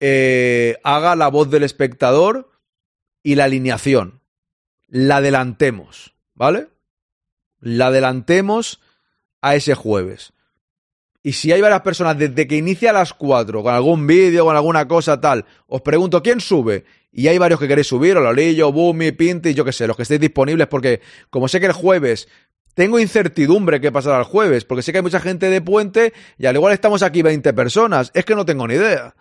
eh, 0.00 0.76
haga 0.84 1.16
la 1.16 1.28
voz 1.28 1.50
del 1.50 1.62
espectador 1.62 2.50
y 3.22 3.34
la 3.34 3.44
alineación. 3.44 4.20
La 4.88 5.16
adelantemos, 5.16 6.14
¿vale? 6.34 6.68
La 7.60 7.86
adelantemos 7.86 8.80
a 9.40 9.54
ese 9.54 9.74
jueves. 9.74 10.32
Y 11.22 11.32
si 11.32 11.52
hay 11.52 11.60
varias 11.60 11.82
personas 11.82 12.18
desde 12.18 12.46
que 12.46 12.56
inicia 12.56 12.90
a 12.90 12.94
las 12.94 13.12
4 13.12 13.62
con 13.62 13.74
algún 13.74 14.06
vídeo, 14.06 14.44
con 14.46 14.56
alguna 14.56 14.88
cosa 14.88 15.20
tal, 15.20 15.44
os 15.66 15.82
pregunto 15.82 16.22
quién 16.22 16.40
sube. 16.40 16.84
Y 17.12 17.28
hay 17.28 17.36
varios 17.38 17.60
que 17.60 17.68
queréis 17.68 17.88
subir, 17.88 18.16
Ololillo, 18.16 18.72
Bumi, 18.72 19.12
Pinti, 19.12 19.52
yo 19.52 19.64
qué 19.64 19.72
sé, 19.72 19.86
los 19.86 19.96
que 19.96 20.04
estéis 20.04 20.20
disponibles, 20.20 20.68
porque 20.68 21.00
como 21.28 21.48
sé 21.48 21.60
que 21.60 21.66
el 21.66 21.72
jueves 21.72 22.28
tengo 22.74 22.98
incertidumbre 22.98 23.80
qué 23.80 23.92
pasará 23.92 24.18
el 24.18 24.24
jueves, 24.24 24.64
porque 24.64 24.82
sé 24.82 24.92
que 24.92 24.98
hay 24.98 25.02
mucha 25.02 25.20
gente 25.20 25.50
de 25.50 25.60
puente 25.60 26.14
y 26.38 26.46
al 26.46 26.54
igual 26.54 26.72
estamos 26.72 27.02
aquí 27.02 27.20
20 27.20 27.52
personas, 27.52 28.10
es 28.14 28.24
que 28.24 28.34
no 28.34 28.46
tengo 28.46 28.66
ni 28.66 28.74
idea. 28.74 29.14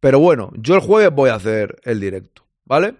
Pero 0.00 0.18
bueno, 0.18 0.50
yo 0.56 0.74
el 0.74 0.80
jueves 0.80 1.10
voy 1.14 1.30
a 1.30 1.34
hacer 1.34 1.78
el 1.84 2.00
directo, 2.00 2.46
¿vale? 2.64 2.94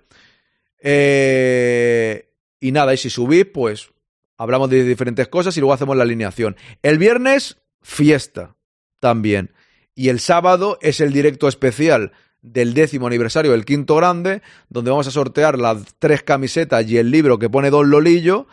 Eh, 0.81 2.31
y 2.61 2.73
nada, 2.73 2.95
y 2.95 2.97
si 2.99 3.11
subís, 3.11 3.47
pues 3.47 3.91
hablamos 4.39 4.71
de 4.71 4.85
diferentes 4.85 5.29
cosas 5.29 5.57
y 5.57 5.61
luego 5.61 5.73
hacemos 5.73 5.97
la 5.97 6.03
alineación. 6.03 6.57
El 6.83 6.99
viernes, 6.99 7.59
fiesta 7.83 8.57
también. 9.01 9.53
Y 9.95 10.09
el 10.09 10.21
sábado 10.21 10.79
es 10.83 11.01
el 11.01 11.13
directo 11.13 11.49
especial 11.49 12.13
del 12.43 12.75
décimo 12.75 13.07
aniversario 13.07 13.53
del 13.53 13.65
quinto 13.65 13.97
grande, 13.97 14.43
donde 14.69 14.91
vamos 14.91 15.09
a 15.09 15.11
sortear 15.11 15.59
las 15.59 15.95
tres 15.99 16.23
camisetas 16.23 16.89
y 16.89 16.99
el 16.99 17.11
libro 17.11 17.39
que 17.39 17.51
pone 17.51 17.71
Don 17.71 17.91
Lolillo. 17.91 18.47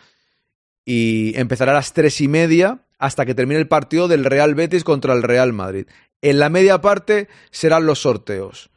Y 0.84 1.32
empezará 1.36 1.72
a 1.72 1.76
las 1.76 1.92
tres 1.92 2.20
y 2.20 2.28
media 2.28 2.80
hasta 2.98 3.26
que 3.26 3.34
termine 3.34 3.60
el 3.60 3.68
partido 3.68 4.08
del 4.08 4.24
Real 4.24 4.54
Betis 4.54 4.84
contra 4.84 5.14
el 5.14 5.22
Real 5.22 5.52
Madrid. 5.52 5.86
En 6.22 6.38
la 6.38 6.48
media 6.48 6.80
parte 6.80 7.28
serán 7.50 7.86
los 7.86 8.00
sorteos. 8.00 8.70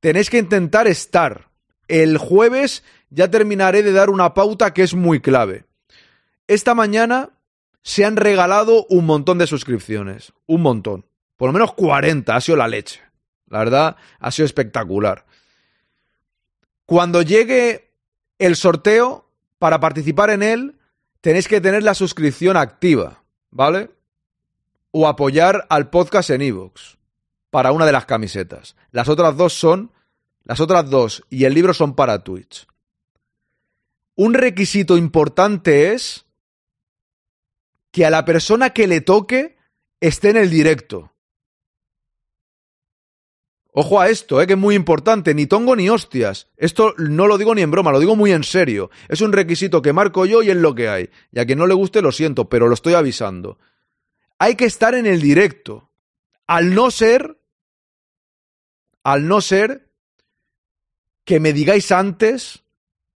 Tenéis 0.00 0.30
que 0.30 0.38
intentar 0.38 0.88
estar. 0.88 1.48
El 1.86 2.18
jueves 2.18 2.82
ya 3.10 3.30
terminaré 3.30 3.82
de 3.82 3.92
dar 3.92 4.10
una 4.10 4.34
pauta 4.34 4.74
que 4.74 4.82
es 4.82 4.94
muy 4.94 5.20
clave. 5.20 5.64
Esta 6.46 6.74
mañana 6.74 7.30
se 7.82 8.04
han 8.04 8.16
regalado 8.16 8.86
un 8.88 9.06
montón 9.06 9.38
de 9.38 9.46
suscripciones. 9.46 10.32
Un 10.46 10.62
montón. 10.62 11.06
Por 11.36 11.48
lo 11.48 11.52
menos 11.52 11.74
40. 11.74 12.34
Ha 12.34 12.40
sido 12.40 12.56
la 12.56 12.68
leche. 12.68 13.00
La 13.48 13.58
verdad, 13.58 13.96
ha 14.18 14.30
sido 14.30 14.46
espectacular. 14.46 15.26
Cuando 16.86 17.22
llegue 17.22 17.90
el 18.38 18.56
sorteo, 18.56 19.28
para 19.58 19.78
participar 19.78 20.30
en 20.30 20.42
él, 20.42 20.78
tenéis 21.20 21.46
que 21.46 21.60
tener 21.60 21.84
la 21.84 21.94
suscripción 21.94 22.56
activa, 22.56 23.22
¿vale? 23.50 23.90
O 24.90 25.06
apoyar 25.06 25.66
al 25.70 25.88
podcast 25.88 26.30
en 26.30 26.42
iVoox 26.42 26.96
para 27.50 27.70
una 27.70 27.86
de 27.86 27.92
las 27.92 28.06
camisetas. 28.06 28.74
Las 28.90 29.08
otras 29.08 29.36
dos 29.36 29.52
son, 29.52 29.92
las 30.42 30.58
otras 30.58 30.90
dos 30.90 31.22
y 31.30 31.44
el 31.44 31.54
libro 31.54 31.74
son 31.74 31.94
para 31.94 32.24
Twitch. 32.24 32.66
Un 34.16 34.34
requisito 34.34 34.96
importante 34.96 35.92
es 35.92 36.26
que 37.92 38.04
a 38.04 38.10
la 38.10 38.24
persona 38.24 38.70
que 38.70 38.88
le 38.88 39.00
toque 39.00 39.56
esté 40.00 40.30
en 40.30 40.38
el 40.38 40.50
directo. 40.50 41.12
Ojo 43.74 44.00
a 44.00 44.08
esto, 44.10 44.40
eh, 44.42 44.46
que 44.46 44.52
es 44.54 44.58
muy 44.58 44.74
importante, 44.74 45.34
ni 45.34 45.46
tongo 45.46 45.76
ni 45.76 45.88
hostias. 45.88 46.48
Esto 46.56 46.94
no 46.98 47.26
lo 47.26 47.38
digo 47.38 47.54
ni 47.54 47.62
en 47.62 47.70
broma, 47.70 47.92
lo 47.92 48.00
digo 48.00 48.16
muy 48.16 48.32
en 48.32 48.44
serio. 48.44 48.90
Es 49.08 49.22
un 49.22 49.32
requisito 49.32 49.80
que 49.80 49.94
marco 49.94 50.26
yo 50.26 50.42
y 50.42 50.50
es 50.50 50.56
lo 50.56 50.74
que 50.74 50.88
hay. 50.88 51.10
Y 51.30 51.38
a 51.38 51.46
quien 51.46 51.58
no 51.58 51.66
le 51.66 51.74
guste 51.74 52.02
lo 52.02 52.12
siento, 52.12 52.48
pero 52.50 52.68
lo 52.68 52.74
estoy 52.74 52.94
avisando. 52.94 53.58
Hay 54.38 54.56
que 54.56 54.66
estar 54.66 54.94
en 54.94 55.06
el 55.06 55.22
directo. 55.22 55.90
Al 56.46 56.74
no 56.74 56.90
ser, 56.90 57.38
al 59.04 59.26
no 59.26 59.40
ser 59.40 59.90
que 61.24 61.40
me 61.40 61.54
digáis 61.54 61.92
antes, 61.92 62.64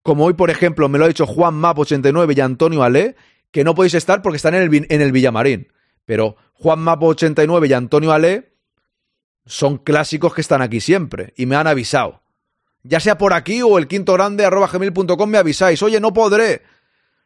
como 0.01 0.25
hoy 0.25 0.33
por 0.33 0.49
ejemplo 0.49 0.89
me 0.89 0.97
lo 0.97 1.05
ha 1.05 1.09
dicho 1.09 1.27
Juan 1.27 1.53
Map 1.53 1.77
89 1.77 2.33
y 2.35 2.41
Antonio 2.41 2.81
Ale, 2.81 3.15
que 3.51 3.63
no 3.63 3.75
podéis 3.75 3.93
estar 3.93 4.21
porque 4.21 4.37
están 4.37 4.55
en 4.55 4.63
el, 4.63 4.85
en 4.89 5.01
el 5.01 5.11
Villamarín. 5.11 5.71
Pero 6.05 6.37
Juan 6.53 6.79
Map 6.79 7.03
89 7.03 7.67
y 7.67 7.73
Antonio 7.73 8.11
Ale 8.11 8.53
son 9.45 9.77
clásicos 9.77 10.33
que 10.33 10.41
están 10.41 10.61
aquí 10.61 10.79
siempre 10.79 11.33
y 11.37 11.45
me 11.45 11.55
han 11.55 11.67
avisado. 11.67 12.21
Ya 12.83 12.99
sea 12.99 13.17
por 13.17 13.33
aquí 13.33 13.61
o 13.61 13.77
el 13.77 13.87
quinto 13.87 14.13
grande 14.13 14.45
arroba 14.45 14.69
me 15.27 15.37
avisáis, 15.37 15.81
oye, 15.83 15.99
no 15.99 16.13
podré. 16.13 16.61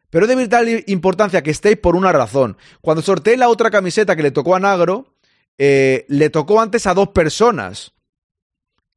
Pero 0.09 0.25
es 0.25 0.29
de 0.29 0.35
vital 0.35 0.83
importancia 0.87 1.41
que 1.41 1.51
estéis 1.51 1.77
por 1.77 1.95
una 1.95 2.11
razón. 2.11 2.57
Cuando 2.81 3.01
sorteé 3.01 3.37
la 3.37 3.49
otra 3.49 3.71
camiseta 3.71 4.15
que 4.15 4.23
le 4.23 4.31
tocó 4.31 4.55
a 4.55 4.59
Nagro, 4.59 5.15
eh, 5.57 6.05
le 6.09 6.29
tocó 6.29 6.59
antes 6.59 6.87
a 6.87 6.93
dos 6.93 7.09
personas 7.09 7.93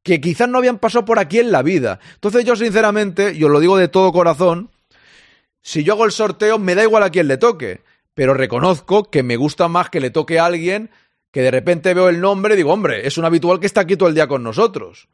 que 0.03 0.21
quizás 0.21 0.49
no 0.49 0.57
habían 0.57 0.77
pasado 0.77 1.05
por 1.05 1.19
aquí 1.19 1.39
en 1.39 1.51
la 1.51 1.63
vida. 1.63 1.99
Entonces 2.15 2.43
yo 2.45 2.55
sinceramente, 2.55 3.37
yo 3.37 3.49
lo 3.49 3.59
digo 3.59 3.77
de 3.77 3.87
todo 3.87 4.11
corazón, 4.11 4.69
si 5.65 5.83
yo 5.83 5.93
hago 5.93 6.05
el 6.05 6.11
sorteo 6.11 6.59
me 6.59 6.75
da 6.75 6.83
igual 6.83 7.01
a 7.01 7.09
quién 7.09 7.27
le 7.27 7.37
toque, 7.37 7.81
pero 8.13 8.35
reconozco 8.35 9.09
que 9.09 9.23
me 9.23 9.35
gusta 9.35 9.67
más 9.67 9.89
que 9.89 9.99
le 9.99 10.11
toque 10.11 10.37
a 10.37 10.45
alguien 10.45 10.91
que 11.31 11.41
de 11.41 11.49
repente 11.49 11.95
veo 11.95 12.07
el 12.07 12.21
nombre 12.21 12.53
y 12.53 12.57
digo, 12.57 12.71
hombre, 12.71 13.07
es 13.07 13.17
un 13.17 13.25
habitual 13.25 13.59
que 13.59 13.65
está 13.65 13.81
aquí 13.81 13.97
todo 13.97 14.07
el 14.07 14.13
día 14.13 14.27
con 14.27 14.43
nosotros. 14.43 15.09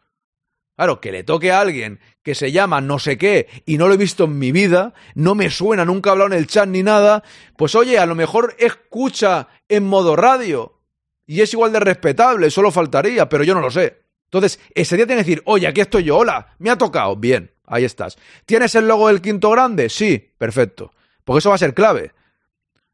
Claro, 0.76 1.00
que 1.00 1.14
le 1.14 1.24
toque 1.24 1.54
a 1.54 1.62
alguien 1.62 2.02
que 2.22 2.36
se 2.36 2.52
llama 2.52 2.82
no 2.82 3.00
sé 3.00 3.18
qué 3.18 3.48
y 3.66 3.78
no 3.78 3.88
lo 3.88 3.94
he 3.94 3.98
visto 3.98 4.26
en 4.26 4.40
mi 4.40 4.52
vida, 4.52 4.94
no 5.16 5.36
me 5.36 5.50
suena, 5.50 5.86
nunca 5.86 6.10
ha 6.10 6.14
hablado 6.14 6.34
en 6.34 6.38
el 6.38 6.48
chat 6.48 6.68
ni 6.68 6.84
nada, 6.84 7.24
pues 7.56 7.74
oye, 7.74 7.98
a 7.98 8.06
lo 8.06 8.16
mejor 8.16 8.54
escucha 8.60 9.48
en 9.70 9.86
modo 9.86 10.18
radio 10.18 10.82
y 11.26 11.40
es 11.40 11.54
igual 11.54 11.72
de 11.72 11.80
respetable, 11.80 12.52
solo 12.52 12.72
faltaría, 12.72 13.30
pero 13.30 13.46
yo 13.46 13.54
no 13.54 13.62
lo 13.62 13.72
sé. 13.72 14.02
Entonces, 14.26 14.60
ese 14.76 14.98
día 14.98 15.08
tiene 15.08 15.24
que 15.24 15.30
decir, 15.30 15.44
oye, 15.46 15.66
aquí 15.66 15.80
estoy 15.80 16.04
yo, 16.04 16.18
hola, 16.18 16.56
me 16.60 16.70
ha 16.70 16.78
tocado, 16.78 17.16
bien, 17.16 17.54
ahí 17.72 17.86
estás. 17.86 18.18
¿Tienes 18.46 18.76
el 18.76 18.88
logo 18.88 19.08
del 19.08 19.22
quinto 19.22 19.50
grande? 19.50 19.90
Sí, 19.90 20.32
perfecto. 20.38 20.94
Porque 21.24 21.40
eso 21.40 21.50
va 21.50 21.56
a 21.56 21.60
ser 21.60 21.74
clave. 21.74 22.12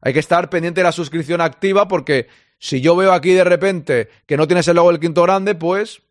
Hay 0.02 0.14
que 0.14 0.20
estar 0.20 0.50
pendiente 0.50 0.80
de 0.80 0.86
la 0.86 0.92
suscripción 0.92 1.42
activa 1.42 1.88
porque 1.88 2.28
si 2.60 2.80
yo 2.80 2.96
veo 2.96 3.12
aquí 3.12 3.34
de 3.34 3.44
repente 3.44 4.10
que 4.26 4.38
no 4.38 4.48
tienes 4.48 4.68
el 4.68 4.76
logo 4.76 4.92
del 4.92 5.00
quinto 5.00 5.24
grande, 5.24 5.56
pues 5.56 6.02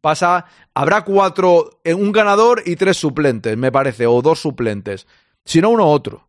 pasa, 0.00 0.46
habrá 0.74 1.04
cuatro, 1.04 1.80
eh, 1.84 1.94
un 1.94 2.12
ganador 2.12 2.62
y 2.66 2.76
tres 2.76 2.96
suplentes, 2.96 3.56
me 3.56 3.72
parece, 3.72 4.06
o 4.06 4.20
dos 4.20 4.40
suplentes, 4.40 5.06
si 5.44 5.60
no 5.60 5.70
uno 5.70 5.88
otro. 5.88 6.28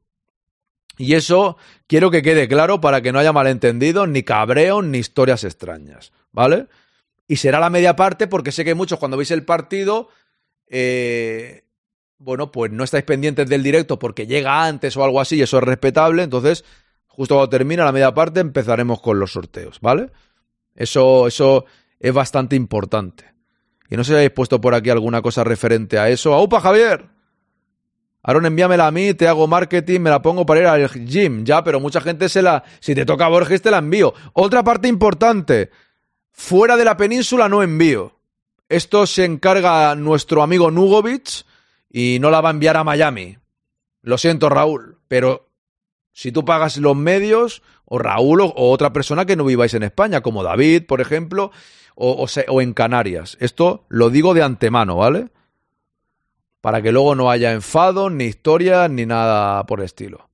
Y 0.97 1.15
eso 1.15 1.57
quiero 1.87 2.11
que 2.11 2.21
quede 2.21 2.47
claro 2.47 2.79
para 2.79 3.01
que 3.01 3.11
no 3.11 3.19
haya 3.19 3.33
malentendidos, 3.33 4.07
ni 4.07 4.23
cabreos, 4.23 4.83
ni 4.83 4.99
historias 4.99 5.43
extrañas, 5.43 6.11
¿vale? 6.31 6.67
Y 7.27 7.37
será 7.37 7.59
la 7.59 7.69
media 7.69 7.95
parte 7.95 8.27
porque 8.27 8.51
sé 8.51 8.63
que 8.63 8.75
muchos 8.75 8.99
cuando 8.99 9.17
veis 9.17 9.31
el 9.31 9.43
partido, 9.43 10.09
eh, 10.67 11.63
bueno, 12.22 12.52
pues 12.52 12.72
no 12.72 12.84
estáis 12.84 13.03
pendientes 13.03 13.49
del 13.49 13.64
directo 13.64 13.99
porque 13.99 14.27
llega 14.27 14.65
antes 14.65 14.95
o 14.95 15.03
algo 15.03 15.19
así 15.19 15.38
y 15.38 15.41
eso 15.41 15.57
es 15.57 15.64
respetable, 15.64 16.23
entonces 16.23 16.64
Justo 17.14 17.35
cuando 17.35 17.49
termina 17.49 17.84
la 17.84 17.91
media 17.91 18.14
parte 18.14 18.39
empezaremos 18.39 19.02
con 19.02 19.19
los 19.19 19.34
sorteos, 19.34 19.80
¿vale? 19.81 20.11
Eso, 20.73 21.27
eso 21.27 21.65
es 21.99 22.14
bastante 22.14 22.56
importante. 22.56 23.26
Y 23.89 23.98
no 23.98 24.03
sé 24.06 24.11
si 24.11 24.15
habéis 24.15 24.31
puesto 24.31 24.61
por 24.61 24.73
aquí 24.73 24.89
alguna 24.89 25.22
cosa 25.22 25.43
referente 25.43 25.99
a 25.99 26.10
eso. 26.10 26.34
¡Aupa, 26.34 26.61
Javier! 26.61 27.10
Aaron, 28.23 28.45
envíamela 28.45 28.88
a 28.88 28.91
mí, 28.91 29.14
te 29.14 29.27
hago 29.27 29.45
marketing, 29.48 29.99
me 29.99 30.10
la 30.10 30.22
pongo 30.22 30.45
para 30.45 30.61
ir 30.61 30.68
al 30.68 30.89
gym. 31.06 31.43
Ya, 31.43 31.64
pero 31.64 31.81
mucha 31.81 31.99
gente 31.99 32.30
se 32.30 32.41
la... 32.41 32.64
Si 32.80 32.95
te 32.95 33.06
toca 33.06 33.27
Borges, 33.27 33.61
te 33.61 33.72
la 33.72 33.80
envío. 33.80 34.14
Otra 34.31 34.64
parte 34.64 34.88
importante. 34.88 35.69
Fuera 36.31 36.77
de 36.77 36.85
la 36.85 36.95
península 36.95 37.49
no 37.49 37.61
envío. 37.61 38.18
Esto 38.69 39.06
se 39.06 39.26
encarga 39.26 39.93
nuestro 39.95 40.43
amigo 40.43 40.72
Nugovic 40.72 41.43
y 41.91 42.19
no 42.19 42.31
la 42.31 42.41
va 42.41 42.49
a 42.49 42.53
enviar 42.53 42.77
a 42.77 42.84
Miami. 42.84 43.38
Lo 44.01 44.18
siento, 44.18 44.49
Raúl, 44.49 44.99
pero 45.07 45.49
si 46.13 46.31
tú 46.31 46.45
pagas 46.45 46.77
los 46.77 46.95
medios, 46.95 47.61
o 47.85 47.99
Raúl 47.99 48.41
o, 48.41 48.53
otra 48.55 48.93
persona 48.93 49.26
que 49.26 49.35
no 49.35 49.45
viváis 49.45 49.73
en 49.73 49.84
España, 49.84 50.22
como 50.22 50.43
David, 50.43 50.85
por 50.88 51.01
ejemplo, 51.01 51.51
o, 51.95 52.27
en 52.61 52.73
Canarias. 52.73 53.38
Esto 53.39 53.85
lo 53.89 54.09
digo 54.09 54.34
de 54.34 54.43
antemano, 54.43 54.95
¿vale? 54.95 55.30
Para 56.61 56.81
que 56.81 56.91
luego 56.91 57.15
no 57.15 57.30
haya 57.30 57.51
enfados, 57.51 58.11
ni 58.11 58.26
historias, 58.26 58.89
ni 58.89 59.05
nada 59.05 59.65
por 59.65 59.80
el 59.80 59.85
estilo. 59.85 60.30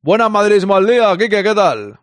Buenas 0.00 0.30
madrismo 0.30 0.76
al 0.76 0.86
día, 0.86 1.16
Kike, 1.16 1.42
¿qué 1.42 1.54
tal? 1.54 2.00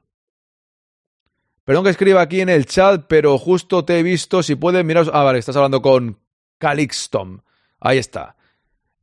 Perdón 1.64 1.84
que 1.84 1.92
escriba 1.92 2.22
aquí 2.22 2.42
en 2.42 2.50
el 2.50 2.66
chat, 2.66 3.06
pero 3.08 3.38
justo 3.38 3.86
te 3.86 4.00
he 4.00 4.04
visto. 4.04 4.42
Si 4.42 4.56
puedes 4.56 4.84
mirar. 4.84 5.06
Ah, 5.14 5.22
vale, 5.22 5.38
estás 5.38 5.56
hablando 5.56 5.84
con 5.84 6.18
Calixtom. 6.58 7.42
Ahí 7.80 8.00
está. 8.00 8.36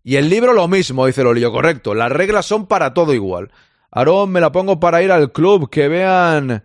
Y 0.06 0.14
el 0.14 0.28
libro 0.28 0.52
lo 0.52 0.68
mismo, 0.68 1.04
dice 1.04 1.24
Lolillo, 1.24 1.50
correcto. 1.50 1.92
Las 1.92 2.12
reglas 2.12 2.46
son 2.46 2.68
para 2.68 2.94
todo 2.94 3.12
igual. 3.12 3.50
Aarón, 3.90 4.30
me 4.30 4.40
la 4.40 4.52
pongo 4.52 4.78
para 4.78 5.02
ir 5.02 5.10
al 5.10 5.32
club, 5.32 5.68
que 5.68 5.88
vean... 5.88 6.62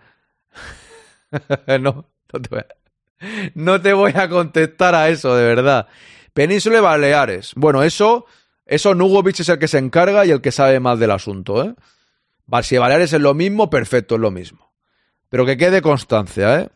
no, 1.82 2.06
no 3.56 3.82
te, 3.82 3.94
voy 3.94 4.12
a... 4.14 4.22
a 4.22 4.30
contestar 4.30 4.94
a 4.94 5.10
eso, 5.10 5.36
de 5.36 5.44
verdad. 5.44 5.88
Península 6.36 6.78
y 6.78 6.82
Baleares. 6.82 7.54
Bueno, 7.56 7.82
eso, 7.82 8.28
eso 8.68 8.94
Nugovic 8.94 9.40
es 9.40 9.50
el 9.50 9.58
que 9.58 9.68
se 9.68 9.80
encarga 9.80 10.24
y 10.24 10.30
el 10.30 10.42
que 10.42 10.52
sabe 10.52 10.80
más 10.80 11.00
del 11.00 11.10
asunto, 11.10 11.64
¿eh? 11.64 11.74
Si 12.62 12.78
Baleares 12.78 13.12
es 13.12 13.22
lo 13.22 13.34
mismo, 13.34 13.72
perfecto, 13.72 14.14
es 14.14 14.22
lo 14.22 14.30
mismo. 14.30 14.72
Pero 15.30 15.48
que 15.48 15.58
quede 15.58 15.82
constancia, 15.82 16.60
¿eh? 16.60 16.70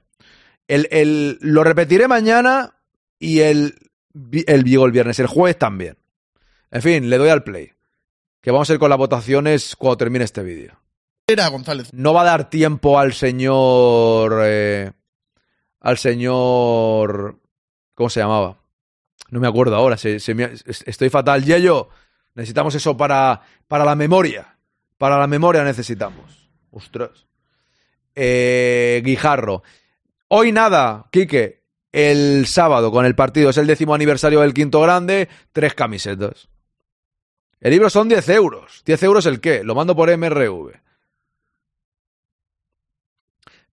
El, 0.68 1.38
lo 1.42 1.64
repetiré 1.64 2.08
mañana 2.08 2.74
y 3.20 3.42
el, 3.42 3.76
el, 4.16 4.46
el 4.48 4.92
viernes, 4.92 5.20
el 5.20 5.28
jueves 5.28 5.60
también. 5.60 5.98
En 6.72 6.82
fin, 6.82 7.10
le 7.10 7.18
doy 7.18 7.30
al 7.30 7.44
play 7.44 7.76
que 8.46 8.52
vamos 8.52 8.70
a 8.70 8.74
ir 8.74 8.80
con 8.80 8.92
las 8.92 9.00
votaciones 9.00 9.76
cuando 9.76 9.98
termine 9.98 10.24
este 10.24 10.44
vídeo. 10.44 10.80
Era 11.26 11.48
González. 11.48 11.92
No 11.94 12.14
va 12.14 12.22
a 12.22 12.26
dar 12.26 12.48
tiempo 12.48 13.00
al 13.00 13.14
señor. 13.14 14.40
Eh, 14.44 14.92
al 15.80 15.98
señor. 15.98 17.40
¿Cómo 17.96 18.12
se 18.12 18.20
llamaba? 18.20 18.60
No 19.32 19.40
me 19.40 19.48
acuerdo 19.48 19.76
ahora. 19.76 19.96
estoy 19.96 21.10
fatal. 21.10 21.44
Yello, 21.44 21.90
necesitamos 22.36 22.76
eso 22.76 22.96
para, 22.96 23.42
para 23.68 23.84
la 23.84 23.96
memoria. 23.96 24.60
Para 25.00 25.18
la 25.18 25.26
memoria 25.26 25.64
necesitamos. 25.64 26.52
Ostras. 26.70 27.26
Eh, 28.14 29.02
Guijarro. 29.04 29.64
Hoy 30.28 30.52
nada, 30.52 31.08
Quique. 31.12 31.64
El 31.92 32.46
sábado 32.46 32.92
con 32.92 33.08
el 33.08 33.16
partido 33.16 33.50
es 33.50 33.58
el 33.58 33.66
décimo 33.66 33.96
aniversario 33.96 34.42
del 34.42 34.54
quinto 34.54 34.82
grande. 34.82 35.30
Tres 35.52 35.74
camisetas. 35.74 36.48
El 37.66 37.72
libro 37.72 37.90
son 37.90 38.08
10 38.08 38.30
euros. 38.30 38.84
¿10 38.86 39.02
euros 39.02 39.26
el 39.26 39.42
qué? 39.42 39.64
Lo 39.64 39.74
mando 39.74 39.96
por 39.96 40.16
MRV. 40.16 40.80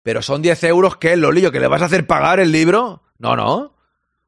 Pero 0.02 0.23
son 0.23 0.40
10 0.40 0.64
euros, 0.64 0.97
¿qué, 0.97 1.14
Lolillo? 1.14 1.52
¿Que 1.52 1.60
le 1.60 1.69
vas 1.69 1.82
a 1.82 1.85
hacer 1.85 2.06
pagar 2.06 2.40
el 2.40 2.52
libro? 2.52 3.02
No, 3.19 3.36
no. 3.36 3.77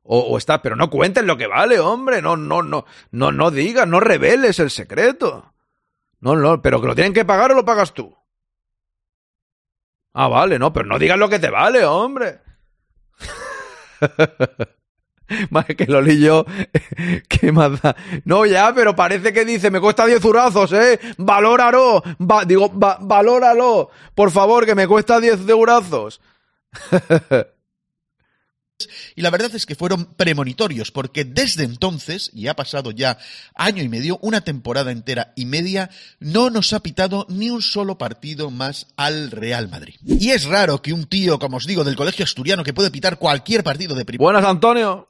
O, 0.03 0.37
está, 0.37 0.61
pero 0.61 0.77
no 0.77 0.91
cuentes 0.91 1.25
lo 1.25 1.39
que 1.39 1.47
vale, 1.47 1.81
hombre. 1.81 2.21
No, 2.21 2.37
no, 2.37 2.63
no, 2.63 2.85
no, 3.11 3.33
no 3.33 3.51
digas, 3.51 3.89
no 3.89 4.01
reveles 4.01 4.59
el 4.59 4.71
secreto. 4.71 5.55
No, 6.21 6.37
no, 6.37 6.61
pero 6.61 6.83
que 6.83 6.89
lo 6.89 6.95
tienen 6.95 7.15
que 7.15 7.25
pagar 7.25 7.53
o 7.53 7.55
lo 7.55 7.65
pagas 7.65 7.95
tú. 7.95 8.15
Ah, 10.13 10.29
vale, 10.29 10.59
no, 10.59 10.75
pero 10.75 10.85
no 10.85 10.99
digas 10.99 11.17
lo 11.17 11.31
que 11.31 11.39
te 11.39 11.49
vale, 11.49 11.87
hombre. 11.87 12.43
Más 15.51 15.65
que 15.67 15.87
Lolillo, 15.87 16.45
¿qué 17.29 17.53
más 17.53 17.81
da? 17.81 17.97
No, 18.25 18.47
ya, 18.47 18.73
pero 18.75 18.95
parece 18.95 19.33
que 19.33 19.45
dice, 19.45 19.71
me 19.71 19.81
cuesta 19.81 20.07
10 20.07 20.25
eurazos, 20.25 20.73
¿eh? 20.73 21.01
Valóralo. 21.19 22.03
Va, 22.21 22.45
digo, 22.45 22.71
va, 22.79 22.99
valóralo. 23.01 23.91
Por 24.15 24.31
favor, 24.31 24.67
que 24.67 24.75
me 24.75 24.87
cuesta 24.87 25.21
10 25.21 25.49
eurazos. 25.49 26.21
Y 29.15 29.23
la 29.23 29.31
verdad 29.31 29.55
es 29.55 29.67
que 29.67 29.77
fueron 29.77 30.05
premonitorios, 30.17 30.91
porque 30.91 31.25
desde 31.25 31.63
entonces, 31.63 32.31
y 32.35 32.49
ha 32.49 32.55
pasado 32.57 32.91
ya 32.91 33.19
año 33.55 33.85
y 33.85 33.89
medio, 33.89 34.19
una 34.21 34.41
temporada 34.41 34.91
entera 34.91 35.33
y 35.37 35.47
media, 35.47 35.91
no 36.19 36.51
nos 36.51 36.73
ha 36.73 36.81
pitado 36.81 37.25
ni 37.29 37.51
un 37.51 37.63
solo 37.63 37.97
partido 37.99 38.51
más 38.51 38.89
al 38.97 39.31
Real 39.31 39.69
Madrid. 39.69 39.95
Y 40.05 40.31
es 40.31 40.45
raro 40.47 40.83
que 40.83 40.93
un 40.93 41.07
tío, 41.07 41.39
como 41.39 41.59
os 41.59 41.67
digo, 41.67 41.85
del 41.85 41.95
colegio 41.95 42.25
asturiano, 42.25 42.65
que 42.65 42.75
puede 42.75 42.91
pitar 42.91 43.19
cualquier 43.19 43.63
partido 43.63 43.95
de 43.95 44.05
primera. 44.05 44.25
Buenas, 44.25 44.45
Antonio 44.45 45.09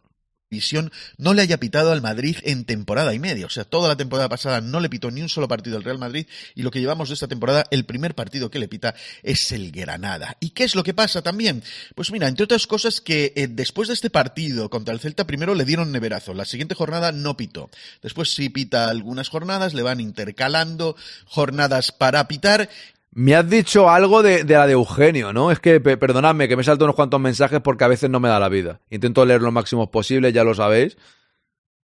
no 1.16 1.34
le 1.34 1.42
haya 1.42 1.58
pitado 1.58 1.92
al 1.92 2.02
Madrid 2.02 2.36
en 2.42 2.64
temporada 2.64 3.14
y 3.14 3.18
media. 3.18 3.46
O 3.46 3.50
sea, 3.50 3.64
toda 3.64 3.88
la 3.88 3.96
temporada 3.96 4.28
pasada 4.28 4.60
no 4.60 4.80
le 4.80 4.88
pitó 4.88 5.10
ni 5.10 5.22
un 5.22 5.28
solo 5.28 5.48
partido 5.48 5.76
al 5.76 5.84
Real 5.84 5.98
Madrid 5.98 6.26
y 6.54 6.62
lo 6.62 6.70
que 6.70 6.80
llevamos 6.80 7.08
de 7.08 7.14
esta 7.14 7.28
temporada, 7.28 7.64
el 7.70 7.84
primer 7.84 8.14
partido 8.14 8.50
que 8.50 8.58
le 8.58 8.68
pita 8.68 8.94
es 9.22 9.52
el 9.52 9.70
Granada. 9.70 10.36
¿Y 10.40 10.50
qué 10.50 10.64
es 10.64 10.74
lo 10.74 10.82
que 10.82 10.94
pasa 10.94 11.22
también? 11.22 11.62
Pues 11.94 12.10
mira, 12.10 12.28
entre 12.28 12.44
otras 12.44 12.66
cosas 12.66 13.00
que 13.00 13.32
eh, 13.36 13.48
después 13.48 13.88
de 13.88 13.94
este 13.94 14.10
partido 14.10 14.70
contra 14.70 14.94
el 14.94 15.00
Celta 15.00 15.26
primero 15.26 15.54
le 15.54 15.64
dieron 15.64 15.92
neverazo. 15.92 16.34
La 16.34 16.44
siguiente 16.44 16.74
jornada 16.74 17.12
no 17.12 17.36
pitó. 17.36 17.70
Después 18.02 18.34
sí 18.34 18.48
pita 18.48 18.88
algunas 18.88 19.28
jornadas, 19.28 19.74
le 19.74 19.82
van 19.82 20.00
intercalando 20.00 20.96
jornadas 21.26 21.92
para 21.92 22.26
pitar 22.28 22.68
me 23.14 23.36
has 23.36 23.48
dicho 23.48 23.88
algo 23.88 24.22
de, 24.22 24.44
la 24.44 24.66
de 24.66 24.72
Eugenio, 24.72 25.32
¿no? 25.32 25.52
Es 25.52 25.60
que, 25.60 25.80
perdonadme, 25.80 26.48
que 26.48 26.56
me 26.56 26.64
salto 26.64 26.84
unos 26.84 26.96
cuantos 26.96 27.20
mensajes 27.20 27.60
porque 27.60 27.84
a 27.84 27.88
veces 27.88 28.10
no 28.10 28.18
me 28.18 28.28
da 28.28 28.40
la 28.40 28.48
vida. 28.48 28.80
Intento 28.90 29.24
leer 29.24 29.40
lo 29.40 29.52
máximo 29.52 29.90
posible, 29.90 30.32
ya 30.32 30.42
lo 30.42 30.54
sabéis. 30.54 30.96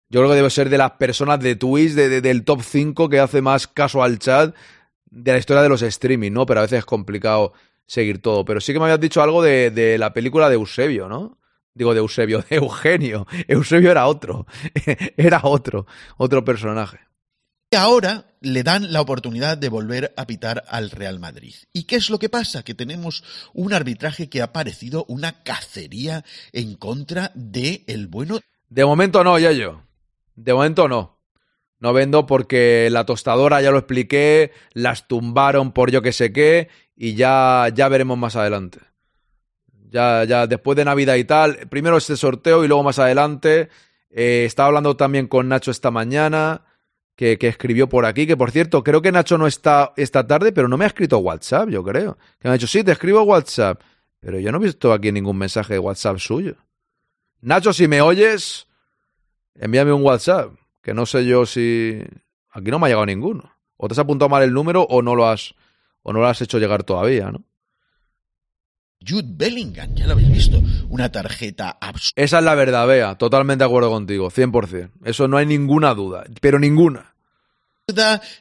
Yo 0.08 0.20
creo 0.20 0.30
que 0.30 0.36
debo 0.36 0.50
ser 0.50 0.70
de 0.70 0.78
las 0.78 0.92
personas 0.92 1.38
de 1.38 1.54
Twitch, 1.54 1.92
del 1.92 2.44
top 2.44 2.62
5 2.62 3.08
que 3.08 3.20
hace 3.20 3.42
más 3.42 3.68
caso 3.68 4.02
al 4.02 4.18
chat 4.18 4.56
de 5.08 5.32
la 5.32 5.38
historia 5.38 5.62
de 5.62 5.68
los 5.68 5.82
streaming, 5.82 6.32
¿no? 6.32 6.46
Pero 6.46 6.60
a 6.60 6.62
veces 6.64 6.80
es 6.80 6.84
complicado 6.84 7.52
seguir 7.86 8.20
todo. 8.20 8.44
Pero 8.44 8.60
sí 8.60 8.72
que 8.72 8.80
me 8.80 8.86
habías 8.86 9.00
dicho 9.00 9.22
algo 9.22 9.40
de, 9.40 9.70
de 9.70 9.98
la 9.98 10.12
película 10.12 10.48
de 10.48 10.56
Eusebio, 10.56 11.08
¿no? 11.08 11.38
Digo, 11.74 11.94
de 11.94 12.00
Eusebio, 12.00 12.44
de 12.50 12.56
Eugenio. 12.56 13.28
Eusebio 13.46 13.92
era 13.92 14.08
otro. 14.08 14.46
era 15.16 15.42
otro, 15.44 15.86
otro 16.16 16.44
personaje. 16.44 16.98
Y 17.72 17.76
ahora 17.76 18.24
le 18.40 18.64
dan 18.64 18.92
la 18.92 19.00
oportunidad 19.00 19.56
de 19.56 19.68
volver 19.68 20.12
a 20.16 20.26
pitar 20.26 20.64
al 20.66 20.90
Real 20.90 21.20
Madrid. 21.20 21.54
¿Y 21.72 21.84
qué 21.84 21.94
es 21.94 22.10
lo 22.10 22.18
que 22.18 22.28
pasa? 22.28 22.64
Que 22.64 22.74
tenemos 22.74 23.22
un 23.54 23.72
arbitraje 23.72 24.28
que 24.28 24.42
ha 24.42 24.52
parecido 24.52 25.04
una 25.06 25.44
cacería 25.44 26.24
en 26.52 26.74
contra 26.74 27.30
de 27.36 27.84
el 27.86 28.08
bueno. 28.08 28.40
De 28.68 28.84
momento 28.84 29.22
no, 29.22 29.38
ya 29.38 29.52
yo. 29.52 29.84
De 30.34 30.52
momento 30.52 30.88
no. 30.88 31.20
No 31.78 31.92
vendo 31.92 32.26
porque 32.26 32.88
la 32.90 33.06
tostadora 33.06 33.62
ya 33.62 33.70
lo 33.70 33.78
expliqué, 33.78 34.50
las 34.72 35.06
tumbaron 35.06 35.70
por 35.70 35.92
yo 35.92 36.02
que 36.02 36.12
sé 36.12 36.32
qué 36.32 36.70
y 36.96 37.14
ya, 37.14 37.68
ya 37.72 37.88
veremos 37.88 38.18
más 38.18 38.34
adelante. 38.34 38.80
Ya, 39.90 40.24
ya 40.24 40.48
después 40.48 40.74
de 40.74 40.84
Navidad 40.84 41.14
y 41.14 41.24
tal, 41.24 41.68
primero 41.68 41.98
este 41.98 42.16
sorteo 42.16 42.64
y 42.64 42.68
luego 42.68 42.82
más 42.82 42.98
adelante. 42.98 43.68
Eh, 44.10 44.42
estaba 44.44 44.66
hablando 44.66 44.96
también 44.96 45.28
con 45.28 45.48
Nacho 45.48 45.70
esta 45.70 45.92
mañana 45.92 46.62
que, 47.20 47.48
escribió 47.48 47.86
por 47.86 48.06
aquí, 48.06 48.26
que 48.26 48.36
por 48.36 48.50
cierto, 48.50 48.82
creo 48.82 49.02
que 49.02 49.12
Nacho 49.12 49.36
no 49.36 49.46
está 49.46 49.92
esta 49.98 50.26
tarde, 50.26 50.52
pero 50.52 50.68
no 50.68 50.78
me 50.78 50.84
ha 50.84 50.88
escrito 50.88 51.18
WhatsApp, 51.18 51.68
yo 51.68 51.84
creo. 51.84 52.16
Que 52.38 52.48
me 52.48 52.50
ha 52.50 52.52
dicho, 52.54 52.66
sí, 52.66 52.82
te 52.82 52.92
escribo 52.92 53.22
WhatsApp. 53.22 53.82
Pero 54.20 54.38
yo 54.38 54.50
no 54.50 54.58
he 54.58 54.62
visto 54.62 54.90
aquí 54.90 55.12
ningún 55.12 55.36
mensaje 55.36 55.74
de 55.74 55.78
WhatsApp 55.78 56.16
suyo. 56.16 56.56
Nacho, 57.42 57.74
si 57.74 57.88
me 57.88 58.00
oyes, 58.00 58.68
envíame 59.54 59.92
un 59.92 60.02
WhatsApp, 60.02 60.52
que 60.82 60.94
no 60.94 61.04
sé 61.04 61.26
yo 61.26 61.44
si... 61.44 62.02
Aquí 62.52 62.70
no 62.70 62.78
me 62.78 62.86
ha 62.86 62.88
llegado 62.88 63.04
ninguno. 63.04 63.52
O 63.76 63.86
te 63.86 63.92
has 63.92 63.98
apuntado 63.98 64.30
mal 64.30 64.42
el 64.42 64.54
número 64.54 64.82
o 64.84 65.02
no 65.02 65.14
lo 65.14 65.28
has, 65.28 65.54
o 66.02 66.14
no 66.14 66.20
lo 66.20 66.26
has 66.26 66.40
hecho 66.40 66.58
llegar 66.58 66.84
todavía, 66.84 67.30
¿no? 67.30 67.44
Jude 69.06 69.28
Bellingham, 69.30 69.94
ya 69.94 70.06
lo 70.06 70.12
habéis 70.12 70.30
visto, 70.30 70.62
una 70.90 71.10
tarjeta 71.10 71.70
absurda. 71.80 72.22
Esa 72.22 72.38
es 72.38 72.44
la 72.44 72.54
verdad, 72.54 72.86
Bea, 72.86 73.14
totalmente 73.14 73.64
de 73.64 73.66
acuerdo 73.66 73.88
contigo, 73.90 74.30
100%. 74.30 74.90
Eso 75.04 75.26
no 75.26 75.38
hay 75.38 75.46
ninguna 75.46 75.94
duda, 75.94 76.24
pero 76.42 76.58
ninguna 76.58 77.14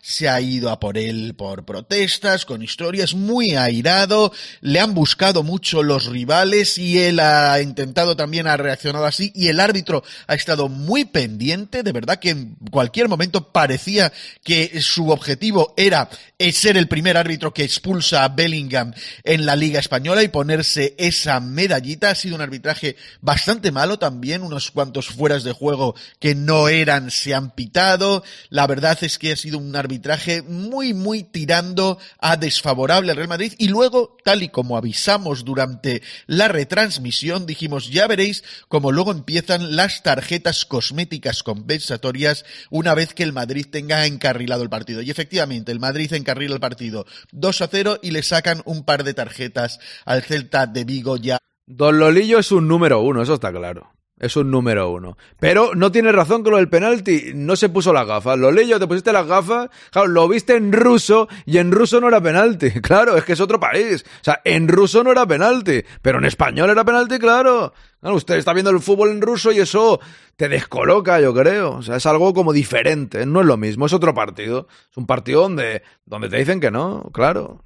se 0.01 0.29
ha 0.29 0.39
ido 0.41 0.69
a 0.69 0.79
por 0.79 0.97
él 0.97 1.33
por 1.37 1.65
protestas, 1.65 2.45
con 2.45 2.61
historias, 2.61 3.13
muy 3.13 3.55
airado, 3.55 4.31
le 4.61 4.79
han 4.79 4.93
buscado 4.93 5.43
mucho 5.43 5.83
los 5.83 6.05
rivales 6.05 6.77
y 6.77 6.99
él 6.99 7.19
ha 7.19 7.61
intentado 7.61 8.15
también, 8.15 8.47
ha 8.47 8.57
reaccionado 8.57 9.05
así 9.05 9.31
y 9.35 9.47
el 9.47 9.59
árbitro 9.59 10.03
ha 10.27 10.35
estado 10.35 10.69
muy 10.69 11.05
pendiente, 11.05 11.83
de 11.83 11.91
verdad 11.91 12.19
que 12.19 12.31
en 12.31 12.55
cualquier 12.71 13.09
momento 13.09 13.51
parecía 13.51 14.11
que 14.43 14.81
su 14.81 15.09
objetivo 15.09 15.73
era 15.77 16.09
ser 16.51 16.77
el 16.77 16.87
primer 16.87 17.17
árbitro 17.17 17.53
que 17.53 17.63
expulsa 17.63 18.23
a 18.23 18.29
Bellingham 18.29 18.93
en 19.23 19.45
la 19.45 19.55
Liga 19.55 19.79
Española 19.79 20.23
y 20.23 20.29
ponerse 20.29 20.95
esa 20.97 21.39
medallita. 21.39 22.09
Ha 22.09 22.15
sido 22.15 22.35
un 22.35 22.41
arbitraje 22.41 22.95
bastante 23.21 23.71
malo 23.71 23.99
también, 23.99 24.41
unos 24.41 24.71
cuantos 24.71 25.07
fueras 25.07 25.43
de 25.43 25.51
juego 25.51 25.95
que 26.19 26.35
no 26.35 26.69
eran 26.69 27.11
se 27.11 27.33
han 27.33 27.51
pitado. 27.51 28.23
La 28.49 28.67
verdad 28.67 28.97
es 29.01 29.17
que 29.17 29.35
sido 29.39 29.57
un 29.57 29.75
arbitraje 29.75 30.41
muy, 30.41 30.93
muy 30.93 31.23
tirando 31.23 31.97
a 32.19 32.37
desfavorable 32.37 33.11
al 33.11 33.17
Real 33.17 33.29
Madrid. 33.29 33.53
Y 33.57 33.67
luego, 33.67 34.17
tal 34.23 34.43
y 34.43 34.49
como 34.49 34.77
avisamos 34.77 35.45
durante 35.45 36.01
la 36.27 36.47
retransmisión, 36.47 37.45
dijimos, 37.45 37.89
ya 37.89 38.07
veréis 38.07 38.43
cómo 38.67 38.91
luego 38.91 39.11
empiezan 39.11 39.75
las 39.75 40.03
tarjetas 40.03 40.65
cosméticas 40.65 41.43
compensatorias 41.43 42.45
una 42.69 42.93
vez 42.93 43.13
que 43.13 43.23
el 43.23 43.33
Madrid 43.33 43.65
tenga 43.69 44.05
encarrilado 44.05 44.63
el 44.63 44.69
partido. 44.69 45.01
Y 45.01 45.09
efectivamente, 45.09 45.71
el 45.71 45.79
Madrid 45.79 46.13
encarrila 46.13 46.53
el 46.53 46.59
partido 46.59 47.05
2 47.31 47.61
a 47.61 47.67
0 47.67 47.99
y 48.01 48.11
le 48.11 48.23
sacan 48.23 48.61
un 48.65 48.83
par 48.83 49.03
de 49.03 49.13
tarjetas 49.13 49.79
al 50.05 50.23
Celta 50.23 50.67
de 50.67 50.83
Vigo 50.83 51.17
ya. 51.17 51.37
Don 51.65 51.99
Lolillo 51.99 52.39
es 52.39 52.51
un 52.51 52.67
número 52.67 53.01
uno, 53.01 53.21
eso 53.21 53.35
está 53.35 53.51
claro. 53.51 53.98
Es 54.19 54.35
un 54.35 54.51
número 54.51 54.91
uno. 54.91 55.17
Pero 55.39 55.73
no 55.75 55.93
tiene 55.93 56.11
razón 56.11 56.43
con 56.43 56.51
lo 56.51 56.57
del 56.57 56.67
penalti. 56.67 57.31
No 57.33 57.55
se 57.55 57.69
puso 57.69 57.93
las 57.93 58.05
gafas. 58.05 58.37
Lo 58.37 58.51
leí 58.51 58.69
te 58.69 58.85
pusiste 58.85 59.13
las 59.13 59.25
gafas. 59.25 59.69
Claro, 59.91 60.09
lo 60.09 60.27
viste 60.27 60.57
en 60.57 60.73
ruso 60.73 61.29
y 61.45 61.57
en 61.57 61.71
ruso 61.71 62.01
no 62.01 62.09
era 62.09 62.21
penalti. 62.21 62.69
Claro, 62.89 63.15
es 63.15 63.23
que 63.23 63.33
es 63.33 63.39
otro 63.39 63.59
país. 63.59 64.03
O 64.03 64.23
sea, 64.23 64.41
en 64.43 64.67
ruso 64.67 65.03
no 65.03 65.11
era 65.11 65.25
penalti. 65.25 65.83
Pero 66.01 66.17
en 66.17 66.25
español 66.25 66.69
era 66.69 66.83
penalti, 66.83 67.17
claro. 67.17 67.71
Claro, 68.01 68.15
usted 68.15 68.35
está 68.35 68.51
viendo 68.51 68.71
el 68.71 68.79
fútbol 68.79 69.11
en 69.11 69.21
ruso 69.21 69.51
y 69.51 69.59
eso 69.59 69.99
te 70.35 70.49
descoloca, 70.49 71.21
yo 71.21 71.33
creo. 71.33 71.75
O 71.75 71.81
sea, 71.81 71.95
es 71.97 72.05
algo 72.05 72.33
como 72.33 72.51
diferente. 72.51 73.25
No 73.25 73.39
es 73.41 73.45
lo 73.45 73.57
mismo, 73.57 73.85
es 73.85 73.93
otro 73.93 74.13
partido. 74.13 74.67
Es 74.89 74.97
un 74.97 75.05
partido 75.05 75.43
donde, 75.43 75.83
donde 76.05 76.29
te 76.29 76.37
dicen 76.37 76.59
que 76.59 76.71
no, 76.71 77.09
claro. 77.13 77.63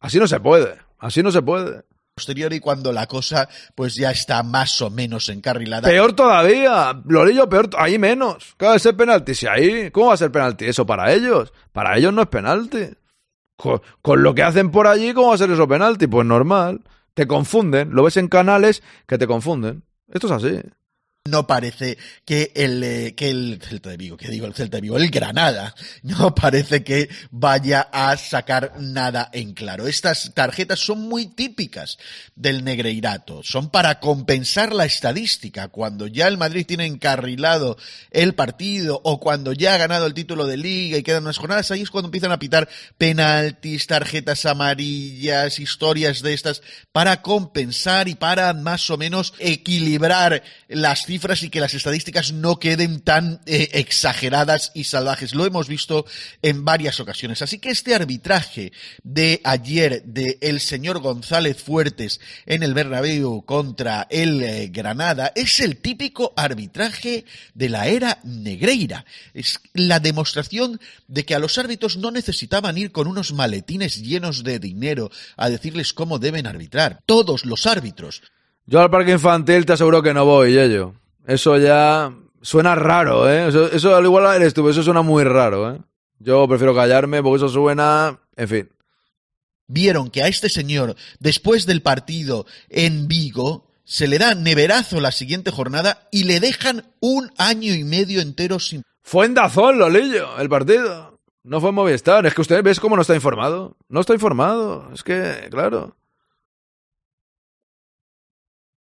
Así 0.00 0.18
no 0.18 0.28
se 0.28 0.40
puede. 0.40 0.76
Así 0.98 1.22
no 1.22 1.30
se 1.30 1.42
puede 1.42 1.82
posterior 2.18 2.52
y 2.52 2.58
cuando 2.58 2.92
la 2.92 3.06
cosa 3.06 3.48
pues 3.74 3.94
ya 3.94 4.10
está 4.10 4.42
más 4.42 4.82
o 4.82 4.90
menos 4.90 5.28
encarrilada. 5.28 5.88
Peor 5.88 6.12
todavía, 6.14 7.00
Lorillo, 7.06 7.48
peor, 7.48 7.70
ahí 7.78 7.96
menos. 7.98 8.56
¿Qué 8.58 8.66
va 8.66 8.74
a 8.74 8.78
ser 8.78 8.96
penalti? 8.96 9.34
Si 9.34 9.46
ahí, 9.46 9.90
¿cómo 9.92 10.08
va 10.08 10.14
a 10.14 10.18
ser 10.18 10.32
penalti? 10.32 10.64
Eso 10.64 10.84
para 10.84 11.12
ellos. 11.12 11.52
Para 11.72 11.96
ellos 11.96 12.12
no 12.12 12.22
es 12.22 12.28
penalti. 12.28 12.88
Con, 13.56 13.80
con, 14.02 14.22
lo 14.22 14.34
que 14.34 14.42
hacen 14.42 14.70
por 14.70 14.86
allí, 14.88 15.14
¿cómo 15.14 15.28
va 15.28 15.34
a 15.34 15.38
ser 15.38 15.50
eso 15.50 15.68
penalti? 15.68 16.08
Pues 16.08 16.26
normal. 16.26 16.82
Te 17.14 17.26
confunden. 17.26 17.90
Lo 17.92 18.02
ves 18.02 18.16
en 18.16 18.28
canales 18.28 18.82
que 19.06 19.18
te 19.18 19.26
confunden. 19.26 19.84
Esto 20.12 20.26
es 20.26 20.32
así 20.32 20.60
no 21.30 21.46
parece 21.46 21.98
que 22.24 22.52
el, 22.54 22.82
eh, 22.82 23.14
que 23.14 23.30
el 23.30 23.60
Celta 23.62 23.90
de 23.90 23.96
Vigo, 23.96 24.16
que 24.16 24.28
digo 24.28 24.46
el 24.46 24.54
Celta 24.54 24.78
de 24.78 24.82
Vigo, 24.82 24.96
el 24.96 25.10
Granada, 25.10 25.74
no 26.02 26.34
parece 26.34 26.82
que 26.82 27.08
vaya 27.30 27.88
a 27.92 28.16
sacar 28.16 28.74
nada 28.78 29.30
en 29.32 29.54
claro. 29.54 29.86
Estas 29.86 30.32
tarjetas 30.34 30.80
son 30.80 31.08
muy 31.08 31.26
típicas 31.26 31.98
del 32.34 32.64
Negreirato, 32.64 33.42
son 33.42 33.70
para 33.70 34.00
compensar 34.00 34.72
la 34.72 34.84
estadística. 34.84 35.68
Cuando 35.68 36.06
ya 36.06 36.28
el 36.28 36.38
Madrid 36.38 36.66
tiene 36.66 36.86
encarrilado 36.86 37.76
el 38.10 38.34
partido 38.34 39.00
o 39.04 39.20
cuando 39.20 39.52
ya 39.52 39.74
ha 39.74 39.78
ganado 39.78 40.06
el 40.06 40.14
título 40.14 40.46
de 40.46 40.56
liga 40.56 40.98
y 40.98 41.02
quedan 41.02 41.24
unas 41.24 41.38
jornadas, 41.38 41.70
ahí 41.70 41.82
es 41.82 41.90
cuando 41.90 42.08
empiezan 42.08 42.32
a 42.32 42.38
pitar 42.38 42.68
penaltis, 42.96 43.86
tarjetas 43.86 44.46
amarillas, 44.46 45.58
historias 45.58 46.22
de 46.22 46.34
estas, 46.34 46.62
para 46.92 47.22
compensar 47.22 48.08
y 48.08 48.14
para 48.14 48.52
más 48.54 48.90
o 48.90 48.96
menos 48.96 49.34
equilibrar 49.38 50.42
las 50.68 51.04
cifras 51.04 51.17
y 51.42 51.50
que 51.50 51.60
las 51.60 51.74
estadísticas 51.74 52.32
no 52.32 52.58
queden 52.58 53.00
tan 53.00 53.40
eh, 53.44 53.70
exageradas 53.72 54.70
y 54.74 54.84
salvajes. 54.84 55.34
Lo 55.34 55.44
hemos 55.44 55.68
visto 55.68 56.06
en 56.42 56.64
varias 56.64 57.00
ocasiones. 57.00 57.42
Así 57.42 57.58
que 57.58 57.70
este 57.70 57.94
arbitraje 57.94 58.72
de 59.02 59.40
ayer 59.44 60.02
de 60.04 60.38
el 60.40 60.60
señor 60.60 61.00
González 61.00 61.62
Fuertes 61.62 62.20
en 62.46 62.62
el 62.62 62.72
Bernabéu 62.72 63.42
contra 63.44 64.06
el 64.10 64.42
eh, 64.42 64.68
Granada 64.72 65.32
es 65.34 65.60
el 65.60 65.76
típico 65.76 66.32
arbitraje 66.36 67.24
de 67.54 67.68
la 67.68 67.88
era 67.88 68.18
Negreira. 68.24 69.04
Es 69.34 69.60
la 69.74 70.00
demostración 70.00 70.80
de 71.08 71.24
que 71.24 71.34
a 71.34 71.38
los 71.38 71.58
árbitros 71.58 71.96
no 71.96 72.10
necesitaban 72.10 72.78
ir 72.78 72.92
con 72.92 73.06
unos 73.06 73.32
maletines 73.32 74.02
llenos 74.02 74.44
de 74.44 74.58
dinero 74.58 75.10
a 75.36 75.50
decirles 75.50 75.92
cómo 75.92 76.18
deben 76.18 76.46
arbitrar. 76.46 77.00
Todos 77.06 77.44
los 77.44 77.66
árbitros 77.66 78.22
Yo 78.66 78.80
al 78.80 78.90
parque 78.90 79.12
infantil 79.12 79.66
te 79.66 79.72
aseguro 79.72 80.02
que 80.02 80.14
no 80.14 80.24
voy, 80.24 80.56
ello. 80.56 80.94
Eso 81.28 81.58
ya 81.58 82.10
suena 82.40 82.74
raro, 82.74 83.30
¿eh? 83.30 83.48
Eso, 83.48 83.70
eso 83.70 83.94
al 83.94 84.04
igual 84.04 84.34
eres 84.34 84.54
tú, 84.54 84.66
eso 84.68 84.82
suena 84.82 85.02
muy 85.02 85.24
raro, 85.24 85.74
¿eh? 85.74 85.78
Yo 86.18 86.48
prefiero 86.48 86.74
callarme 86.74 87.22
porque 87.22 87.36
eso 87.36 87.50
suena... 87.50 88.18
En 88.34 88.48
fin. 88.48 88.70
Vieron 89.66 90.10
que 90.10 90.22
a 90.22 90.28
este 90.28 90.48
señor, 90.48 90.96
después 91.20 91.66
del 91.66 91.82
partido 91.82 92.46
en 92.70 93.08
Vigo, 93.08 93.70
se 93.84 94.08
le 94.08 94.18
da 94.18 94.34
neverazo 94.34 95.00
la 95.00 95.12
siguiente 95.12 95.50
jornada 95.50 96.08
y 96.10 96.24
le 96.24 96.40
dejan 96.40 96.94
un 97.00 97.30
año 97.36 97.74
y 97.74 97.84
medio 97.84 98.22
entero 98.22 98.58
sin... 98.58 98.82
Fue 99.02 99.26
en 99.26 99.34
Dazón, 99.34 99.78
Lolillo, 99.78 100.38
el 100.38 100.48
partido. 100.48 101.20
No 101.44 101.60
fue 101.60 101.68
en 101.68 101.74
Movistar. 101.74 102.24
Es 102.24 102.34
que 102.34 102.40
usted 102.40 102.62
ves 102.62 102.80
cómo 102.80 102.96
no 102.96 103.02
está 103.02 103.14
informado. 103.14 103.76
No 103.90 104.00
está 104.00 104.14
informado. 104.14 104.90
Es 104.94 105.02
que, 105.02 105.48
claro. 105.50 105.94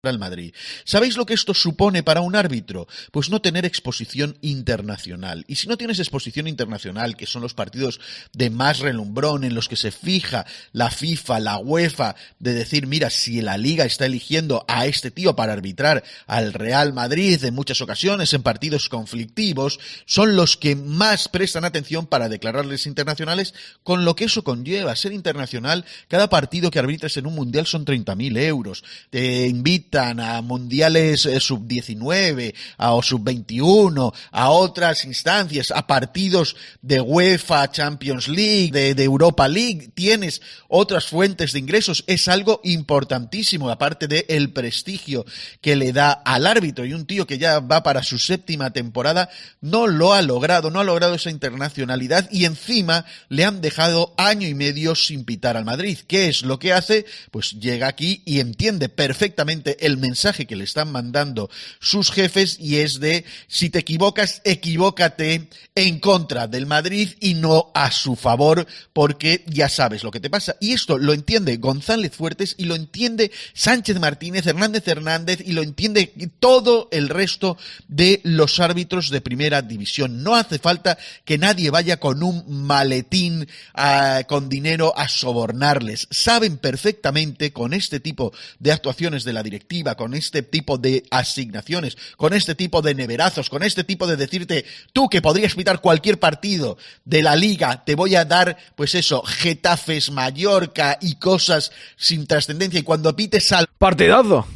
Al 0.08 0.18
Madrid. 0.18 0.52
¿Sabéis 0.84 1.16
lo 1.16 1.26
que 1.26 1.34
esto 1.34 1.54
supone 1.54 2.02
para 2.02 2.22
un 2.22 2.34
árbitro? 2.34 2.88
Pues 3.12 3.30
no 3.30 3.40
tener 3.40 3.64
exposición 3.64 4.36
internacional. 4.40 5.44
Y 5.46 5.54
si 5.54 5.68
no 5.68 5.76
tienes 5.76 6.00
exposición 6.00 6.48
internacional, 6.48 7.16
que 7.16 7.26
son 7.26 7.40
los 7.40 7.54
partidos 7.54 8.00
de 8.32 8.50
más 8.50 8.80
relumbrón 8.80 9.44
en 9.44 9.54
los 9.54 9.68
que 9.68 9.76
se 9.76 9.92
fija 9.92 10.44
la 10.72 10.90
FIFA, 10.90 11.38
la 11.38 11.58
UEFA, 11.58 12.16
de 12.40 12.52
decir, 12.52 12.88
mira, 12.88 13.10
si 13.10 13.42
la 13.42 13.56
liga 13.56 13.84
está 13.84 14.06
eligiendo 14.06 14.64
a 14.66 14.86
este 14.86 15.12
tío 15.12 15.36
para 15.36 15.52
arbitrar 15.52 16.02
al 16.26 16.52
Real 16.52 16.92
Madrid 16.92 17.44
en 17.44 17.54
muchas 17.54 17.80
ocasiones 17.80 18.32
en 18.32 18.42
partidos 18.42 18.88
conflictivos, 18.88 19.78
son 20.04 20.34
los 20.34 20.56
que 20.56 20.74
más 20.74 21.28
prestan 21.28 21.64
atención 21.64 22.08
para 22.08 22.28
declararles 22.28 22.86
internacionales, 22.86 23.54
con 23.84 24.04
lo 24.04 24.16
que 24.16 24.24
eso 24.24 24.42
conlleva. 24.42 24.96
Ser 24.96 25.12
internacional, 25.12 25.84
cada 26.08 26.28
partido 26.28 26.72
que 26.72 26.80
arbitres 26.80 27.16
en 27.18 27.26
un 27.26 27.36
mundial 27.36 27.66
son 27.66 27.84
30.000 27.84 28.36
euros. 28.38 28.82
Te 29.10 29.46
a 29.94 30.40
mundiales 30.42 31.26
eh, 31.26 31.38
sub-19 31.38 32.54
o 32.78 33.02
sub-21, 33.02 34.14
a 34.30 34.50
otras 34.50 35.04
instancias, 35.04 35.70
a 35.70 35.86
partidos 35.86 36.56
de 36.80 37.00
UEFA, 37.00 37.70
Champions 37.70 38.28
League, 38.28 38.70
de, 38.72 39.02
Europa 39.02 39.48
League, 39.48 39.90
tienes 39.94 40.40
otras 40.68 41.06
fuentes 41.06 41.52
de 41.52 41.58
ingresos, 41.58 42.04
es 42.06 42.28
algo 42.28 42.60
importantísimo, 42.64 43.68
aparte 43.68 44.06
del 44.08 44.24
el 44.28 44.52
prestigio 44.52 45.26
que 45.60 45.76
le 45.76 45.92
da 45.92 46.12
al 46.12 46.46
árbitro 46.46 46.84
y 46.86 46.94
un 46.94 47.04
tío 47.04 47.26
que 47.26 47.38
ya 47.38 47.60
va 47.60 47.82
para 47.82 48.02
su 48.02 48.18
séptima 48.18 48.72
temporada, 48.72 49.28
no 49.60 49.86
lo 49.86 50.14
ha 50.14 50.22
logrado, 50.22 50.70
no 50.70 50.80
ha 50.80 50.84
logrado 50.84 51.16
esa 51.16 51.30
internacionalidad 51.30 52.28
y 52.30 52.44
encima 52.44 53.04
le 53.28 53.44
han 53.44 53.60
dejado 53.60 54.14
año 54.16 54.48
y 54.48 54.54
medio 54.54 54.94
sin 54.94 55.24
pitar 55.24 55.56
al 55.56 55.64
Madrid. 55.64 55.98
¿Qué 56.06 56.28
es 56.28 56.42
lo 56.42 56.58
que 56.58 56.72
hace? 56.72 57.04
Pues 57.30 57.52
llega 57.52 57.88
aquí 57.88 58.22
y 58.24 58.40
entiende 58.40 58.88
perfectamente 58.88 59.81
el 59.82 59.98
mensaje 59.98 60.46
que 60.46 60.56
le 60.56 60.64
están 60.64 60.90
mandando 60.90 61.50
sus 61.80 62.10
jefes 62.10 62.56
y 62.58 62.76
es 62.76 63.00
de 63.00 63.24
si 63.48 63.68
te 63.68 63.80
equivocas, 63.80 64.40
equivócate 64.44 65.48
en 65.74 65.98
contra 65.98 66.46
del 66.46 66.66
Madrid 66.66 67.10
y 67.20 67.34
no 67.34 67.70
a 67.74 67.90
su 67.90 68.16
favor, 68.16 68.66
porque 68.92 69.44
ya 69.46 69.68
sabes 69.68 70.04
lo 70.04 70.10
que 70.10 70.20
te 70.20 70.30
pasa. 70.30 70.56
Y 70.60 70.72
esto 70.72 70.98
lo 70.98 71.12
entiende 71.12 71.56
González 71.56 72.12
Fuertes 72.14 72.54
y 72.58 72.64
lo 72.64 72.76
entiende 72.76 73.32
Sánchez 73.54 73.98
Martínez, 73.98 74.46
Hernández 74.46 74.86
Hernández 74.86 75.40
y 75.44 75.52
lo 75.52 75.62
entiende 75.62 76.12
todo 76.38 76.88
el 76.92 77.08
resto 77.08 77.58
de 77.88 78.20
los 78.22 78.60
árbitros 78.60 79.10
de 79.10 79.20
primera 79.20 79.62
división. 79.62 80.22
No 80.22 80.36
hace 80.36 80.58
falta 80.58 80.96
que 81.24 81.38
nadie 81.38 81.70
vaya 81.70 81.98
con 81.98 82.22
un 82.22 82.44
maletín 82.46 83.48
ah, 83.74 84.22
con 84.28 84.48
dinero 84.48 84.94
a 84.96 85.08
sobornarles. 85.08 86.06
Saben 86.10 86.56
perfectamente 86.58 87.52
con 87.52 87.74
este 87.74 87.98
tipo 87.98 88.32
de 88.60 88.72
actuaciones 88.72 89.24
de 89.24 89.32
la 89.32 89.42
directiva 89.42 89.71
con 89.96 90.14
este 90.14 90.42
tipo 90.42 90.76
de 90.76 91.04
asignaciones, 91.10 91.96
con 92.16 92.34
este 92.34 92.54
tipo 92.54 92.82
de 92.82 92.94
neverazos, 92.94 93.48
con 93.48 93.62
este 93.62 93.84
tipo 93.84 94.06
de 94.06 94.16
decirte, 94.16 94.64
tú 94.92 95.08
que 95.08 95.22
podrías 95.22 95.54
pitar 95.54 95.80
cualquier 95.80 96.18
partido 96.18 96.76
de 97.04 97.22
la 97.22 97.36
liga, 97.36 97.84
te 97.84 97.94
voy 97.94 98.14
a 98.14 98.24
dar, 98.24 98.56
pues 98.76 98.94
eso, 98.94 99.22
Getafes, 99.22 100.10
Mallorca 100.10 100.98
y 101.00 101.14
cosas 101.14 101.72
sin 101.96 102.26
trascendencia. 102.26 102.80
Y 102.80 102.82
cuando 102.82 103.16
pites 103.16 103.50
al... 103.52 103.66
Partidazo 103.78 104.46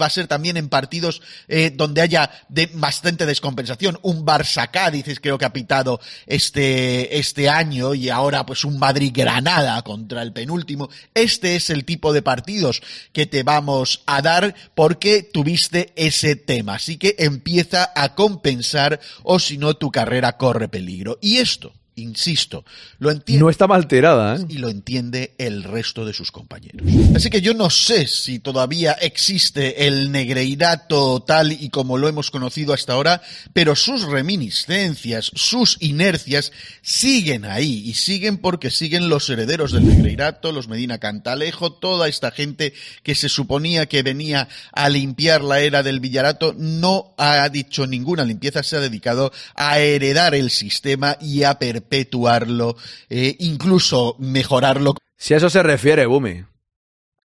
va 0.00 0.06
a 0.06 0.10
ser 0.10 0.26
también 0.26 0.58
en 0.58 0.68
partidos 0.68 1.22
eh, 1.48 1.72
donde 1.74 2.02
haya 2.02 2.30
de 2.50 2.70
bastante 2.74 3.24
descompensación. 3.24 3.98
Un 4.02 4.26
Barça 4.26 4.70
Cádiz 4.70 5.18
creo 5.20 5.38
que 5.38 5.46
ha 5.46 5.54
pitado 5.54 6.00
este, 6.26 7.18
este 7.18 7.48
año 7.48 7.94
y 7.94 8.10
ahora 8.10 8.44
pues 8.44 8.64
un 8.64 8.78
Madrid 8.78 9.10
Granada 9.14 9.80
contra 9.80 10.20
el 10.20 10.34
penúltimo. 10.34 10.90
Este 11.14 11.56
es 11.56 11.70
el 11.70 11.86
tipo 11.86 12.12
de 12.12 12.20
partidos 12.20 12.82
que 13.12 13.24
te 13.24 13.42
vamos 13.42 14.02
a 14.04 14.20
dar 14.20 14.54
porque 14.74 15.22
tuviste 15.22 15.94
ese 15.96 16.36
tema. 16.36 16.74
Así 16.74 16.98
que 16.98 17.16
empieza 17.18 17.90
a 17.96 18.14
compensar 18.14 19.00
o 19.22 19.38
si 19.38 19.56
no 19.56 19.74
tu 19.74 19.90
carrera 19.90 20.36
corre 20.36 20.68
peligro. 20.68 21.18
Y 21.22 21.38
esto 21.38 21.72
insisto, 22.00 22.64
lo 22.98 23.10
entiende. 23.10 23.40
No 23.40 23.50
está 23.50 23.66
mal 23.66 23.86
tirada, 23.86 24.36
¿eh? 24.36 24.46
Y 24.48 24.58
lo 24.58 24.68
entiende 24.68 25.34
el 25.38 25.62
resto 25.62 26.04
de 26.04 26.12
sus 26.12 26.32
compañeros. 26.32 26.86
Así 27.14 27.30
que 27.30 27.40
yo 27.40 27.54
no 27.54 27.70
sé 27.70 28.06
si 28.06 28.38
todavía 28.38 28.92
existe 28.92 29.86
el 29.86 30.10
negreirato 30.10 31.22
tal 31.22 31.52
y 31.52 31.70
como 31.70 31.98
lo 31.98 32.08
hemos 32.08 32.30
conocido 32.30 32.72
hasta 32.72 32.94
ahora, 32.94 33.22
pero 33.52 33.76
sus 33.76 34.02
reminiscencias, 34.02 35.30
sus 35.34 35.76
inercias 35.80 36.52
siguen 36.82 37.44
ahí 37.44 37.82
y 37.86 37.94
siguen 37.94 38.38
porque 38.38 38.70
siguen 38.70 39.08
los 39.08 39.28
herederos 39.28 39.72
del 39.72 39.86
negreirato, 39.86 40.52
los 40.52 40.68
Medina 40.68 40.98
Cantalejo, 40.98 41.72
toda 41.72 42.08
esta 42.08 42.30
gente 42.30 42.72
que 43.02 43.14
se 43.14 43.28
suponía 43.28 43.86
que 43.86 44.02
venía 44.02 44.48
a 44.72 44.88
limpiar 44.88 45.42
la 45.42 45.60
era 45.60 45.82
del 45.82 46.00
Villarato, 46.00 46.54
no 46.56 47.14
ha 47.18 47.48
dicho 47.48 47.86
ninguna 47.86 48.24
limpieza, 48.24 48.62
se 48.62 48.76
ha 48.76 48.80
dedicado 48.80 49.32
a 49.54 49.78
heredar 49.78 50.34
el 50.34 50.50
sistema 50.50 51.16
y 51.20 51.42
a 51.42 51.58
perpetuar 51.58 51.89
perpetuarlo, 51.90 52.76
eh, 53.08 53.36
incluso 53.40 54.16
mejorarlo. 54.18 54.94
Si 55.16 55.34
a 55.34 55.36
eso 55.36 55.50
se 55.50 55.62
refiere, 55.62 56.06
Bumi, 56.06 56.44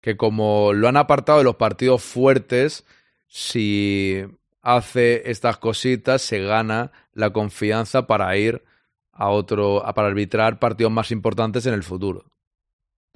que 0.00 0.16
como 0.16 0.72
lo 0.72 0.88
han 0.88 0.96
apartado 0.96 1.38
de 1.38 1.44
los 1.44 1.56
partidos 1.56 2.02
fuertes, 2.02 2.84
si 3.28 4.24
hace 4.62 5.30
estas 5.30 5.58
cositas, 5.58 6.22
se 6.22 6.40
gana 6.40 6.90
la 7.12 7.30
confianza 7.30 8.06
para 8.06 8.36
ir 8.36 8.64
a 9.12 9.28
otro, 9.28 9.84
para 9.94 10.08
arbitrar 10.08 10.58
partidos 10.58 10.90
más 10.92 11.10
importantes 11.12 11.66
en 11.66 11.74
el 11.74 11.84
futuro 11.84 12.24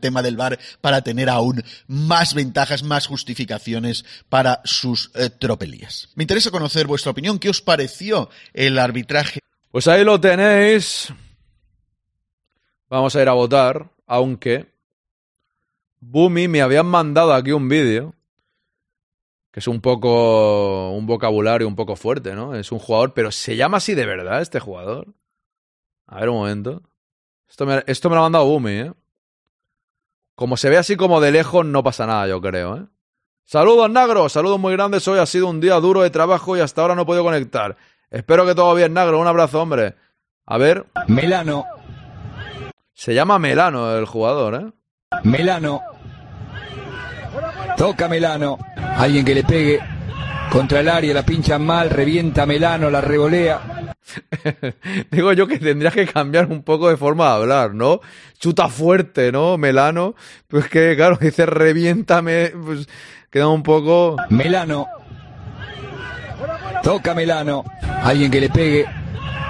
tema 0.01 0.23
del 0.23 0.37
VAR 0.37 0.61
para 0.81 1.03
tener 1.03 1.29
aún 1.29 1.61
más 1.89 2.33
ventajas, 2.33 2.85
más 2.85 3.09
justificaciones 3.09 4.05
para 4.29 4.61
sus 4.63 5.11
eh, 5.17 5.29
tropelías. 5.29 6.11
Me 6.15 6.23
interesa 6.23 6.53
conocer 6.53 6.87
vuestra 6.87 7.11
opinión. 7.11 7.41
¿Qué 7.41 7.49
os 7.49 7.61
pareció 7.61 8.31
el 8.55 8.79
arbitraje? 8.79 9.41
Pues 9.73 9.89
ahí 9.89 10.05
lo 10.05 10.21
tenéis. 10.21 11.13
Vamos 12.91 13.15
a 13.15 13.23
ir 13.23 13.29
a 13.29 13.33
votar, 13.33 13.91
aunque 14.07 14.67
Bumi 16.01 16.49
me 16.49 16.63
habían 16.63 16.87
mandado 16.87 17.35
aquí 17.35 17.53
un 17.53 17.69
vídeo 17.69 18.15
que 19.51 19.61
es 19.61 19.69
un 19.69 19.81
poco 19.81 20.91
un 20.91 21.07
vocabulario 21.07 21.67
un 21.67 21.77
poco 21.77 21.97
fuerte, 21.97 22.35
¿no? 22.35 22.55
Es 22.55 22.71
un 22.71 22.79
jugador, 22.79 23.15
pero 23.15 23.31
se 23.31 23.57
llama 23.57 23.79
así 23.79 23.95
de 23.95 24.07
verdad 24.07 24.41
este 24.43 24.61
jugador. 24.61 25.09
A 26.07 26.21
ver 26.21 26.29
un 26.29 26.37
momento. 26.37 26.83
Esto 27.49 27.67
me, 27.67 27.83
esto 27.87 28.09
me 28.09 28.15
lo 28.15 28.21
ha 28.21 28.25
mandado 28.25 28.45
Bumi, 28.47 28.73
¿eh? 28.73 28.93
Como 30.35 30.57
se 30.57 30.69
ve 30.69 30.77
así 30.77 30.97
como 30.97 31.21
de 31.21 31.33
lejos, 31.33 31.65
no 31.67 31.83
pasa 31.83 32.07
nada, 32.07 32.29
yo 32.29 32.41
creo, 32.41 32.77
¿eh? 32.77 32.87
Saludos, 33.45 33.91
Nagro. 33.91 34.29
Saludos 34.29 34.61
muy 34.61 34.75
grandes. 34.75 35.09
Hoy 35.09 35.19
ha 35.19 35.25
sido 35.25 35.49
un 35.49 35.59
día 35.59 35.75
duro 35.77 36.03
de 36.03 36.11
trabajo 36.11 36.55
y 36.57 36.61
hasta 36.61 36.83
ahora 36.83 36.95
no 36.95 37.03
he 37.03 37.07
podido 37.07 37.25
conectar. 37.25 37.77
Espero 38.11 38.45
que 38.45 38.55
todo 38.55 38.75
bien, 38.75 38.93
Nagro. 38.93 39.19
Un 39.19 39.27
abrazo, 39.27 39.63
hombre. 39.63 39.95
A 40.45 40.59
ver. 40.59 40.85
Melano. 41.07 41.65
Se 42.99 43.15
llama 43.15 43.39
Melano 43.39 43.97
el 43.97 44.07
jugador, 44.07 44.55
¿eh? 44.57 45.19
Melano. 45.23 45.81
Toca 47.77 48.09
Melano. 48.09 48.59
Alguien 48.97 49.25
que 49.25 49.37
le 49.37 49.45
pegue 49.45 49.79
contra 50.51 50.81
el 50.81 50.89
área, 50.89 51.15
la 51.15 51.25
pincha 51.25 51.61
mal, 51.61 51.91
revienta 51.91 52.45
Melano, 52.45 52.91
la 52.91 53.01
revolea. 53.01 53.95
Digo 55.13 55.33
yo 55.33 55.47
que 55.47 55.61
tendrías 55.61 55.95
que 55.95 56.09
cambiar 56.09 56.47
un 56.47 56.65
poco 56.65 56.89
de 56.89 56.97
forma 56.97 57.27
de 57.27 57.35
hablar, 57.35 57.73
¿no? 57.73 58.01
Chuta 58.37 58.67
fuerte, 58.67 59.31
¿no? 59.31 59.57
Melano. 59.59 60.17
Pues 60.49 60.69
que, 60.69 60.97
claro, 60.97 61.17
dice 61.21 61.47
reviéntame, 61.47 62.49
pues 62.49 62.89
queda 63.31 63.47
un 63.47 63.63
poco... 63.63 64.17
Melano. 64.31 64.89
Toca 66.83 67.15
Melano. 67.15 67.63
Alguien 68.03 68.29
que 68.29 68.41
le 68.41 68.51
pegue 68.51 68.87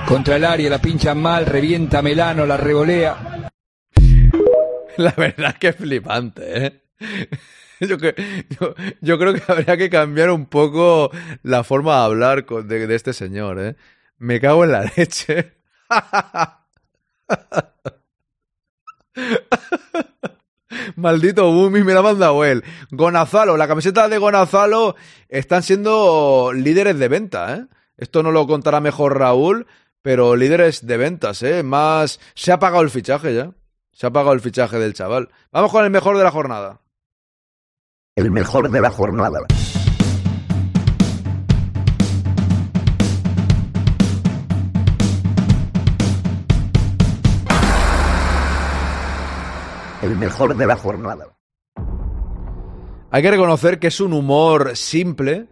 contra 0.07 0.37
el 0.37 0.45
área, 0.45 0.69
la 0.69 0.79
pincha 0.79 1.15
mal, 1.15 1.47
revienta 1.47 2.03
Melano, 2.03 2.45
la 2.45 2.59
revolea. 2.59 3.38
La 4.99 5.15
verdad 5.17 5.57
que 5.57 5.69
es 5.69 5.77
flipante, 5.77 6.67
¿eh? 6.67 6.83
Yo, 7.81 7.97
creo 7.99 9.33
que 9.33 9.43
habría 9.47 9.77
que 9.77 9.89
cambiar 9.89 10.33
un 10.33 10.47
poco 10.47 11.13
la 11.45 11.63
forma 11.63 11.99
de 11.99 12.05
hablar 12.05 12.45
de, 12.45 12.89
de 12.89 12.95
este 12.97 13.13
señor, 13.13 13.61
¿eh? 13.61 13.77
Me 14.19 14.41
cago 14.41 14.65
en 14.65 14.73
la 14.73 14.91
leche. 14.97 15.53
Maldito 20.97 21.53
Bumi, 21.53 21.85
me 21.85 21.95
la 21.95 22.01
ha 22.01 22.03
mandado 22.03 22.45
él. 22.45 22.65
Gonazalo, 22.91 23.57
la 23.57 23.69
camiseta 23.69 24.09
de 24.09 24.19
Gonazalo 24.19 24.97
están 25.29 25.63
siendo 25.63 26.51
líderes 26.53 26.99
de 26.99 27.07
venta, 27.07 27.55
¿eh? 27.55 27.67
Esto 27.97 28.25
no 28.25 28.33
lo 28.33 28.49
contará 28.49 28.81
mejor 28.81 29.17
Raúl, 29.17 29.69
pero 30.03 30.35
líderes 30.35 30.89
de 30.89 30.97
ventas, 30.97 31.45
¿eh? 31.45 31.63
Más... 31.63 32.19
Se 32.35 32.51
ha 32.51 32.59
pagado 32.59 32.83
el 32.83 32.91
fichaje 32.91 33.37
ya. 33.37 33.53
Se 33.99 34.07
ha 34.07 34.13
pagado 34.13 34.33
el 34.33 34.41
fichaje 34.41 34.79
del 34.79 34.95
chaval. 34.95 35.29
Vamos 35.51 35.73
con 35.73 35.85
el 35.85 35.91
mejor 35.91 36.17
de 36.17 36.23
la 36.23 36.31
jornada. 36.31 36.83
El 38.15 38.31
mejor 38.31 38.71
de 38.71 38.81
la 38.81 38.91
jornada. 38.91 39.41
El 50.01 50.17
mejor 50.17 50.57
de 50.57 50.65
la 50.65 50.77
jornada. 50.77 51.37
Hay 53.11 53.23
que 53.23 53.31
reconocer 53.33 53.81
que 53.81 53.89
es 53.89 54.01
un 54.01 54.13
humor 54.13 54.77
simple, 54.77 55.49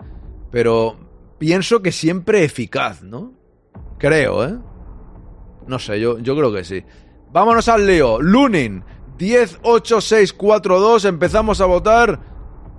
pero 0.53 0.97
pienso 1.39 1.83
que 1.83 1.91
siempre 1.91 2.45
eficaz, 2.45 3.03
¿no? 3.03 3.33
Creo, 3.99 4.47
¿eh? 4.47 4.57
No 5.67 5.81
sé, 5.81 5.99
yo, 5.99 6.21
yo 6.21 6.37
creo 6.37 6.53
que 6.53 6.63
sí. 6.63 6.85
Vámonos 7.37 7.69
al 7.69 7.87
lío. 7.87 8.19
Lunin, 8.19 8.83
10, 9.19 9.59
8, 9.63 10.01
6, 10.01 10.33
4, 10.33 10.81
2. 10.81 11.05
Empezamos 11.05 11.61
a 11.61 11.67
votar. 11.67 12.19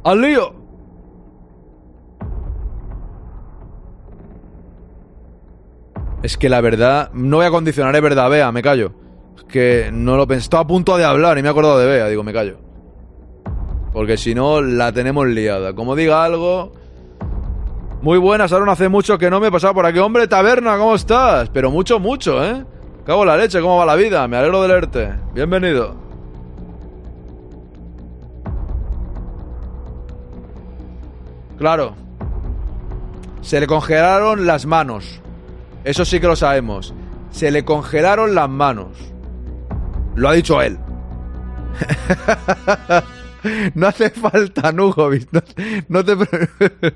¡Al 0.04 0.20
lío! 0.20 0.56
Es 6.24 6.38
que 6.38 6.50
la 6.50 6.60
verdad, 6.62 7.12
no 7.14 7.38
voy 7.38 7.46
a 7.46 7.52
condicionar, 7.52 7.96
es 7.96 8.02
verdad, 8.02 8.32
vea, 8.32 8.52
me 8.52 8.64
callo. 8.64 8.94
Es 9.38 9.44
que 9.44 9.92
no 9.94 10.18
lo 10.18 10.26
pensé, 10.26 10.46
estaba 10.46 10.64
a 10.64 10.68
punto 10.68 10.98
de 10.98 11.06
hablar 11.06 11.38
y 11.38 11.44
me 11.44 11.50
he 11.50 11.52
acordado 11.52 11.78
de 11.78 11.86
Bea, 11.86 12.08
digo, 12.08 12.24
me 12.24 12.34
callo. 12.34 12.58
Porque 13.94 14.18
si 14.18 14.34
no, 14.34 14.64
la 14.64 14.92
tenemos 14.92 15.28
liada. 15.28 15.76
Como 15.76 15.96
diga 15.96 16.24
algo... 16.24 16.74
Muy 18.02 18.18
buenas, 18.18 18.52
no 18.52 18.72
hace 18.72 18.90
mucho 18.90 19.20
que 19.20 19.30
no 19.30 19.40
me 19.40 19.50
he 19.50 19.52
pasado 19.52 19.76
por 19.76 19.86
aquí. 19.86 20.00
Hombre, 20.00 20.28
taberna, 20.28 20.80
¿cómo 20.80 20.96
estás? 20.96 21.50
Pero 21.50 21.70
mucho, 21.70 22.00
mucho, 22.00 22.44
¿eh? 22.44 22.66
Cago 23.08 23.22
en 23.22 23.30
la 23.30 23.38
leche, 23.38 23.62
¿cómo 23.62 23.78
va 23.78 23.86
la 23.86 23.96
vida? 23.96 24.28
Me 24.28 24.36
alegro 24.36 24.62
de 24.62 24.68
leerte. 24.68 25.14
Bienvenido. 25.34 25.96
Claro. 31.58 31.96
Se 33.40 33.62
le 33.62 33.68
congelaron 33.68 34.46
las 34.46 34.66
manos. 34.66 35.22
Eso 35.86 36.04
sí 36.04 36.20
que 36.20 36.28
lo 36.28 36.36
sabemos. 36.36 36.94
Se 37.32 37.50
le 37.50 37.64
congelaron 37.64 38.36
las 38.36 38.50
manos. 38.50 38.90
Lo 40.16 40.28
ha 40.28 40.34
dicho 40.34 40.62
él. 40.62 40.78
no 43.74 43.88
hace 43.88 44.10
falta, 44.10 44.74
Nugovic. 44.74 45.30
No, 45.32 45.42
no 45.88 46.04
te... 46.04 46.18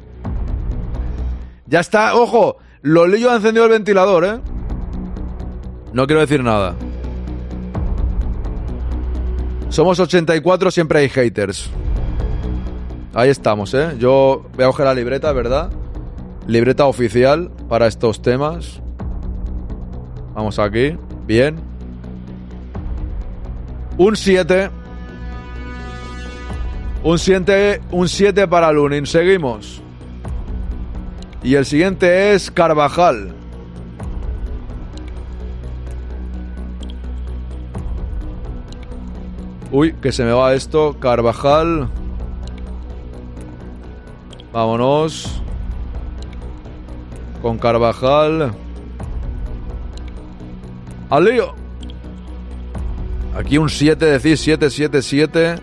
ya 1.67 1.79
está, 1.79 2.15
ojo. 2.15 2.57
Lolillo 2.81 3.31
ha 3.31 3.37
encendido 3.37 3.63
el 3.63 3.71
ventilador, 3.71 4.25
¿eh? 4.25 4.50
No 5.93 6.07
quiero 6.07 6.21
decir 6.21 6.43
nada. 6.43 6.75
Somos 9.69 9.99
84, 9.99 10.71
siempre 10.71 10.99
hay 10.99 11.09
haters. 11.09 11.69
Ahí 13.13 13.29
estamos, 13.29 13.73
¿eh? 13.73 13.95
Yo 13.99 14.45
voy 14.55 14.63
a 14.63 14.67
coger 14.67 14.85
la 14.85 14.93
libreta, 14.93 15.31
¿verdad? 15.33 15.69
Libreta 16.47 16.85
oficial 16.85 17.51
para 17.67 17.87
estos 17.87 18.21
temas. 18.21 18.81
Vamos 20.33 20.59
aquí. 20.59 20.97
Bien. 21.25 21.57
Un 23.97 24.15
7. 24.15 24.69
Un 27.03 27.19
7 27.19 27.81
un 27.91 28.07
7 28.07 28.47
para 28.47 28.71
Lunin. 28.71 29.05
Seguimos. 29.05 29.81
Y 31.43 31.55
el 31.55 31.65
siguiente 31.65 32.33
es 32.33 32.49
Carvajal. 32.51 33.40
Uy, 39.71 39.93
que 39.93 40.11
se 40.11 40.23
me 40.23 40.31
va 40.31 40.53
esto. 40.53 40.97
Carvajal. 40.99 41.89
Vámonos. 44.51 45.41
Con 47.41 47.57
Carvajal. 47.57 48.53
¡Al 51.09 51.25
lío! 51.25 51.53
Aquí 53.35 53.57
un 53.57 53.69
7, 53.69 54.05
decís 54.05 54.41
7, 54.41 54.69
7, 54.69 55.01
7. 55.01 55.55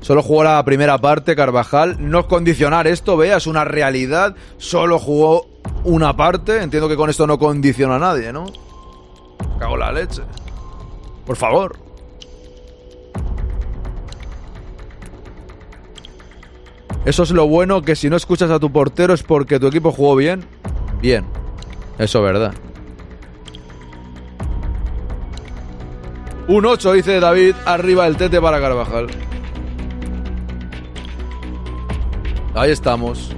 Solo 0.00 0.22
jugó 0.22 0.44
la 0.44 0.64
primera 0.64 0.98
parte, 0.98 1.36
Carvajal. 1.36 1.96
No 1.98 2.20
es 2.20 2.26
condicionar 2.26 2.86
esto, 2.86 3.16
vea, 3.16 3.36
es 3.36 3.46
una 3.46 3.64
realidad. 3.64 4.36
Solo 4.56 4.98
jugó 4.98 5.46
una 5.84 6.16
parte. 6.16 6.62
Entiendo 6.62 6.88
que 6.88 6.96
con 6.96 7.10
esto 7.10 7.26
no 7.26 7.38
condiciona 7.38 7.96
a 7.96 7.98
nadie, 7.98 8.32
¿no? 8.32 8.46
Cago 9.58 9.76
la 9.76 9.92
leche. 9.92 10.22
Por 11.26 11.36
favor. 11.36 11.76
Eso 17.04 17.22
es 17.22 17.30
lo 17.30 17.46
bueno, 17.46 17.82
que 17.82 17.94
si 17.94 18.08
no 18.08 18.16
escuchas 18.16 18.50
a 18.50 18.58
tu 18.58 18.72
portero 18.72 19.14
es 19.14 19.22
porque 19.22 19.60
tu 19.60 19.66
equipo 19.66 19.92
jugó 19.92 20.16
bien. 20.16 20.44
Bien. 21.00 21.24
Eso 21.98 22.18
es 22.18 22.24
verdad. 22.24 22.54
Un 26.48 26.64
8, 26.64 26.92
dice 26.92 27.20
David, 27.20 27.54
arriba 27.64 28.06
el 28.06 28.16
tete 28.16 28.40
para 28.40 28.60
Carvajal. 28.60 29.08
Ahí 32.54 32.70
estamos. 32.70 33.34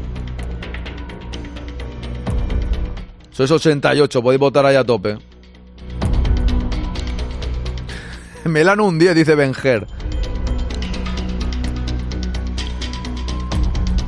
Sois 3.31 3.51
88, 3.51 4.23
podéis 4.23 4.40
votar 4.40 4.66
ahí 4.66 4.77
a 4.77 4.85
tope. 4.85 5.27
Melano 8.53 8.85
un 8.85 8.99
10, 8.99 9.15
dice 9.15 9.35
Benger. 9.35 9.87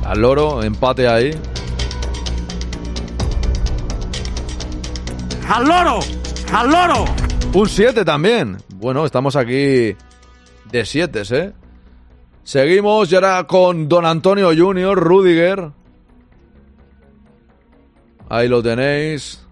Al 0.05 0.19
loro, 0.19 0.61
empate 0.63 1.07
ahí. 1.07 1.31
¡Al 5.47 5.67
loro! 5.67 5.99
¡Al 6.53 6.69
loro! 6.69 7.05
Un 7.53 7.69
7 7.69 8.03
también. 8.03 8.57
Bueno, 8.75 9.05
estamos 9.05 9.35
aquí 9.35 9.95
de 10.71 10.85
7, 10.85 11.21
¿eh? 11.31 11.53
Seguimos 12.43 13.11
y 13.11 13.15
ahora 13.15 13.45
con 13.45 13.87
Don 13.87 14.05
Antonio 14.05 14.51
Junior, 14.55 14.97
Rudiger. 14.97 15.71
Ahí 18.29 18.47
lo 18.47 18.63
tenéis. 18.63 19.45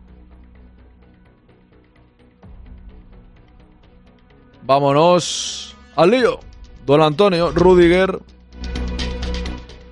Vámonos 4.70 5.76
al 5.96 6.12
lío. 6.12 6.40
Don 6.86 7.02
Antonio, 7.02 7.50
Rudiger. 7.50 8.20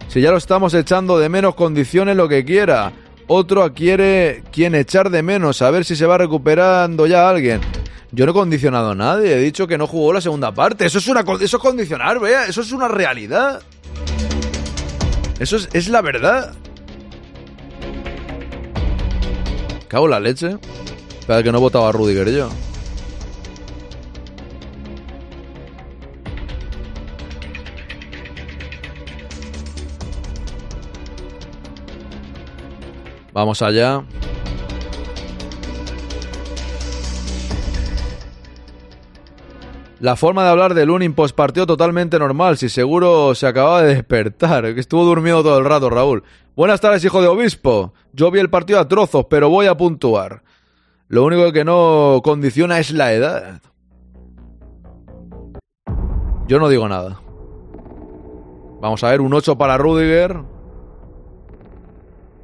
Si 0.07 0.21
ya 0.21 0.29
lo 0.29 0.37
estamos 0.37 0.71
echando 0.75 1.17
de 1.17 1.29
menos, 1.29 1.55
condiciones 1.55 2.15
lo 2.15 2.29
que 2.29 2.45
quiera. 2.45 2.93
Otro 3.25 3.73
quiere 3.73 4.43
quien 4.51 4.75
echar 4.75 5.09
de 5.09 5.23
menos, 5.23 5.63
a 5.63 5.71
ver 5.71 5.83
si 5.83 5.95
se 5.95 6.05
va 6.05 6.19
recuperando 6.19 7.07
ya 7.07 7.27
alguien. 7.27 7.59
Yo 8.11 8.27
no 8.27 8.33
he 8.33 8.35
condicionado 8.35 8.91
a 8.91 8.95
nadie, 8.95 9.33
he 9.33 9.39
dicho 9.39 9.65
que 9.65 9.79
no 9.79 9.87
jugó 9.87 10.13
la 10.13 10.21
segunda 10.21 10.53
parte. 10.53 10.85
Eso 10.85 10.99
es 10.99 11.07
una 11.07 11.21
eso 11.41 11.57
es 11.57 11.63
condicionar, 11.63 12.19
vea, 12.19 12.45
eso 12.45 12.61
es 12.61 12.71
una 12.71 12.87
realidad. 12.87 13.63
Eso 15.39 15.55
es, 15.55 15.69
es 15.73 15.89
la 15.89 16.03
verdad. 16.03 16.53
Cago 19.87 20.05
en 20.05 20.11
la 20.11 20.19
leche. 20.19 20.55
Espera 21.19 21.41
que 21.41 21.51
no 21.51 21.59
votaba 21.59 21.89
a 21.89 21.91
Rudiger 21.91 22.29
yo. 22.31 22.49
Vamos 33.37 33.61
allá. 33.61 34.03
La 39.99 40.15
forma 40.15 40.43
de 40.43 40.49
hablar 40.49 40.73
de 40.73 40.87
Lunin 40.87 41.13
post 41.13 41.35
partido 41.35 41.67
totalmente 41.67 42.17
normal, 42.17 42.57
si 42.57 42.67
seguro 42.67 43.35
se 43.35 43.45
acaba 43.45 43.83
de 43.83 43.93
despertar, 43.93 44.73
que 44.73 44.79
estuvo 44.79 45.05
durmiendo 45.05 45.43
todo 45.43 45.59
el 45.59 45.65
rato, 45.65 45.91
Raúl. 45.91 46.23
Buenas 46.55 46.81
tardes, 46.81 47.05
hijo 47.05 47.21
de 47.21 47.27
obispo. 47.27 47.93
Yo 48.11 48.31
vi 48.31 48.39
el 48.39 48.49
partido 48.49 48.79
a 48.79 48.87
trozos, 48.87 49.27
pero 49.29 49.49
voy 49.49 49.67
a 49.67 49.77
puntuar. 49.77 50.41
Lo 51.07 51.23
único 51.23 51.51
que 51.51 51.63
no 51.63 52.21
condiciona 52.23 52.79
es 52.79 52.89
la 52.89 53.13
edad. 53.13 53.61
Yo 56.47 56.57
no 56.57 56.69
digo 56.69 56.89
nada. 56.89 57.21
Vamos 58.81 59.03
a 59.03 59.11
ver, 59.11 59.21
un 59.21 59.31
8 59.31 59.59
para 59.59 59.77
Rudiger. 59.77 60.56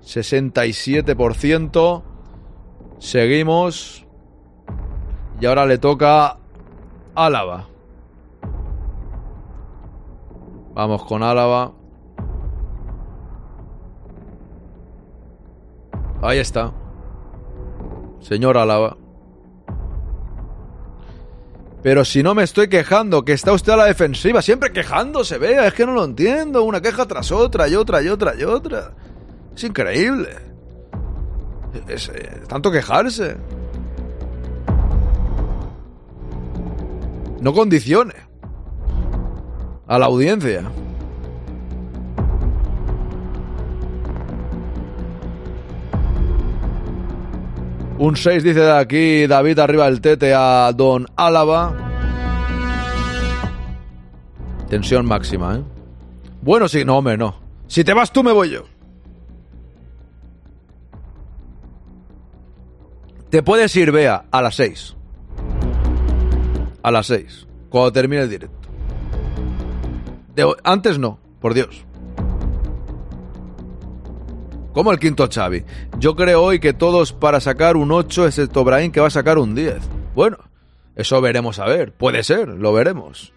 67%. 0.06 2.04
Seguimos. 3.00 4.06
Y 5.40 5.46
ahora 5.46 5.66
le 5.66 5.78
toca 5.78 6.38
Álava. 7.16 7.68
Vamos 10.74 11.04
con 11.06 11.22
Álava. 11.24 11.74
Ahí 16.22 16.40
está. 16.40 16.72
Señor 18.22 18.58
Álava. 18.58 18.98
Pero 21.84 22.06
si 22.06 22.24
no 22.24 22.34
me 22.34 22.44
estoy 22.44 22.70
quejando, 22.70 23.26
que 23.26 23.34
está 23.34 23.52
usted 23.52 23.74
a 23.74 23.78
la 23.78 23.86
defensiva, 23.86 24.42
siempre 24.42 24.72
quejándose, 24.72 25.38
vea, 25.38 25.68
es 25.68 25.74
que 25.74 25.86
no 25.86 25.92
lo 25.92 26.06
entiendo, 26.06 26.64
una 26.64 26.82
queja 26.82 27.06
tras 27.06 27.30
otra 27.34 27.68
y 27.68 27.76
otra 27.76 28.02
y 28.02 28.08
otra 28.08 28.34
y 28.40 28.44
otra. 28.44 28.94
Es 29.56 29.64
increíble. 29.64 30.30
Es, 31.88 32.10
eh, 32.10 32.42
tanto 32.48 32.72
quejarse. 32.72 33.36
No 37.42 37.54
condicione 37.54 38.14
a 39.88 40.00
la 40.00 40.06
audiencia. 40.06 40.64
Un 47.98 48.18
6 48.18 48.44
dice 48.44 48.60
de 48.60 48.78
aquí 48.78 49.28
David 49.28 49.60
arriba 49.60 49.88
el 49.88 50.02
tete 50.02 50.34
a 50.34 50.72
Don 50.76 51.06
Álava. 51.16 51.74
Tensión 54.70 55.06
máxima, 55.06 55.56
¿eh? 55.56 55.64
Bueno, 56.42 56.68
sí, 56.68 56.84
no, 56.84 56.98
hombre, 56.98 57.18
no. 57.18 57.36
Si 57.68 57.84
te 57.84 57.94
vas 57.94 58.12
tú, 58.12 58.24
me 58.24 58.32
voy 58.32 58.50
yo. 58.50 58.73
Te 63.34 63.42
puedes 63.42 63.76
ir, 63.76 63.92
vea, 63.92 64.26
a 64.30 64.44
las 64.44 64.54
6. 64.58 64.96
A 66.84 66.92
las 66.92 67.08
6. 67.08 67.48
Cuando 67.68 67.92
termine 67.92 68.22
el 68.22 68.30
directo. 68.30 68.70
De- 70.36 70.56
antes 70.64 71.00
no, 71.00 71.18
por 71.42 71.56
Dios. 71.56 71.84
Como 74.72 74.92
el 74.92 75.00
quinto 75.00 75.28
Xavi. 75.28 75.66
Yo 75.98 76.16
creo 76.16 76.44
hoy 76.44 76.60
que 76.60 76.74
todos 76.74 77.12
para 77.12 77.40
sacar 77.40 77.76
un 77.76 77.92
8, 77.92 78.28
excepto 78.28 78.64
Brahim 78.64 78.92
que 78.92 79.02
va 79.02 79.08
a 79.08 79.10
sacar 79.10 79.40
un 79.40 79.56
10. 79.56 79.78
Bueno, 80.14 80.38
eso 80.96 81.20
veremos 81.20 81.58
a 81.58 81.66
ver. 81.66 81.92
Puede 81.92 82.22
ser, 82.22 82.50
lo 82.50 82.72
veremos. 82.72 83.34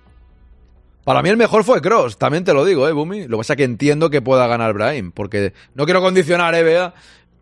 Para 1.05 1.23
mí 1.23 1.31
el 1.31 1.39
mejor 1.39 1.65
fue 1.65 1.81
Cross, 1.81 2.19
también 2.19 2.45
te 2.45 2.53
lo 2.53 2.67
digo, 2.67 2.87
eh, 2.87 2.93
Bumi. 2.93 3.29
Lo 3.29 3.39
que 3.39 3.41
pasa 3.41 3.55
es 3.55 3.57
que 3.57 3.65
entiendo 3.65 4.11
que 4.11 4.21
pueda 4.21 4.47
ganar 4.47 4.75
Brahim, 4.75 5.11
porque 5.11 5.55
no 5.75 5.87
quiero 5.87 6.03
condicionar, 6.03 6.55
eh, 6.55 6.63
Bea. 6.63 6.93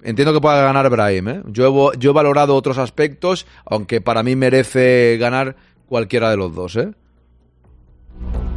Entiendo 0.04 0.34
que 0.34 0.40
pueda 0.40 0.62
ganar 0.62 0.90
Brahim, 0.90 1.28
eh. 1.28 1.42
Yo 1.46 1.92
he, 1.94 2.08
valorado 2.10 2.54
otros 2.54 2.76
aspectos, 2.76 3.46
aunque 3.64 4.02
para 4.02 4.22
mí 4.22 4.36
merece 4.36 5.16
ganar 5.18 5.56
cualquiera 5.86 6.30
de 6.30 6.36
los 6.36 6.54
dos, 6.54 6.76
eh. 6.76 6.92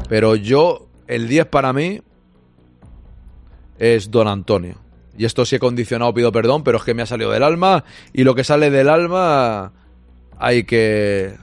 Pero 0.10 0.36
yo, 0.36 0.90
el 1.08 1.30
10 1.30 1.46
para 1.46 1.72
mí 1.72 2.02
es 3.80 4.12
Don 4.12 4.28
Antonio. 4.28 4.76
Y 5.18 5.24
esto 5.24 5.46
sí 5.46 5.56
he 5.56 5.60
condicionado, 5.60 6.14
pido 6.14 6.34
perdón, 6.34 6.66
pero 6.66 6.80
es 6.80 6.84
que 6.84 6.94
me 6.94 7.02
ha 7.02 7.06
salido 7.06 7.32
del 7.32 7.44
alma. 7.44 7.86
Y 8.12 8.26
lo 8.26 8.36
que 8.36 8.44
sale 8.44 8.70
del 8.70 8.90
alma 8.90 9.72
hay 10.38 10.66
que 10.66 11.34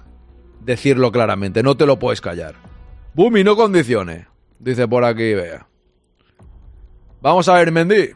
decirlo 0.61 1.13
claramente. 1.13 1.63
No 1.63 1.79
te 1.79 1.87
lo 1.87 1.99
puedes 1.99 2.21
callar. 2.21 2.57
Bumi, 3.15 3.43
no 3.43 3.57
condicione. 3.57 4.27
Dice 4.59 4.87
por 4.87 5.05
aquí, 5.05 5.33
vea. 5.33 5.67
Vamos 7.23 7.49
a 7.49 7.55
ver, 7.55 7.73
Mendy. 7.73 8.11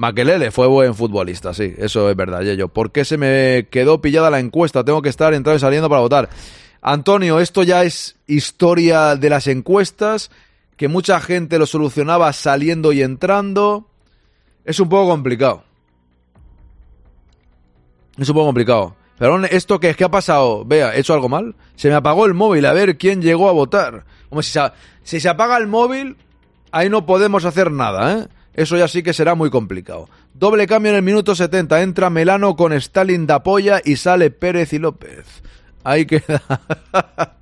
Maquelele 0.00 0.50
fue 0.50 0.66
buen 0.66 0.94
futbolista, 0.94 1.52
sí, 1.52 1.74
eso 1.76 2.08
es 2.08 2.16
verdad, 2.16 2.40
Yello. 2.40 2.68
¿Por 2.68 2.90
qué 2.90 3.04
se 3.04 3.18
me 3.18 3.68
quedó 3.70 4.00
pillada 4.00 4.30
la 4.30 4.40
encuesta? 4.40 4.82
Tengo 4.82 5.02
que 5.02 5.10
estar 5.10 5.34
entrando 5.34 5.58
y 5.58 5.60
saliendo 5.60 5.90
para 5.90 6.00
votar. 6.00 6.30
Antonio, 6.80 7.38
esto 7.38 7.64
ya 7.64 7.84
es 7.84 8.16
historia 8.26 9.14
de 9.16 9.28
las 9.28 9.46
encuestas, 9.46 10.30
que 10.78 10.88
mucha 10.88 11.20
gente 11.20 11.58
lo 11.58 11.66
solucionaba 11.66 12.32
saliendo 12.32 12.94
y 12.94 13.02
entrando. 13.02 13.90
Es 14.64 14.80
un 14.80 14.88
poco 14.88 15.10
complicado. 15.10 15.64
Es 18.16 18.26
un 18.30 18.34
poco 18.34 18.46
complicado. 18.46 18.96
Pero 19.18 19.44
esto 19.44 19.80
que 19.80 19.90
es 19.90 19.98
que 19.98 20.04
ha 20.04 20.10
pasado, 20.10 20.64
vea, 20.64 20.96
¿he 20.96 21.00
hecho 21.00 21.12
algo 21.12 21.28
mal? 21.28 21.56
Se 21.76 21.90
me 21.90 21.94
apagó 21.94 22.24
el 22.24 22.32
móvil, 22.32 22.64
a 22.64 22.72
ver 22.72 22.96
quién 22.96 23.20
llegó 23.20 23.50
a 23.50 23.52
votar. 23.52 24.06
Hombre, 24.30 24.44
si 24.44 24.52
se, 24.52 24.62
si 25.02 25.20
se 25.20 25.28
apaga 25.28 25.58
el 25.58 25.66
móvil, 25.66 26.16
ahí 26.72 26.88
no 26.88 27.04
podemos 27.04 27.44
hacer 27.44 27.70
nada, 27.70 28.14
¿eh? 28.14 28.28
Eso 28.54 28.76
ya 28.76 28.88
sí 28.88 29.02
que 29.02 29.12
será 29.12 29.34
muy 29.34 29.50
complicado. 29.50 30.08
Doble 30.34 30.66
cambio 30.66 30.90
en 30.90 30.96
el 30.96 31.02
minuto 31.02 31.34
70. 31.34 31.82
Entra 31.82 32.10
Melano 32.10 32.56
con 32.56 32.72
Stalin 32.72 33.26
de 33.26 33.34
apoya 33.34 33.80
y 33.84 33.96
sale 33.96 34.30
Pérez 34.30 34.72
y 34.72 34.78
López. 34.78 35.42
Ahí 35.84 36.06
queda. 36.06 36.42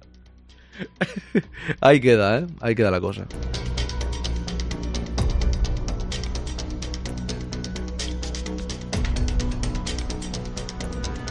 Ahí 1.80 2.00
queda, 2.00 2.38
¿eh? 2.38 2.46
Ahí 2.60 2.74
queda 2.74 2.90
la 2.90 3.00
cosa. 3.00 3.26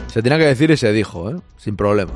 Se 0.08 0.22
tenía 0.22 0.38
que 0.38 0.46
decir 0.46 0.70
y 0.70 0.76
se 0.76 0.92
dijo, 0.92 1.30
¿eh? 1.30 1.36
Sin 1.56 1.76
problema. 1.76 2.12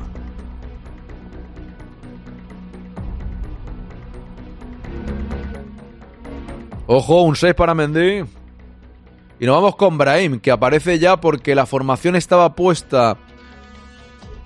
Ojo, 6.95 7.23
un 7.23 7.37
6 7.37 7.55
para 7.55 7.75
Mendy. 7.75 8.23
Y 9.41 9.47
nos 9.47 9.57
vamos 9.57 9.77
con 9.77 9.97
Brahim, 9.97 10.41
que 10.41 10.51
aparece 10.51 10.99
ya 10.99 11.17
porque 11.17 11.55
la 11.55 11.65
formación 11.65 12.17
estaba 12.17 12.55
puesta 12.55 13.17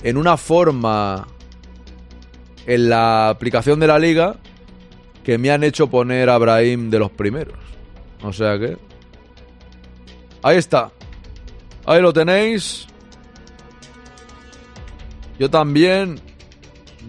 en 0.04 0.16
una 0.16 0.36
forma 0.36 1.26
en 2.64 2.88
la 2.88 3.30
aplicación 3.30 3.80
de 3.80 3.88
la 3.88 3.98
liga 3.98 4.36
que 5.24 5.38
me 5.38 5.50
han 5.50 5.64
hecho 5.64 5.88
poner 5.88 6.30
a 6.30 6.38
Brahim 6.38 6.88
de 6.88 7.00
los 7.00 7.10
primeros. 7.10 7.58
O 8.22 8.32
sea 8.32 8.56
que... 8.60 8.78
Ahí 10.40 10.58
está. 10.58 10.92
Ahí 11.84 12.00
lo 12.00 12.12
tenéis. 12.12 12.86
Yo 15.36 15.50
también. 15.50 16.20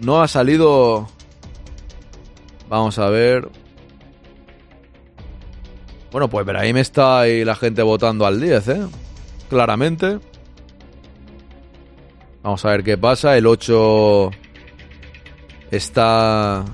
No 0.02 0.20
ha 0.20 0.26
salido... 0.26 1.06
Vamos 2.68 2.98
a 2.98 3.08
ver. 3.08 3.48
Bueno, 6.10 6.28
pues 6.28 6.46
Brahim 6.46 6.78
está 6.78 7.20
ahí 7.20 7.44
la 7.44 7.54
gente 7.54 7.82
votando 7.82 8.24
al 8.24 8.40
10, 8.40 8.68
¿eh? 8.68 8.86
Claramente. 9.50 10.18
Vamos 12.42 12.64
a 12.64 12.70
ver 12.70 12.82
qué 12.82 12.96
pasa. 12.96 13.36
El 13.36 13.46
8 13.46 14.30
está 15.70 16.64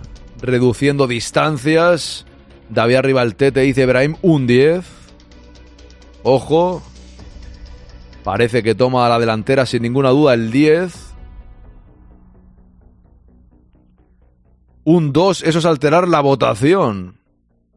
reduciendo 0.40 1.09
distancias. 1.09 2.27
David 2.69 2.94
arriba 2.94 3.23
al 3.23 3.35
tete, 3.35 3.61
dice 3.61 3.86
Brahim, 3.86 4.16
un 4.23 4.47
10. 4.47 4.85
Ojo. 6.23 6.82
Parece 8.23 8.62
que 8.62 8.74
toma 8.74 9.09
la 9.09 9.19
delantera 9.19 9.66
sin 9.66 9.82
ninguna 9.82 10.11
duda 10.11 10.35
el 10.35 10.51
10. 10.51 10.94
Un 14.85 15.12
2, 15.12 15.43
eso 15.43 15.59
es 15.59 15.65
alterar 15.65 16.06
la 16.06 16.20
votación. 16.20 17.24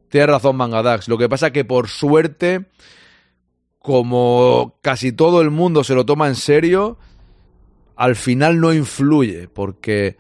Tienes 0.10 0.30
razón, 0.30 0.56
Mangadax. 0.56 1.08
Lo 1.08 1.18
que 1.18 1.30
pasa 1.30 1.52
que 1.52 1.66
por 1.66 1.88
suerte, 1.90 2.66
como 3.80 4.78
casi 4.82 5.12
todo 5.12 5.42
el 5.42 5.52
mundo 5.52 5.84
se 5.84 5.96
lo 5.96 6.06
toma 6.06 6.28
en 6.28 6.36
serio, 6.36 6.98
al 7.96 8.16
final 8.16 8.60
no 8.60 8.74
influye, 8.74 9.48
porque 9.48 10.18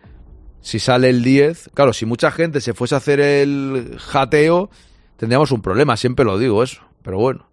si 0.61 0.79
sale 0.79 1.09
el 1.09 1.23
10, 1.23 1.69
claro, 1.73 1.93
si 1.93 2.05
mucha 2.05 2.31
gente 2.31 2.59
se 2.59 2.73
fuese 2.73 2.95
a 2.95 2.97
hacer 2.97 3.19
el 3.19 3.95
jateo, 3.99 4.69
tendríamos 5.15 5.51
un 5.51 5.61
problema, 5.61 5.95
siempre 5.95 6.25
lo 6.25 6.37
digo 6.37 6.63
eso. 6.63 6.81
Pero 7.03 7.19
bueno, 7.19 7.47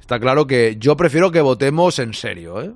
está 0.00 0.18
claro 0.18 0.46
que 0.46 0.76
yo 0.78 0.96
prefiero 0.96 1.30
que 1.30 1.40
votemos 1.40 1.98
en 1.98 2.14
serio, 2.14 2.62
¿eh? 2.62 2.72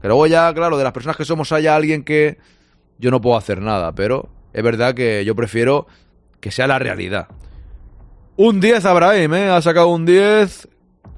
Que 0.00 0.06
luego 0.06 0.28
ya, 0.28 0.52
claro, 0.54 0.78
de 0.78 0.84
las 0.84 0.92
personas 0.92 1.16
que 1.16 1.24
somos 1.24 1.50
haya 1.50 1.74
alguien 1.74 2.04
que 2.04 2.38
yo 2.98 3.10
no 3.10 3.20
puedo 3.20 3.36
hacer 3.36 3.60
nada, 3.60 3.92
pero 3.94 4.28
es 4.52 4.62
verdad 4.62 4.94
que 4.94 5.24
yo 5.24 5.34
prefiero 5.34 5.88
que 6.40 6.52
sea 6.52 6.68
la 6.68 6.78
realidad. 6.78 7.28
Un 8.40 8.60
10 8.60 8.84
a 8.84 8.92
Brahim, 8.92 9.34
¿eh? 9.34 9.50
Ha 9.50 9.60
sacado 9.60 9.88
un 9.88 10.06
10 10.06 10.68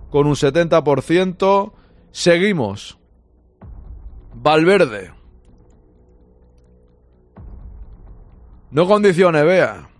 con 0.08 0.26
un 0.26 0.32
70%. 0.32 1.72
Seguimos. 2.12 2.98
Valverde. 4.32 5.12
No 8.70 8.86
condiciones, 8.86 9.44
vea. 9.44 9.90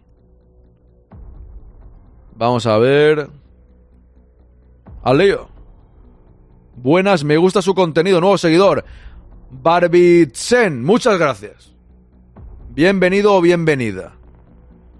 Vamos 2.36 2.64
a 2.64 2.78
ver. 2.78 3.28
Al. 5.02 5.40
Buenas, 6.76 7.22
me 7.22 7.36
gusta 7.36 7.60
su 7.60 7.74
contenido. 7.74 8.22
Nuevo 8.22 8.38
seguidor. 8.38 8.82
Barbitsen, 9.50 10.82
muchas 10.82 11.18
gracias. 11.18 11.74
Bienvenido 12.70 13.34
o 13.34 13.42
bienvenida. 13.42 14.19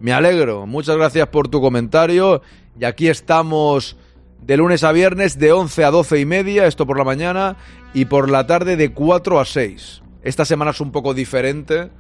Me 0.01 0.12
alegro. 0.12 0.66
Muchas 0.66 0.97
gracias 0.97 1.28
por 1.28 1.48
tu 1.48 1.60
comentario. 1.60 2.43
Y 2.78 2.85
aquí 2.85 3.09
estamos 3.09 3.97
de 4.40 4.56
lunes 4.56 4.82
a 4.82 4.93
viernes 4.93 5.39
de 5.39 5.52
11 5.52 5.85
a 5.85 5.90
12 5.90 6.18
y 6.18 6.24
media, 6.24 6.66
esto 6.66 6.86
por 6.86 6.97
la 6.97 7.05
mañana, 7.05 7.56
y 7.93 8.06
por 8.06 8.31
la 8.31 8.47
tarde 8.47 8.77
de 8.77 8.93
4 8.93 9.39
a 9.39 9.44
6. 9.44 10.02
Esta 10.22 10.44
semana 10.44 10.70
es 10.70 10.81
un 10.81 10.90
poco 10.90 11.12
diferente 11.12 11.90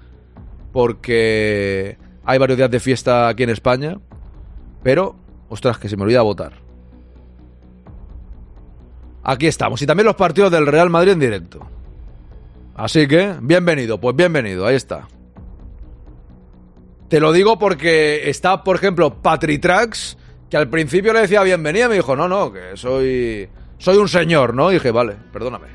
porque 0.72 1.98
hay 2.24 2.38
varios 2.38 2.56
días 2.56 2.70
de 2.70 2.80
fiesta 2.80 3.28
aquí 3.28 3.42
en 3.42 3.50
España. 3.50 3.98
Pero, 4.82 5.16
ostras, 5.50 5.78
que 5.78 5.88
se 5.88 5.96
me 5.96 6.04
olvida 6.04 6.22
votar. 6.22 6.54
Aquí 9.22 9.46
estamos. 9.46 9.82
Y 9.82 9.86
también 9.86 10.06
los 10.06 10.16
partidos 10.16 10.50
del 10.50 10.66
Real 10.66 10.88
Madrid 10.88 11.12
en 11.12 11.20
directo. 11.20 11.60
Así 12.74 13.06
que, 13.06 13.34
bienvenido, 13.42 14.00
pues 14.00 14.16
bienvenido, 14.16 14.66
ahí 14.66 14.76
está. 14.76 15.06
Te 17.10 17.18
lo 17.18 17.32
digo 17.32 17.58
porque 17.58 18.30
está, 18.30 18.62
por 18.62 18.76
ejemplo, 18.76 19.20
Patritrax, 19.20 20.16
que 20.48 20.56
al 20.56 20.68
principio 20.68 21.12
le 21.12 21.22
decía 21.22 21.42
bienvenida, 21.42 21.88
me 21.88 21.96
dijo, 21.96 22.14
no, 22.14 22.28
no, 22.28 22.52
que 22.52 22.76
soy. 22.76 23.48
Soy 23.78 23.96
un 23.96 24.08
señor, 24.08 24.54
¿no? 24.54 24.70
Y 24.70 24.74
dije, 24.74 24.92
vale, 24.92 25.16
perdóname. 25.32 25.66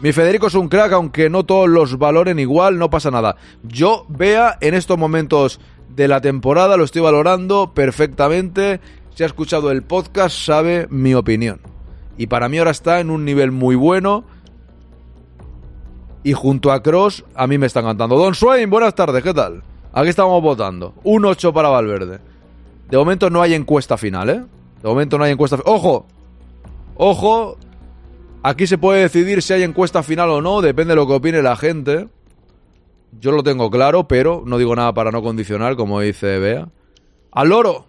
Mi 0.00 0.12
Federico 0.12 0.46
es 0.46 0.54
un 0.54 0.70
crack, 0.70 0.92
aunque 0.92 1.28
no 1.28 1.44
todos 1.44 1.68
los 1.68 1.98
valoren 1.98 2.38
igual, 2.38 2.78
no 2.78 2.88
pasa 2.88 3.10
nada. 3.10 3.36
Yo, 3.64 4.06
vea, 4.08 4.56
en 4.62 4.72
estos 4.72 4.96
momentos 4.96 5.60
de 5.94 6.08
la 6.08 6.22
temporada, 6.22 6.78
lo 6.78 6.84
estoy 6.84 7.02
valorando 7.02 7.74
perfectamente. 7.74 8.80
Si 9.14 9.24
ha 9.24 9.26
escuchado 9.26 9.70
el 9.70 9.82
podcast, 9.82 10.38
sabe 10.38 10.86
mi 10.88 11.12
opinión. 11.12 11.60
Y 12.16 12.28
para 12.28 12.48
mí 12.48 12.56
ahora 12.56 12.70
está 12.70 13.00
en 13.00 13.10
un 13.10 13.26
nivel 13.26 13.52
muy 13.52 13.76
bueno. 13.76 14.24
Y 16.22 16.32
junto 16.32 16.72
a 16.72 16.82
Cross, 16.82 17.26
a 17.34 17.46
mí 17.46 17.58
me 17.58 17.66
están 17.66 17.84
cantando. 17.84 18.16
Don 18.16 18.34
Swain, 18.34 18.70
buenas 18.70 18.94
tardes, 18.94 19.22
¿qué 19.22 19.34
tal? 19.34 19.62
Aquí 19.92 20.08
estamos 20.10 20.42
votando. 20.42 20.94
Un 21.02 21.24
8 21.24 21.52
para 21.52 21.68
Valverde. 21.68 22.20
De 22.90 22.96
momento 22.96 23.30
no 23.30 23.42
hay 23.42 23.54
encuesta 23.54 23.96
final, 23.96 24.30
¿eh? 24.30 24.44
De 24.82 24.88
momento 24.88 25.18
no 25.18 25.24
hay 25.24 25.32
encuesta. 25.32 25.58
¡Ojo! 25.64 26.06
¡Ojo! 26.96 27.56
Aquí 28.42 28.66
se 28.66 28.78
puede 28.78 29.02
decidir 29.02 29.42
si 29.42 29.52
hay 29.52 29.62
encuesta 29.62 30.02
final 30.02 30.30
o 30.30 30.40
no, 30.40 30.60
depende 30.60 30.92
de 30.92 30.96
lo 30.96 31.06
que 31.06 31.14
opine 31.14 31.42
la 31.42 31.56
gente. 31.56 32.08
Yo 33.18 33.32
lo 33.32 33.42
tengo 33.42 33.70
claro, 33.70 34.06
pero 34.06 34.42
no 34.46 34.58
digo 34.58 34.76
nada 34.76 34.94
para 34.94 35.10
no 35.10 35.22
condicionar, 35.22 35.76
como 35.76 36.00
dice 36.00 36.38
Bea. 36.38 36.68
Al 37.32 37.48
loro. 37.48 37.86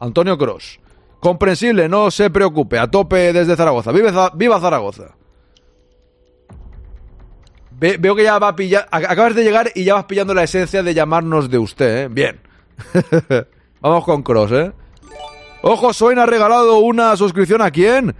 Antonio 0.00 0.36
Cross. 0.36 0.80
Comprensible, 1.20 1.88
no 1.88 2.10
se 2.10 2.28
preocupe. 2.30 2.78
A 2.78 2.90
tope 2.90 3.32
desde 3.32 3.56
Zaragoza. 3.56 3.90
Viva 3.92 4.60
Zaragoza. 4.60 5.16
Veo 7.78 8.14
que 8.14 8.24
ya 8.24 8.38
va 8.38 8.48
a 8.48 8.56
pillar. 8.56 8.88
Acabas 8.90 9.34
de 9.34 9.44
llegar 9.44 9.70
y 9.74 9.84
ya 9.84 9.94
vas 9.94 10.04
pillando 10.04 10.34
la 10.34 10.44
esencia 10.44 10.82
de 10.82 10.94
llamarnos 10.94 11.50
de 11.50 11.58
usted, 11.58 12.04
¿eh? 12.04 12.08
Bien. 12.10 12.40
Vamos 13.80 14.04
con 14.04 14.22
Cross, 14.22 14.52
¿eh? 14.52 14.72
Ojo, 15.62 15.92
Soin 15.92 16.18
ha 16.18 16.26
regalado 16.26 16.78
una 16.78 17.16
suscripción 17.16 17.62
a 17.62 17.70
quién? 17.70 18.14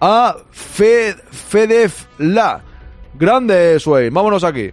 A 0.00 0.36
Fed, 0.50 1.16
Fedef 1.30 2.06
La. 2.18 2.60
Grande, 3.14 3.78
Swain. 3.80 4.12
Vámonos 4.12 4.44
aquí. 4.44 4.70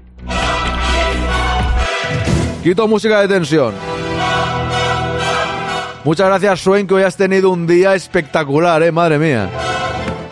Quito 2.64 2.88
música 2.88 3.22
de 3.22 3.28
tensión. 3.28 3.74
Muchas 6.04 6.28
gracias, 6.28 6.62
Swain, 6.62 6.86
que 6.86 6.96
hoy 6.96 7.04
has 7.04 7.16
tenido 7.16 7.50
un 7.50 7.66
día 7.66 7.96
espectacular, 7.96 8.84
eh, 8.84 8.92
madre 8.92 9.18
mía. 9.18 9.50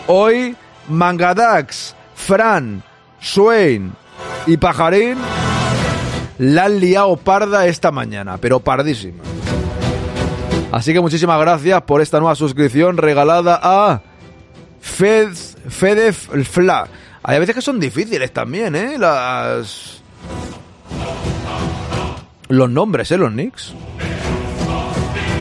Hoy, 0.08 0.56
Mangadax, 0.90 1.96
Fran, 2.14 2.84
Swain 3.22 3.94
y 4.48 4.58
Pajarín 4.58 5.18
la 6.40 6.66
han 6.66 6.80
liado 6.80 7.16
parda 7.18 7.68
esta 7.68 7.92
mañana, 7.92 8.38
pero 8.38 8.60
pardísima. 8.60 9.24
Así 10.72 10.94
que 10.94 11.02
muchísimas 11.02 11.40
gracias 11.40 11.82
por 11.84 12.02
esta 12.02 12.20
nueva 12.20 12.36
suscripción 12.36 12.98
regalada 12.98 13.60
a 13.62 14.02
Fed, 14.80 15.30
Fedef 15.70 16.30
Fla. 16.50 16.88
Hay 17.24 17.40
veces 17.40 17.56
que 17.56 17.62
son 17.62 17.80
difíciles 17.80 18.32
también, 18.34 18.76
¿eh? 18.76 18.98
Las... 18.98 20.02
Los 22.48 22.70
nombres, 22.70 23.12
¿eh? 23.12 23.18
Los 23.18 23.32
nicks. 23.32 23.74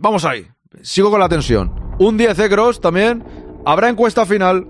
Vamos 0.02 0.24
ahí. 0.24 0.46
Sigo 0.82 1.10
con 1.10 1.20
la 1.20 1.28
tensión. 1.28 1.72
Un 1.98 2.16
10 2.16 2.36
de 2.36 2.48
Cross 2.48 2.80
también. 2.80 3.24
Habrá 3.64 3.88
encuesta 3.88 4.26
final. 4.26 4.66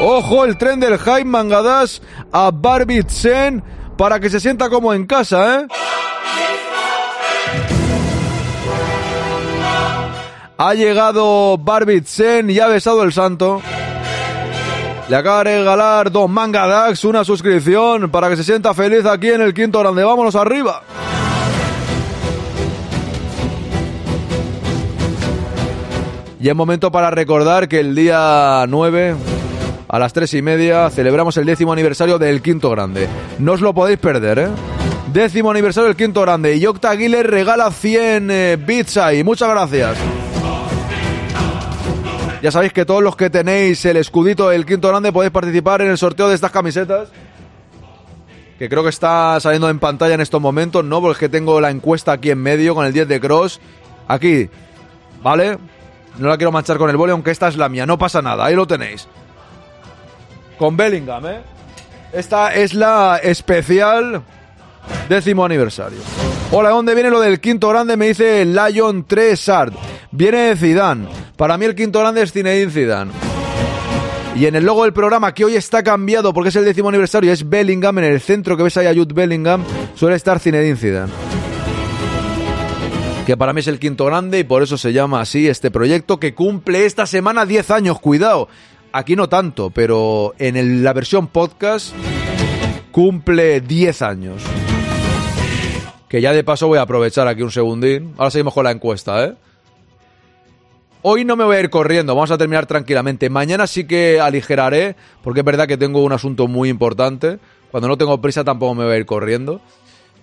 Ojo, 0.00 0.44
el 0.44 0.58
tren 0.58 0.80
del 0.80 0.98
Jaime 0.98 1.30
Mangadas 1.30 2.02
a 2.32 2.50
Barbitsen 2.52 3.62
para 3.96 4.20
que 4.20 4.28
se 4.28 4.40
sienta 4.40 4.68
como 4.68 4.92
en 4.92 5.06
casa, 5.06 5.60
¿eh? 5.60 5.66
Ha 10.56 10.74
llegado 10.74 11.58
Barbitsen 11.58 12.50
y 12.50 12.58
ha 12.60 12.68
besado 12.68 13.02
el 13.02 13.12
santo. 13.12 13.60
Le 15.08 15.16
acaba 15.16 15.44
de 15.44 15.58
regalar 15.58 16.10
Don 16.10 16.30
Mangadax 16.30 17.04
una 17.04 17.24
suscripción 17.24 18.10
para 18.10 18.30
que 18.30 18.36
se 18.36 18.44
sienta 18.44 18.72
feliz 18.72 19.04
aquí 19.04 19.30
en 19.30 19.42
el 19.42 19.52
quinto 19.52 19.80
grande. 19.80 20.02
Vámonos 20.02 20.34
arriba. 20.34 20.82
Y 26.40 26.48
es 26.48 26.54
momento 26.54 26.92
para 26.92 27.10
recordar 27.10 27.68
que 27.68 27.80
el 27.80 27.94
día 27.94 28.64
9, 28.68 29.16
a 29.94 29.98
las 30.00 30.12
3 30.12 30.34
y 30.34 30.42
media, 30.42 30.90
celebramos 30.90 31.36
el 31.36 31.46
décimo 31.46 31.72
aniversario 31.72 32.18
del 32.18 32.42
Quinto 32.42 32.68
Grande. 32.68 33.06
No 33.38 33.52
os 33.52 33.60
lo 33.60 33.72
podéis 33.72 34.00
perder, 34.00 34.38
¿eh? 34.40 34.48
Décimo 35.12 35.52
aniversario 35.52 35.86
del 35.86 35.96
Quinto 35.96 36.22
Grande. 36.22 36.56
Y 36.56 36.66
Octa 36.66 36.94
regala 36.94 37.70
100 37.70 38.28
eh, 38.28 38.56
bits 38.56 38.96
ahí. 38.96 39.22
Muchas 39.22 39.48
gracias. 39.50 39.96
Ya 42.42 42.50
sabéis 42.50 42.72
que 42.72 42.84
todos 42.84 43.04
los 43.04 43.14
que 43.14 43.30
tenéis 43.30 43.84
el 43.84 43.96
escudito 43.96 44.48
del 44.48 44.66
Quinto 44.66 44.88
Grande 44.88 45.12
podéis 45.12 45.30
participar 45.30 45.80
en 45.82 45.90
el 45.92 45.96
sorteo 45.96 46.28
de 46.28 46.34
estas 46.34 46.50
camisetas. 46.50 47.10
Que 48.58 48.68
creo 48.68 48.82
que 48.82 48.88
está 48.88 49.38
saliendo 49.38 49.70
en 49.70 49.78
pantalla 49.78 50.14
en 50.14 50.20
estos 50.22 50.40
momentos, 50.40 50.84
¿no? 50.84 51.00
Porque 51.02 51.28
tengo 51.28 51.60
la 51.60 51.70
encuesta 51.70 52.10
aquí 52.10 52.30
en 52.30 52.42
medio 52.42 52.74
con 52.74 52.84
el 52.84 52.92
10 52.92 53.06
de 53.06 53.20
Cross. 53.20 53.60
Aquí, 54.08 54.50
¿vale? 55.22 55.56
No 56.18 56.26
la 56.26 56.36
quiero 56.36 56.50
manchar 56.50 56.78
con 56.78 56.90
el 56.90 56.96
boli, 56.96 57.12
aunque 57.12 57.30
esta 57.30 57.46
es 57.46 57.56
la 57.56 57.68
mía. 57.68 57.86
No 57.86 57.96
pasa 57.96 58.20
nada, 58.22 58.44
ahí 58.44 58.56
lo 58.56 58.66
tenéis. 58.66 59.06
Con 60.58 60.76
Bellingham, 60.76 61.26
¿eh? 61.26 61.40
Esta 62.12 62.54
es 62.54 62.74
la 62.74 63.18
especial 63.22 64.22
décimo 65.08 65.44
aniversario. 65.44 65.98
Hola, 66.52 66.70
¿dónde 66.70 66.94
viene 66.94 67.10
lo 67.10 67.20
del 67.20 67.40
quinto 67.40 67.68
grande? 67.68 67.96
Me 67.96 68.08
dice 68.08 68.44
Lion 68.44 69.04
3 69.04 69.48
Art. 69.48 69.74
Viene 70.12 70.38
de 70.42 70.56
Zidane. 70.56 71.08
Para 71.36 71.58
mí 71.58 71.64
el 71.64 71.74
quinto 71.74 71.98
grande 71.98 72.22
es 72.22 72.32
Zinedine 72.32 72.70
Zidane. 72.70 73.10
Y 74.36 74.46
en 74.46 74.54
el 74.54 74.64
logo 74.64 74.84
del 74.84 74.92
programa, 74.92 75.32
que 75.32 75.44
hoy 75.44 75.56
está 75.56 75.82
cambiado 75.82 76.32
porque 76.32 76.50
es 76.50 76.56
el 76.56 76.64
décimo 76.64 76.88
aniversario, 76.88 77.32
es 77.32 77.48
Bellingham. 77.48 77.98
En 77.98 78.04
el 78.04 78.20
centro 78.20 78.56
que 78.56 78.62
ves 78.62 78.76
ahí 78.76 78.86
a 78.86 78.94
Jude 78.94 79.14
Bellingham, 79.14 79.64
suele 79.94 80.16
estar 80.16 80.38
Zinedine 80.38 80.76
Zidane 80.76 81.12
que 83.24 83.36
para 83.38 83.54
mí 83.54 83.60
es 83.60 83.68
el 83.68 83.78
quinto 83.78 84.04
grande 84.04 84.40
y 84.40 84.44
por 84.44 84.62
eso 84.62 84.76
se 84.76 84.92
llama 84.92 85.22
así 85.22 85.48
este 85.48 85.70
proyecto 85.70 86.20
que 86.20 86.34
cumple 86.34 86.84
esta 86.84 87.06
semana 87.06 87.46
10 87.46 87.70
años, 87.70 87.98
cuidado. 87.98 88.48
Aquí 88.96 89.16
no 89.16 89.28
tanto, 89.28 89.70
pero 89.70 90.34
en 90.38 90.84
la 90.84 90.92
versión 90.92 91.26
podcast 91.26 91.92
cumple 92.92 93.60
10 93.60 94.02
años. 94.02 94.40
Que 96.08 96.20
ya 96.20 96.32
de 96.32 96.44
paso 96.44 96.68
voy 96.68 96.78
a 96.78 96.82
aprovechar 96.82 97.26
aquí 97.26 97.42
un 97.42 97.50
segundín. 97.50 98.14
Ahora 98.16 98.30
seguimos 98.30 98.54
con 98.54 98.62
la 98.62 98.70
encuesta, 98.70 99.24
¿eh? 99.24 99.34
Hoy 101.02 101.24
no 101.24 101.34
me 101.34 101.42
voy 101.42 101.56
a 101.56 101.60
ir 101.60 101.70
corriendo, 101.70 102.14
vamos 102.14 102.30
a 102.30 102.38
terminar 102.38 102.66
tranquilamente. 102.66 103.28
Mañana 103.30 103.66
sí 103.66 103.84
que 103.84 104.20
aligeraré, 104.20 104.94
porque 105.24 105.40
es 105.40 105.44
verdad 105.44 105.66
que 105.66 105.76
tengo 105.76 106.04
un 106.04 106.12
asunto 106.12 106.46
muy 106.46 106.68
importante. 106.68 107.40
Cuando 107.72 107.88
no 107.88 107.98
tengo 107.98 108.20
prisa 108.20 108.44
tampoco 108.44 108.76
me 108.76 108.84
voy 108.84 108.94
a 108.94 108.98
ir 108.98 109.06
corriendo. 109.06 109.60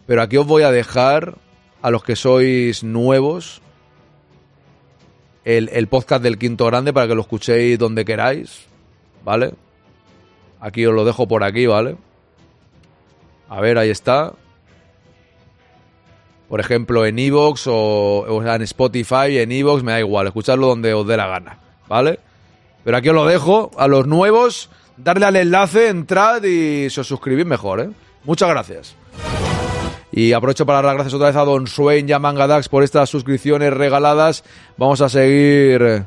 Pero 0.07 0.21
aquí 0.21 0.37
os 0.37 0.47
voy 0.47 0.63
a 0.63 0.71
dejar 0.71 1.35
a 1.81 1.91
los 1.91 2.05
que 2.05 2.15
sois 2.15 2.85
nuevos 2.85 3.61
el, 5.45 5.87
podcast 5.87 6.23
del 6.23 6.37
Quinto 6.37 6.65
Grande 6.65 6.93
para 6.93 7.07
que 7.07 7.15
lo 7.15 7.21
escuchéis 7.21 7.79
donde 7.79 8.05
queráis, 8.05 8.65
¿vale? 9.23 9.53
Aquí 10.59 10.85
os 10.85 10.93
lo 10.93 11.05
dejo 11.05 11.27
por 11.27 11.43
aquí, 11.43 11.65
¿vale? 11.65 11.95
A 13.49 13.59
ver, 13.59 13.77
ahí 13.77 13.89
está. 13.89 14.33
Por 16.47 16.59
ejemplo, 16.59 17.05
en 17.05 17.17
Evox 17.17 17.63
o, 17.67 18.43
en 18.45 18.61
Spotify, 18.63 19.37
en 19.39 19.51
Evox, 19.51 19.83
me 19.83 19.93
da 19.93 19.99
igual, 19.99 20.27
escucharlo 20.27 20.67
donde 20.67 20.93
os 20.93 21.07
dé 21.07 21.17
la 21.17 21.27
gana, 21.27 21.59
¿vale? 21.87 22.19
Pero 22.83 22.97
aquí 22.97 23.09
os 23.09 23.15
lo 23.15 23.25
dejo, 23.25 23.71
a 23.77 23.87
los 23.87 24.05
nuevos, 24.05 24.69
darle 24.97 25.25
al 25.25 25.35
enlace, 25.35 25.87
entrad 25.87 26.43
y 26.43 26.89
si 26.89 26.99
os 26.99 27.07
suscribís 27.07 27.45
mejor, 27.45 27.79
¿eh? 27.79 27.89
Muchas 28.23 28.49
gracias. 28.49 29.00
Y 30.11 30.33
aprovecho 30.33 30.65
para 30.65 30.77
dar 30.77 30.85
las 30.85 30.93
gracias 30.95 31.13
otra 31.13 31.27
vez 31.27 31.35
a 31.37 31.45
Don 31.45 31.67
Swain 31.67 32.07
y 32.07 32.11
a 32.11 32.19
Mangadax 32.19 32.67
por 32.67 32.83
estas 32.83 33.09
suscripciones 33.09 33.73
regaladas. 33.73 34.43
Vamos 34.77 34.99
a 35.01 35.07
seguir. 35.07 36.05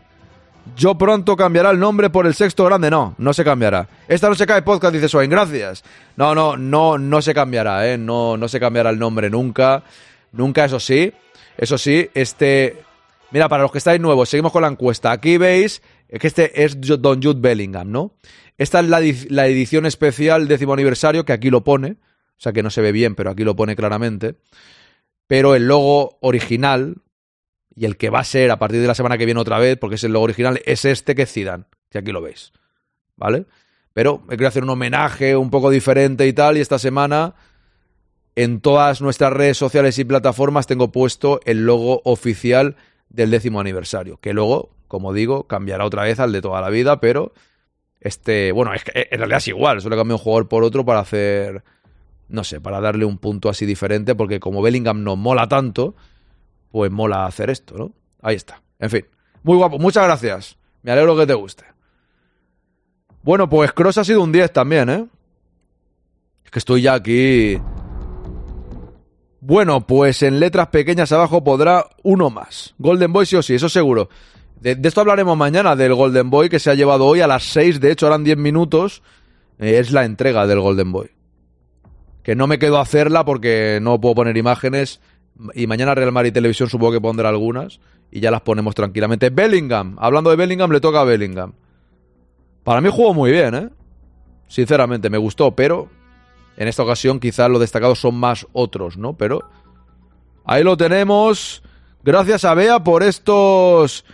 Yo 0.76 0.96
pronto 0.96 1.36
cambiará 1.36 1.70
el 1.70 1.78
nombre 1.78 2.10
por 2.10 2.26
el 2.26 2.34
sexto 2.34 2.64
grande. 2.64 2.90
No, 2.90 3.14
no 3.18 3.32
se 3.32 3.44
cambiará. 3.44 3.88
Esta 4.08 4.28
no 4.28 4.34
se 4.34 4.46
cae 4.46 4.62
podcast, 4.62 4.94
dice 4.94 5.08
Swain. 5.08 5.30
Gracias. 5.30 5.84
No, 6.16 6.34
no, 6.34 6.56
no, 6.56 6.98
no 6.98 7.22
se 7.22 7.34
cambiará, 7.34 7.90
¿eh? 7.90 7.98
No, 7.98 8.36
no 8.36 8.48
se 8.48 8.60
cambiará 8.60 8.90
el 8.90 8.98
nombre 8.98 9.30
nunca. 9.30 9.82
Nunca, 10.32 10.64
eso 10.64 10.80
sí. 10.80 11.12
Eso 11.56 11.78
sí, 11.78 12.08
este. 12.14 12.82
Mira, 13.30 13.48
para 13.48 13.62
los 13.62 13.72
que 13.72 13.78
estáis 13.78 14.00
nuevos, 14.00 14.28
seguimos 14.28 14.52
con 14.52 14.62
la 14.62 14.68
encuesta. 14.68 15.12
Aquí 15.12 15.38
veis 15.38 15.82
que 16.20 16.26
este 16.26 16.64
es 16.64 16.78
Don 16.78 17.22
Jude 17.22 17.40
Bellingham, 17.40 17.90
¿no? 17.90 18.12
Esta 18.58 18.80
es 18.80 18.88
la, 18.88 19.00
la 19.28 19.46
edición 19.46 19.86
especial 19.86 20.46
décimo 20.46 20.72
aniversario, 20.72 21.24
que 21.24 21.32
aquí 21.32 21.50
lo 21.50 21.64
pone. 21.64 21.96
O 22.36 22.40
sea 22.40 22.52
que 22.52 22.62
no 22.62 22.70
se 22.70 22.80
ve 22.80 22.92
bien, 22.92 23.14
pero 23.14 23.30
aquí 23.30 23.44
lo 23.44 23.56
pone 23.56 23.76
claramente. 23.76 24.36
Pero 25.26 25.54
el 25.54 25.66
logo 25.66 26.18
original, 26.20 26.96
y 27.74 27.86
el 27.86 27.96
que 27.96 28.10
va 28.10 28.20
a 28.20 28.24
ser 28.24 28.50
a 28.50 28.58
partir 28.58 28.80
de 28.80 28.86
la 28.86 28.94
semana 28.94 29.18
que 29.18 29.24
viene 29.24 29.40
otra 29.40 29.58
vez, 29.58 29.78
porque 29.78 29.96
es 29.96 30.04
el 30.04 30.12
logo 30.12 30.24
original, 30.24 30.60
es 30.64 30.84
este 30.84 31.14
que 31.14 31.22
es 31.22 31.32
Zidane, 31.32 31.64
que 31.90 31.98
aquí 31.98 32.12
lo 32.12 32.20
veis. 32.20 32.52
¿Vale? 33.16 33.46
Pero 33.92 34.24
he 34.26 34.30
querido 34.30 34.48
hacer 34.48 34.64
un 34.64 34.70
homenaje 34.70 35.36
un 35.36 35.50
poco 35.50 35.70
diferente 35.70 36.26
y 36.26 36.32
tal, 36.32 36.58
y 36.58 36.60
esta 36.60 36.78
semana 36.78 37.34
en 38.36 38.60
todas 38.60 39.00
nuestras 39.00 39.32
redes 39.32 39.56
sociales 39.56 39.98
y 39.98 40.04
plataformas 40.04 40.66
tengo 40.66 40.90
puesto 40.90 41.40
el 41.44 41.66
logo 41.66 42.02
oficial 42.04 42.76
del 43.08 43.30
décimo 43.30 43.60
aniversario, 43.60 44.18
que 44.18 44.32
luego, 44.32 44.70
como 44.88 45.12
digo, 45.12 45.46
cambiará 45.46 45.84
otra 45.84 46.02
vez 46.02 46.18
al 46.18 46.32
de 46.32 46.42
toda 46.42 46.60
la 46.60 46.70
vida, 46.70 47.00
pero 47.00 47.32
este, 48.00 48.52
bueno, 48.52 48.74
es 48.74 48.82
que 48.84 49.08
en 49.10 49.18
realidad 49.18 49.38
es 49.38 49.48
igual, 49.48 49.80
solo 49.80 49.96
cambiado 49.96 50.18
un 50.18 50.24
jugador 50.24 50.48
por 50.48 50.64
otro 50.64 50.84
para 50.84 51.00
hacer, 51.00 51.62
no 52.28 52.44
sé, 52.44 52.60
para 52.60 52.80
darle 52.80 53.04
un 53.04 53.18
punto 53.18 53.48
así 53.48 53.66
diferente, 53.66 54.14
porque 54.14 54.40
como 54.40 54.62
Bellingham 54.62 55.02
no 55.02 55.16
mola 55.16 55.48
tanto, 55.48 55.94
pues 56.70 56.90
mola 56.90 57.26
hacer 57.26 57.50
esto, 57.50 57.76
¿no? 57.76 57.92
Ahí 58.22 58.36
está. 58.36 58.62
En 58.78 58.90
fin, 58.90 59.06
muy 59.42 59.56
guapo, 59.56 59.78
muchas 59.78 60.04
gracias. 60.04 60.56
Me 60.82 60.92
alegro 60.92 61.16
que 61.16 61.26
te 61.26 61.34
guste. 61.34 61.64
Bueno, 63.22 63.48
pues 63.48 63.72
Cross 63.72 63.98
ha 63.98 64.04
sido 64.04 64.22
un 64.22 64.32
10 64.32 64.52
también, 64.52 64.90
¿eh? 64.90 65.06
Es 66.44 66.50
que 66.50 66.58
estoy 66.58 66.82
ya 66.82 66.94
aquí 66.94 67.58
bueno, 69.46 69.86
pues 69.86 70.22
en 70.22 70.40
letras 70.40 70.68
pequeñas 70.68 71.12
abajo 71.12 71.44
podrá 71.44 71.84
uno 72.02 72.30
más. 72.30 72.74
Golden 72.78 73.12
Boy 73.12 73.26
sí 73.26 73.36
o 73.36 73.42
sí, 73.42 73.52
eso 73.52 73.68
seguro. 73.68 74.08
De, 74.58 74.78
esto 74.82 75.02
hablaremos 75.02 75.36
mañana, 75.36 75.76
del 75.76 75.92
Golden 75.92 76.30
Boy 76.30 76.48
que 76.48 76.58
se 76.58 76.70
ha 76.70 76.74
llevado 76.74 77.04
hoy 77.04 77.20
a 77.20 77.26
las 77.26 77.42
6, 77.52 77.78
de 77.78 77.92
hecho 77.92 78.06
eran 78.06 78.24
10 78.24 78.38
minutos. 78.38 79.02
Eh, 79.58 79.76
es 79.80 79.92
la 79.92 80.06
entrega 80.06 80.46
del 80.46 80.60
Golden 80.60 80.92
Boy. 80.92 81.10
Que 82.24 82.34
no 82.34 82.48
me 82.48 82.58
quedo 82.58 82.78
a 82.78 82.82
hacerla 82.82 83.24
porque 83.24 83.78
no 83.80 84.00
puedo 84.00 84.16
poner 84.16 84.36
imágenes. 84.36 85.00
Y 85.54 85.68
mañana 85.68 85.94
Real 85.94 86.10
Madrid 86.10 86.32
Televisión 86.32 86.68
supongo 86.68 86.92
que 86.92 87.00
pondrá 87.00 87.28
algunas. 87.28 87.78
Y 88.10 88.18
ya 88.18 88.32
las 88.32 88.40
ponemos 88.40 88.74
tranquilamente. 88.74 89.30
Bellingham, 89.30 89.96
hablando 90.00 90.30
de 90.30 90.36
Bellingham, 90.36 90.72
le 90.72 90.80
toca 90.80 91.02
a 91.02 91.04
Bellingham. 91.04 91.52
Para 92.64 92.80
mí 92.80 92.88
jugó 92.90 93.14
muy 93.14 93.30
bien, 93.30 93.54
¿eh? 93.54 93.68
Sinceramente, 94.48 95.10
me 95.10 95.18
gustó, 95.18 95.54
pero 95.54 95.88
en 96.56 96.68
esta 96.68 96.82
ocasión 96.82 97.20
quizás 97.20 97.50
los 97.50 97.60
destacados 97.60 97.98
son 97.98 98.14
más 98.14 98.46
otros, 98.52 98.96
¿no? 98.96 99.14
Pero 99.14 99.42
ahí 100.44 100.64
lo 100.64 100.76
tenemos. 100.76 101.62
Gracias 102.02 102.44
a 102.44 102.54
Bea 102.54 102.82
por 102.82 103.02
estos 103.02 104.04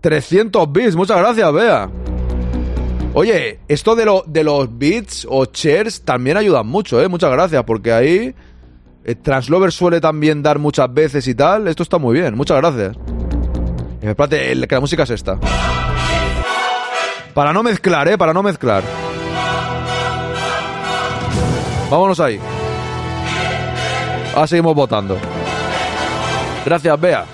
300 0.00 0.72
bits. 0.72 0.96
Muchas 0.96 1.18
gracias, 1.18 1.52
Bea. 1.52 1.90
Oye, 3.14 3.60
esto 3.68 3.94
de, 3.94 4.22
de 4.26 4.44
los 4.44 4.78
bits 4.78 5.26
o 5.28 5.44
shares 5.44 6.02
también 6.02 6.38
ayudan 6.38 6.66
mucho, 6.66 7.00
¿eh? 7.02 7.08
Muchas 7.08 7.30
gracias, 7.30 7.62
porque 7.64 7.92
ahí 7.92 8.34
eh, 9.04 9.14
Translover 9.16 9.70
suele 9.70 10.00
también 10.00 10.42
dar 10.42 10.58
muchas 10.58 10.92
veces 10.92 11.26
y 11.28 11.34
tal. 11.34 11.68
Esto 11.68 11.82
está 11.82 11.98
muy 11.98 12.18
bien, 12.18 12.34
muchas 12.34 12.56
gracias. 12.56 12.96
Espérate, 14.00 14.66
que 14.66 14.74
la 14.74 14.80
música 14.80 15.02
es 15.02 15.10
esta. 15.10 15.38
Para 17.34 17.52
no 17.52 17.62
mezclar, 17.62 18.08
¿eh? 18.08 18.16
Para 18.16 18.32
no 18.32 18.42
mezclar. 18.42 18.82
Vámonos 21.90 22.18
ahí. 22.20 22.40
Ahora 24.34 24.46
seguimos 24.46 24.74
votando. 24.74 25.18
Gracias, 26.64 27.00
Bea. 27.00 27.26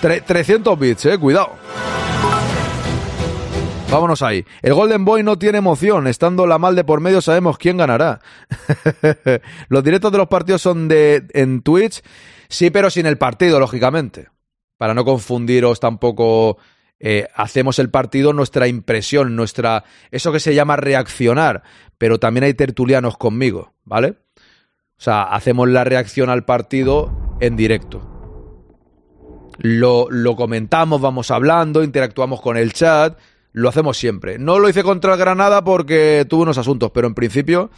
300 0.00 0.78
bits, 0.78 1.06
eh, 1.06 1.18
cuidado. 1.18 1.65
Vámonos 3.90 4.20
ahí. 4.22 4.44
El 4.62 4.74
Golden 4.74 5.04
Boy 5.04 5.22
no 5.22 5.38
tiene 5.38 5.58
emoción. 5.58 6.06
Estando 6.06 6.46
la 6.46 6.58
mal 6.58 6.74
de 6.74 6.84
por 6.84 7.00
medio 7.00 7.20
sabemos 7.20 7.56
quién 7.56 7.76
ganará. 7.76 8.20
los 9.68 9.84
directos 9.84 10.12
de 10.12 10.18
los 10.18 10.28
partidos 10.28 10.62
son 10.62 10.88
de 10.88 11.24
en 11.32 11.62
Twitch. 11.62 12.02
Sí, 12.48 12.70
pero 12.70 12.90
sin 12.90 13.06
el 13.06 13.16
partido, 13.18 13.60
lógicamente. 13.60 14.28
Para 14.76 14.92
no 14.92 15.04
confundiros 15.04 15.80
tampoco 15.80 16.58
eh, 16.98 17.28
hacemos 17.34 17.78
el 17.78 17.90
partido 17.90 18.32
nuestra 18.32 18.68
impresión, 18.68 19.36
nuestra 19.36 19.84
eso 20.10 20.32
que 20.32 20.40
se 20.40 20.54
llama 20.54 20.76
reaccionar, 20.76 21.62
pero 21.98 22.18
también 22.18 22.44
hay 22.44 22.54
tertulianos 22.54 23.16
conmigo, 23.16 23.74
¿vale? 23.84 24.16
O 24.98 25.02
sea, 25.02 25.22
hacemos 25.24 25.68
la 25.68 25.84
reacción 25.84 26.30
al 26.30 26.44
partido 26.44 27.36
en 27.40 27.56
directo. 27.56 28.12
Lo, 29.58 30.08
lo 30.10 30.36
comentamos, 30.36 31.00
vamos 31.00 31.30
hablando, 31.30 31.82
interactuamos 31.82 32.40
con 32.40 32.56
el 32.56 32.72
chat, 32.72 33.18
lo 33.56 33.70
hacemos 33.70 33.96
siempre. 33.96 34.38
No 34.38 34.58
lo 34.58 34.68
hice 34.68 34.82
contra 34.82 35.14
el 35.14 35.18
Granada 35.18 35.64
porque 35.64 36.26
tuve 36.28 36.42
unos 36.42 36.58
asuntos, 36.58 36.90
pero 36.92 37.06
en 37.06 37.14
principio 37.14 37.70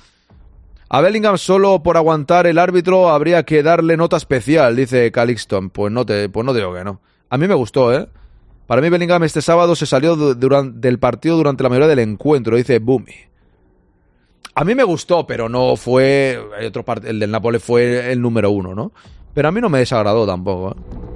a 0.88 1.00
Bellingham 1.00 1.38
solo 1.38 1.84
por 1.84 1.96
aguantar 1.96 2.48
el 2.48 2.58
árbitro 2.58 3.10
habría 3.10 3.44
que 3.44 3.62
darle 3.62 3.96
nota 3.96 4.16
especial, 4.16 4.74
dice 4.74 5.12
Calixton. 5.12 5.70
Pues 5.70 5.92
no 5.92 6.04
te, 6.04 6.28
pues 6.30 6.44
no 6.44 6.52
digo 6.52 6.74
que 6.74 6.82
no. 6.82 7.00
A 7.30 7.38
mí 7.38 7.46
me 7.46 7.54
gustó, 7.54 7.94
¿eh? 7.94 8.08
Para 8.66 8.82
mí 8.82 8.88
Bellingham 8.88 9.22
este 9.22 9.40
sábado 9.40 9.76
se 9.76 9.86
salió 9.86 10.16
del 10.34 10.98
partido 10.98 11.36
durante 11.36 11.62
la 11.62 11.68
mayoría 11.68 11.88
del 11.88 12.00
encuentro, 12.00 12.56
dice 12.56 12.80
Bumi. 12.80 13.14
A 14.56 14.64
mí 14.64 14.74
me 14.74 14.82
gustó, 14.82 15.28
pero 15.28 15.48
no 15.48 15.76
fue... 15.76 16.40
otro 16.66 16.84
el 17.04 17.20
del 17.20 17.30
Nápoles 17.30 17.62
fue 17.62 18.10
el 18.10 18.20
número 18.20 18.50
uno, 18.50 18.74
¿no? 18.74 18.90
Pero 19.32 19.46
a 19.46 19.52
mí 19.52 19.60
no 19.60 19.68
me 19.68 19.78
desagradó 19.78 20.26
tampoco. 20.26 20.72
¿eh? 20.72 21.08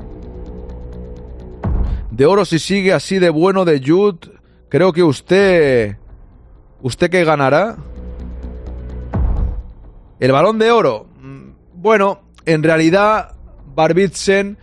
De 2.12 2.26
oro 2.26 2.44
si 2.44 2.60
sigue 2.60 2.92
así 2.92 3.18
de 3.18 3.30
bueno 3.30 3.64
de 3.64 3.82
Jude, 3.84 4.30
creo 4.72 4.90
que 4.94 5.02
usted... 5.02 5.98
¿Usted 6.80 7.10
qué 7.10 7.24
ganará? 7.24 7.76
El 10.18 10.32
balón 10.32 10.58
de 10.58 10.70
oro. 10.70 11.06
Mm, 11.20 11.50
bueno, 11.74 12.22
en 12.46 12.62
realidad 12.62 13.34
Barbitsen 13.74 14.56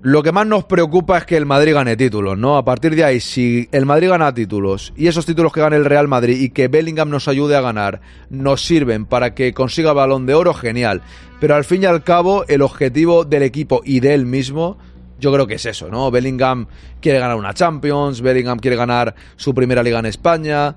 lo 0.00 0.22
que 0.22 0.32
más 0.32 0.46
nos 0.46 0.64
preocupa 0.64 1.18
es 1.18 1.24
que 1.24 1.36
el 1.36 1.46
Madrid 1.46 1.74
gane 1.74 1.96
títulos, 1.96 2.36
¿no? 2.36 2.56
A 2.56 2.64
partir 2.64 2.96
de 2.96 3.04
ahí, 3.04 3.20
si 3.20 3.68
el 3.70 3.86
Madrid 3.86 4.08
gana 4.08 4.34
títulos 4.34 4.92
y 4.96 5.06
esos 5.06 5.26
títulos 5.26 5.52
que 5.52 5.60
gane 5.60 5.76
el 5.76 5.84
Real 5.84 6.08
Madrid 6.08 6.40
y 6.40 6.50
que 6.50 6.68
Bellingham 6.68 7.08
nos 7.08 7.28
ayude 7.28 7.56
a 7.56 7.60
ganar 7.60 8.00
nos 8.30 8.64
sirven 8.64 9.06
para 9.06 9.34
que 9.34 9.54
consiga 9.54 9.92
balón 9.92 10.26
de 10.26 10.34
oro, 10.34 10.54
genial. 10.54 11.02
Pero 11.40 11.54
al 11.54 11.64
fin 11.64 11.84
y 11.84 11.86
al 11.86 12.02
cabo, 12.02 12.44
el 12.48 12.62
objetivo 12.62 13.24
del 13.24 13.44
equipo 13.44 13.80
y 13.84 14.00
de 14.00 14.14
él 14.14 14.26
mismo, 14.26 14.76
yo 15.18 15.32
creo 15.32 15.46
que 15.46 15.54
es 15.54 15.66
eso, 15.66 15.88
¿no? 15.88 16.10
Bellingham 16.10 16.66
quiere 17.00 17.18
ganar 17.18 17.36
una 17.36 17.54
Champions, 17.54 18.20
Bellingham 18.20 18.58
quiere 18.58 18.76
ganar 18.76 19.14
su 19.36 19.54
primera 19.54 19.82
liga 19.82 19.98
en 19.98 20.06
España, 20.06 20.76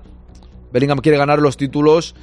Bellingham 0.72 0.98
quiere 0.98 1.18
ganar 1.18 1.40
los 1.40 1.56
títulos 1.56 2.14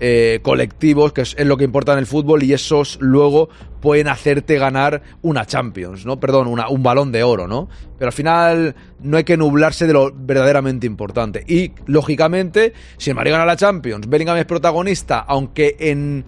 eh, 0.00 0.40
colectivos, 0.42 1.12
que 1.12 1.22
es, 1.22 1.36
lo 1.38 1.56
que 1.56 1.64
importa 1.64 1.92
en 1.92 1.98
el 1.98 2.06
fútbol, 2.06 2.42
y 2.42 2.52
esos 2.52 2.98
luego 3.00 3.48
pueden 3.80 4.08
hacerte 4.08 4.58
ganar 4.58 5.02
una 5.22 5.46
Champions, 5.46 6.04
¿no? 6.04 6.18
Perdón, 6.18 6.48
un 6.48 6.82
balón 6.82 7.12
de 7.12 7.22
oro, 7.22 7.46
¿no? 7.46 7.68
Pero 7.96 8.08
al 8.08 8.12
final 8.12 8.74
no 9.00 9.16
hay 9.16 9.24
que 9.24 9.36
nublarse 9.36 9.86
de 9.86 9.92
lo 9.92 10.12
verdaderamente 10.12 10.86
importante. 10.86 11.44
Y, 11.46 11.72
lógicamente, 11.86 12.72
si 12.96 13.10
el 13.10 13.16
Madrid 13.16 13.32
gana 13.32 13.46
la 13.46 13.56
Champions, 13.56 14.08
Bellingham 14.08 14.36
es 14.36 14.46
protagonista, 14.46 15.20
aunque 15.20 15.76
en... 15.78 16.24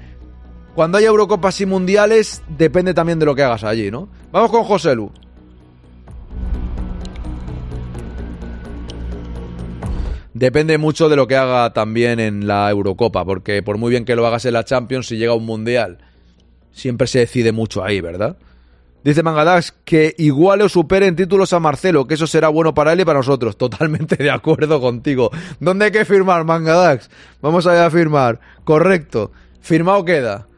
Cuando 0.75 0.99
haya 0.99 1.09
Eurocopas 1.09 1.61
y 1.63 1.67
Mundiales, 1.67 2.43
depende 2.49 2.93
también 2.93 3.19
de 3.19 3.25
lo 3.25 3.35
que 3.35 3.43
hagas 3.43 3.65
allí, 3.65 3.91
¿no? 3.91 4.09
Vamos 4.31 4.51
con 4.51 4.63
José 4.63 4.95
Lu. 4.95 5.11
Depende 10.39 10.77
mucho 10.77 11.09
de 11.09 11.17
lo 11.17 11.27
que 11.27 11.35
haga 11.35 11.73
también 11.73 12.21
en 12.21 12.47
la 12.47 12.71
Eurocopa, 12.71 13.25
porque 13.25 13.63
por 13.63 13.79
muy 13.79 13.89
bien 13.89 14.05
que 14.05 14.15
lo 14.15 14.27
hagas 14.27 14.45
en 14.45 14.53
la 14.53 14.67
Champions, 14.67 15.07
si 15.07 15.17
llega 15.17 15.33
un 15.33 15.47
Mundial, 15.47 15.97
siempre 16.73 17.07
se 17.07 17.21
decide 17.21 17.53
mucho 17.53 17.83
ahí, 17.83 18.03
¿verdad? 18.03 18.37
Dice 19.03 19.23
Mangadax 19.23 19.73
que 19.87 20.15
iguale 20.19 20.65
o 20.65 20.69
supere 20.69 21.07
en 21.07 21.17
títulos 21.17 21.55
a 21.55 21.59
Marcelo, 21.59 22.07
que 22.07 22.15
eso 22.15 22.27
será 22.27 22.49
bueno 22.49 22.75
para 22.75 22.93
él 22.93 23.01
y 23.01 23.07
para 23.07 23.21
nosotros. 23.21 23.57
Totalmente 23.57 24.17
de 24.17 24.31
acuerdo 24.31 24.79
contigo. 24.79 25.31
¿Dónde 25.59 25.87
hay 25.87 25.91
que 25.91 26.05
firmar, 26.05 26.45
Mangadax? 26.45 27.09
Vamos 27.41 27.67
allá 27.67 27.87
a 27.87 27.91
firmar. 27.91 28.39
Correcto. 28.65 29.33
Firmado 29.63 30.05
queda. 30.05 30.49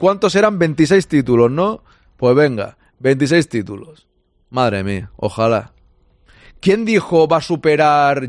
¿Cuántos 0.00 0.34
eran? 0.34 0.58
26 0.58 1.06
títulos, 1.06 1.52
¿no? 1.52 1.84
Pues 2.16 2.34
venga, 2.34 2.76
26 2.98 3.48
títulos. 3.48 4.08
Madre 4.50 4.82
mía, 4.82 5.12
ojalá. 5.14 5.72
¿Quién 6.60 6.84
dijo 6.84 7.28
va 7.28 7.38
a 7.38 7.42
superar? 7.42 8.28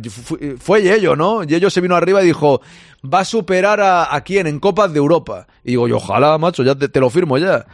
Fue 0.60 0.81
Yello, 0.84 1.15
¿no? 1.15 1.43
Yello 1.43 1.69
se 1.69 1.81
vino 1.81 1.95
arriba 1.95 2.22
y 2.22 2.27
dijo, 2.27 2.61
va 3.03 3.22
a 3.22 3.26
superar 3.26 3.81
a, 3.81 4.14
a 4.14 4.22
quién 4.22 4.47
en 4.47 4.60
Copas 4.60 4.93
de 4.93 4.99
Europa. 4.99 5.47
Y 5.64 5.72
digo, 5.72 5.88
yo, 5.88 5.97
ojalá, 5.97 6.38
macho, 6.38 6.64
ya 6.64 6.76
te, 6.76 6.99
lo 6.99 7.10
firmo 7.10 7.38
ya. 7.38 7.65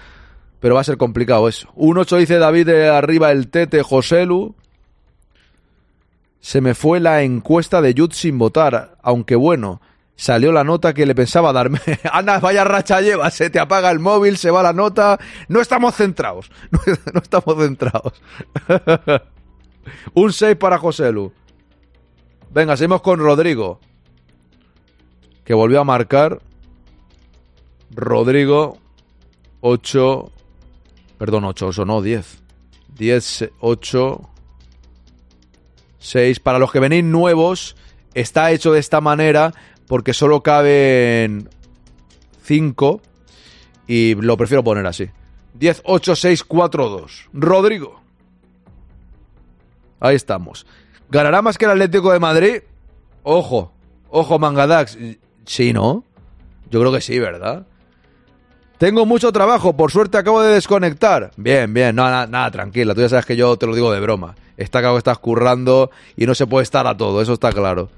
Pero 0.59 0.75
va 0.75 0.81
a 0.81 0.85
ser 0.85 0.97
complicado 0.97 1.47
eso. 1.47 1.69
Un 1.75 1.97
8 1.97 2.17
dice 2.17 2.37
David 2.37 2.67
de 2.67 2.89
arriba 2.89 3.31
el 3.31 3.49
Tete 3.49 3.83
Joselu. 3.83 4.55
Se 6.39 6.61
me 6.61 6.73
fue 6.73 6.99
la 6.99 7.23
encuesta 7.23 7.81
de 7.81 7.93
Yud 7.93 8.11
sin 8.11 8.37
votar, 8.37 8.97
aunque 9.01 9.35
bueno, 9.35 9.81
salió 10.15 10.51
la 10.51 10.63
nota 10.63 10.93
que 10.93 11.05
le 11.05 11.15
pensaba 11.15 11.51
darme. 11.51 11.79
Anda, 12.11 12.39
vaya 12.39 12.63
racha 12.63 13.01
lleva, 13.01 13.29
se 13.31 13.49
te 13.49 13.59
apaga 13.59 13.91
el 13.91 13.99
móvil, 13.99 14.37
se 14.37 14.51
va 14.51 14.63
la 14.63 14.71
nota. 14.71 15.19
No 15.47 15.59
estamos 15.59 15.95
centrados. 15.95 16.49
No, 17.13 17.19
estamos 17.21 17.57
centrados. 17.57 18.13
Un 20.13 20.33
6 20.33 20.55
para 20.55 20.77
José 20.77 21.11
Lu. 21.11 21.31
Venga, 22.51 22.77
seguimos 22.77 23.01
con 23.01 23.19
Rodrigo. 23.19 23.79
Que 25.43 25.53
volvió 25.53 25.81
a 25.81 25.83
marcar. 25.83 26.41
Rodrigo, 27.91 28.77
8. 29.61 30.31
Perdón, 31.17 31.45
8, 31.45 31.69
eso 31.69 31.85
no, 31.85 32.01
10. 32.01 32.43
10, 32.97 33.51
8. 33.59 34.21
6. 35.99 36.39
Para 36.39 36.59
los 36.59 36.71
que 36.71 36.79
venís 36.79 37.03
nuevos, 37.03 37.75
está 38.13 38.51
hecho 38.51 38.71
de 38.71 38.79
esta 38.79 39.01
manera 39.01 39.53
porque 39.87 40.13
solo 40.13 40.41
caben 40.41 41.49
5 42.43 43.01
y 43.87 44.15
lo 44.15 44.37
prefiero 44.37 44.63
poner 44.63 44.85
así. 44.87 45.09
10, 45.53 45.81
8, 45.85 46.15
6, 46.15 46.43
4, 46.43 46.89
2. 46.89 47.29
Rodrigo. 47.33 48.04
Ahí 50.05 50.15
estamos. 50.15 50.65
¿Ganará 51.09 51.41
más 51.41 51.57
que 51.57 51.65
el 51.65 51.71
Atlético 51.71 52.11
de 52.11 52.19
Madrid? 52.19 52.61
Ojo, 53.23 53.71
ojo, 54.09 54.37
Mangadax. 54.37 54.97
Sí, 55.45 55.73
¿no? 55.73 56.03
Yo 56.69 56.79
creo 56.79 56.91
que 56.91 57.01
sí, 57.01 57.19
¿verdad? 57.19 57.65
Tengo 58.77 59.05
mucho 59.05 59.31
trabajo, 59.31 59.75
por 59.75 59.91
suerte 59.91 60.17
acabo 60.17 60.41
de 60.41 60.53
desconectar. 60.53 61.31
Bien, 61.37 61.73
bien, 61.73 61.95
nada, 61.95 62.27
nada, 62.27 62.51
tranquila, 62.51 62.93
tú 62.93 63.01
ya 63.01 63.09
sabes 63.09 63.25
que 63.25 63.35
yo 63.35 63.55
te 63.57 63.65
lo 63.65 63.73
digo 63.73 63.91
de 63.91 64.01
broma. 64.01 64.35
Está 64.57 64.79
claro 64.79 64.95
que 64.95 64.99
estás 64.99 65.17
currando 65.17 65.91
y 66.17 66.25
no 66.25 66.35
se 66.35 66.45
puede 66.45 66.63
estar 66.63 66.85
a 66.85 66.97
todo, 66.97 67.21
eso 67.21 67.33
está 67.33 67.51
claro. 67.51 67.89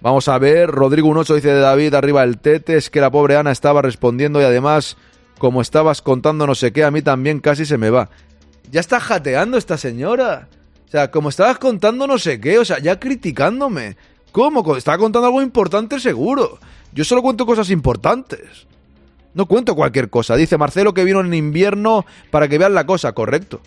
Vamos 0.00 0.26
a 0.28 0.38
ver, 0.38 0.70
Rodrigo 0.70 1.08
18 1.08 1.34
dice 1.34 1.48
de 1.52 1.60
David, 1.60 1.94
arriba 1.94 2.24
el 2.24 2.38
tete, 2.38 2.76
es 2.76 2.88
que 2.88 3.00
la 3.00 3.10
pobre 3.10 3.36
Ana 3.36 3.52
estaba 3.52 3.82
respondiendo 3.82 4.40
y 4.40 4.44
además, 4.44 4.96
como 5.38 5.60
estabas 5.60 6.00
contando 6.00 6.46
no 6.46 6.54
sé 6.54 6.72
qué, 6.72 6.84
a 6.84 6.90
mí 6.90 7.02
también 7.02 7.40
casi 7.40 7.66
se 7.66 7.76
me 7.76 7.90
va. 7.90 8.08
Ya 8.70 8.80
está 8.80 9.00
jateando 9.00 9.58
esta 9.58 9.76
señora. 9.76 10.48
O 10.86 10.90
sea, 10.90 11.10
como 11.10 11.28
estabas 11.28 11.58
contando 11.58 12.06
no 12.06 12.18
sé 12.18 12.40
qué, 12.40 12.58
o 12.58 12.64
sea, 12.64 12.78
ya 12.78 12.98
criticándome. 12.98 13.96
¿Cómo? 14.32 14.76
Estaba 14.76 14.98
contando 14.98 15.26
algo 15.26 15.42
importante 15.42 15.98
seguro. 15.98 16.58
Yo 16.92 17.04
solo 17.04 17.22
cuento 17.22 17.46
cosas 17.46 17.70
importantes. 17.70 18.66
No 19.34 19.46
cuento 19.46 19.74
cualquier 19.74 20.10
cosa. 20.10 20.36
Dice 20.36 20.58
Marcelo 20.58 20.94
que 20.94 21.04
vino 21.04 21.20
en 21.20 21.34
invierno 21.34 22.04
para 22.30 22.48
que 22.48 22.58
vean 22.58 22.74
la 22.74 22.86
cosa, 22.86 23.12
correcto. 23.12 23.60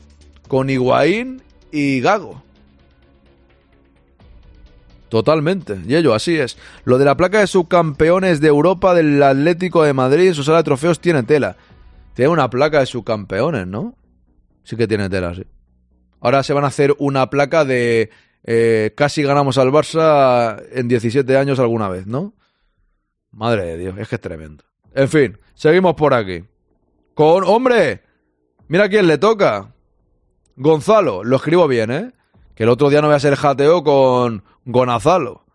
Con 0.47 0.69
Higuaín 0.69 1.41
y 1.71 2.01
Gago. 2.01 2.43
Totalmente, 5.09 5.79
y 5.87 5.95
ello, 5.95 6.15
así 6.15 6.39
es. 6.39 6.57
Lo 6.85 6.97
de 6.97 7.05
la 7.05 7.15
placa 7.15 7.39
de 7.39 7.45
subcampeones 7.45 8.41
de 8.41 8.47
Europa 8.47 8.95
del 8.95 9.21
Atlético 9.21 9.83
de 9.83 9.93
Madrid, 9.93 10.33
su 10.33 10.43
sala 10.43 10.57
de 10.57 10.63
trofeos 10.63 10.99
tiene 10.99 11.21
tela. 11.21 11.55
Tiene 12.15 12.29
una 12.29 12.49
placa 12.49 12.79
de 12.79 12.87
subcampeones, 12.87 13.67
¿no? 13.67 13.93
Sí 14.63 14.75
que 14.75 14.87
tiene 14.87 15.09
tela, 15.09 15.33
sí. 15.35 15.43
Ahora 16.19 16.43
se 16.43 16.53
van 16.53 16.63
a 16.63 16.67
hacer 16.67 16.95
una 16.99 17.29
placa 17.29 17.65
de 17.65 18.09
eh, 18.43 18.93
casi 18.95 19.23
ganamos 19.23 19.57
al 19.57 19.69
Barça 19.69 20.61
en 20.71 20.87
17 20.87 21.37
años 21.37 21.59
alguna 21.59 21.89
vez, 21.89 22.07
¿no? 22.07 22.33
Madre 23.31 23.65
de 23.65 23.77
Dios, 23.77 23.97
es 23.97 24.07
que 24.07 24.15
es 24.15 24.21
tremendo. 24.21 24.63
En 24.93 25.09
fin, 25.09 25.37
seguimos 25.53 25.95
por 25.95 26.13
aquí. 26.13 26.43
Con, 27.13 27.43
hombre, 27.43 28.01
mira 28.67 28.89
quién 28.89 29.07
le 29.07 29.17
toca. 29.17 29.73
Gonzalo, 30.55 31.23
lo 31.23 31.37
escribo 31.37 31.67
bien, 31.67 31.91
¿eh? 31.91 32.11
Que 32.55 32.63
el 32.63 32.69
otro 32.69 32.89
día 32.89 33.01
no 33.01 33.07
voy 33.07 33.15
a 33.15 33.19
ser 33.19 33.35
jateo 33.35 33.83
con 33.83 34.43
Gonazalo. 34.65 35.45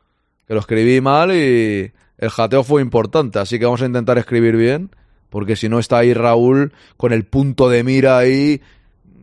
Que 0.46 0.54
lo 0.54 0.60
escribí 0.60 1.00
mal 1.00 1.32
y 1.32 1.92
el 2.16 2.30
jateo 2.30 2.64
fue 2.64 2.82
importante. 2.82 3.38
Así 3.38 3.58
que 3.58 3.66
vamos 3.66 3.82
a 3.82 3.86
intentar 3.86 4.18
escribir 4.18 4.56
bien. 4.56 4.90
Porque 5.30 5.56
si 5.56 5.68
no 5.68 5.78
está 5.78 5.98
ahí 5.98 6.14
Raúl 6.14 6.72
con 6.96 7.12
el 7.12 7.24
punto 7.26 7.68
de 7.68 7.84
mira 7.84 8.18
ahí 8.18 8.62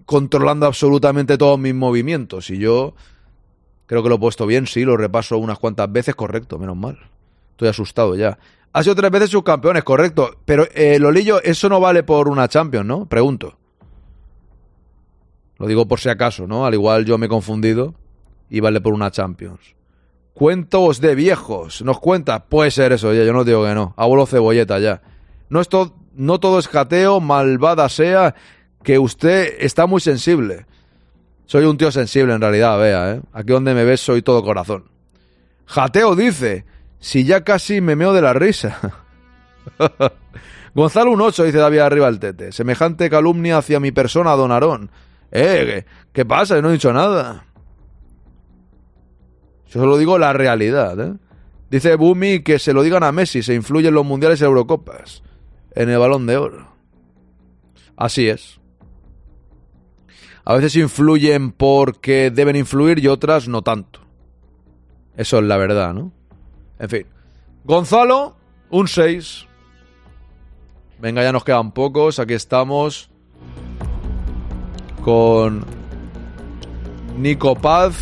controlando 0.05 0.65
absolutamente 0.65 1.37
todos 1.37 1.59
mis 1.59 1.75
movimientos. 1.75 2.49
Y 2.49 2.57
yo 2.57 2.93
creo 3.85 4.03
que 4.03 4.09
lo 4.09 4.15
he 4.15 4.19
puesto 4.19 4.45
bien, 4.45 4.67
sí, 4.67 4.83
lo 4.83 4.97
repaso 4.97 5.37
unas 5.37 5.59
cuantas 5.59 5.91
veces, 5.91 6.15
correcto, 6.15 6.57
menos 6.59 6.77
mal. 6.77 6.97
Estoy 7.51 7.69
asustado 7.69 8.15
ya. 8.15 8.37
Ha 8.73 8.83
sido 8.83 8.95
tres 8.95 9.11
veces 9.11 9.29
subcampeones, 9.29 9.83
correcto. 9.83 10.35
Pero, 10.43 10.65
eh, 10.73 10.99
Lolillo, 10.99 11.41
eso 11.41 11.69
no 11.69 11.79
vale 11.79 12.03
por 12.03 12.27
una 12.27 12.49
Champions, 12.49 12.85
¿no? 12.85 13.05
Pregunto. 13.05 13.57
Lo 15.57 15.67
digo 15.67 15.87
por 15.87 15.99
si 16.01 16.09
acaso, 16.09 16.47
¿no? 16.47 16.65
Al 16.65 16.73
igual 16.73 17.05
yo 17.05 17.17
me 17.17 17.27
he 17.27 17.29
confundido 17.29 17.95
y 18.49 18.59
vale 18.59 18.81
por 18.81 18.93
una 18.93 19.11
Champions. 19.11 19.75
Cuentos 20.33 20.99
de 20.99 21.15
viejos, 21.15 21.81
nos 21.83 22.01
cuenta. 22.01 22.47
Puede 22.47 22.71
ser 22.71 22.91
eso, 22.91 23.13
ya, 23.13 23.23
yo 23.23 23.31
no 23.31 23.45
digo 23.45 23.63
que 23.63 23.73
no. 23.73 23.93
Abuelo 23.95 24.25
cebolleta 24.25 24.79
ya. 24.79 25.01
No, 25.47 25.61
esto, 25.61 25.95
no 26.13 26.41
todo 26.41 26.59
es 26.59 26.67
jateo, 26.67 27.21
malvada 27.21 27.87
sea, 27.87 28.35
que 28.85 28.99
usted 28.99 29.55
está 29.59 29.87
muy 29.87 29.99
sensible. 29.99 30.67
Soy 31.47 31.65
un 31.65 31.75
tío 31.75 31.91
sensible 31.91 32.33
en 32.33 32.39
realidad, 32.39 32.79
vea, 32.79 33.15
¿eh? 33.15 33.21
Aquí 33.33 33.51
donde 33.51 33.73
me 33.73 33.83
ves 33.83 33.99
soy 33.99 34.21
todo 34.21 34.43
corazón. 34.43 34.85
Jateo 35.65 36.15
dice, 36.15 36.65
si 36.99 37.25
ya 37.25 37.43
casi 37.43 37.81
me 37.81 37.95
meo 37.95 38.13
de 38.13 38.21
la 38.21 38.33
risa. 38.33 38.79
Gonzalo 40.75 41.11
un 41.11 41.21
8, 41.21 41.45
dice 41.45 41.57
David 41.57 41.79
arriba 41.79 42.07
el 42.07 42.19
tete. 42.19 42.51
Semejante 42.51 43.09
calumnia 43.09 43.57
hacia 43.57 43.79
mi 43.79 43.91
persona, 43.91 44.31
don 44.33 44.51
Aarón. 44.51 44.91
Eh, 45.31 45.85
¿qué, 46.13 46.25
pasa? 46.25 46.61
No 46.61 46.69
he 46.69 46.73
dicho 46.73 46.93
nada. 46.93 47.45
Yo 49.67 49.81
solo 49.81 49.97
digo 49.97 50.19
la 50.19 50.31
realidad, 50.31 50.99
¿eh? 50.99 51.13
Dice 51.71 51.95
Bumi 51.95 52.43
que 52.43 52.59
se 52.59 52.71
lo 52.71 52.83
digan 52.83 53.03
a 53.03 53.11
Messi, 53.11 53.41
se 53.41 53.55
influye 53.55 53.87
en 53.87 53.95
los 53.95 54.05
mundiales 54.05 54.39
y 54.39 54.43
Eurocopas, 54.43 55.23
en 55.71 55.89
el 55.89 55.97
balón 55.97 56.27
de 56.27 56.37
oro. 56.37 56.67
Así 57.97 58.29
es. 58.29 58.59
A 60.45 60.53
veces 60.53 60.75
influyen 60.75 61.51
porque 61.51 62.29
deben 62.29 62.55
influir 62.55 62.99
y 62.99 63.07
otras 63.07 63.47
no 63.47 63.63
tanto. 63.63 63.99
Eso 65.17 65.39
es 65.39 65.43
la 65.43 65.57
verdad, 65.57 65.93
¿no? 65.93 66.11
En 66.77 66.87
fin. 66.87 67.07
Gonzalo, 67.63 68.35
un 68.69 68.87
6. 68.87 69.47
Venga, 70.99 71.23
ya 71.23 71.31
nos 71.31 71.43
quedan 71.43 71.71
pocos. 71.71 72.19
Aquí 72.19 72.35
estamos 72.35 73.09
con 75.03 75.65
Nico 77.17 77.55
Paz. 77.55 77.95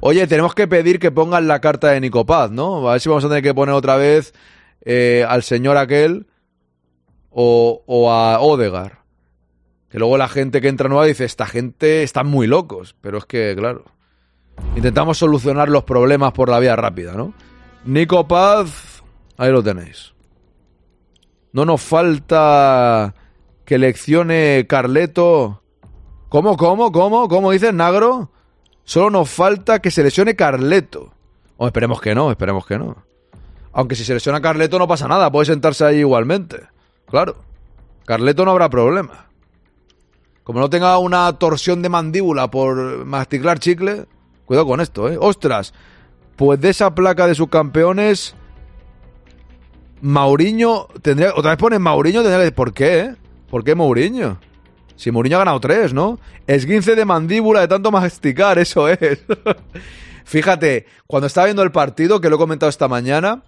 Oye, 0.00 0.26
tenemos 0.26 0.54
que 0.54 0.66
pedir 0.66 0.98
que 0.98 1.10
pongan 1.10 1.46
la 1.46 1.60
carta 1.60 1.90
de 1.90 2.00
Nico 2.00 2.24
Paz, 2.24 2.50
¿no? 2.50 2.88
A 2.88 2.92
ver 2.92 3.00
si 3.02 3.10
vamos 3.10 3.24
a 3.26 3.28
tener 3.28 3.42
que 3.42 3.52
poner 3.52 3.74
otra 3.74 3.96
vez 3.96 4.32
eh, 4.80 5.26
al 5.28 5.42
señor 5.42 5.76
aquel 5.76 6.26
o, 7.32 7.82
o 7.86 8.10
a 8.10 8.40
Odegar. 8.40 9.02
Que 9.90 9.98
luego 9.98 10.16
la 10.16 10.28
gente 10.28 10.60
que 10.60 10.68
entra 10.68 10.88
nueva 10.88 11.04
dice, 11.04 11.24
esta 11.24 11.46
gente 11.46 12.02
están 12.02 12.26
muy 12.26 12.46
locos. 12.46 12.96
Pero 13.00 13.18
es 13.18 13.26
que, 13.26 13.54
claro, 13.56 13.84
intentamos 14.74 15.18
solucionar 15.18 15.68
los 15.68 15.84
problemas 15.84 16.32
por 16.32 16.48
la 16.48 16.58
vía 16.58 16.76
rápida, 16.76 17.12
¿no? 17.12 17.34
Nico 17.84 18.26
Paz, 18.26 19.02
ahí 19.36 19.50
lo 19.50 19.62
tenéis. 19.62 20.14
No 21.52 21.64
nos 21.64 21.82
falta 21.82 23.14
que 23.64 23.78
leccione 23.78 24.66
Carleto. 24.68 25.62
¿Cómo, 26.28 26.56
cómo, 26.56 26.92
cómo? 26.92 27.28
¿Cómo 27.28 27.50
dices, 27.50 27.74
Nagro? 27.74 28.30
Solo 28.84 29.10
nos 29.10 29.30
falta 29.30 29.80
que 29.80 29.90
se 29.90 30.02
lesione 30.02 30.34
Carleto. 30.34 31.12
O 31.56 31.66
esperemos 31.66 32.00
que 32.00 32.14
no, 32.14 32.30
esperemos 32.30 32.66
que 32.66 32.78
no. 32.78 32.96
Aunque 33.72 33.94
si 33.94 34.04
se 34.04 34.14
lesiona 34.14 34.40
Carleto 34.40 34.78
no 34.78 34.88
pasa 34.88 35.08
nada, 35.08 35.30
puede 35.30 35.46
sentarse 35.46 35.84
ahí 35.84 35.98
igualmente. 35.98 36.60
Claro. 37.12 37.36
Carleto 38.06 38.46
no 38.46 38.52
habrá 38.52 38.70
problema. 38.70 39.26
Como 40.44 40.60
no 40.60 40.70
tenga 40.70 40.96
una 40.96 41.30
torsión 41.34 41.82
de 41.82 41.90
mandíbula 41.90 42.50
por 42.50 43.04
masticar 43.04 43.58
chicle, 43.58 44.06
cuidado 44.46 44.66
con 44.66 44.80
esto, 44.80 45.10
¿eh? 45.10 45.18
Ostras, 45.20 45.74
pues 46.36 46.58
de 46.58 46.70
esa 46.70 46.94
placa 46.94 47.26
de 47.26 47.34
sus 47.34 47.50
campeones, 47.50 48.34
Mauriño 50.00 50.86
tendría. 51.02 51.34
Otra 51.36 51.50
vez 51.50 51.58
pone 51.58 51.78
Mauriño, 51.78 52.22
tendría 52.22 52.38
que 52.38 52.44
decir, 52.44 52.54
¿por 52.54 52.72
qué, 52.72 52.98
eh? 53.00 53.16
¿Por 53.50 53.62
qué 53.62 53.74
Mourinho? 53.74 54.38
Si 54.96 55.10
Mourinho 55.10 55.36
ha 55.36 55.40
ganado 55.40 55.60
tres, 55.60 55.92
¿no? 55.92 56.18
Esguince 56.46 56.94
de 56.94 57.04
mandíbula 57.04 57.60
de 57.60 57.68
tanto 57.68 57.90
masticar, 57.90 58.58
eso 58.58 58.88
es. 58.88 58.98
Fíjate, 60.24 60.86
cuando 61.06 61.26
estaba 61.26 61.44
viendo 61.44 61.62
el 61.62 61.72
partido, 61.72 62.22
que 62.22 62.30
lo 62.30 62.36
he 62.36 62.38
comentado 62.38 62.70
esta 62.70 62.88
mañana, 62.88 63.42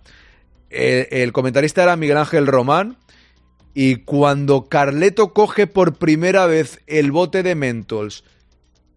el, 0.69 1.09
el 1.11 1.32
comentarista 1.32 1.82
era 1.82 1.97
Miguel 1.97 2.19
Ángel 2.19 2.47
Román, 2.47 2.99
y 3.75 3.97
cuando 3.97 4.69
Carleto 4.69 5.33
coge 5.33 5.67
por 5.67 5.95
primera 5.95 6.47
vez 6.47 6.81
el 6.87 7.11
bote 7.11 7.43
de 7.43 7.57
Mentos 7.57 8.25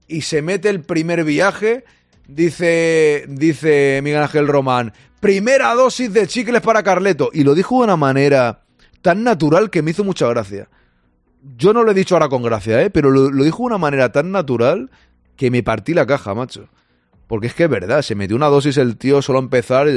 y 0.08 0.22
se 0.22 0.44
mete 0.44 0.70
el 0.70 0.82
primer 0.82 1.24
viaje, 1.24 1.84
dice, 2.28 3.26
dice 3.28 3.99
Miguel 4.04 4.22
Ángel 4.22 4.48
Román, 4.48 4.94
primera 5.20 5.74
dosis 5.74 6.14
de 6.14 6.28
chicles 6.28 6.62
para 6.62 6.84
Carleto. 6.84 7.32
Y 7.34 7.44
lo 7.44 7.56
dijo 7.56 7.80
de 7.80 7.86
una 7.86 7.98
manera 7.98 8.62
tan 9.02 9.24
natural 9.24 9.72
que 9.72 9.82
me 9.82 9.91
hizo 9.91 10.04
mucha 10.04 10.28
gracia. 10.28 10.70
Yo 11.58 11.74
no 11.74 11.84
lo 11.84 11.91
he 11.91 11.95
dicho 11.95 12.16
ahora 12.16 12.30
con 12.30 12.44
gracia, 12.44 12.82
¿eh? 12.82 12.91
pero 12.91 13.10
lo, 13.10 13.44
dijo 13.44 13.64
de 13.64 13.68
una 13.68 13.78
manera 13.80 14.12
tan 14.12 14.32
natural 14.32 14.91
que 15.36 15.49
me 15.49 15.64
partí 15.64 15.95
la 15.95 16.06
caja, 16.06 16.36
macho. 16.36 16.68
Porque 17.26 17.48
es 17.48 17.54
que 17.54 17.64
es 17.64 17.70
verdad, 17.70 18.04
se 18.04 18.16
metió 18.16 18.36
una 18.36 18.48
dosis 18.48 18.78
el 18.78 18.95
tío 18.98 19.22
solo 19.22 19.40
a 19.40 19.41
empezar. 19.41 19.88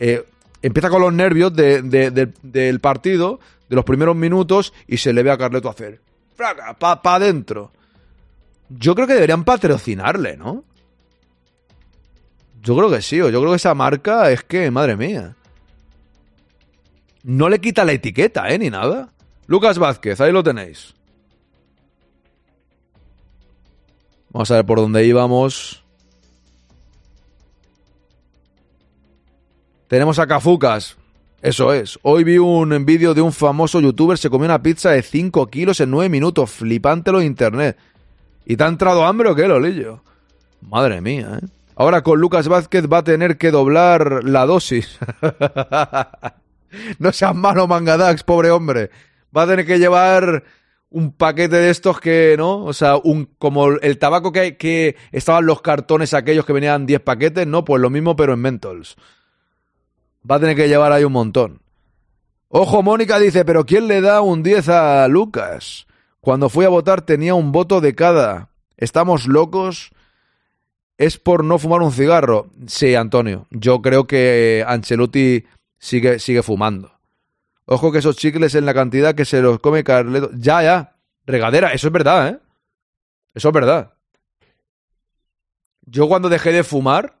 Eh, 0.00 0.24
empieza 0.60 0.90
con 0.90 1.02
los 1.02 1.12
nervios 1.12 1.54
de, 1.54 1.82
de, 1.82 2.10
de, 2.10 2.32
del 2.42 2.80
partido, 2.80 3.38
de 3.68 3.76
los 3.76 3.84
primeros 3.84 4.16
minutos, 4.16 4.72
y 4.86 4.98
se 4.98 5.12
le 5.12 5.22
ve 5.22 5.30
a 5.30 5.38
Carleto 5.38 5.68
hacer. 5.68 6.00
¡Fraca! 6.34 6.74
¡Pa, 6.78 7.00
pa 7.00 7.16
adentro! 7.16 7.72
Yo 8.68 8.94
creo 8.94 9.06
que 9.06 9.14
deberían 9.14 9.44
patrocinarle, 9.44 10.36
¿no? 10.36 10.64
Yo 12.62 12.76
creo 12.76 12.90
que 12.90 13.02
sí, 13.02 13.20
o 13.20 13.28
yo 13.28 13.40
creo 13.40 13.52
que 13.52 13.56
esa 13.56 13.74
marca 13.74 14.30
es 14.30 14.42
que, 14.42 14.70
madre 14.70 14.96
mía. 14.96 15.36
No 17.22 17.48
le 17.48 17.60
quita 17.60 17.84
la 17.84 17.92
etiqueta, 17.92 18.48
¿eh? 18.48 18.58
Ni 18.58 18.70
nada. 18.70 19.10
Lucas 19.46 19.78
Vázquez, 19.78 20.20
ahí 20.20 20.32
lo 20.32 20.42
tenéis. 20.42 20.94
Vamos 24.30 24.50
a 24.50 24.56
ver 24.56 24.66
por 24.66 24.78
dónde 24.78 25.04
íbamos. 25.04 25.84
Tenemos 29.86 30.18
a 30.18 30.26
Cafucas. 30.26 30.96
Eso 31.44 31.74
es. 31.74 31.98
Hoy 32.00 32.24
vi 32.24 32.38
un 32.38 32.86
vídeo 32.86 33.12
de 33.12 33.20
un 33.20 33.30
famoso 33.30 33.78
youtuber 33.78 34.16
se 34.16 34.30
comió 34.30 34.46
una 34.46 34.62
pizza 34.62 34.92
de 34.92 35.02
5 35.02 35.48
kilos 35.48 35.78
en 35.80 35.90
9 35.90 36.08
minutos. 36.08 36.50
Flipántelo 36.50 37.20
en 37.20 37.26
internet. 37.26 37.76
¿Y 38.46 38.56
te 38.56 38.64
ha 38.64 38.66
entrado 38.66 39.04
hambre 39.04 39.28
o 39.28 39.34
qué, 39.34 39.46
Lolillo? 39.46 40.02
Madre 40.62 41.02
mía, 41.02 41.40
¿eh? 41.42 41.46
Ahora 41.76 42.02
con 42.02 42.18
Lucas 42.18 42.48
Vázquez 42.48 42.86
va 42.90 42.98
a 42.98 43.04
tener 43.04 43.36
que 43.36 43.50
doblar 43.50 44.24
la 44.24 44.46
dosis. 44.46 44.98
no 46.98 47.12
seas 47.12 47.34
malo, 47.34 47.66
Mangadax, 47.66 48.22
pobre 48.22 48.50
hombre. 48.50 48.88
Va 49.36 49.42
a 49.42 49.46
tener 49.46 49.66
que 49.66 49.78
llevar 49.78 50.44
un 50.88 51.12
paquete 51.12 51.56
de 51.56 51.68
estos 51.68 52.00
que, 52.00 52.36
¿no? 52.38 52.64
O 52.64 52.72
sea, 52.72 52.96
un 52.96 53.28
como 53.36 53.68
el 53.68 53.98
tabaco 53.98 54.32
que, 54.32 54.56
que 54.56 54.96
estaban 55.12 55.44
los 55.44 55.60
cartones 55.60 56.14
aquellos 56.14 56.46
que 56.46 56.54
venían 56.54 56.86
10 56.86 57.00
paquetes, 57.00 57.46
¿no? 57.46 57.66
Pues 57.66 57.82
lo 57.82 57.90
mismo, 57.90 58.16
pero 58.16 58.32
en 58.32 58.40
mentols. 58.40 58.96
Va 60.28 60.36
a 60.36 60.40
tener 60.40 60.56
que 60.56 60.68
llevar 60.68 60.92
ahí 60.92 61.04
un 61.04 61.12
montón. 61.12 61.60
Ojo, 62.48 62.82
Mónica 62.82 63.18
dice, 63.18 63.44
pero 63.44 63.66
¿quién 63.66 63.88
le 63.88 64.00
da 64.00 64.20
un 64.20 64.42
10 64.42 64.68
a 64.68 65.08
Lucas? 65.08 65.86
Cuando 66.20 66.48
fui 66.48 66.64
a 66.64 66.70
votar 66.70 67.02
tenía 67.02 67.34
un 67.34 67.52
voto 67.52 67.80
de 67.80 67.94
cada. 67.94 68.48
¿Estamos 68.76 69.26
locos? 69.26 69.90
¿Es 70.96 71.18
por 71.18 71.44
no 71.44 71.58
fumar 71.58 71.82
un 71.82 71.92
cigarro? 71.92 72.46
Sí, 72.66 72.94
Antonio. 72.94 73.46
Yo 73.50 73.82
creo 73.82 74.06
que 74.06 74.64
Ancelotti 74.66 75.44
sigue, 75.78 76.18
sigue 76.18 76.42
fumando. 76.42 76.92
Ojo 77.66 77.90
que 77.90 77.98
esos 77.98 78.16
chicles 78.16 78.54
en 78.54 78.66
la 78.66 78.74
cantidad 78.74 79.14
que 79.14 79.24
se 79.24 79.40
los 79.40 79.58
come 79.58 79.84
Carleto. 79.84 80.30
Ya, 80.34 80.62
ya. 80.62 80.96
Regadera, 81.26 81.72
eso 81.72 81.88
es 81.88 81.92
verdad, 81.92 82.28
¿eh? 82.28 82.38
Eso 83.34 83.48
es 83.48 83.54
verdad. 83.54 83.94
Yo 85.86 86.06
cuando 86.08 86.28
dejé 86.28 86.52
de 86.52 86.64
fumar, 86.64 87.13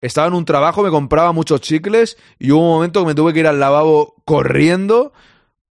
estaba 0.00 0.28
en 0.28 0.34
un 0.34 0.44
trabajo, 0.44 0.82
me 0.82 0.90
compraba 0.90 1.32
muchos 1.32 1.60
chicles 1.60 2.16
y 2.38 2.52
hubo 2.52 2.60
un 2.60 2.68
momento 2.68 3.00
que 3.00 3.06
me 3.06 3.14
tuve 3.14 3.32
que 3.32 3.40
ir 3.40 3.46
al 3.46 3.60
lavabo 3.60 4.14
corriendo 4.24 5.12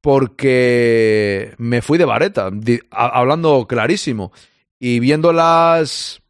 porque 0.01 1.53
me 1.57 1.81
fui 1.81 1.97
de 1.97 2.05
vareta, 2.05 2.49
hablando 2.91 3.67
clarísimo. 3.67 4.31
Y 4.79 4.99
viendo 4.99 5.33
las 5.33 6.21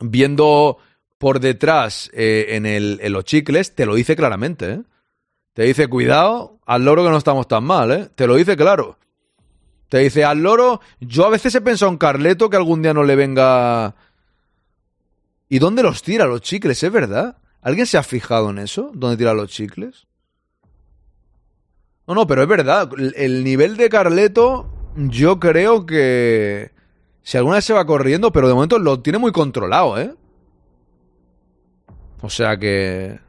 viendo 0.00 0.78
por 1.18 1.40
detrás 1.40 2.10
eh, 2.14 2.46
en, 2.50 2.66
el, 2.66 3.00
en 3.02 3.12
los 3.12 3.24
chicles, 3.24 3.74
te 3.74 3.86
lo 3.86 3.94
dice 3.94 4.16
claramente. 4.16 4.70
¿eh? 4.70 4.82
Te 5.54 5.64
dice, 5.64 5.88
cuidado, 5.88 6.58
al 6.66 6.84
loro 6.84 7.04
que 7.04 7.10
no 7.10 7.16
estamos 7.16 7.48
tan 7.48 7.64
mal, 7.64 7.90
¿eh? 7.90 8.08
Te 8.14 8.26
lo 8.26 8.36
dice 8.36 8.56
claro. 8.56 8.98
Te 9.88 9.98
dice, 9.98 10.24
al 10.24 10.42
loro, 10.42 10.80
yo 11.00 11.26
a 11.26 11.30
veces 11.30 11.54
he 11.54 11.60
pensado 11.60 11.90
en 11.90 11.98
Carleto 11.98 12.50
que 12.50 12.56
algún 12.56 12.82
día 12.82 12.94
no 12.94 13.04
le 13.04 13.16
venga... 13.16 13.94
¿Y 15.48 15.58
dónde 15.58 15.82
los 15.82 16.02
tira 16.02 16.26
los 16.26 16.42
chicles? 16.42 16.82
¿Es 16.82 16.92
verdad? 16.92 17.38
¿Alguien 17.62 17.86
se 17.86 17.98
ha 17.98 18.02
fijado 18.02 18.50
en 18.50 18.58
eso? 18.58 18.90
¿Dónde 18.94 19.16
tira 19.16 19.34
los 19.34 19.50
chicles? 19.50 20.06
No, 22.06 22.14
no, 22.14 22.26
pero 22.26 22.42
es 22.42 22.48
verdad. 22.48 22.90
El 23.16 23.44
nivel 23.44 23.76
de 23.76 23.88
Carleto, 23.88 24.68
yo 24.96 25.38
creo 25.38 25.84
que 25.86 26.72
si 27.22 27.36
alguna 27.36 27.56
vez 27.56 27.64
se 27.66 27.74
va 27.74 27.86
corriendo, 27.86 28.32
pero 28.32 28.48
de 28.48 28.54
momento 28.54 28.78
lo 28.78 29.00
tiene 29.00 29.18
muy 29.18 29.32
controlado, 29.32 30.00
¿eh? 30.00 30.14
O 32.22 32.30
sea 32.30 32.56
que... 32.56 33.20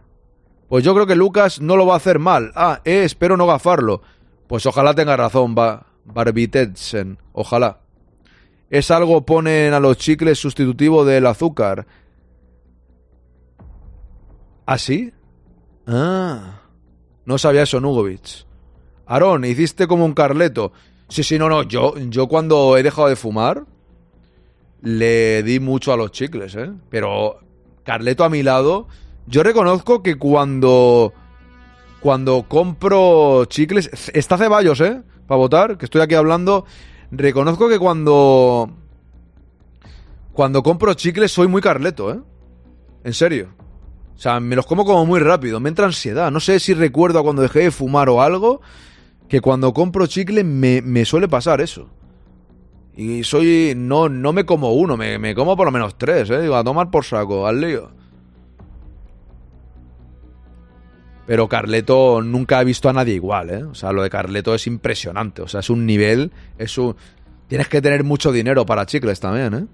Pues 0.67 0.83
yo 0.83 0.93
creo 0.93 1.07
que 1.07 1.15
Lucas 1.15 1.59
no 1.61 1.75
lo 1.75 1.85
va 1.85 1.95
a 1.95 1.97
hacer 1.97 2.19
mal. 2.19 2.51
Ah, 2.55 2.81
eh, 2.85 3.03
espero 3.03 3.35
no 3.35 3.47
gafarlo. 3.47 4.01
Pues 4.47 4.65
ojalá 4.65 4.93
tenga 4.93 5.17
razón, 5.17 5.55
ba 5.55 5.87
Barbitetsen. 6.05 7.17
Ojalá. 7.33 7.79
Es 8.69 8.91
algo 8.91 9.25
ponen 9.25 9.73
a 9.73 9.79
los 9.79 9.97
chicles 9.97 10.37
sustitutivo 10.37 11.05
del 11.05 11.25
azúcar. 11.25 11.87
¿Ah, 14.71 14.77
sí? 14.77 15.11
Ah. 15.87 16.61
No 17.25 17.39
sabía 17.39 17.63
eso, 17.63 17.79
Nugovic. 17.79 18.45
Aarón, 19.07 19.43
hiciste 19.43 19.87
como 19.87 20.05
un 20.05 20.13
carleto. 20.13 20.73
Sí, 21.07 21.23
sí, 21.23 21.39
no, 21.39 21.49
no. 21.49 21.63
Yo, 21.63 21.97
yo 21.97 22.27
cuando 22.27 22.77
he 22.77 22.83
dejado 22.83 23.07
de 23.07 23.15
fumar, 23.15 23.65
le 24.83 25.41
di 25.41 25.59
mucho 25.59 25.91
a 25.91 25.97
los 25.97 26.11
chicles, 26.11 26.53
¿eh? 26.53 26.69
Pero 26.91 27.39
Carleto 27.83 28.23
a 28.23 28.29
mi 28.29 28.43
lado, 28.43 28.87
yo 29.25 29.41
reconozco 29.41 30.03
que 30.03 30.19
cuando 30.19 31.13
cuando 31.99 32.43
compro 32.43 33.45
chicles, 33.45 33.89
está 34.13 34.37
Ceballos, 34.37 34.81
¿eh? 34.81 35.01
Para 35.25 35.39
votar, 35.39 35.79
que 35.79 35.85
estoy 35.85 36.01
aquí 36.01 36.13
hablando, 36.13 36.65
reconozco 37.09 37.69
que 37.69 37.79
cuando 37.79 38.69
cuando 40.31 40.61
compro 40.61 40.93
chicles 40.93 41.31
soy 41.31 41.47
muy 41.47 41.63
Carleto, 41.63 42.13
¿eh? 42.13 42.19
En 43.03 43.15
serio. 43.15 43.57
O 44.19 44.21
sea, 44.21 44.41
me 44.41 44.57
los 44.57 44.65
como 44.65 44.83
como 44.83 45.05
muy 45.05 45.21
rápido, 45.21 45.61
me 45.61 45.69
entra 45.69 45.85
ansiedad. 45.85 46.29
No 46.29 46.41
sé 46.41 46.59
si 46.59 46.73
recuerdo 46.73 47.23
cuando 47.23 47.41
dejé 47.41 47.59
de 47.59 47.71
fumar 47.71 48.09
o 48.09 48.21
algo, 48.21 48.59
que 49.29 49.39
cuando 49.39 49.73
compro 49.73 50.07
chicles 50.07 50.43
me, 50.43 50.81
me 50.81 51.05
suele 51.05 51.29
pasar 51.29 51.61
eso. 51.61 51.87
Y 52.97 53.23
soy. 53.23 53.75
No, 53.77 54.09
no 54.09 54.33
me 54.33 54.45
como 54.45 54.73
uno, 54.73 54.97
me, 54.97 55.33
como 55.33 55.55
por 55.55 55.67
lo 55.67 55.71
menos 55.71 55.97
tres, 55.97 56.29
¿eh? 56.31 56.41
Digo, 56.41 56.57
a 56.57 56.65
tomar 56.65 56.91
por 56.91 57.05
saco, 57.05 57.47
al 57.47 57.61
lío. 57.61 57.91
Pero 61.25 61.47
Carleto 61.47 62.21
nunca 62.21 62.59
ha 62.59 62.63
visto 62.65 62.89
a 62.89 62.93
nadie 62.93 63.13
igual, 63.13 63.49
¿eh? 63.51 63.63
O 63.63 63.73
sea, 63.73 63.93
lo 63.93 64.03
de 64.03 64.09
Carleto 64.09 64.53
es 64.53 64.67
impresionante. 64.67 65.43
O 65.43 65.47
sea, 65.47 65.61
es 65.61 65.69
un 65.69 65.85
nivel. 65.85 66.33
Es 66.57 66.77
un. 66.77 66.93
Tienes 67.47 67.69
que 67.69 67.81
tener 67.81 68.03
mucho 68.03 68.33
dinero 68.33 68.65
para 68.65 68.85
chicles 68.85 69.21
también, 69.21 69.53
¿eh? 69.53 69.65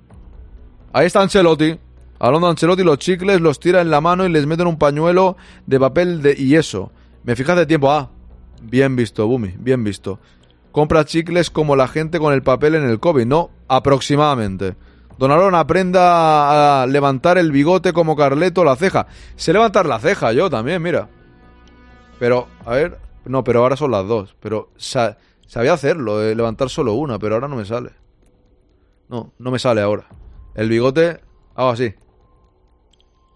Ahí 0.94 1.08
está 1.08 1.24
Ancelotti. 1.24 1.80
Hablando 2.20 2.48
de 2.48 2.52
Ancelotti, 2.52 2.84
los 2.84 2.98
chicles 2.98 3.42
los 3.42 3.60
tira 3.60 3.82
en 3.82 3.92
la 3.92 4.02
mano 4.02 4.26
y 4.26 4.30
les 4.30 4.46
meten 4.46 4.68
un 4.68 4.78
pañuelo 4.78 5.38
de 5.66 5.80
papel 5.80 6.22
de 6.22 6.36
y 6.38 6.56
eso. 6.56 6.92
Me 7.24 7.36
fijas 7.36 7.58
de 7.58 7.66
tiempo. 7.66 7.92
Ah, 7.92 8.10
bien 8.62 8.96
visto, 8.96 9.28
Bumi, 9.28 9.54
bien 9.58 9.84
visto 9.84 10.20
compra 10.76 11.06
chicles 11.06 11.50
como 11.50 11.78
la 11.78 11.88
gente 11.88 12.20
con 12.20 12.34
el 12.34 12.44
papel 12.44 12.76
en 12.76 12.84
el 12.84 13.00
COVID, 13.00 13.26
¿no? 13.26 13.50
Aproximadamente. 13.70 14.76
Don 15.18 15.32
Aaron, 15.32 15.56
aprenda 15.56 16.82
a 16.82 16.86
levantar 16.86 17.38
el 17.38 17.54
bigote 17.54 17.94
como 17.94 18.18
Carleto 18.18 18.66
la 18.66 18.76
ceja. 18.76 19.08
Sé 19.38 19.54
levantar 19.54 19.86
la 19.86 20.00
ceja 20.00 20.34
yo 20.34 20.50
también, 20.50 20.82
mira. 20.82 21.08
Pero, 22.20 22.50
a 22.66 22.72
ver, 22.72 23.00
no, 23.24 23.46
pero 23.46 23.62
ahora 23.62 23.78
son 23.78 23.92
las 23.92 24.06
dos. 24.06 24.36
Pero 24.42 24.68
sabía 24.76 25.72
hacerlo, 25.72 26.22
eh, 26.22 26.36
levantar 26.36 26.70
solo 26.70 26.92
una, 26.96 27.20
pero 27.20 27.36
ahora 27.36 27.48
no 27.48 27.56
me 27.56 27.64
sale. 27.64 27.92
No, 29.08 29.32
no 29.40 29.52
me 29.52 29.60
sale 29.60 29.80
ahora. 29.80 30.08
El 30.56 30.68
bigote, 30.68 31.22
hago 31.56 31.70
así. 31.70 31.96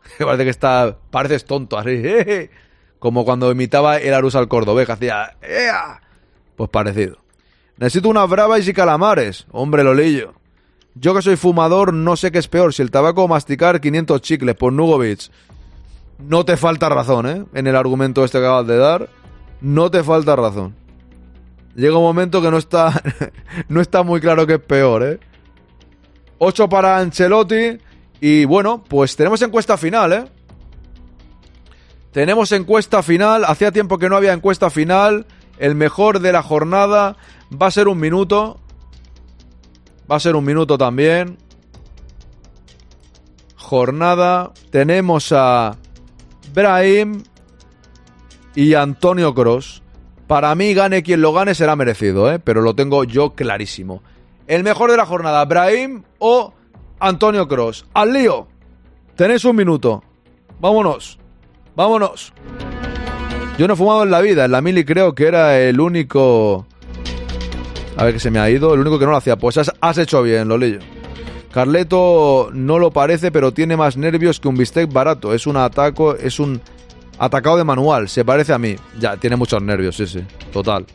Parece 0.19 0.43
que 0.43 0.49
está, 0.49 0.97
pareces 1.11 1.45
tonto, 1.45 1.77
así. 1.77 2.01
Como 2.99 3.23
cuando 3.23 3.51
imitaba 3.51 3.97
el 3.97 4.13
Arus 4.13 4.35
al 4.35 4.47
cordobés, 4.47 4.89
hacía... 4.89 5.35
Pues 6.55 6.69
parecido. 6.69 7.17
Necesito 7.77 8.09
unas 8.09 8.29
bravas 8.29 8.67
y 8.67 8.73
calamares. 8.73 9.47
Hombre, 9.51 9.85
Lolillo. 9.85 10.33
Yo 10.95 11.15
que 11.15 11.21
soy 11.21 11.37
fumador 11.37 11.93
no 11.93 12.17
sé 12.17 12.29
qué 12.29 12.39
es 12.39 12.49
peor, 12.49 12.73
si 12.73 12.81
el 12.81 12.91
tabaco 12.91 13.23
o 13.23 13.27
masticar 13.29 13.79
500 13.79 14.21
chicles 14.21 14.55
por 14.55 14.73
Nugovic. 14.73 15.31
No 16.17 16.43
te 16.43 16.57
falta 16.57 16.89
razón, 16.89 17.25
¿eh? 17.29 17.45
En 17.53 17.67
el 17.67 17.77
argumento 17.77 18.25
este 18.25 18.39
que 18.39 18.45
acabas 18.45 18.67
de 18.67 18.77
dar. 18.77 19.09
No 19.61 19.89
te 19.89 20.03
falta 20.03 20.35
razón. 20.35 20.75
Llega 21.75 21.97
un 21.97 22.03
momento 22.03 22.41
que 22.41 22.51
no 22.51 22.57
está, 22.57 23.01
no 23.69 23.79
está 23.79 24.03
muy 24.03 24.19
claro 24.19 24.45
qué 24.45 24.55
es 24.55 24.59
peor, 24.59 25.03
¿eh? 25.03 25.19
8 26.39 26.67
para 26.67 26.97
Ancelotti. 26.97 27.77
Y 28.21 28.45
bueno, 28.45 28.83
pues 28.87 29.15
tenemos 29.15 29.41
encuesta 29.41 29.77
final, 29.77 30.13
¿eh? 30.13 30.25
Tenemos 32.11 32.51
encuesta 32.51 33.03
final. 33.03 33.45
Hacía 33.45 33.71
tiempo 33.71 33.97
que 33.97 34.09
no 34.09 34.15
había 34.15 34.33
encuesta 34.33 34.69
final. 34.69 35.25
El 35.57 35.75
mejor 35.75 36.19
de 36.19 36.31
la 36.31 36.41
jornada 36.41 37.17
va 37.49 37.67
a 37.67 37.71
ser 37.71 37.87
un 37.87 37.99
minuto. 37.99 38.59
Va 40.11 40.15
a 40.15 40.19
ser 40.19 40.35
un 40.35 40.43
minuto 40.43 40.77
también. 40.77 41.37
Jornada. 43.55 44.51
Tenemos 44.71 45.31
a 45.31 45.77
Brahim 46.53 47.23
y 48.55 48.73
Antonio 48.73 49.33
Cross. 49.33 49.83
Para 50.27 50.53
mí, 50.55 50.73
gane 50.73 51.03
quien 51.03 51.21
lo 51.21 51.33
gane, 51.33 51.55
será 51.55 51.75
merecido, 51.75 52.31
¿eh? 52.31 52.39
pero 52.39 52.61
lo 52.61 52.75
tengo 52.75 53.03
yo 53.03 53.31
clarísimo. 53.31 54.03
El 54.45 54.63
mejor 54.63 54.91
de 54.91 54.97
la 54.97 55.05
jornada, 55.05 55.43
Brahim 55.45 56.03
o 56.19 56.53
Antonio 56.99 57.47
Cross. 57.47 57.85
Al 57.93 58.13
lío. 58.13 58.47
Tenéis 59.15 59.45
un 59.45 59.55
minuto. 59.55 60.03
Vámonos. 60.59 61.19
Vámonos. 61.75 62.33
Yo 63.57 63.67
no 63.67 63.73
he 63.73 63.77
fumado 63.77 64.03
en 64.03 64.11
la 64.11 64.21
vida. 64.21 64.45
En 64.45 64.51
la 64.51 64.61
mili 64.61 64.85
creo 64.85 65.15
que 65.15 65.27
era 65.27 65.59
el 65.59 65.79
único. 65.79 66.65
A 67.97 68.03
ver 68.03 68.13
que 68.13 68.19
se 68.19 68.31
me 68.31 68.39
ha 68.39 68.49
ido. 68.49 68.73
El 68.73 68.81
único 68.81 68.99
que 68.99 69.05
no 69.05 69.11
lo 69.11 69.17
hacía. 69.17 69.37
Pues 69.37 69.57
has, 69.57 69.97
hecho 69.97 70.21
bien, 70.23 70.47
Lolillo. 70.47 70.79
Carleto 71.51 72.49
no 72.53 72.77
lo 72.77 72.91
parece, 72.91 73.31
pero 73.31 73.53
tiene 73.53 73.75
más 73.75 73.97
nervios 73.97 74.39
que 74.39 74.47
un 74.47 74.55
bistec 74.55 74.91
barato. 74.91 75.33
Es 75.33 75.47
un 75.47 75.57
ataco, 75.57 76.15
es 76.15 76.39
un 76.39 76.61
atacado 77.17 77.57
de 77.57 77.63
manual. 77.63 78.07
Se 78.07 78.23
parece 78.23 78.53
a 78.53 78.57
mí. 78.57 78.75
Ya, 78.99 79.17
tiene 79.17 79.35
muchos 79.35 79.61
nervios, 79.61 79.95
sí, 79.95 80.05
sí. 80.05 80.23
Total. 80.51 80.85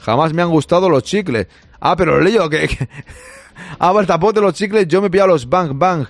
Jamás 0.00 0.32
me 0.32 0.42
han 0.42 0.50
gustado 0.50 0.88
los 0.88 1.04
chicles. 1.04 1.46
Ah, 1.80 1.96
pero 1.96 2.20
Lillo, 2.20 2.48
que... 2.50 2.68
que... 2.68 2.88
ah, 3.78 3.92
el 3.98 4.06
tapón 4.06 4.34
de 4.34 4.40
los 4.40 4.54
chicles, 4.54 4.86
yo 4.88 5.02
me 5.02 5.10
pillaba 5.10 5.32
los 5.32 5.48
bang 5.48 5.72
bang. 5.74 6.06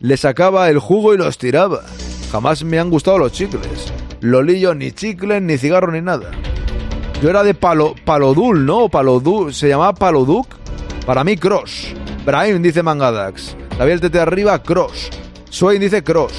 Le 0.00 0.16
sacaba 0.16 0.68
el 0.68 0.78
jugo 0.78 1.14
y 1.14 1.16
los 1.16 1.38
tiraba. 1.38 1.82
Jamás 2.30 2.64
me 2.64 2.78
han 2.78 2.90
gustado 2.90 3.18
los 3.18 3.32
chicles. 3.32 3.92
Lolillo, 4.20 4.74
ni 4.74 4.92
chicles, 4.92 5.40
ni 5.42 5.58
cigarro, 5.58 5.92
ni 5.92 6.00
nada. 6.00 6.30
Yo 7.22 7.30
era 7.30 7.42
de 7.42 7.54
palo, 7.54 7.94
palodul, 8.04 8.66
¿no? 8.66 8.88
Palodul, 8.88 9.54
se 9.54 9.68
llamaba 9.68 9.94
paloduc. 9.94 10.46
Para 11.06 11.24
mí, 11.24 11.36
cross. 11.36 11.94
Brahim 12.26 12.60
dice 12.60 12.82
Mangadax. 12.82 13.56
David 13.78 14.00
tete 14.00 14.20
arriba, 14.20 14.62
cross. 14.62 15.10
Swain 15.48 15.80
dice 15.80 16.02
cross. 16.02 16.32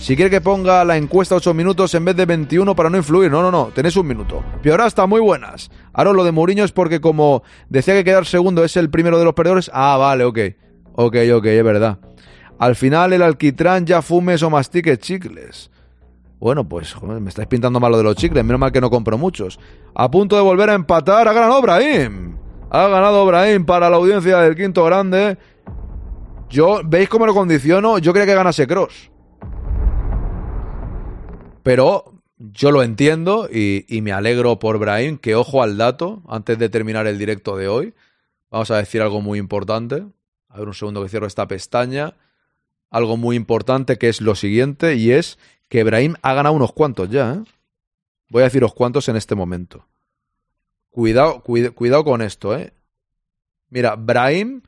Si 0.00 0.16
quiere 0.16 0.30
que 0.30 0.40
ponga 0.40 0.84
la 0.86 0.96
encuesta 0.96 1.34
8 1.34 1.52
minutos 1.52 1.94
en 1.94 2.06
vez 2.06 2.16
de 2.16 2.24
21 2.24 2.74
para 2.74 2.88
no 2.88 2.96
influir, 2.96 3.30
no, 3.30 3.42
no, 3.42 3.50
no, 3.50 3.66
tenéis 3.74 3.94
un 3.96 4.06
minuto. 4.06 4.42
Piora 4.62 4.86
está 4.86 5.06
muy 5.06 5.20
buenas. 5.20 5.70
Ahora 5.98 6.12
lo 6.12 6.22
de 6.22 6.30
Mourinho 6.30 6.62
es 6.62 6.70
porque 6.70 7.00
como 7.00 7.42
decía 7.68 7.92
que 7.92 8.04
quedar 8.04 8.24
segundo 8.24 8.62
es 8.62 8.76
el 8.76 8.88
primero 8.88 9.18
de 9.18 9.24
los 9.24 9.34
perdedores. 9.34 9.68
Ah, 9.74 9.96
vale, 9.96 10.22
ok. 10.22 10.38
Ok, 10.92 11.16
ok, 11.34 11.44
es 11.46 11.64
verdad. 11.64 11.98
Al 12.56 12.76
final 12.76 13.12
el 13.14 13.20
alquitrán 13.20 13.84
ya 13.84 14.00
fumes 14.00 14.44
o 14.44 14.48
mastique 14.48 14.96
chicles. 14.98 15.72
Bueno, 16.38 16.68
pues 16.68 16.94
joder, 16.94 17.20
me 17.20 17.30
estáis 17.30 17.48
pintando 17.48 17.80
malo 17.80 17.96
de 17.96 18.04
los 18.04 18.14
chicles, 18.14 18.44
menos 18.44 18.60
mal 18.60 18.70
que 18.70 18.80
no 18.80 18.90
compro 18.90 19.18
muchos. 19.18 19.58
A 19.92 20.08
punto 20.08 20.36
de 20.36 20.42
volver 20.42 20.70
a 20.70 20.74
empatar, 20.74 21.26
ha 21.26 21.32
ganado 21.32 21.60
Brahim. 21.60 22.36
Ha 22.70 22.86
ganado 22.86 23.26
Brahim 23.26 23.64
para 23.64 23.90
la 23.90 23.96
audiencia 23.96 24.38
del 24.38 24.54
quinto 24.54 24.84
grande. 24.84 25.36
Yo, 26.48 26.80
¿veis 26.84 27.08
cómo 27.08 27.26
lo 27.26 27.34
condiciono? 27.34 27.98
Yo 27.98 28.12
creía 28.12 28.26
que 28.26 28.34
ganase 28.36 28.68
Cross. 28.68 29.10
Pero 31.64 32.17
yo 32.38 32.70
lo 32.70 32.82
entiendo 32.82 33.48
y, 33.52 33.84
me 34.02 34.12
alegro 34.12 34.58
por 34.58 34.78
Brahim, 34.78 35.18
que 35.18 35.34
ojo 35.34 35.62
al 35.62 35.76
dato, 35.76 36.22
antes 36.28 36.58
de 36.58 36.68
terminar 36.68 37.06
el 37.06 37.18
directo 37.18 37.56
de 37.56 37.68
hoy. 37.68 37.94
Vamos 38.50 38.70
a 38.70 38.76
decir 38.76 39.02
algo 39.02 39.20
muy 39.20 39.38
importante. 39.38 40.06
A 40.48 40.58
ver 40.58 40.68
un 40.68 40.74
segundo 40.74 41.02
que 41.02 41.08
cierro 41.08 41.26
esta 41.26 41.48
pestaña. 41.48 42.14
Algo 42.90 43.16
muy 43.16 43.36
importante 43.36 43.98
que 43.98 44.08
es 44.08 44.20
lo 44.20 44.34
siguiente 44.34 44.94
y 44.94 45.10
es 45.10 45.38
que 45.68 45.84
Brahim 45.84 46.14
ha 46.22 46.32
ganado 46.32 46.54
unos 46.54 46.72
cuantos 46.72 47.10
ya. 47.10 47.34
¿eh? 47.34 47.50
Voy 48.30 48.42
a 48.42 48.44
deciros 48.44 48.72
cuántos 48.72 49.08
en 49.08 49.16
este 49.16 49.34
momento. 49.34 49.86
Cuidado, 50.90 51.42
cuida, 51.42 51.70
cuidado 51.70 52.04
con 52.04 52.22
esto, 52.22 52.56
¿eh? 52.56 52.72
Mira, 53.68 53.96
Brahim, 53.96 54.62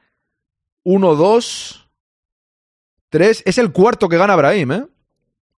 1, 0.83 1.15
2, 1.15 1.91
3. 3.09 3.43
Es 3.47 3.59
el 3.59 3.73
cuarto 3.73 4.09
que 4.09 4.19
gana 4.19 4.37
Brahim, 4.37 4.73
¿eh? 4.73 4.87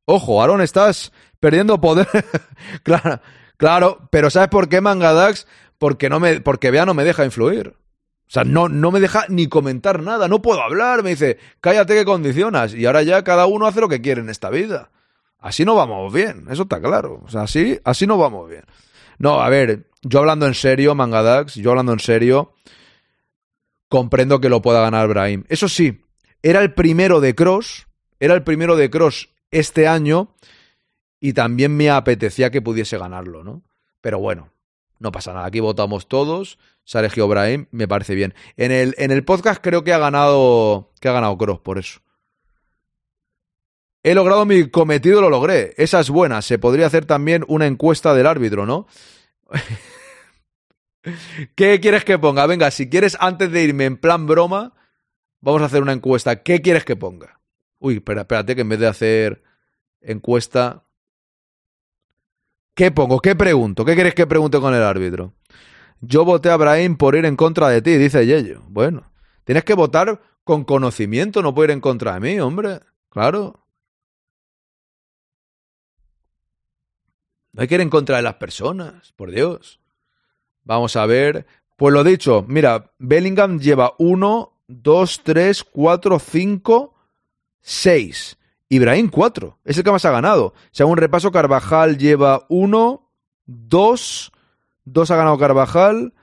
Ojo, 0.05 0.43
Aaron, 0.43 0.61
estás 0.61 1.13
perdiendo 1.41 1.81
poder. 1.81 2.09
claro, 2.83 3.21
claro, 3.57 4.09
pero 4.11 4.31
¿sabes 4.31 4.49
por 4.49 4.69
qué 4.69 4.81
Mangadax? 4.81 5.47
Porque, 5.79 6.09
no 6.09 6.21
me, 6.21 6.41
porque 6.41 6.71
Bea 6.71 6.87
no 6.87 6.95
me 6.95 7.05
deja 7.05 7.25
influir. 7.25 7.69
O 7.69 8.31
sea, 8.33 8.45
no, 8.45 8.69
no 8.69 8.91
me 8.91 9.01
deja 9.01 9.27
ni 9.29 9.47
comentar 9.47 10.03
nada, 10.03 10.27
no 10.27 10.41
puedo 10.41 10.63
hablar, 10.63 11.03
me 11.03 11.11
dice, 11.11 11.39
cállate 11.61 11.95
que 11.95 12.05
condicionas. 12.05 12.73
Y 12.75 12.87
ahora 12.87 13.03
ya 13.03 13.23
cada 13.25 13.45
uno 13.47 13.67
hace 13.67 13.81
lo 13.81 13.91
que 13.91 14.01
quiere 14.01 14.23
en 14.23 14.31
esta 14.31 14.49
vida. 14.49 14.91
Así 15.39 15.65
no 15.65 15.75
vamos 15.75 16.13
bien, 16.13 16.47
eso 16.49 16.63
está 16.63 16.81
claro. 16.81 17.21
O 17.27 17.29
sea, 17.29 17.43
así, 17.43 17.79
así 17.85 18.07
no 18.07 18.17
vamos 18.17 18.49
bien. 18.49 18.63
No, 19.19 19.41
a 19.41 19.49
ver, 19.51 19.91
yo 20.03 20.21
hablando 20.21 20.47
en 20.47 20.55
serio, 20.55 20.95
Mangadax, 20.95 21.57
yo 21.57 21.71
hablando 21.71 21.93
en 21.93 21.99
serio, 21.99 22.55
comprendo 23.89 24.41
que 24.41 24.49
lo 24.49 24.63
pueda 24.63 24.81
ganar 24.81 25.09
Brahim. 25.09 25.45
Eso 25.49 25.69
sí, 25.69 26.05
era 26.43 26.63
el 26.63 26.73
primero 26.73 27.21
de 27.21 27.35
Cross, 27.35 27.87
era 28.19 28.35
el 28.35 28.45
primero 28.45 28.77
de 28.77 28.89
Cross 28.89 29.32
este 29.53 29.87
año 29.87 30.35
y 31.21 31.35
también 31.35 31.77
me 31.77 31.89
apetecía 31.89 32.51
que 32.51 32.61
pudiese 32.61 32.99
ganarlo, 32.99 33.45
¿no? 33.45 33.63
Pero 34.01 34.19
bueno, 34.19 34.51
no 34.99 35.13
pasa 35.13 35.33
nada, 35.33 35.47
aquí 35.47 35.61
votamos 35.61 36.09
todos, 36.09 36.59
Sergio 36.85 37.29
Brahim, 37.29 37.67
me 37.71 37.87
parece 37.87 38.17
bien. 38.17 38.35
En 38.57 38.73
el, 38.73 38.97
en 38.99 39.13
el 39.13 39.25
podcast 39.25 39.63
creo 39.63 39.85
que 39.85 39.93
ha 39.93 39.99
ganado, 39.99 40.91
que 41.01 41.09
ha 41.09 41.13
ganado 41.13 41.39
Cross 41.39 41.61
por 41.61 41.79
eso. 41.79 42.01
He 44.03 44.15
logrado 44.15 44.45
mi 44.45 44.69
cometido, 44.69 45.21
lo 45.21 45.31
logré. 45.31 45.75
Esa 45.77 46.01
es 46.01 46.11
buena. 46.11 46.43
Se 46.43 46.59
podría 46.59 46.87
hacer 46.87 47.05
también 47.05 47.45
una 47.47 47.67
encuesta 47.67 48.15
del 48.15 48.27
árbitro, 48.27 48.67
¿no? 48.67 48.89
¿Qué 51.55 51.79
quieres 51.81 52.05
que 52.05 52.19
ponga? 52.19 52.47
Venga, 52.47 52.71
si 52.73 52.89
quieres, 52.89 53.17
antes 53.21 53.53
de 53.53 53.63
irme 53.63 53.85
en 53.85 53.97
plan 53.97 54.27
broma, 54.27 54.75
vamos 55.41 55.63
a 55.63 55.67
hacer 55.67 55.83
una 55.83 55.93
encuesta. 55.93 56.43
¿Qué 56.43 56.63
quieres 56.63 56.85
que 56.85 56.97
ponga? 56.97 57.42
Uy, 57.83 57.97
espera, 57.97 58.21
espérate, 58.21 58.55
que 58.55 58.61
en 58.61 58.69
vez 58.69 58.79
de 58.79 58.87
hacer 58.87 59.43
encuesta. 60.01 60.85
¿Qué 62.75 62.93
pongo? 62.93 63.19
¿Qué 63.19 63.35
pregunto? 63.35 63.85
¿Qué 63.85 63.95
quieres 63.95 64.15
que 64.15 64.25
pregunte 64.25 64.61
con 64.61 64.73
el 64.73 64.85
árbitro? 64.85 65.35
Yo 66.01 66.25
voté 66.25 66.49
a 66.51 66.57
Brahim 66.57 66.97
por 66.97 67.17
ir 67.17 67.25
en 67.25 67.35
contra 67.35 67.69
de 67.71 67.83
ti, 67.83 67.97
dice 67.97 68.25
Yello. 68.25 68.63
Bueno, 68.69 69.11
tienes 69.43 69.65
que 69.65 69.75
votar 69.75 70.23
con 70.45 70.63
conocimiento, 70.63 71.43
no 71.43 71.55
puedo 71.55 71.65
ir 71.65 71.71
en 71.73 71.81
contra 71.81 72.15
de 72.15 72.21
mí, 72.21 72.39
hombre. 72.39 72.79
Claro. 73.09 73.67
No 77.53 77.63
hay 77.63 77.69
que 77.69 77.75
ir 77.75 77.81
en 77.81 77.91
contra 77.91 78.17
de 78.19 78.23
las 78.23 78.35
personas, 78.35 79.13
por 79.13 79.33
Dios. 79.33 79.81
Vamos 80.63 80.95
a 80.95 81.05
ver. 81.05 81.47
Pues 81.77 81.93
lo 81.93 82.05
dicho, 82.05 82.45
mira, 82.47 82.93
Bellingham 82.99 83.59
lleva 83.59 83.95
1, 83.99 84.63
2, 84.69 85.21
3, 85.25 85.65
4, 85.65 86.19
5, 86.21 86.92
6. 87.63 88.37
Ibrahim 88.69 89.09
4. 89.09 89.59
Es 89.65 89.79
el 89.79 89.85
que 89.85 89.91
más 89.91 90.05
ha 90.05 90.11
ganado. 90.11 90.55
Según 90.71 90.99
repaso, 90.99 91.31
Carvajal 91.31 91.99
lleva 91.99 92.47
1, 92.49 93.11
2, 93.47 94.33
2 94.85 95.11
ha 95.11 95.17
ganado 95.17 95.39
Carvajal. 95.39 96.15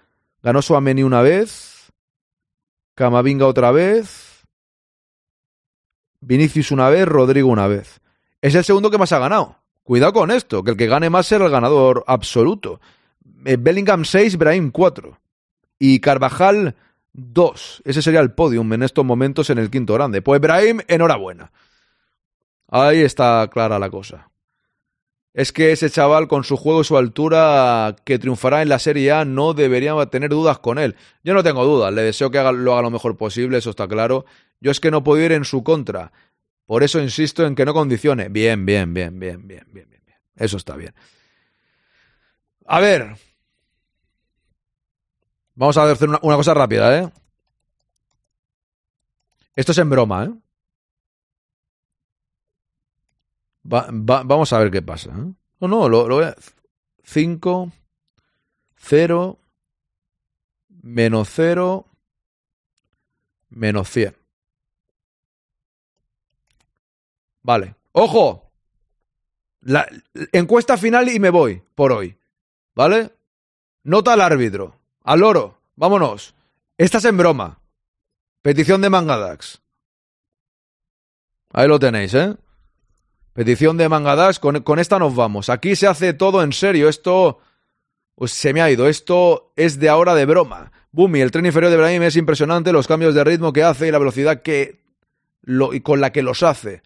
Ganó 0.42 0.62
Suameni 0.62 1.04
una 1.04 1.22
vez. 1.22 1.92
Camavinga 2.96 3.46
otra 3.46 3.72
vez. 3.72 4.46
Vinicius 6.22 6.72
una 6.72 6.90
vez, 6.90 7.08
Rodrigo 7.08 7.50
una 7.50 7.68
vez. 7.68 8.02
Es 8.42 8.56
el 8.56 8.64
segundo 8.64 8.92
que 8.92 8.98
más 8.98 9.12
ha 9.12 9.20
ganado. 9.20 9.58
Cuidado 9.84 10.14
con 10.14 10.32
esto, 10.32 10.64
que 10.64 10.72
el 10.72 10.78
que 10.78 10.88
gane 10.88 11.10
más 11.10 11.26
será 11.26 11.46
el 11.46 11.52
ganador 11.52 12.04
absoluto. 12.08 12.80
Bellingham 13.22 14.06
6, 14.06 14.38
Brahim 14.38 14.72
4. 14.72 15.20
Y 15.80 16.00
Carvajal 16.00 16.76
2. 17.14 17.82
Ese 17.86 18.02
sería 18.02 18.20
el 18.20 18.32
podium 18.32 18.72
en 18.74 18.84
estos 18.84 19.06
momentos 19.06 19.50
en 19.50 19.58
el 19.58 19.70
quinto 19.70 19.94
grande. 19.94 20.22
Pues 20.22 20.40
Brahim, 20.40 20.80
enhorabuena. 20.88 21.52
Ahí 22.68 23.02
está 23.02 23.50
clara 23.52 23.80
la 23.80 23.90
cosa. 23.90 24.30
Es 25.34 25.52
que 25.52 25.72
ese 25.72 25.90
chaval 25.90 26.28
con 26.28 26.44
su 26.44 26.58
juego 26.58 26.82
y 26.82 26.84
su 26.84 26.98
altura 26.98 27.96
que 28.04 28.18
triunfará 28.20 28.62
en 28.62 28.70
la 28.70 28.80
Serie 28.80 29.12
A 29.12 29.26
no 29.26 29.54
debería 29.54 29.96
tener 30.08 30.30
dudas 30.32 30.60
con 30.60 30.80
él. 30.80 30.96
Yo 31.24 31.34
no 31.34 31.44
tengo 31.44 31.64
dudas, 31.66 31.94
le 31.94 32.02
deseo 32.02 32.32
que 32.32 32.40
lo 32.40 32.74
haga 32.74 32.82
lo 32.82 32.90
mejor 32.90 33.16
posible, 33.16 33.60
eso 33.60 33.70
está 33.70 33.88
claro. 33.88 34.26
Yo 34.60 34.72
es 34.72 34.80
que 34.80 34.92
no 34.92 35.04
puedo 35.04 35.24
ir 35.24 35.32
en 35.32 35.46
su 35.46 35.64
contra. 35.64 36.12
Por 36.66 36.84
eso 36.84 37.00
insisto 37.00 37.46
en 37.46 37.56
que 37.56 37.66
no 37.66 37.74
condicione. 37.74 38.30
Bien, 38.30 38.66
bien, 38.66 38.94
bien, 38.94 39.20
bien, 39.20 39.48
bien, 39.48 39.66
bien, 39.72 39.90
bien. 39.90 40.18
Eso 40.36 40.58
está 40.58 40.76
bien. 40.76 40.94
A 42.66 42.80
ver. 42.80 43.16
Vamos 45.60 45.76
a 45.76 45.92
hacer 45.92 46.08
una, 46.08 46.20
una 46.22 46.38
cosa 46.38 46.54
rápida, 46.54 46.98
¿eh? 46.98 47.12
Esto 49.58 49.74
es 49.74 49.78
en 49.78 49.90
broma, 49.90 50.24
¿eh? 50.24 50.34
Va, 53.72 53.90
va, 53.92 54.24
vamos 54.24 54.54
a 54.54 54.60
ver 54.60 54.72
qué 54.72 54.82
pasa. 54.82 55.10
¿eh? 55.10 55.34
No, 55.60 55.68
no, 55.68 55.90
lo, 55.90 56.08
lo 56.08 56.16
voy 56.16 56.24
a... 56.24 56.36
5, 57.04 57.74
0, 58.78 59.38
menos 60.82 61.30
0, 61.30 61.86
menos 63.50 63.90
100. 63.90 64.16
Vale. 67.44 67.76
¡Ojo! 67.92 68.50
La 69.60 69.86
encuesta 70.32 70.78
final 70.78 71.10
y 71.10 71.20
me 71.20 71.32
voy 71.32 71.62
por 71.76 71.92
hoy. 71.92 72.18
¿Vale? 72.76 73.12
Nota 73.84 74.14
al 74.14 74.22
árbitro. 74.22 74.79
Al 75.10 75.24
oro. 75.24 75.60
Vámonos. 75.76 76.36
Esta 76.78 77.00
es 77.00 77.06
en 77.06 77.18
broma. 77.18 77.60
Petición 78.44 78.80
de 78.80 78.92
Mangadax. 78.92 79.60
Ahí 81.52 81.68
lo 81.68 81.80
tenéis, 81.80 82.14
¿eh? 82.14 82.36
Petición 83.34 83.76
de 83.76 83.90
Mangadax. 83.90 84.38
Con, 84.38 84.62
con 84.62 84.78
esta 84.78 85.00
nos 85.00 85.16
vamos. 85.16 85.50
Aquí 85.50 85.76
se 85.76 85.88
hace 85.88 86.14
todo 86.14 86.44
en 86.44 86.54
serio. 86.54 86.88
Esto... 86.88 87.40
Pues 88.14 88.34
se 88.34 88.54
me 88.54 88.62
ha 88.62 88.70
ido. 88.70 88.88
Esto 88.88 89.52
es 89.56 89.80
de 89.80 89.90
ahora 89.90 90.14
de 90.14 90.26
broma. 90.26 90.72
Bumi, 90.92 91.22
el 91.22 91.32
tren 91.32 91.48
inferior 91.48 91.72
de 91.72 91.78
Brahim 91.78 92.04
es 92.04 92.16
impresionante. 92.16 92.72
Los 92.72 92.86
cambios 92.86 93.16
de 93.16 93.24
ritmo 93.24 93.52
que 93.52 93.64
hace 93.64 93.88
y 93.88 93.92
la 93.92 93.98
velocidad 93.98 94.44
que... 94.44 94.84
Lo, 95.42 95.74
y 95.74 95.82
con 95.82 96.02
la 96.02 96.12
que 96.12 96.22
los 96.22 96.44
hace. 96.44 96.84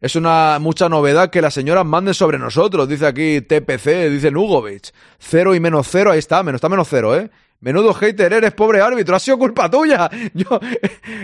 Es 0.00 0.14
una 0.14 0.58
mucha 0.60 0.88
novedad 0.88 1.30
que 1.30 1.40
las 1.40 1.54
señoras 1.54 1.86
manden 1.86 2.12
sobre 2.12 2.38
nosotros, 2.38 2.86
dice 2.88 3.06
aquí 3.06 3.40
TPC, 3.40 4.10
dice 4.10 4.30
Nugovic. 4.30 4.92
Cero 5.18 5.54
y 5.54 5.60
menos 5.60 5.88
cero, 5.90 6.10
ahí 6.10 6.18
está, 6.18 6.42
menos 6.42 6.58
está 6.58 6.68
menos 6.68 6.86
cero, 6.90 7.16
¿eh? 7.16 7.30
Menudo 7.60 7.94
hater 7.94 8.34
eres, 8.34 8.52
pobre 8.52 8.82
árbitro. 8.82 9.16
Ha 9.16 9.18
sido 9.18 9.38
culpa 9.38 9.70
tuya. 9.70 10.10
Yo, 10.34 10.60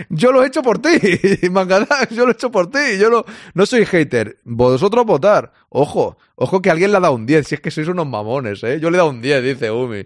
yo 0.09 0.31
lo 0.31 0.43
he 0.43 0.47
hecho 0.47 0.63
por 0.63 0.79
ti. 0.79 0.89
Mangadax, 1.51 2.09
yo 2.09 2.25
lo 2.25 2.31
he 2.31 2.33
hecho 2.33 2.51
por 2.51 2.71
ti. 2.71 2.97
Yo 2.99 3.09
no, 3.09 3.23
no 3.53 3.65
soy 3.65 3.85
hater. 3.85 4.39
Vosotros 4.43 5.05
votar. 5.05 5.53
Ojo, 5.69 6.17
ojo 6.35 6.61
que 6.61 6.71
alguien 6.71 6.91
le 6.91 6.97
ha 6.97 7.01
dado 7.01 7.13
un 7.13 7.25
10. 7.27 7.47
Si 7.47 7.55
es 7.55 7.61
que 7.61 7.69
sois 7.69 7.87
unos 7.87 8.07
mamones, 8.07 8.63
¿eh? 8.63 8.79
Yo 8.81 8.89
le 8.89 8.97
he 8.97 8.99
dado 8.99 9.11
un 9.11 9.21
10, 9.21 9.43
dice 9.43 9.69
Umi. 9.69 10.05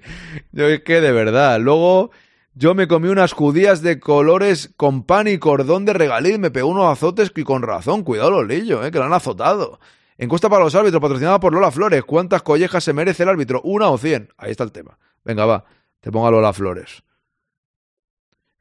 Yo 0.52 0.68
es 0.68 0.82
que 0.82 1.00
de 1.00 1.14
verdad. 1.14 1.60
Luego, 1.62 2.12
yo 2.58 2.74
me 2.74 2.88
comí 2.88 3.08
unas 3.10 3.34
judías 3.34 3.84
de 3.84 4.00
colores 4.00 4.74
con 4.78 5.04
pan 5.04 5.28
y 5.28 5.38
cordón 5.38 5.86
de 5.86 5.94
regaliz. 5.94 6.40
Me 6.40 6.50
pegó 6.50 6.70
unos 6.70 6.92
azotes 6.92 7.32
y 7.36 7.44
con 7.44 7.62
razón. 7.62 8.04
Cuidado 8.04 8.32
los 8.32 8.48
lillos, 8.48 8.84
¿eh? 8.84 8.90
Que 8.90 8.98
lo 8.98 9.06
han 9.06 9.14
azotado. 9.14 9.80
Encuesta 10.18 10.50
para 10.50 10.64
los 10.64 10.74
árbitros, 10.74 11.00
patrocinada 11.00 11.40
por 11.40 11.54
Lola 11.54 11.70
Flores. 11.70 12.04
¿Cuántas 12.04 12.42
collejas 12.42 12.84
se 12.84 12.94
merece 12.94 13.22
el 13.22 13.30
árbitro? 13.30 13.62
¿Una 13.62 13.90
o 13.90 13.98
cien? 14.00 14.34
Ahí 14.38 14.50
está 14.50 14.64
el 14.64 14.72
tema. 14.72 14.98
Venga, 15.24 15.46
va. 15.46 15.66
Te 16.00 16.12
pongo 16.12 16.26
a 16.26 16.32
Lola 16.32 16.52
Flores. 16.52 17.04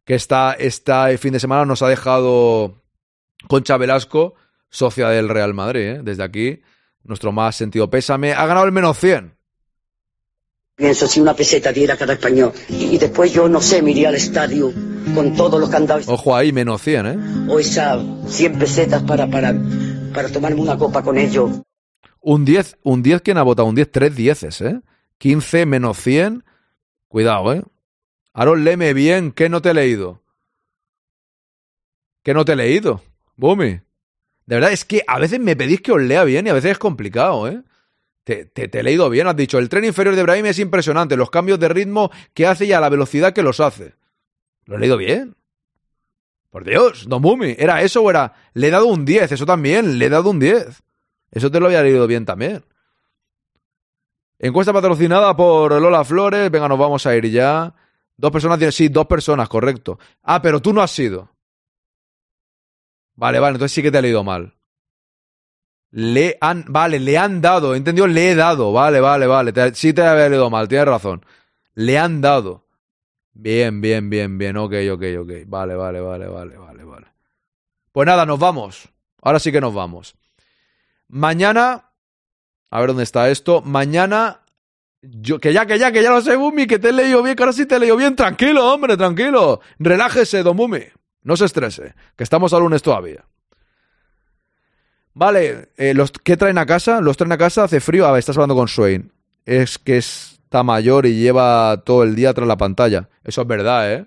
Que 0.05 0.14
esta, 0.14 0.52
este 0.52 1.16
fin 1.16 1.32
de 1.32 1.40
semana 1.40 1.64
nos 1.64 1.81
ha 1.81 1.89
dejado 1.89 2.82
Concha 3.48 3.78
Velasco, 3.78 4.35
socia 4.68 5.09
del 5.09 5.31
Real 5.31 5.55
Madrid. 5.55 5.81
¿eh? 5.81 6.01
Desde 6.02 6.23
aquí, 6.23 6.60
nuestro 7.02 7.32
más 7.32 7.56
sentido 7.56 7.89
pésame. 7.89 8.35
Ha 8.35 8.44
ganado 8.44 8.66
el 8.66 8.73
menos 8.73 8.98
100. 8.98 9.39
Pienso 10.76 11.06
si 11.06 11.20
una 11.20 11.34
peseta 11.34 11.72
diera 11.72 11.96
cada 11.96 12.12
español. 12.12 12.52
Y 12.68 12.98
después 12.98 13.32
yo, 13.32 13.48
no 13.48 13.62
sé, 13.62 13.80
me 13.80 13.92
iría 13.92 14.10
al 14.10 14.14
estadio 14.14 14.70
con 15.14 15.34
todos 15.34 15.58
los 15.58 15.70
candados. 15.70 16.06
Ojo 16.06 16.36
ahí, 16.36 16.52
menos 16.52 16.82
100, 16.82 17.06
¿eh? 17.06 17.16
O 17.48 17.58
esas 17.58 18.04
100 18.28 18.58
pesetas 18.58 19.02
para, 19.04 19.26
para, 19.26 19.54
para 20.12 20.28
tomarme 20.28 20.60
una 20.60 20.76
copa 20.76 21.02
con 21.02 21.16
ellos. 21.16 21.62
Un 22.20 22.44
10, 22.44 22.76
un 22.82 23.02
10, 23.02 23.22
¿quién 23.22 23.38
ha 23.38 23.42
votado? 23.42 23.66
Un 23.68 23.74
10, 23.74 23.90
3 23.90 24.14
dieces, 24.14 24.60
¿eh? 24.60 24.82
15 25.16 25.64
menos 25.64 25.96
100. 25.96 26.44
Cuidado, 27.08 27.54
¿eh? 27.54 27.62
Aaron, 28.34 28.62
leme 28.62 28.92
bien, 28.92 29.32
¿qué 29.32 29.48
no 29.48 29.62
te 29.62 29.70
he 29.70 29.74
leído? 29.74 30.22
¿Qué 32.22 32.34
no 32.34 32.44
te 32.44 32.52
he 32.52 32.56
leído? 32.56 33.00
Bumi. 33.36 33.80
De 34.44 34.56
verdad, 34.56 34.72
es 34.72 34.84
que 34.84 35.02
a 35.06 35.18
veces 35.18 35.40
me 35.40 35.56
pedís 35.56 35.80
que 35.80 35.92
os 35.92 36.02
lea 36.02 36.22
bien 36.24 36.46
y 36.46 36.50
a 36.50 36.54
veces 36.54 36.72
es 36.72 36.78
complicado, 36.78 37.48
¿eh? 37.48 37.62
Te, 38.26 38.44
te, 38.44 38.76
he 38.76 38.82
leído 38.82 39.08
bien, 39.08 39.28
has 39.28 39.36
dicho. 39.36 39.56
El 39.56 39.68
tren 39.68 39.84
inferior 39.84 40.16
de 40.16 40.24
Brahim 40.24 40.46
es 40.46 40.58
impresionante, 40.58 41.16
los 41.16 41.30
cambios 41.30 41.60
de 41.60 41.68
ritmo 41.68 42.10
que 42.34 42.48
hace 42.48 42.64
y 42.64 42.72
a 42.72 42.80
la 42.80 42.88
velocidad 42.88 43.32
que 43.32 43.44
los 43.44 43.60
hace. 43.60 43.94
Lo 44.64 44.74
he 44.74 44.80
leído 44.80 44.96
bien. 44.96 45.36
Por 46.50 46.64
Dios, 46.64 47.08
Don 47.08 47.22
Bumi, 47.22 47.54
¿era 47.56 47.82
eso 47.82 48.02
o 48.02 48.10
era? 48.10 48.34
Le 48.52 48.66
he 48.66 48.70
dado 48.72 48.86
un 48.86 49.04
10, 49.04 49.30
eso 49.30 49.46
también, 49.46 50.00
le 50.00 50.06
he 50.06 50.08
dado 50.08 50.30
un 50.30 50.40
10. 50.40 50.82
Eso 51.30 51.52
te 51.52 51.60
lo 51.60 51.66
había 51.66 51.84
leído 51.84 52.08
bien 52.08 52.24
también. 52.24 52.64
Encuesta 54.40 54.72
patrocinada 54.72 55.36
por 55.36 55.80
Lola 55.80 56.02
Flores. 56.02 56.50
Venga, 56.50 56.66
nos 56.66 56.80
vamos 56.80 57.06
a 57.06 57.14
ir 57.14 57.30
ya. 57.30 57.72
Dos 58.16 58.32
personas. 58.32 58.74
Sí, 58.74 58.88
dos 58.88 59.06
personas, 59.06 59.48
correcto. 59.48 60.00
Ah, 60.24 60.42
pero 60.42 60.60
tú 60.60 60.72
no 60.72 60.82
has 60.82 60.90
sido. 60.90 61.30
Vale, 63.14 63.38
vale, 63.38 63.54
entonces 63.54 63.72
sí 63.72 63.82
que 63.82 63.92
te 63.92 63.98
he 63.98 64.02
leído 64.02 64.24
mal. 64.24 64.55
Le 65.90 66.36
han. 66.40 66.64
Vale, 66.68 66.98
le 67.00 67.16
han 67.18 67.40
dado. 67.40 67.74
¿Entendido? 67.74 68.06
Le 68.06 68.30
he 68.30 68.34
dado. 68.34 68.72
Vale, 68.72 69.00
vale, 69.00 69.26
vale. 69.26 69.52
Sí 69.74 69.92
te 69.92 70.02
había 70.02 70.28
leído 70.28 70.50
mal, 70.50 70.68
tienes 70.68 70.86
razón. 70.86 71.24
Le 71.74 71.98
han 71.98 72.20
dado. 72.20 72.66
Bien, 73.32 73.80
bien, 73.80 74.08
bien, 74.08 74.38
bien. 74.38 74.56
Ok, 74.56 74.74
ok, 74.92 75.02
ok. 75.20 75.30
Vale, 75.46 75.74
vale, 75.74 76.00
vale, 76.00 76.26
vale, 76.26 76.56
vale, 76.56 76.84
vale. 76.84 77.06
Pues 77.92 78.06
nada, 78.06 78.26
nos 78.26 78.38
vamos. 78.38 78.88
Ahora 79.22 79.38
sí 79.38 79.52
que 79.52 79.60
nos 79.60 79.74
vamos. 79.74 80.16
Mañana. 81.08 81.90
A 82.70 82.80
ver 82.80 82.88
dónde 82.88 83.04
está 83.04 83.30
esto. 83.30 83.62
Mañana. 83.62 84.42
Yo, 85.02 85.38
que 85.38 85.52
ya, 85.52 85.66
que 85.66 85.78
ya, 85.78 85.92
que 85.92 86.02
ya 86.02 86.10
lo 86.10 86.20
sé, 86.20 86.34
Bumi, 86.36 86.66
que 86.66 86.78
te 86.78 86.88
he 86.88 86.92
leído 86.92 87.22
bien, 87.22 87.36
que 87.36 87.42
ahora 87.42 87.52
sí 87.52 87.66
te 87.66 87.76
he 87.76 87.78
leído 87.78 87.96
bien. 87.96 88.16
Tranquilo, 88.16 88.72
hombre, 88.72 88.96
tranquilo. 88.96 89.60
Relájese, 89.78 90.42
don 90.42 90.56
Bumi. 90.56 90.80
No 91.22 91.36
se 91.36 91.44
estrese, 91.44 91.94
que 92.16 92.24
estamos 92.24 92.52
a 92.52 92.58
lunes 92.58 92.82
todavía. 92.82 93.24
Vale, 95.16 95.70
eh, 95.78 95.94
los, 95.94 96.12
¿qué 96.12 96.36
traen 96.36 96.59
a 96.59 96.66
casa? 96.66 97.01
Los 97.01 97.16
traen 97.16 97.32
a 97.32 97.38
casa, 97.38 97.64
hace 97.64 97.80
frío. 97.80 98.06
A 98.06 98.12
ver, 98.12 98.18
estás 98.18 98.36
hablando 98.36 98.55
con 98.55 98.68
Swain. 98.68 99.10
Es 99.47 99.78
que 99.78 99.97
está 99.97 100.62
mayor 100.62 101.06
y 101.06 101.14
lleva 101.14 101.82
todo 101.86 102.02
el 102.02 102.14
día 102.14 102.34
tras 102.34 102.47
la 102.47 102.59
pantalla. 102.59 103.09
Eso 103.24 103.40
es 103.40 103.48
verdad, 103.48 103.90
¿eh? 103.94 104.06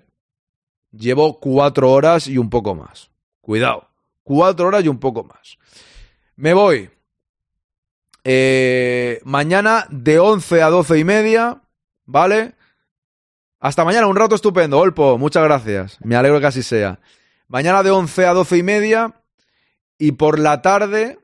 Llevo 0.92 1.40
cuatro 1.40 1.90
horas 1.90 2.28
y 2.28 2.38
un 2.38 2.48
poco 2.48 2.76
más. 2.76 3.10
Cuidado. 3.40 3.88
Cuatro 4.22 4.68
horas 4.68 4.84
y 4.84 4.88
un 4.88 5.00
poco 5.00 5.24
más. 5.24 5.58
Me 6.36 6.54
voy. 6.54 6.88
Eh, 8.22 9.20
mañana 9.24 9.86
de 9.90 10.20
11 10.20 10.62
a 10.62 10.70
12 10.70 10.96
y 10.96 11.02
media, 11.02 11.60
¿vale? 12.04 12.54
Hasta 13.58 13.84
mañana, 13.84 14.06
un 14.06 14.14
rato 14.14 14.36
estupendo, 14.36 14.78
Olpo, 14.78 15.18
muchas 15.18 15.42
gracias. 15.42 15.98
Me 16.04 16.14
alegro 16.14 16.38
que 16.38 16.46
así 16.46 16.62
sea. 16.62 17.00
Mañana 17.48 17.82
de 17.82 17.90
11 17.90 18.26
a 18.26 18.32
12 18.32 18.58
y 18.58 18.62
media 18.62 19.19
y 20.00 20.12
por 20.12 20.38
la 20.38 20.62
tarde, 20.62 21.18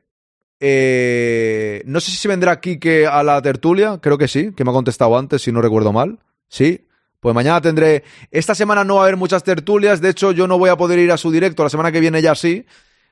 eh, 0.59 1.81
no 1.85 1.99
sé 1.99 2.11
si 2.11 2.27
vendrá 2.27 2.61
Quique 2.61 3.07
a 3.07 3.23
la 3.23 3.41
tertulia, 3.41 3.99
creo 3.99 4.19
que 4.19 4.27
sí, 4.27 4.53
que 4.55 4.63
me 4.63 4.69
ha 4.69 4.73
contestado 4.73 5.17
antes, 5.17 5.41
si 5.41 5.51
no 5.51 5.61
recuerdo 5.61 5.91
mal. 5.91 6.19
Sí, 6.47 6.87
pues 7.19 7.33
mañana 7.33 7.59
tendré. 7.59 8.03
Esta 8.29 8.53
semana 8.53 8.83
no 8.83 8.95
va 8.95 9.01
a 9.01 9.03
haber 9.05 9.17
muchas 9.17 9.43
tertulias, 9.43 9.99
de 9.99 10.09
hecho, 10.09 10.31
yo 10.31 10.47
no 10.47 10.59
voy 10.59 10.69
a 10.69 10.77
poder 10.77 10.99
ir 10.99 11.11
a 11.11 11.17
su 11.17 11.31
directo, 11.31 11.63
la 11.63 11.69
semana 11.69 11.91
que 11.91 11.99
viene 11.99 12.21
ya 12.21 12.35
sí, 12.35 12.67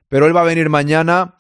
pero 0.08 0.28
él 0.28 0.36
va 0.36 0.42
a 0.42 0.46
venir 0.46 0.70
mañana 0.70 1.36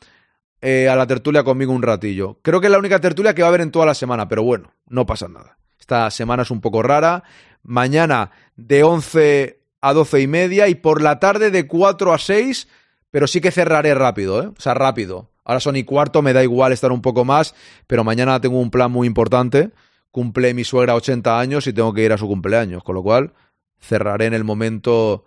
eh, 0.59 0.89
a 0.89 0.95
la 0.95 1.05
tertulia 1.05 1.43
conmigo 1.43 1.71
un 1.71 1.83
ratillo. 1.83 2.39
Creo 2.41 2.59
que 2.59 2.67
es 2.67 2.71
la 2.71 2.79
única 2.79 2.99
tertulia 2.99 3.35
que 3.35 3.43
va 3.43 3.47
a 3.47 3.49
haber 3.49 3.61
en 3.61 3.71
toda 3.71 3.85
la 3.85 3.93
semana, 3.93 4.27
pero 4.27 4.41
bueno, 4.41 4.73
no 4.87 5.05
pasa 5.05 5.27
nada. 5.27 5.59
Esta 5.79 6.09
semana 6.09 6.41
es 6.41 6.49
un 6.49 6.61
poco 6.61 6.81
rara. 6.81 7.23
Mañana 7.61 8.31
de 8.55 8.83
11 8.83 9.61
a 9.81 9.93
12 9.93 10.21
y 10.21 10.27
media 10.27 10.67
y 10.67 10.73
por 10.73 11.03
la 11.03 11.19
tarde 11.19 11.51
de 11.51 11.67
4 11.67 12.11
a 12.11 12.17
6, 12.17 12.67
pero 13.15 13.27
sí 13.27 13.39
que 13.39 13.49
cerraré 13.49 13.95
rápido, 13.95 14.43
¿eh? 14.43 14.47
O 14.47 14.59
sea, 14.59 14.73
rápido. 14.73 15.29
Ahora 15.45 15.61
son 15.61 15.77
y 15.77 15.85
cuarto, 15.85 16.21
me 16.21 16.33
da 16.33 16.43
igual 16.43 16.73
estar 16.73 16.91
un 16.91 17.01
poco 17.01 17.23
más, 17.23 17.55
pero 17.87 18.03
mañana 18.03 18.41
tengo 18.41 18.59
un 18.59 18.69
plan 18.69 18.91
muy 18.91 19.07
importante. 19.07 19.71
Cumple 20.11 20.53
mi 20.53 20.65
suegra 20.65 20.95
80 20.95 21.39
años 21.39 21.65
y 21.65 21.71
tengo 21.71 21.93
que 21.93 22.03
ir 22.03 22.11
a 22.11 22.17
su 22.17 22.27
cumpleaños, 22.27 22.83
con 22.83 22.93
lo 22.93 23.03
cual 23.03 23.31
cerraré 23.79 24.25
en 24.25 24.33
el 24.33 24.43
momento 24.43 25.23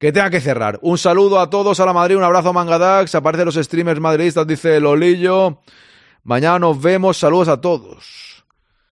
que 0.00 0.10
tenga 0.10 0.28
que 0.28 0.40
cerrar. 0.40 0.80
Un 0.82 0.98
saludo 0.98 1.38
a 1.38 1.50
todos 1.50 1.78
a 1.78 1.86
la 1.86 1.92
Madrid, 1.92 2.16
un 2.16 2.24
abrazo 2.24 2.48
a 2.48 2.52
Mangadax, 2.52 3.14
aparte 3.14 3.38
de 3.38 3.44
los 3.44 3.54
streamers 3.54 4.00
madridistas, 4.00 4.44
dice 4.44 4.80
Lolillo. 4.80 5.60
Mañana 6.24 6.58
nos 6.58 6.82
vemos, 6.82 7.16
saludos 7.16 7.46
a 7.46 7.60
todos. 7.60 8.44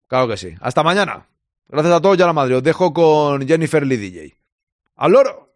Claro 0.07 0.27
que 0.27 0.35
sí. 0.35 0.53
Hasta 0.59 0.83
mañana. 0.83 1.25
Gracias 1.69 1.93
a 1.93 2.01
todos 2.01 2.19
y 2.19 2.21
a 2.21 2.25
la 2.25 2.33
Madrid. 2.33 2.57
Os 2.57 2.63
dejo 2.63 2.93
con 2.93 3.47
Jennifer 3.47 3.87
Lee 3.87 3.95
DJ. 3.95 4.37
¡Al 4.97 5.13
loro! 5.13 5.46